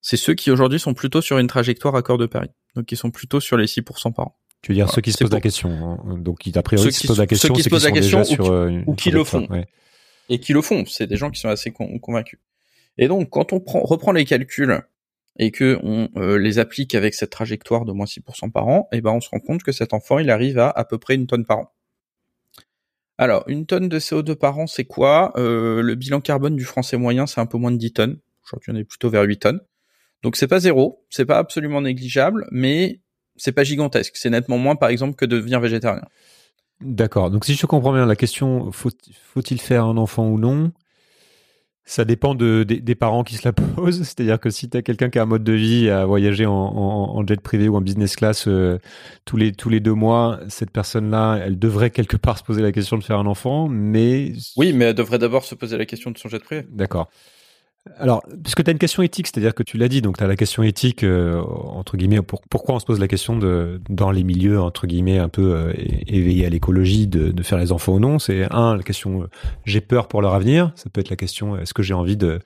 c'est 0.00 0.16
ceux 0.16 0.34
qui 0.34 0.50
aujourd'hui 0.50 0.78
sont 0.80 0.94
plutôt 0.94 1.20
sur 1.20 1.38
une 1.38 1.46
trajectoire 1.46 1.94
accord 1.96 2.16
de 2.18 2.26
Paris, 2.26 2.50
donc 2.74 2.86
qui 2.86 2.96
sont 2.96 3.10
plutôt 3.10 3.40
sur 3.40 3.56
les 3.56 3.66
6% 3.66 4.12
par 4.14 4.26
an. 4.28 4.38
Tu 4.62 4.72
veux 4.72 4.74
dire 4.76 4.86
Voilà, 4.86 4.94
ceux 4.94 5.02
qui 5.02 5.12
se 5.12 5.18
posent 5.18 5.30
la 5.32 5.40
question. 5.40 5.70
hein. 5.70 6.18
Donc 6.18 6.38
qui, 6.38 6.56
a 6.56 6.62
priori 6.62 6.84
Ceux 6.84 6.90
qui 6.90 6.96
se 7.02 7.06
posent 7.06 7.16
se- 7.16 7.20
la 7.22 7.26
question, 7.26 7.48
ceux 7.48 7.54
qui 7.54 7.62
se 7.62 7.68
posent 7.68 7.84
la 7.84 7.90
question 7.92 8.20
ou 8.22 8.24
sur 8.24 8.44
qui- 8.44 8.50
euh, 8.50 8.68
une- 8.68 8.84
ou 8.86 8.94
qui 8.94 9.10
le 9.10 9.22
font. 9.24 9.46
ouais. 9.50 9.66
et 10.28 10.40
qui 10.40 10.52
le 10.52 10.62
font. 10.62 10.84
C'est 10.86 11.06
des 11.06 11.16
gens 11.16 11.30
qui 11.30 11.38
sont 11.40 11.48
assez 11.48 11.70
con- 11.70 11.98
convaincus. 12.00 12.40
Et 12.98 13.06
donc, 13.08 13.30
quand 13.30 13.52
on 13.52 13.60
prend, 13.60 13.80
reprend 13.80 14.10
les 14.12 14.24
calculs 14.24 14.80
et 15.38 15.50
que 15.50 15.78
on 15.82 16.08
euh, 16.16 16.38
les 16.38 16.58
applique 16.58 16.94
avec 16.94 17.14
cette 17.14 17.30
trajectoire 17.30 17.84
de 17.84 17.92
moins 17.92 18.06
6% 18.06 18.50
par 18.50 18.66
an, 18.68 18.88
et 18.92 19.00
ben 19.00 19.12
on 19.12 19.20
se 19.20 19.28
rend 19.30 19.40
compte 19.40 19.62
que 19.62 19.72
cet 19.72 19.92
enfant, 19.94 20.18
il 20.18 20.30
arrive 20.30 20.58
à 20.58 20.70
à 20.70 20.84
peu 20.84 20.98
près 20.98 21.14
une 21.14 21.26
tonne 21.26 21.44
par 21.44 21.58
an. 21.58 21.72
Alors, 23.18 23.44
une 23.46 23.64
tonne 23.66 23.88
de 23.88 23.98
CO2 23.98 24.34
par 24.34 24.58
an, 24.58 24.66
c'est 24.66 24.84
quoi? 24.84 25.32
Euh, 25.38 25.80
Le 25.82 25.94
bilan 25.94 26.20
carbone 26.20 26.54
du 26.56 26.64
français 26.64 26.98
moyen, 26.98 27.26
c'est 27.26 27.40
un 27.40 27.46
peu 27.46 27.56
moins 27.56 27.70
de 27.72 27.78
10 27.78 27.92
tonnes. 27.92 28.18
Aujourd'hui, 28.44 28.72
on 28.72 28.76
est 28.76 28.84
plutôt 28.84 29.08
vers 29.08 29.22
8 29.22 29.38
tonnes. 29.38 29.60
Donc, 30.22 30.36
c'est 30.36 30.46
pas 30.48 30.60
zéro, 30.60 31.04
c'est 31.08 31.24
pas 31.24 31.38
absolument 31.38 31.80
négligeable, 31.80 32.46
mais 32.50 33.00
c'est 33.36 33.52
pas 33.52 33.64
gigantesque. 33.64 34.16
C'est 34.16 34.30
nettement 34.30 34.58
moins, 34.58 34.76
par 34.76 34.90
exemple, 34.90 35.14
que 35.14 35.24
de 35.24 35.36
devenir 35.36 35.60
végétarien. 35.60 36.04
D'accord. 36.82 37.30
Donc 37.30 37.46
si 37.46 37.54
je 37.54 37.64
comprends 37.66 37.92
bien, 37.92 38.04
la 38.04 38.16
question 38.16 38.70
faut- 38.70 38.90
faut-il 39.32 39.58
faire 39.60 39.84
un 39.84 39.96
enfant 39.96 40.28
ou 40.28 40.38
non? 40.38 40.72
Ça 41.88 42.04
dépend 42.04 42.34
de, 42.34 42.64
des, 42.64 42.80
des 42.80 42.94
parents 42.96 43.22
qui 43.22 43.36
se 43.36 43.46
la 43.46 43.52
posent. 43.54 44.02
C'est-à-dire 44.02 44.40
que 44.40 44.50
si 44.50 44.68
tu 44.68 44.76
as 44.76 44.82
quelqu'un 44.82 45.08
qui 45.08 45.18
a 45.18 45.22
un 45.22 45.26
mode 45.26 45.44
de 45.44 45.52
vie 45.52 45.88
à 45.88 46.04
voyager 46.04 46.44
en, 46.44 46.52
en, 46.52 47.16
en 47.16 47.26
jet 47.26 47.40
privé 47.40 47.68
ou 47.68 47.76
en 47.76 47.80
business 47.80 48.16
class 48.16 48.48
euh, 48.48 48.78
tous, 49.24 49.36
les, 49.36 49.52
tous 49.52 49.68
les 49.68 49.78
deux 49.80 49.94
mois, 49.94 50.40
cette 50.48 50.72
personne-là, 50.72 51.38
elle 51.42 51.58
devrait 51.58 51.90
quelque 51.90 52.16
part 52.16 52.38
se 52.38 52.42
poser 52.42 52.60
la 52.60 52.72
question 52.72 52.98
de 52.98 53.04
faire 53.04 53.18
un 53.18 53.26
enfant, 53.26 53.68
mais... 53.68 54.32
Oui, 54.56 54.72
mais 54.72 54.86
elle 54.86 54.94
devrait 54.94 55.18
d'abord 55.18 55.44
se 55.44 55.54
poser 55.54 55.78
la 55.78 55.86
question 55.86 56.10
de 56.10 56.18
son 56.18 56.28
jet 56.28 56.42
privé. 56.42 56.66
D'accord. 56.70 57.08
Alors, 57.98 58.22
puisque 58.42 58.64
tu 58.64 58.70
as 58.70 58.72
une 58.72 58.78
question 58.78 59.02
éthique, 59.02 59.26
c'est-à-dire 59.26 59.54
que 59.54 59.62
tu 59.62 59.78
l'as 59.78 59.88
dit, 59.88 60.02
donc 60.02 60.18
tu 60.18 60.24
as 60.24 60.26
la 60.26 60.36
question 60.36 60.62
éthique, 60.62 61.02
euh, 61.04 61.40
entre 61.40 61.96
guillemets, 61.96 62.20
pour, 62.20 62.42
pourquoi 62.42 62.74
on 62.74 62.78
se 62.78 62.84
pose 62.84 63.00
la 63.00 63.08
question 63.08 63.36
de, 63.38 63.80
dans 63.88 64.10
les 64.10 64.24
milieux, 64.24 64.60
entre 64.60 64.86
guillemets, 64.86 65.18
un 65.18 65.28
peu 65.28 65.54
euh, 65.54 65.72
éveillés 66.06 66.46
à 66.46 66.50
l'écologie, 66.50 67.06
de, 67.06 67.30
de, 67.30 67.42
faire 67.42 67.58
les 67.58 67.72
enfants 67.72 67.94
ou 67.94 68.00
non? 68.00 68.18
C'est 68.18 68.46
un, 68.52 68.76
la 68.76 68.82
question, 68.82 69.22
euh, 69.22 69.26
j'ai 69.64 69.80
peur 69.80 70.08
pour 70.08 70.20
leur 70.20 70.34
avenir, 70.34 70.72
ça 70.74 70.90
peut 70.90 71.00
être 71.00 71.10
la 71.10 71.16
question, 71.16 71.56
est-ce 71.56 71.74
que 71.74 71.82
j'ai 71.82 71.94
envie 71.94 72.16
de, 72.16 72.40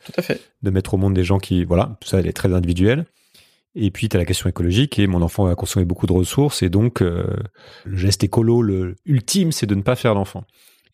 de 0.63 0.71
mettre 0.71 0.95
au 0.95 0.97
monde 0.99 1.15
des 1.15 1.25
gens 1.25 1.39
qui, 1.39 1.65
voilà, 1.65 1.97
tout 2.01 2.09
ça, 2.09 2.21
elle 2.21 2.27
est 2.27 2.33
très 2.33 2.53
individuelle. 2.53 3.07
Et 3.75 3.91
puis, 3.91 4.09
tu 4.09 4.17
as 4.17 4.19
la 4.19 4.25
question 4.25 4.49
écologique, 4.49 4.99
et 4.99 5.07
mon 5.07 5.23
enfant 5.23 5.45
va 5.45 5.55
consommer 5.55 5.85
beaucoup 5.85 6.07
de 6.07 6.13
ressources, 6.13 6.63
et 6.63 6.69
donc, 6.69 7.03
euh, 7.03 7.25
le 7.85 7.97
geste 7.97 8.25
écolo, 8.25 8.63
le 8.63 8.97
ultime, 9.07 9.53
c'est 9.53 9.67
de 9.67 9.75
ne 9.75 9.83
pas 9.83 9.97
faire 9.97 10.15
d'enfant. 10.15 10.45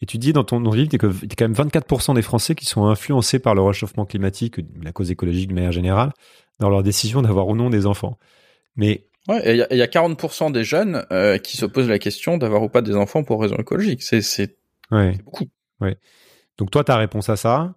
Et 0.02 0.06
tu 0.06 0.18
dis 0.18 0.32
dans 0.32 0.44
ton 0.44 0.60
livre 0.70 0.90
que 0.96 1.06
quand 1.06 1.48
même 1.48 1.54
24% 1.54 2.14
des 2.14 2.22
Français 2.22 2.54
qui 2.54 2.66
sont 2.66 2.86
influencés 2.86 3.38
par 3.38 3.54
le 3.54 3.62
réchauffement 3.62 4.04
climatique, 4.04 4.56
la 4.82 4.92
cause 4.92 5.10
écologique 5.10 5.48
de 5.48 5.54
manière 5.54 5.72
générale, 5.72 6.12
dans 6.58 6.68
leur 6.68 6.82
décision 6.82 7.22
d'avoir 7.22 7.48
ou 7.48 7.56
non 7.56 7.70
des 7.70 7.86
enfants. 7.86 8.18
Mais 8.76 9.06
ouais, 9.28 9.56
il 9.56 9.66
y, 9.70 9.76
y, 9.76 9.82
a 9.82 9.86
40% 9.86 10.52
des 10.52 10.64
jeunes 10.64 11.06
euh, 11.12 11.38
qui 11.38 11.56
se 11.56 11.64
posent 11.64 11.88
la 11.88 11.98
question 11.98 12.36
d'avoir 12.36 12.62
ou 12.62 12.68
pas 12.68 12.82
des 12.82 12.94
enfants 12.94 13.24
pour 13.24 13.40
raison 13.40 13.56
écologique. 13.56 14.02
C'est 14.02 14.56
ouais. 14.90 15.18
beaucoup. 15.24 15.46
Ouais. 15.80 15.96
Donc 16.58 16.70
toi, 16.70 16.84
ta 16.84 16.96
réponse 16.96 17.28
à 17.30 17.36
ça, 17.36 17.74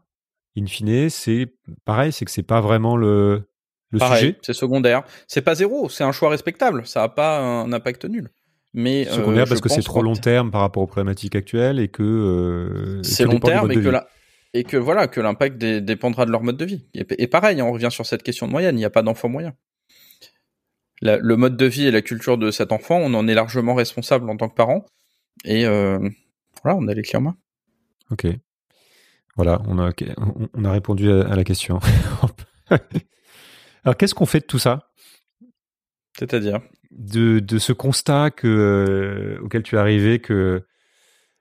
in 0.57 0.65
fine, 0.65 1.09
c'est 1.09 1.53
pareil, 1.85 2.11
c'est 2.11 2.25
que 2.25 2.31
c'est 2.31 2.43
pas 2.43 2.61
vraiment 2.61 2.97
le 2.97 3.49
le 3.91 3.99
pareil, 3.99 4.19
sujet. 4.19 4.37
C'est 4.41 4.53
secondaire. 4.53 5.03
C'est 5.27 5.41
pas 5.41 5.55
zéro. 5.55 5.89
C'est 5.89 6.03
un 6.03 6.11
choix 6.11 6.29
respectable. 6.29 6.85
Ça 6.85 7.03
a 7.03 7.09
pas 7.09 7.39
un 7.39 7.73
impact 7.73 8.05
nul 8.05 8.29
mais 8.73 9.05
secondaire 9.05 9.43
euh, 9.43 9.49
parce 9.49 9.61
que 9.61 9.69
c'est 9.69 9.81
trop 9.81 10.01
long 10.01 10.15
terme 10.15 10.51
par 10.51 10.61
rapport 10.61 10.83
aux 10.83 10.87
problématiques 10.87 11.35
actuelles 11.35 11.79
et 11.79 11.87
que 11.87 12.03
euh, 12.03 13.03
c'est 13.03 13.25
long 13.25 13.39
terme 13.39 13.71
et 13.71 13.75
que 13.75 13.89
la 13.89 14.07
et 14.53 14.63
que 14.63 14.77
voilà 14.77 15.07
que 15.07 15.21
l'impact 15.21 15.57
dé 15.57 15.81
dépendra 15.81 16.25
de 16.25 16.31
leur 16.31 16.41
mode 16.41 16.57
de 16.57 16.65
vie. 16.65 16.87
Et, 16.93 17.05
et, 17.17 17.27
pareil 17.27 17.61
on 17.61 17.71
revient 17.71 17.89
sur 17.91 18.05
cette 18.05 18.23
question 18.23 18.47
de 18.47 18.51
moyenne. 18.51 18.75
Il 18.75 18.79
n'y 18.79 18.85
a 18.85 18.89
pas 18.89 19.03
d'enfant 19.03 19.29
moyen. 19.29 19.53
La, 21.01 21.17
le 21.17 21.37
mode 21.37 21.55
de 21.55 21.65
vie 21.65 21.87
et 21.87 21.91
la 21.91 22.01
culture 22.01 22.37
de 22.37 22.51
cet 22.51 22.71
enfant 22.71 22.97
on 22.97 23.13
en 23.13 23.27
est 23.27 23.33
largement 23.33 23.73
responsable 23.73 24.29
en 24.29 24.37
tant 24.37 24.49
que 24.49 24.55
parent. 24.55 24.85
Et 25.45 25.65
euh, 25.65 25.99
voilà 26.63 26.77
on 26.77 26.87
a 26.87 26.93
les 26.93 27.01
clés 27.01 27.17
en 27.17 27.21
main. 27.21 27.37
Ok. 28.11 28.27
Voilà 29.35 29.61
on 29.67 29.79
a 29.79 29.91
on 30.53 30.65
a 30.65 30.71
répondu 30.71 31.11
à, 31.11 31.27
à 31.27 31.35
la 31.35 31.43
question. 31.43 31.79
Alors 33.83 33.97
qu'est-ce 33.97 34.13
qu'on 34.13 34.25
fait 34.25 34.41
de 34.41 34.45
tout 34.45 34.59
ça? 34.59 34.91
C'est-à-dire? 36.17 36.59
De, 36.91 37.39
de 37.39 37.57
ce 37.59 37.73
constat 37.73 38.31
que, 38.31 38.47
euh, 38.47 39.43
auquel 39.43 39.63
tu 39.63 39.75
es 39.75 39.79
arrivé 39.79 40.19
que 40.19 40.63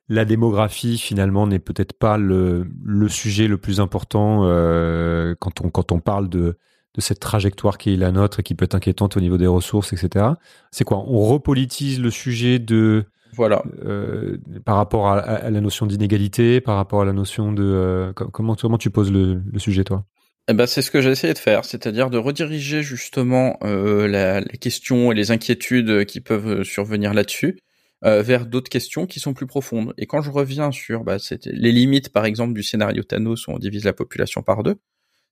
la 0.08 0.24
démographie 0.24 0.98
finalement 0.98 1.46
n'est 1.46 1.58
peut-être 1.58 1.92
pas 1.92 2.16
le, 2.16 2.66
le 2.84 3.08
sujet 3.08 3.46
le 3.46 3.58
plus 3.58 3.80
important 3.80 4.40
euh, 4.44 5.34
quand, 5.38 5.60
on, 5.60 5.70
quand 5.70 5.92
on 5.92 6.00
parle 6.00 6.28
de, 6.28 6.56
de 6.94 7.00
cette 7.00 7.20
trajectoire 7.20 7.76
qui 7.78 7.92
est 7.92 7.96
la 7.96 8.10
nôtre 8.10 8.40
et 8.40 8.42
qui 8.42 8.54
peut 8.54 8.64
être 8.64 8.74
inquiétante 8.74 9.16
au 9.16 9.20
niveau 9.20 9.36
des 9.36 9.46
ressources, 9.46 9.92
etc. 9.92 10.26
C'est 10.70 10.84
quoi? 10.84 10.98
On 11.06 11.20
repolitise 11.28 12.00
le 12.00 12.10
sujet 12.10 12.58
de 12.58 13.04
voilà. 13.34 13.62
euh, 13.84 14.38
par 14.64 14.76
rapport 14.76 15.08
à, 15.08 15.18
à 15.18 15.50
la 15.50 15.60
notion 15.60 15.86
d'inégalité, 15.86 16.60
par 16.60 16.76
rapport 16.76 17.02
à 17.02 17.04
la 17.04 17.12
notion 17.12 17.52
de 17.52 17.62
euh, 17.62 18.12
comment 18.14 18.56
comment 18.56 18.78
tu 18.78 18.90
poses 18.90 19.12
le, 19.12 19.42
le 19.44 19.58
sujet 19.58 19.84
toi? 19.84 20.04
Eh 20.48 20.54
ben, 20.54 20.66
c'est 20.66 20.82
ce 20.82 20.90
que 20.90 21.02
j'ai 21.02 21.10
essayé 21.10 21.34
de 21.34 21.38
faire, 21.38 21.64
c'est-à-dire 21.64 22.08
de 22.10 22.18
rediriger 22.18 22.82
justement 22.82 23.58
euh, 23.62 24.08
la, 24.08 24.40
les 24.40 24.58
questions 24.58 25.12
et 25.12 25.14
les 25.14 25.30
inquiétudes 25.30 26.06
qui 26.06 26.20
peuvent 26.20 26.62
survenir 26.64 27.12
là-dessus 27.12 27.58
euh, 28.04 28.22
vers 28.22 28.46
d'autres 28.46 28.70
questions 28.70 29.06
qui 29.06 29.20
sont 29.20 29.34
plus 29.34 29.46
profondes. 29.46 29.92
Et 29.98 30.06
quand 30.06 30.22
je 30.22 30.30
reviens 30.30 30.72
sur 30.72 31.04
bah, 31.04 31.18
les 31.44 31.72
limites, 31.72 32.10
par 32.10 32.24
exemple, 32.24 32.54
du 32.54 32.62
scénario 32.62 33.02
Thanos 33.02 33.46
où 33.46 33.50
on 33.50 33.58
divise 33.58 33.84
la 33.84 33.92
population 33.92 34.42
par 34.42 34.62
deux, 34.62 34.76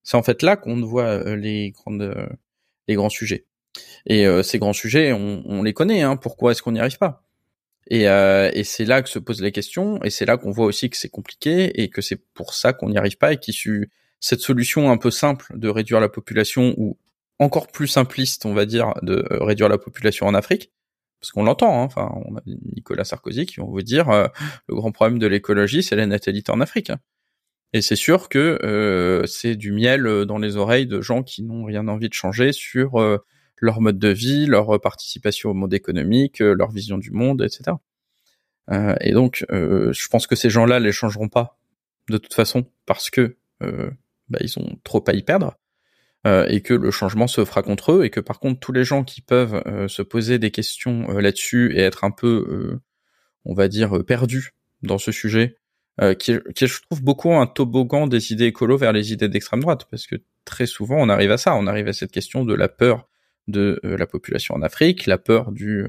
c'est 0.02 0.16
en 0.16 0.22
fait 0.22 0.42
là 0.42 0.56
qu'on 0.56 0.80
voit 0.82 1.06
euh, 1.06 1.34
les 1.34 1.70
grandes, 1.70 2.02
euh, 2.02 2.26
les 2.86 2.94
grands 2.94 3.08
sujets. 3.08 3.46
Et 4.06 4.26
euh, 4.26 4.42
ces 4.42 4.58
grands 4.58 4.72
sujets, 4.72 5.12
on, 5.12 5.42
on 5.46 5.62
les 5.62 5.72
connaît. 5.72 6.02
Hein, 6.02 6.16
pourquoi 6.16 6.52
est-ce 6.52 6.62
qu'on 6.62 6.72
n'y 6.72 6.80
arrive 6.80 6.98
pas? 6.98 7.24
Et, 7.88 8.08
euh, 8.08 8.50
et 8.52 8.64
c'est 8.64 8.84
là 8.84 9.00
que 9.00 9.08
se 9.08 9.18
posent 9.18 9.42
les 9.42 9.52
questions, 9.52 10.02
et 10.02 10.10
c'est 10.10 10.26
là 10.26 10.36
qu'on 10.36 10.50
voit 10.50 10.66
aussi 10.66 10.90
que 10.90 10.96
c'est 10.96 11.08
compliqué, 11.08 11.80
et 11.80 11.88
que 11.88 12.02
c'est 12.02 12.20
pour 12.34 12.52
ça 12.52 12.72
qu'on 12.72 12.90
n'y 12.90 12.98
arrive 12.98 13.16
pas, 13.16 13.32
et 13.32 13.36
qui 13.36 13.52
cette 14.20 14.40
solution 14.40 14.90
un 14.90 14.96
peu 14.96 15.10
simple 15.10 15.46
de 15.54 15.68
réduire 15.68 16.00
la 16.00 16.08
population 16.08 16.74
ou 16.76 16.98
encore 17.38 17.66
plus 17.68 17.86
simpliste, 17.86 18.46
on 18.46 18.54
va 18.54 18.64
dire, 18.64 18.94
de 19.02 19.26
réduire 19.30 19.68
la 19.68 19.78
population 19.78 20.26
en 20.26 20.34
Afrique, 20.34 20.72
parce 21.20 21.32
qu'on 21.32 21.44
l'entend, 21.44 21.80
hein, 21.80 21.84
enfin, 21.84 22.12
on 22.26 22.36
a 22.36 22.40
Nicolas 22.46 23.04
Sarkozy 23.04 23.46
qui 23.46 23.56
vont 23.56 23.66
vous 23.66 23.82
dire 23.82 24.10
euh, 24.10 24.26
le 24.68 24.74
grand 24.74 24.92
problème 24.92 25.18
de 25.18 25.26
l'écologie, 25.26 25.82
c'est 25.82 25.96
la 25.96 26.06
natalité 26.06 26.52
en 26.52 26.60
Afrique. 26.60 26.92
Et 27.72 27.82
c'est 27.82 27.96
sûr 27.96 28.28
que 28.28 28.60
euh, 28.62 29.26
c'est 29.26 29.56
du 29.56 29.72
miel 29.72 30.24
dans 30.24 30.38
les 30.38 30.56
oreilles 30.56 30.86
de 30.86 31.00
gens 31.00 31.22
qui 31.22 31.42
n'ont 31.42 31.64
rien 31.64 31.88
envie 31.88 32.08
de 32.08 32.14
changer 32.14 32.52
sur 32.52 33.00
euh, 33.00 33.18
leur 33.58 33.80
mode 33.80 33.98
de 33.98 34.08
vie, 34.08 34.46
leur 34.46 34.80
participation 34.80 35.50
au 35.50 35.54
monde 35.54 35.74
économique, 35.74 36.38
leur 36.40 36.70
vision 36.70 36.98
du 36.98 37.10
monde, 37.10 37.42
etc. 37.42 37.76
et 39.00 39.12
donc, 39.12 39.46
je 39.50 40.08
pense 40.08 40.26
que 40.26 40.36
ces 40.36 40.50
gens-là 40.50 40.78
les 40.78 40.92
changeront 40.92 41.30
pas 41.30 41.58
de 42.10 42.18
toute 42.18 42.34
façon 42.34 42.66
parce 42.84 43.08
que 43.08 43.36
bah, 44.28 44.38
ils 44.40 44.58
ont 44.58 44.78
trop 44.84 45.04
à 45.06 45.12
y 45.12 45.22
perdre 45.22 45.56
euh, 46.26 46.46
et 46.48 46.60
que 46.60 46.74
le 46.74 46.90
changement 46.90 47.28
se 47.28 47.44
fera 47.44 47.62
contre 47.62 47.92
eux 47.92 48.04
et 48.04 48.10
que 48.10 48.20
par 48.20 48.40
contre 48.40 48.58
tous 48.58 48.72
les 48.72 48.84
gens 48.84 49.04
qui 49.04 49.20
peuvent 49.20 49.62
euh, 49.66 49.86
se 49.86 50.02
poser 50.02 50.38
des 50.38 50.50
questions 50.50 51.08
euh, 51.10 51.20
là-dessus 51.20 51.72
et 51.76 51.80
être 51.80 52.02
un 52.02 52.10
peu, 52.10 52.80
on 53.44 53.54
va 53.54 53.68
dire, 53.68 54.04
perdus 54.04 54.54
dans 54.82 54.98
ce 54.98 55.12
sujet, 55.12 55.56
qui, 56.18 56.36
qui 56.54 56.66
je 56.66 56.82
trouve 56.82 57.02
beaucoup 57.02 57.32
un 57.32 57.46
toboggan 57.46 58.06
des 58.06 58.32
idées 58.32 58.46
écolo 58.46 58.76
vers 58.76 58.92
les 58.92 59.14
idées 59.14 59.30
d'extrême 59.30 59.60
droite 59.60 59.86
parce 59.90 60.06
que 60.06 60.16
très 60.44 60.66
souvent 60.66 60.96
on 60.98 61.08
arrive 61.08 61.30
à 61.30 61.38
ça, 61.38 61.54
on 61.54 61.66
arrive 61.66 61.88
à 61.88 61.94
cette 61.94 62.12
question 62.12 62.44
de 62.44 62.52
la 62.52 62.68
peur 62.68 63.08
de 63.48 63.80
la 63.82 64.06
population 64.06 64.54
en 64.56 64.62
Afrique, 64.62 65.06
la 65.06 65.16
peur 65.16 65.52
du 65.52 65.86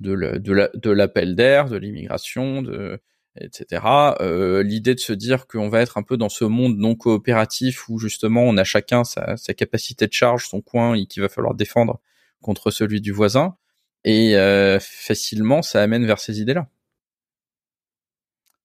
de, 0.00 0.12
la, 0.12 0.38
de, 0.38 0.52
la, 0.52 0.70
de 0.74 0.90
l'appel 0.90 1.36
d'air, 1.36 1.68
de 1.68 1.76
l'immigration, 1.76 2.62
de 2.62 3.00
etc. 3.40 3.82
Euh, 4.20 4.62
L'idée 4.62 4.94
de 4.94 5.00
se 5.00 5.12
dire 5.12 5.46
qu'on 5.46 5.68
va 5.68 5.80
être 5.80 5.98
un 5.98 6.02
peu 6.02 6.16
dans 6.16 6.28
ce 6.28 6.44
monde 6.44 6.76
non 6.78 6.94
coopératif 6.94 7.88
où 7.88 7.98
justement 7.98 8.42
on 8.42 8.56
a 8.56 8.64
chacun 8.64 9.04
sa, 9.04 9.36
capacité 9.56 10.06
de 10.06 10.12
charge, 10.12 10.46
son 10.46 10.60
coin 10.60 10.94
et 10.94 11.06
qu'il 11.06 11.22
va 11.22 11.28
falloir 11.28 11.54
défendre 11.54 12.00
contre 12.40 12.70
celui 12.70 13.00
du 13.00 13.12
voisin. 13.12 13.56
Et 14.04 14.36
euh, 14.36 14.78
facilement, 14.80 15.62
ça 15.62 15.82
amène 15.82 16.06
vers 16.06 16.20
ces 16.20 16.40
idées-là. 16.40 16.68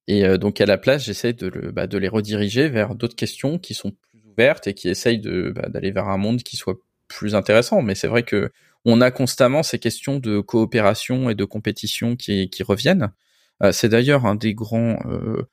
Et 0.07 0.26
euh, 0.26 0.38
donc 0.38 0.61
à 0.61 0.65
la 0.65 0.78
place, 0.78 1.05
j'essaie 1.05 1.34
bah, 1.34 1.88
de 1.88 1.97
les 1.97 2.09
rediriger 2.09 2.69
vers 2.69 2.95
d'autres 2.95 3.15
questions 3.15 3.57
qui 3.57 3.74
sont 3.74 3.91
plus 3.91 4.21
ouvertes 4.26 4.67
et 4.67 4.74
qui 4.74 4.89
essayent 4.89 5.19
bah, 5.19 5.69
d'aller 5.69 5.91
vers 5.91 6.09
un 6.09 6.17
monde 6.17 6.43
qui 6.43 6.57
soit 6.57 6.78
plus 7.07 7.36
intéressant. 7.36 7.82
Mais 7.82 7.95
c'est 7.95 8.07
vrai 8.07 8.24
que 8.24 8.51
on 8.86 8.99
a 8.99 9.11
constamment 9.11 9.63
ces 9.63 9.80
questions 9.80 10.19
de 10.19 10.41
coopération 10.41 11.30
et 11.30 11.36
de 11.36 11.45
compétition 11.45 12.17
qui 12.17 12.49
reviennent. 12.63 13.13
Euh, 13.62 13.72
c'est 13.72 13.89
d'ailleurs 13.89 14.26
un 14.26 14.36
des 14.36 14.54
grands, 14.54 14.97
euh, 15.06 15.43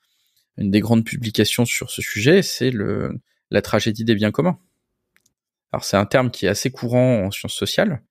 une 0.57 0.71
des 0.71 0.79
grandes 0.79 1.05
publications 1.05 1.65
sur 1.65 1.91
ce 1.91 2.01
sujet, 2.01 2.41
c'est 2.41 2.71
le 2.71 3.19
la 3.51 3.61
tragédie 3.61 4.05
des 4.05 4.15
biens 4.15 4.31
communs. 4.31 4.57
Alors 5.73 5.83
c'est 5.83 5.97
un 5.97 6.05
terme 6.05 6.31
qui 6.31 6.45
est 6.45 6.49
assez 6.49 6.71
courant 6.71 7.25
en 7.25 7.31
sciences 7.31 7.53
sociales, 7.53 8.01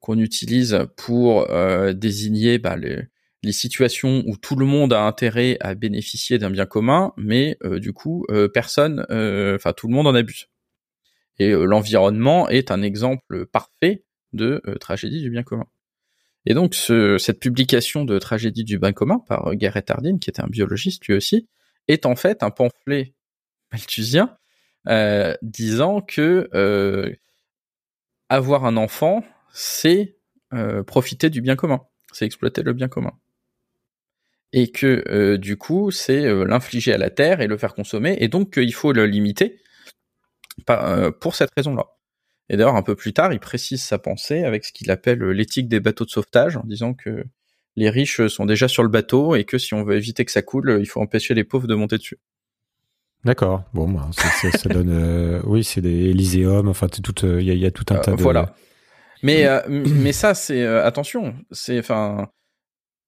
qu'on 0.00 0.18
utilise 0.18 0.86
pour 0.96 1.50
euh, 1.50 1.92
désigner 1.92 2.58
bah, 2.58 2.76
les, 2.76 3.08
situations 3.52 4.22
où 4.26 4.36
tout 4.36 4.56
le 4.56 4.66
monde 4.66 4.92
a 4.92 5.02
intérêt 5.04 5.56
à 5.60 5.74
bénéficier 5.74 6.38
d'un 6.38 6.50
bien 6.50 6.66
commun, 6.66 7.14
mais 7.16 7.56
du 7.64 7.94
coup 7.94 8.26
personne, 8.52 9.06
enfin 9.08 9.72
tout 9.72 9.88
le 9.88 9.94
monde 9.94 10.06
en 10.06 10.14
abuse. 10.14 10.48
Et 11.38 11.52
l'environnement 11.52 12.48
est 12.50 12.70
un 12.70 12.82
exemple 12.82 13.46
parfait 13.46 14.04
de 14.34 14.60
tragédie 14.80 15.22
du 15.22 15.30
bien 15.30 15.44
commun. 15.44 15.66
Et 16.48 16.54
donc, 16.54 16.74
ce, 16.74 17.18
cette 17.18 17.40
publication 17.40 18.06
de 18.06 18.18
Tragédie 18.18 18.64
du 18.64 18.78
bain 18.78 18.94
commun 18.94 19.18
par 19.28 19.54
Gareth 19.54 19.90
Hardin, 19.90 20.16
qui 20.18 20.30
était 20.30 20.40
un 20.40 20.46
biologiste 20.46 21.06
lui 21.06 21.14
aussi, 21.14 21.46
est 21.88 22.06
en 22.06 22.16
fait 22.16 22.42
un 22.42 22.50
pamphlet 22.50 23.14
malthusien 23.70 24.34
euh, 24.88 25.34
disant 25.42 26.00
que 26.00 26.48
euh, 26.54 27.14
avoir 28.30 28.64
un 28.64 28.78
enfant, 28.78 29.22
c'est 29.52 30.16
euh, 30.54 30.82
profiter 30.82 31.28
du 31.28 31.42
bien 31.42 31.54
commun, 31.54 31.82
c'est 32.12 32.24
exploiter 32.24 32.62
le 32.62 32.72
bien 32.72 32.88
commun. 32.88 33.12
Et 34.54 34.72
que 34.72 35.04
euh, 35.08 35.36
du 35.36 35.58
coup, 35.58 35.90
c'est 35.90 36.24
euh, 36.24 36.44
l'infliger 36.44 36.94
à 36.94 36.98
la 36.98 37.10
terre 37.10 37.42
et 37.42 37.46
le 37.46 37.58
faire 37.58 37.74
consommer, 37.74 38.16
et 38.20 38.28
donc 38.28 38.54
qu'il 38.54 38.72
faut 38.72 38.92
le 38.92 39.04
limiter 39.04 39.60
euh, 40.70 41.10
pour 41.10 41.34
cette 41.34 41.50
raison-là. 41.54 41.97
Et 42.50 42.56
d'ailleurs, 42.56 42.76
un 42.76 42.82
peu 42.82 42.94
plus 42.94 43.12
tard, 43.12 43.32
il 43.32 43.40
précise 43.40 43.82
sa 43.82 43.98
pensée 43.98 44.44
avec 44.44 44.64
ce 44.64 44.72
qu'il 44.72 44.90
appelle 44.90 45.22
l'éthique 45.22 45.68
des 45.68 45.80
bateaux 45.80 46.04
de 46.04 46.10
sauvetage, 46.10 46.56
en 46.56 46.64
disant 46.64 46.94
que 46.94 47.24
les 47.76 47.90
riches 47.90 48.26
sont 48.26 48.46
déjà 48.46 48.68
sur 48.68 48.82
le 48.82 48.88
bateau 48.88 49.36
et 49.36 49.44
que 49.44 49.58
si 49.58 49.74
on 49.74 49.84
veut 49.84 49.96
éviter 49.96 50.24
que 50.24 50.32
ça 50.32 50.42
coule, 50.42 50.78
il 50.80 50.86
faut 50.86 51.00
empêcher 51.00 51.34
les 51.34 51.44
pauvres 51.44 51.66
de 51.66 51.74
monter 51.74 51.98
dessus. 51.98 52.18
D'accord. 53.24 53.64
Bon, 53.74 53.88
bah, 53.88 54.08
ça, 54.12 54.50
ça, 54.50 54.68
donne. 54.70 54.90
Euh, 54.90 55.40
oui, 55.44 55.64
c'est 55.64 55.80
des 55.80 56.10
Elyséum. 56.10 56.68
Enfin, 56.68 56.88
tout. 56.88 57.14
Il 57.24 57.42
y, 57.42 57.50
a, 57.50 57.54
y, 57.54 57.66
a, 57.66 57.70
tout 57.70 57.86
un 57.90 57.98
tas 57.98 58.12
de. 58.12 58.22
Voilà. 58.22 58.54
Mais 59.22 59.46
mais 59.68 60.12
ça, 60.12 60.34
c'est 60.34 60.64
attention. 60.64 61.34
C'est 61.50 61.78
enfin, 61.78 62.30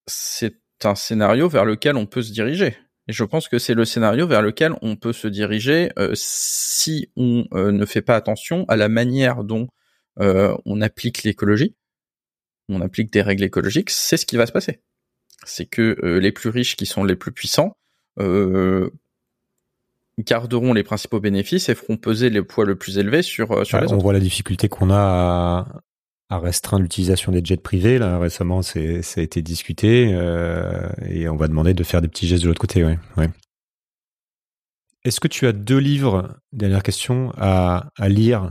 c'est 0.06 0.56
un 0.84 0.94
scénario 0.94 1.48
vers 1.48 1.64
lequel 1.64 1.96
on 1.96 2.06
peut 2.06 2.22
se 2.22 2.32
diriger. 2.32 2.76
Et 3.10 3.12
je 3.12 3.24
pense 3.24 3.48
que 3.48 3.58
c'est 3.58 3.74
le 3.74 3.84
scénario 3.84 4.28
vers 4.28 4.40
lequel 4.40 4.72
on 4.82 4.94
peut 4.94 5.12
se 5.12 5.26
diriger 5.26 5.90
euh, 5.98 6.12
si 6.14 7.10
on 7.16 7.44
euh, 7.54 7.72
ne 7.72 7.84
fait 7.84 8.02
pas 8.02 8.14
attention 8.14 8.64
à 8.68 8.76
la 8.76 8.88
manière 8.88 9.42
dont 9.42 9.66
euh, 10.20 10.56
on 10.64 10.80
applique 10.80 11.24
l'écologie, 11.24 11.74
on 12.68 12.80
applique 12.80 13.12
des 13.12 13.20
règles 13.20 13.42
écologiques, 13.42 13.90
c'est 13.90 14.16
ce 14.16 14.26
qui 14.26 14.36
va 14.36 14.46
se 14.46 14.52
passer. 14.52 14.80
C'est 15.44 15.66
que 15.66 15.96
les 16.20 16.30
plus 16.30 16.50
riches 16.50 16.76
qui 16.76 16.86
sont 16.86 17.02
les 17.02 17.16
plus 17.16 17.32
puissants 17.32 17.76
garderont 20.18 20.72
les 20.72 20.84
principaux 20.84 21.18
bénéfices 21.18 21.68
et 21.68 21.74
feront 21.74 21.96
peser 21.96 22.30
les 22.30 22.42
poids 22.42 22.64
le 22.64 22.76
plus 22.76 22.98
élevé 22.98 23.22
sur, 23.22 23.66
sur 23.66 23.80
les 23.80 23.88
on 23.88 23.94
autres. 23.94 24.02
voit 24.04 24.12
la 24.12 24.20
difficulté 24.20 24.68
qu'on 24.68 24.90
a 24.90 24.98
à 24.98 25.80
restreindre 26.38 26.82
l'utilisation 26.82 27.32
des 27.32 27.44
jets 27.44 27.56
privés. 27.56 27.98
Là, 27.98 28.18
récemment, 28.18 28.62
ça 28.62 28.78
a 28.78 29.20
été 29.20 29.42
discuté 29.42 30.12
euh, 30.12 30.88
et 31.08 31.28
on 31.28 31.36
va 31.36 31.48
demander 31.48 31.74
de 31.74 31.82
faire 31.82 32.00
des 32.00 32.08
petits 32.08 32.28
gestes 32.28 32.44
de 32.44 32.48
l'autre 32.48 32.60
côté. 32.60 32.84
Ouais. 32.84 33.30
Est-ce 35.04 35.18
que 35.18 35.28
tu 35.28 35.46
as 35.46 35.52
deux 35.52 35.78
livres, 35.78 36.36
dernière 36.52 36.82
question, 36.82 37.32
à, 37.36 37.90
à 37.98 38.08
lire? 38.08 38.50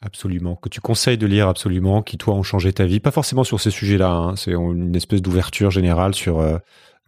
Absolument, 0.00 0.54
que 0.54 0.68
tu 0.68 0.80
conseilles 0.80 1.18
de 1.18 1.26
lire 1.26 1.48
absolument, 1.48 2.02
qui 2.02 2.18
toi 2.18 2.34
ont 2.34 2.44
changé 2.44 2.72
ta 2.72 2.86
vie? 2.86 3.00
Pas 3.00 3.10
forcément 3.10 3.42
sur 3.42 3.60
ces 3.60 3.72
sujets-là, 3.72 4.12
hein, 4.12 4.36
c'est 4.36 4.52
une 4.52 4.94
espèce 4.94 5.20
d'ouverture 5.20 5.72
générale 5.72 6.14
sur 6.14 6.38
euh, 6.38 6.58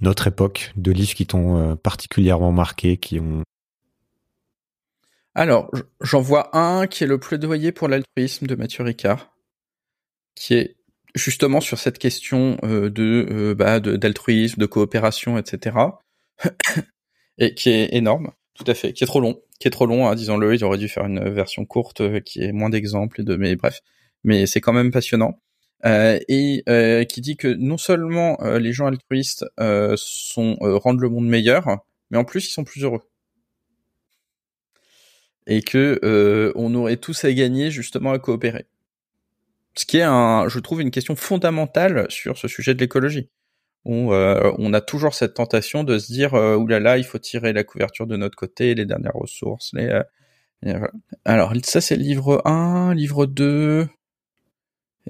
notre 0.01 0.27
époque, 0.27 0.73
deux 0.75 0.91
livres 0.91 1.15
qui 1.15 1.25
t'ont 1.25 1.57
euh, 1.57 1.77
particulièrement 1.77 2.51
marqué, 2.51 2.97
qui 2.97 3.21
ont... 3.21 3.43
Alors, 5.37 5.71
j'en 6.01 6.21
vois 6.21 6.57
un 6.57 6.89
qui 6.89 7.05
est 7.05 7.07
le 7.07 7.19
plaidoyer 7.19 7.71
pour 7.71 7.87
l'altruisme 7.87 8.49
de 8.49 8.57
Mathieu 8.57 8.83
Ricard 8.83 9.30
qui 10.35 10.55
est 10.55 10.77
justement 11.15 11.61
sur 11.61 11.79
cette 11.79 11.99
question 11.99 12.57
euh, 12.65 12.91
de 12.91 13.27
euh, 13.31 13.55
bah, 13.55 13.81
d'altruisme, 13.81 14.61
de, 14.61 14.67
coopération, 14.67 15.39
etc. 15.39 15.77
et 17.39 17.55
qui 17.55 17.71
est 17.71 17.95
énorme, 17.95 18.33
tout 18.55 18.65
à 18.67 18.75
fait, 18.75 18.93
qui 18.93 19.05
est 19.05 19.07
trop 19.07 19.21
long, 19.21 19.41
qui 19.59 19.69
est 19.69 19.71
trop 19.71 19.87
long, 19.87 20.09
hein, 20.09 20.15
disons-le. 20.15 20.55
Ils 20.55 20.65
auraient 20.65 20.79
dû 20.79 20.89
faire 20.89 21.07
une 21.07 21.29
version 21.31 21.65
courte 21.65 22.01
euh, 22.01 22.21
qui 22.21 22.43
est 22.43 22.53
moins 22.53 22.71
d'exemples 22.71 23.25
de, 23.25 23.37
mais 23.37 23.57
bref, 23.57 23.81
mais 24.25 24.47
c'est 24.47 24.61
quand 24.61 24.73
même 24.73 24.91
passionnant. 24.91 25.41
et 25.85 26.63
qui 27.09 27.21
dit 27.21 27.37
que 27.37 27.49
non 27.49 27.79
seulement 27.79 28.39
les 28.59 28.73
gens 28.73 28.87
altruistes 28.87 29.47
sont 29.97 30.57
rendent 30.61 31.01
le 31.01 31.09
monde 31.09 31.27
meilleur, 31.27 31.65
mais 32.11 32.19
en 32.19 32.25
plus 32.25 32.47
ils 32.49 32.53
sont 32.53 32.65
plus 32.65 32.85
heureux 32.85 33.01
et 35.47 35.63
que 35.63 36.53
on 36.55 36.75
aurait 36.75 36.99
tous 36.99 37.25
à 37.25 37.33
gagner 37.33 37.71
justement 37.71 38.13
à 38.13 38.19
coopérer 38.19 38.67
ce 39.81 39.87
qui 39.87 39.97
est, 39.97 40.03
un, 40.03 40.47
je 40.49 40.59
trouve, 40.59 40.83
une 40.83 40.91
question 40.91 41.17
fondamentale 41.17 42.07
sur 42.11 42.37
ce 42.37 42.49
sujet 42.49 42.75
de 42.75 42.81
l'écologie. 42.81 43.31
Où 43.87 44.13
euh, 44.13 44.53
on 44.59 44.75
a 44.75 44.83
toujours 44.83 45.15
cette 45.15 45.33
tentation 45.33 45.85
de 45.85 45.99
se 45.99 46.13
dire 46.13 46.35
euh, 46.35 46.55
oulala, 46.55 46.99
il 46.99 47.05
faut 47.05 47.19
tirer 47.19 47.55
la 47.55 47.65
couverture 47.65 48.07
de 48.07 48.19
notre 48.19 48.37
côté, 48.37 48.75
les 48.75 48.85
dernières 48.85 49.15
ressources. 49.15 49.71
Les, 49.73 50.03
euh, 50.67 50.87
Alors 51.25 51.55
ça 51.65 51.81
c'est 51.81 51.97
livre 51.97 52.43
1, 52.45 52.93
livre 52.93 53.25
2. 53.25 53.89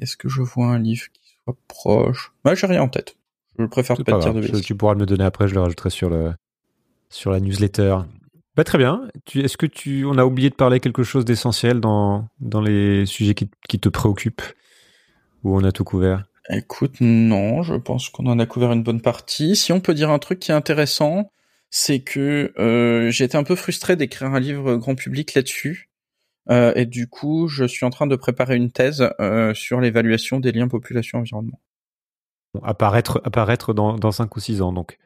Est-ce 0.00 0.16
que 0.16 0.28
je 0.28 0.40
vois 0.40 0.66
un 0.66 0.78
livre 0.78 1.06
qui 1.12 1.34
soit 1.42 1.56
proche? 1.66 2.32
Moi 2.44 2.54
j'ai 2.54 2.68
rien 2.68 2.82
en 2.82 2.88
tête. 2.88 3.16
Je 3.58 3.64
préfère 3.64 3.96
pas, 3.96 4.04
pas 4.04 4.18
dire 4.20 4.34
de 4.34 4.60
Tu 4.60 4.76
pourras 4.76 4.94
me 4.94 5.00
le 5.00 5.06
donner 5.06 5.24
après, 5.24 5.48
je 5.48 5.54
le 5.54 5.62
rajouterai 5.62 5.90
sur 5.90 6.08
le 6.08 6.32
sur 7.08 7.32
la 7.32 7.40
newsletter. 7.40 7.96
Bah, 8.60 8.64
très 8.64 8.76
bien. 8.76 9.08
Est-ce 9.34 9.56
que 9.56 9.64
tu, 9.64 10.04
on 10.04 10.18
a 10.18 10.24
oublié 10.26 10.50
de 10.50 10.54
parler 10.54 10.80
quelque 10.80 11.02
chose 11.02 11.24
d'essentiel 11.24 11.80
dans, 11.80 12.28
dans 12.40 12.60
les 12.60 13.06
sujets 13.06 13.32
qui, 13.32 13.48
qui 13.66 13.80
te 13.80 13.88
préoccupent? 13.88 14.42
Ou 15.42 15.56
on 15.56 15.64
a 15.64 15.72
tout 15.72 15.82
couvert? 15.82 16.26
Écoute, 16.50 16.96
non, 17.00 17.62
je 17.62 17.76
pense 17.76 18.10
qu'on 18.10 18.26
en 18.26 18.38
a 18.38 18.44
couvert 18.44 18.72
une 18.72 18.82
bonne 18.82 19.00
partie. 19.00 19.56
Si 19.56 19.72
on 19.72 19.80
peut 19.80 19.94
dire 19.94 20.10
un 20.10 20.18
truc 20.18 20.40
qui 20.40 20.50
est 20.50 20.54
intéressant, 20.54 21.32
c'est 21.70 22.00
que 22.00 22.52
euh, 22.58 23.10
j'ai 23.10 23.24
été 23.24 23.38
un 23.38 23.44
peu 23.44 23.54
frustré 23.54 23.96
d'écrire 23.96 24.28
un 24.28 24.40
livre 24.40 24.76
grand 24.76 24.94
public 24.94 25.32
là-dessus. 25.32 25.88
Euh, 26.50 26.74
et 26.76 26.84
du 26.84 27.08
coup, 27.08 27.48
je 27.48 27.64
suis 27.64 27.86
en 27.86 27.90
train 27.90 28.06
de 28.06 28.16
préparer 28.16 28.56
une 28.56 28.70
thèse 28.70 29.08
euh, 29.20 29.54
sur 29.54 29.80
l'évaluation 29.80 30.38
des 30.38 30.52
liens 30.52 30.68
population-environnement. 30.68 31.62
apparaître 32.62 33.22
apparaître 33.24 33.72
dans, 33.72 33.96
dans 33.96 34.12
5 34.12 34.36
ou 34.36 34.40
6 34.40 34.60
ans, 34.60 34.74
donc 34.74 34.98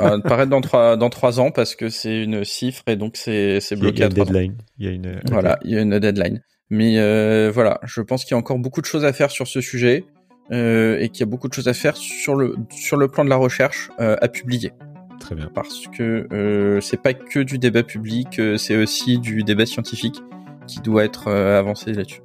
euh, 0.00 0.18
paraître 0.20 0.50
dans 0.50 0.60
trois 0.60 0.96
dans 0.96 1.10
trois 1.10 1.40
ans 1.40 1.50
parce 1.50 1.74
que 1.74 1.88
c'est 1.88 2.22
une 2.22 2.44
cifre 2.44 2.82
et 2.86 2.96
donc 2.96 3.16
c'est 3.16 3.60
c'est 3.60 3.76
bloqué 3.76 3.96
il 3.96 4.00
y 4.00 4.02
a 4.04 4.06
une 4.06 4.12
deadline. 4.12 4.56
Il 4.78 4.86
y 4.86 4.88
a 4.88 4.92
une 4.92 5.20
voilà, 5.30 5.58
il 5.64 5.70
y 5.72 5.76
a 5.76 5.80
une 5.80 5.98
deadline. 5.98 6.40
Mais 6.70 6.98
euh, 6.98 7.50
voilà, 7.52 7.78
je 7.84 8.00
pense 8.00 8.24
qu'il 8.24 8.32
y 8.32 8.34
a 8.34 8.38
encore 8.38 8.58
beaucoup 8.58 8.80
de 8.80 8.86
choses 8.86 9.04
à 9.04 9.12
faire 9.12 9.30
sur 9.30 9.46
ce 9.46 9.60
sujet 9.60 10.04
euh, 10.50 10.98
et 10.98 11.08
qu'il 11.08 11.20
y 11.20 11.22
a 11.22 11.26
beaucoup 11.26 11.48
de 11.48 11.54
choses 11.54 11.68
à 11.68 11.74
faire 11.74 11.96
sur 11.96 12.34
le 12.34 12.56
sur 12.70 12.96
le 12.96 13.08
plan 13.08 13.24
de 13.24 13.30
la 13.30 13.36
recherche 13.36 13.90
euh, 14.00 14.16
à 14.20 14.28
publier. 14.28 14.72
Très 15.20 15.34
bien. 15.34 15.50
Parce 15.54 15.86
que 15.96 16.26
euh, 16.32 16.80
c'est 16.80 17.00
pas 17.00 17.14
que 17.14 17.40
du 17.40 17.58
débat 17.58 17.82
public, 17.82 18.38
euh, 18.38 18.56
c'est 18.56 18.76
aussi 18.76 19.18
du 19.18 19.42
débat 19.42 19.66
scientifique 19.66 20.20
qui 20.66 20.80
doit 20.80 21.04
être 21.04 21.30
avancé 21.30 21.92
là-dessus. 21.92 22.22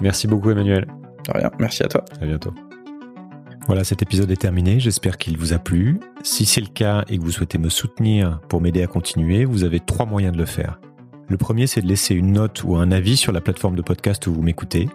Merci 0.00 0.26
beaucoup 0.26 0.50
Emmanuel. 0.50 0.86
De 1.26 1.32
rien, 1.32 1.50
merci 1.58 1.82
à 1.82 1.88
toi. 1.88 2.04
À 2.20 2.26
bientôt. 2.26 2.52
Voilà, 3.66 3.82
cet 3.82 4.00
épisode 4.00 4.30
est 4.30 4.36
terminé, 4.36 4.78
j'espère 4.78 5.18
qu'il 5.18 5.36
vous 5.38 5.52
a 5.52 5.58
plu. 5.58 5.98
Si 6.22 6.46
c'est 6.46 6.60
le 6.60 6.68
cas 6.68 7.04
et 7.08 7.18
que 7.18 7.22
vous 7.22 7.32
souhaitez 7.32 7.58
me 7.58 7.68
soutenir 7.68 8.38
pour 8.48 8.60
m'aider 8.60 8.80
à 8.80 8.86
continuer, 8.86 9.44
vous 9.44 9.64
avez 9.64 9.80
trois 9.80 10.06
moyens 10.06 10.32
de 10.32 10.38
le 10.38 10.46
faire. 10.46 10.78
Le 11.26 11.36
premier, 11.36 11.66
c'est 11.66 11.80
de 11.80 11.88
laisser 11.88 12.14
une 12.14 12.30
note 12.30 12.62
ou 12.62 12.76
un 12.76 12.92
avis 12.92 13.16
sur 13.16 13.32
la 13.32 13.40
plateforme 13.40 13.74
de 13.74 13.82
podcast 13.82 14.24
où 14.28 14.32
vous 14.32 14.42
m'écoutez. 14.42 14.88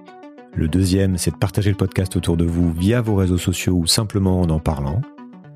Le 0.56 0.70
deuxième, 0.70 1.18
c'est 1.18 1.32
de 1.32 1.36
partager 1.36 1.70
le 1.70 1.76
podcast 1.76 2.16
autour 2.16 2.38
de 2.38 2.46
vous 2.46 2.72
via 2.72 3.02
vos 3.02 3.16
réseaux 3.16 3.38
sociaux 3.38 3.74
ou 3.74 3.88
simplement 3.88 4.40
en 4.40 4.50
en 4.50 4.60
parlant. 4.60 5.02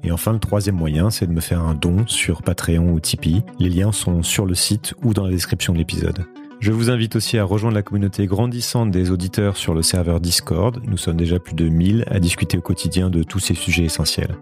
Et 0.04 0.12
enfin, 0.12 0.34
le 0.34 0.40
troisième 0.40 0.76
moyen, 0.76 1.10
c'est 1.10 1.26
de 1.26 1.32
me 1.32 1.40
faire 1.40 1.62
un 1.62 1.74
don 1.74 2.06
sur 2.08 2.44
Patreon 2.44 2.92
ou 2.92 3.00
Tipeee. 3.00 3.44
Les 3.60 3.70
liens 3.70 3.94
sont 3.94 4.24
sur 4.24 4.46
le 4.46 4.56
site 4.56 4.94
ou 5.04 5.14
dans 5.14 5.24
la 5.24 5.32
description 5.32 5.72
de 5.72 5.78
l'épisode. 5.78 6.26
Je 6.60 6.72
vous 6.72 6.90
invite 6.90 7.16
aussi 7.16 7.38
à 7.38 7.44
rejoindre 7.44 7.76
la 7.76 7.84
communauté 7.84 8.26
grandissante 8.26 8.92
des 8.92 9.12
auditeurs 9.12 9.58
sur 9.58 9.74
le 9.74 9.82
serveur 9.84 10.20
Discord. 10.20 10.82
Nous 10.84 10.98
sommes 10.98 11.18
déjà 11.18 11.40
plus 11.40 11.54
de 11.56 11.68
1000 11.70 12.06
à 12.08 12.20
discuter 12.20 12.58
au 12.58 12.62
quotidien 12.62 13.10
de 13.10 13.24
tous 13.24 13.40
ces 13.40 13.54
sujets 13.54 13.84
essentiels. 13.84 14.36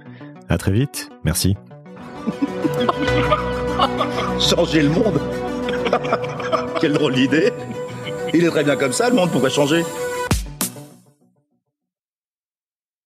À 0.50 0.58
très 0.58 0.72
vite. 0.72 1.10
Merci. 1.24 1.56
changer 4.40 4.84
le 4.84 4.90
monde 4.90 5.20
Quelle 6.80 6.94
drôle 6.94 7.14
d'idée 7.14 7.52
Il 8.34 8.44
est 8.46 8.50
très 8.50 8.64
bien 8.64 8.76
comme 8.76 8.94
ça, 8.94 9.10
le 9.10 9.16
monde, 9.16 9.30
pourquoi 9.32 9.50
changer? 9.50 9.84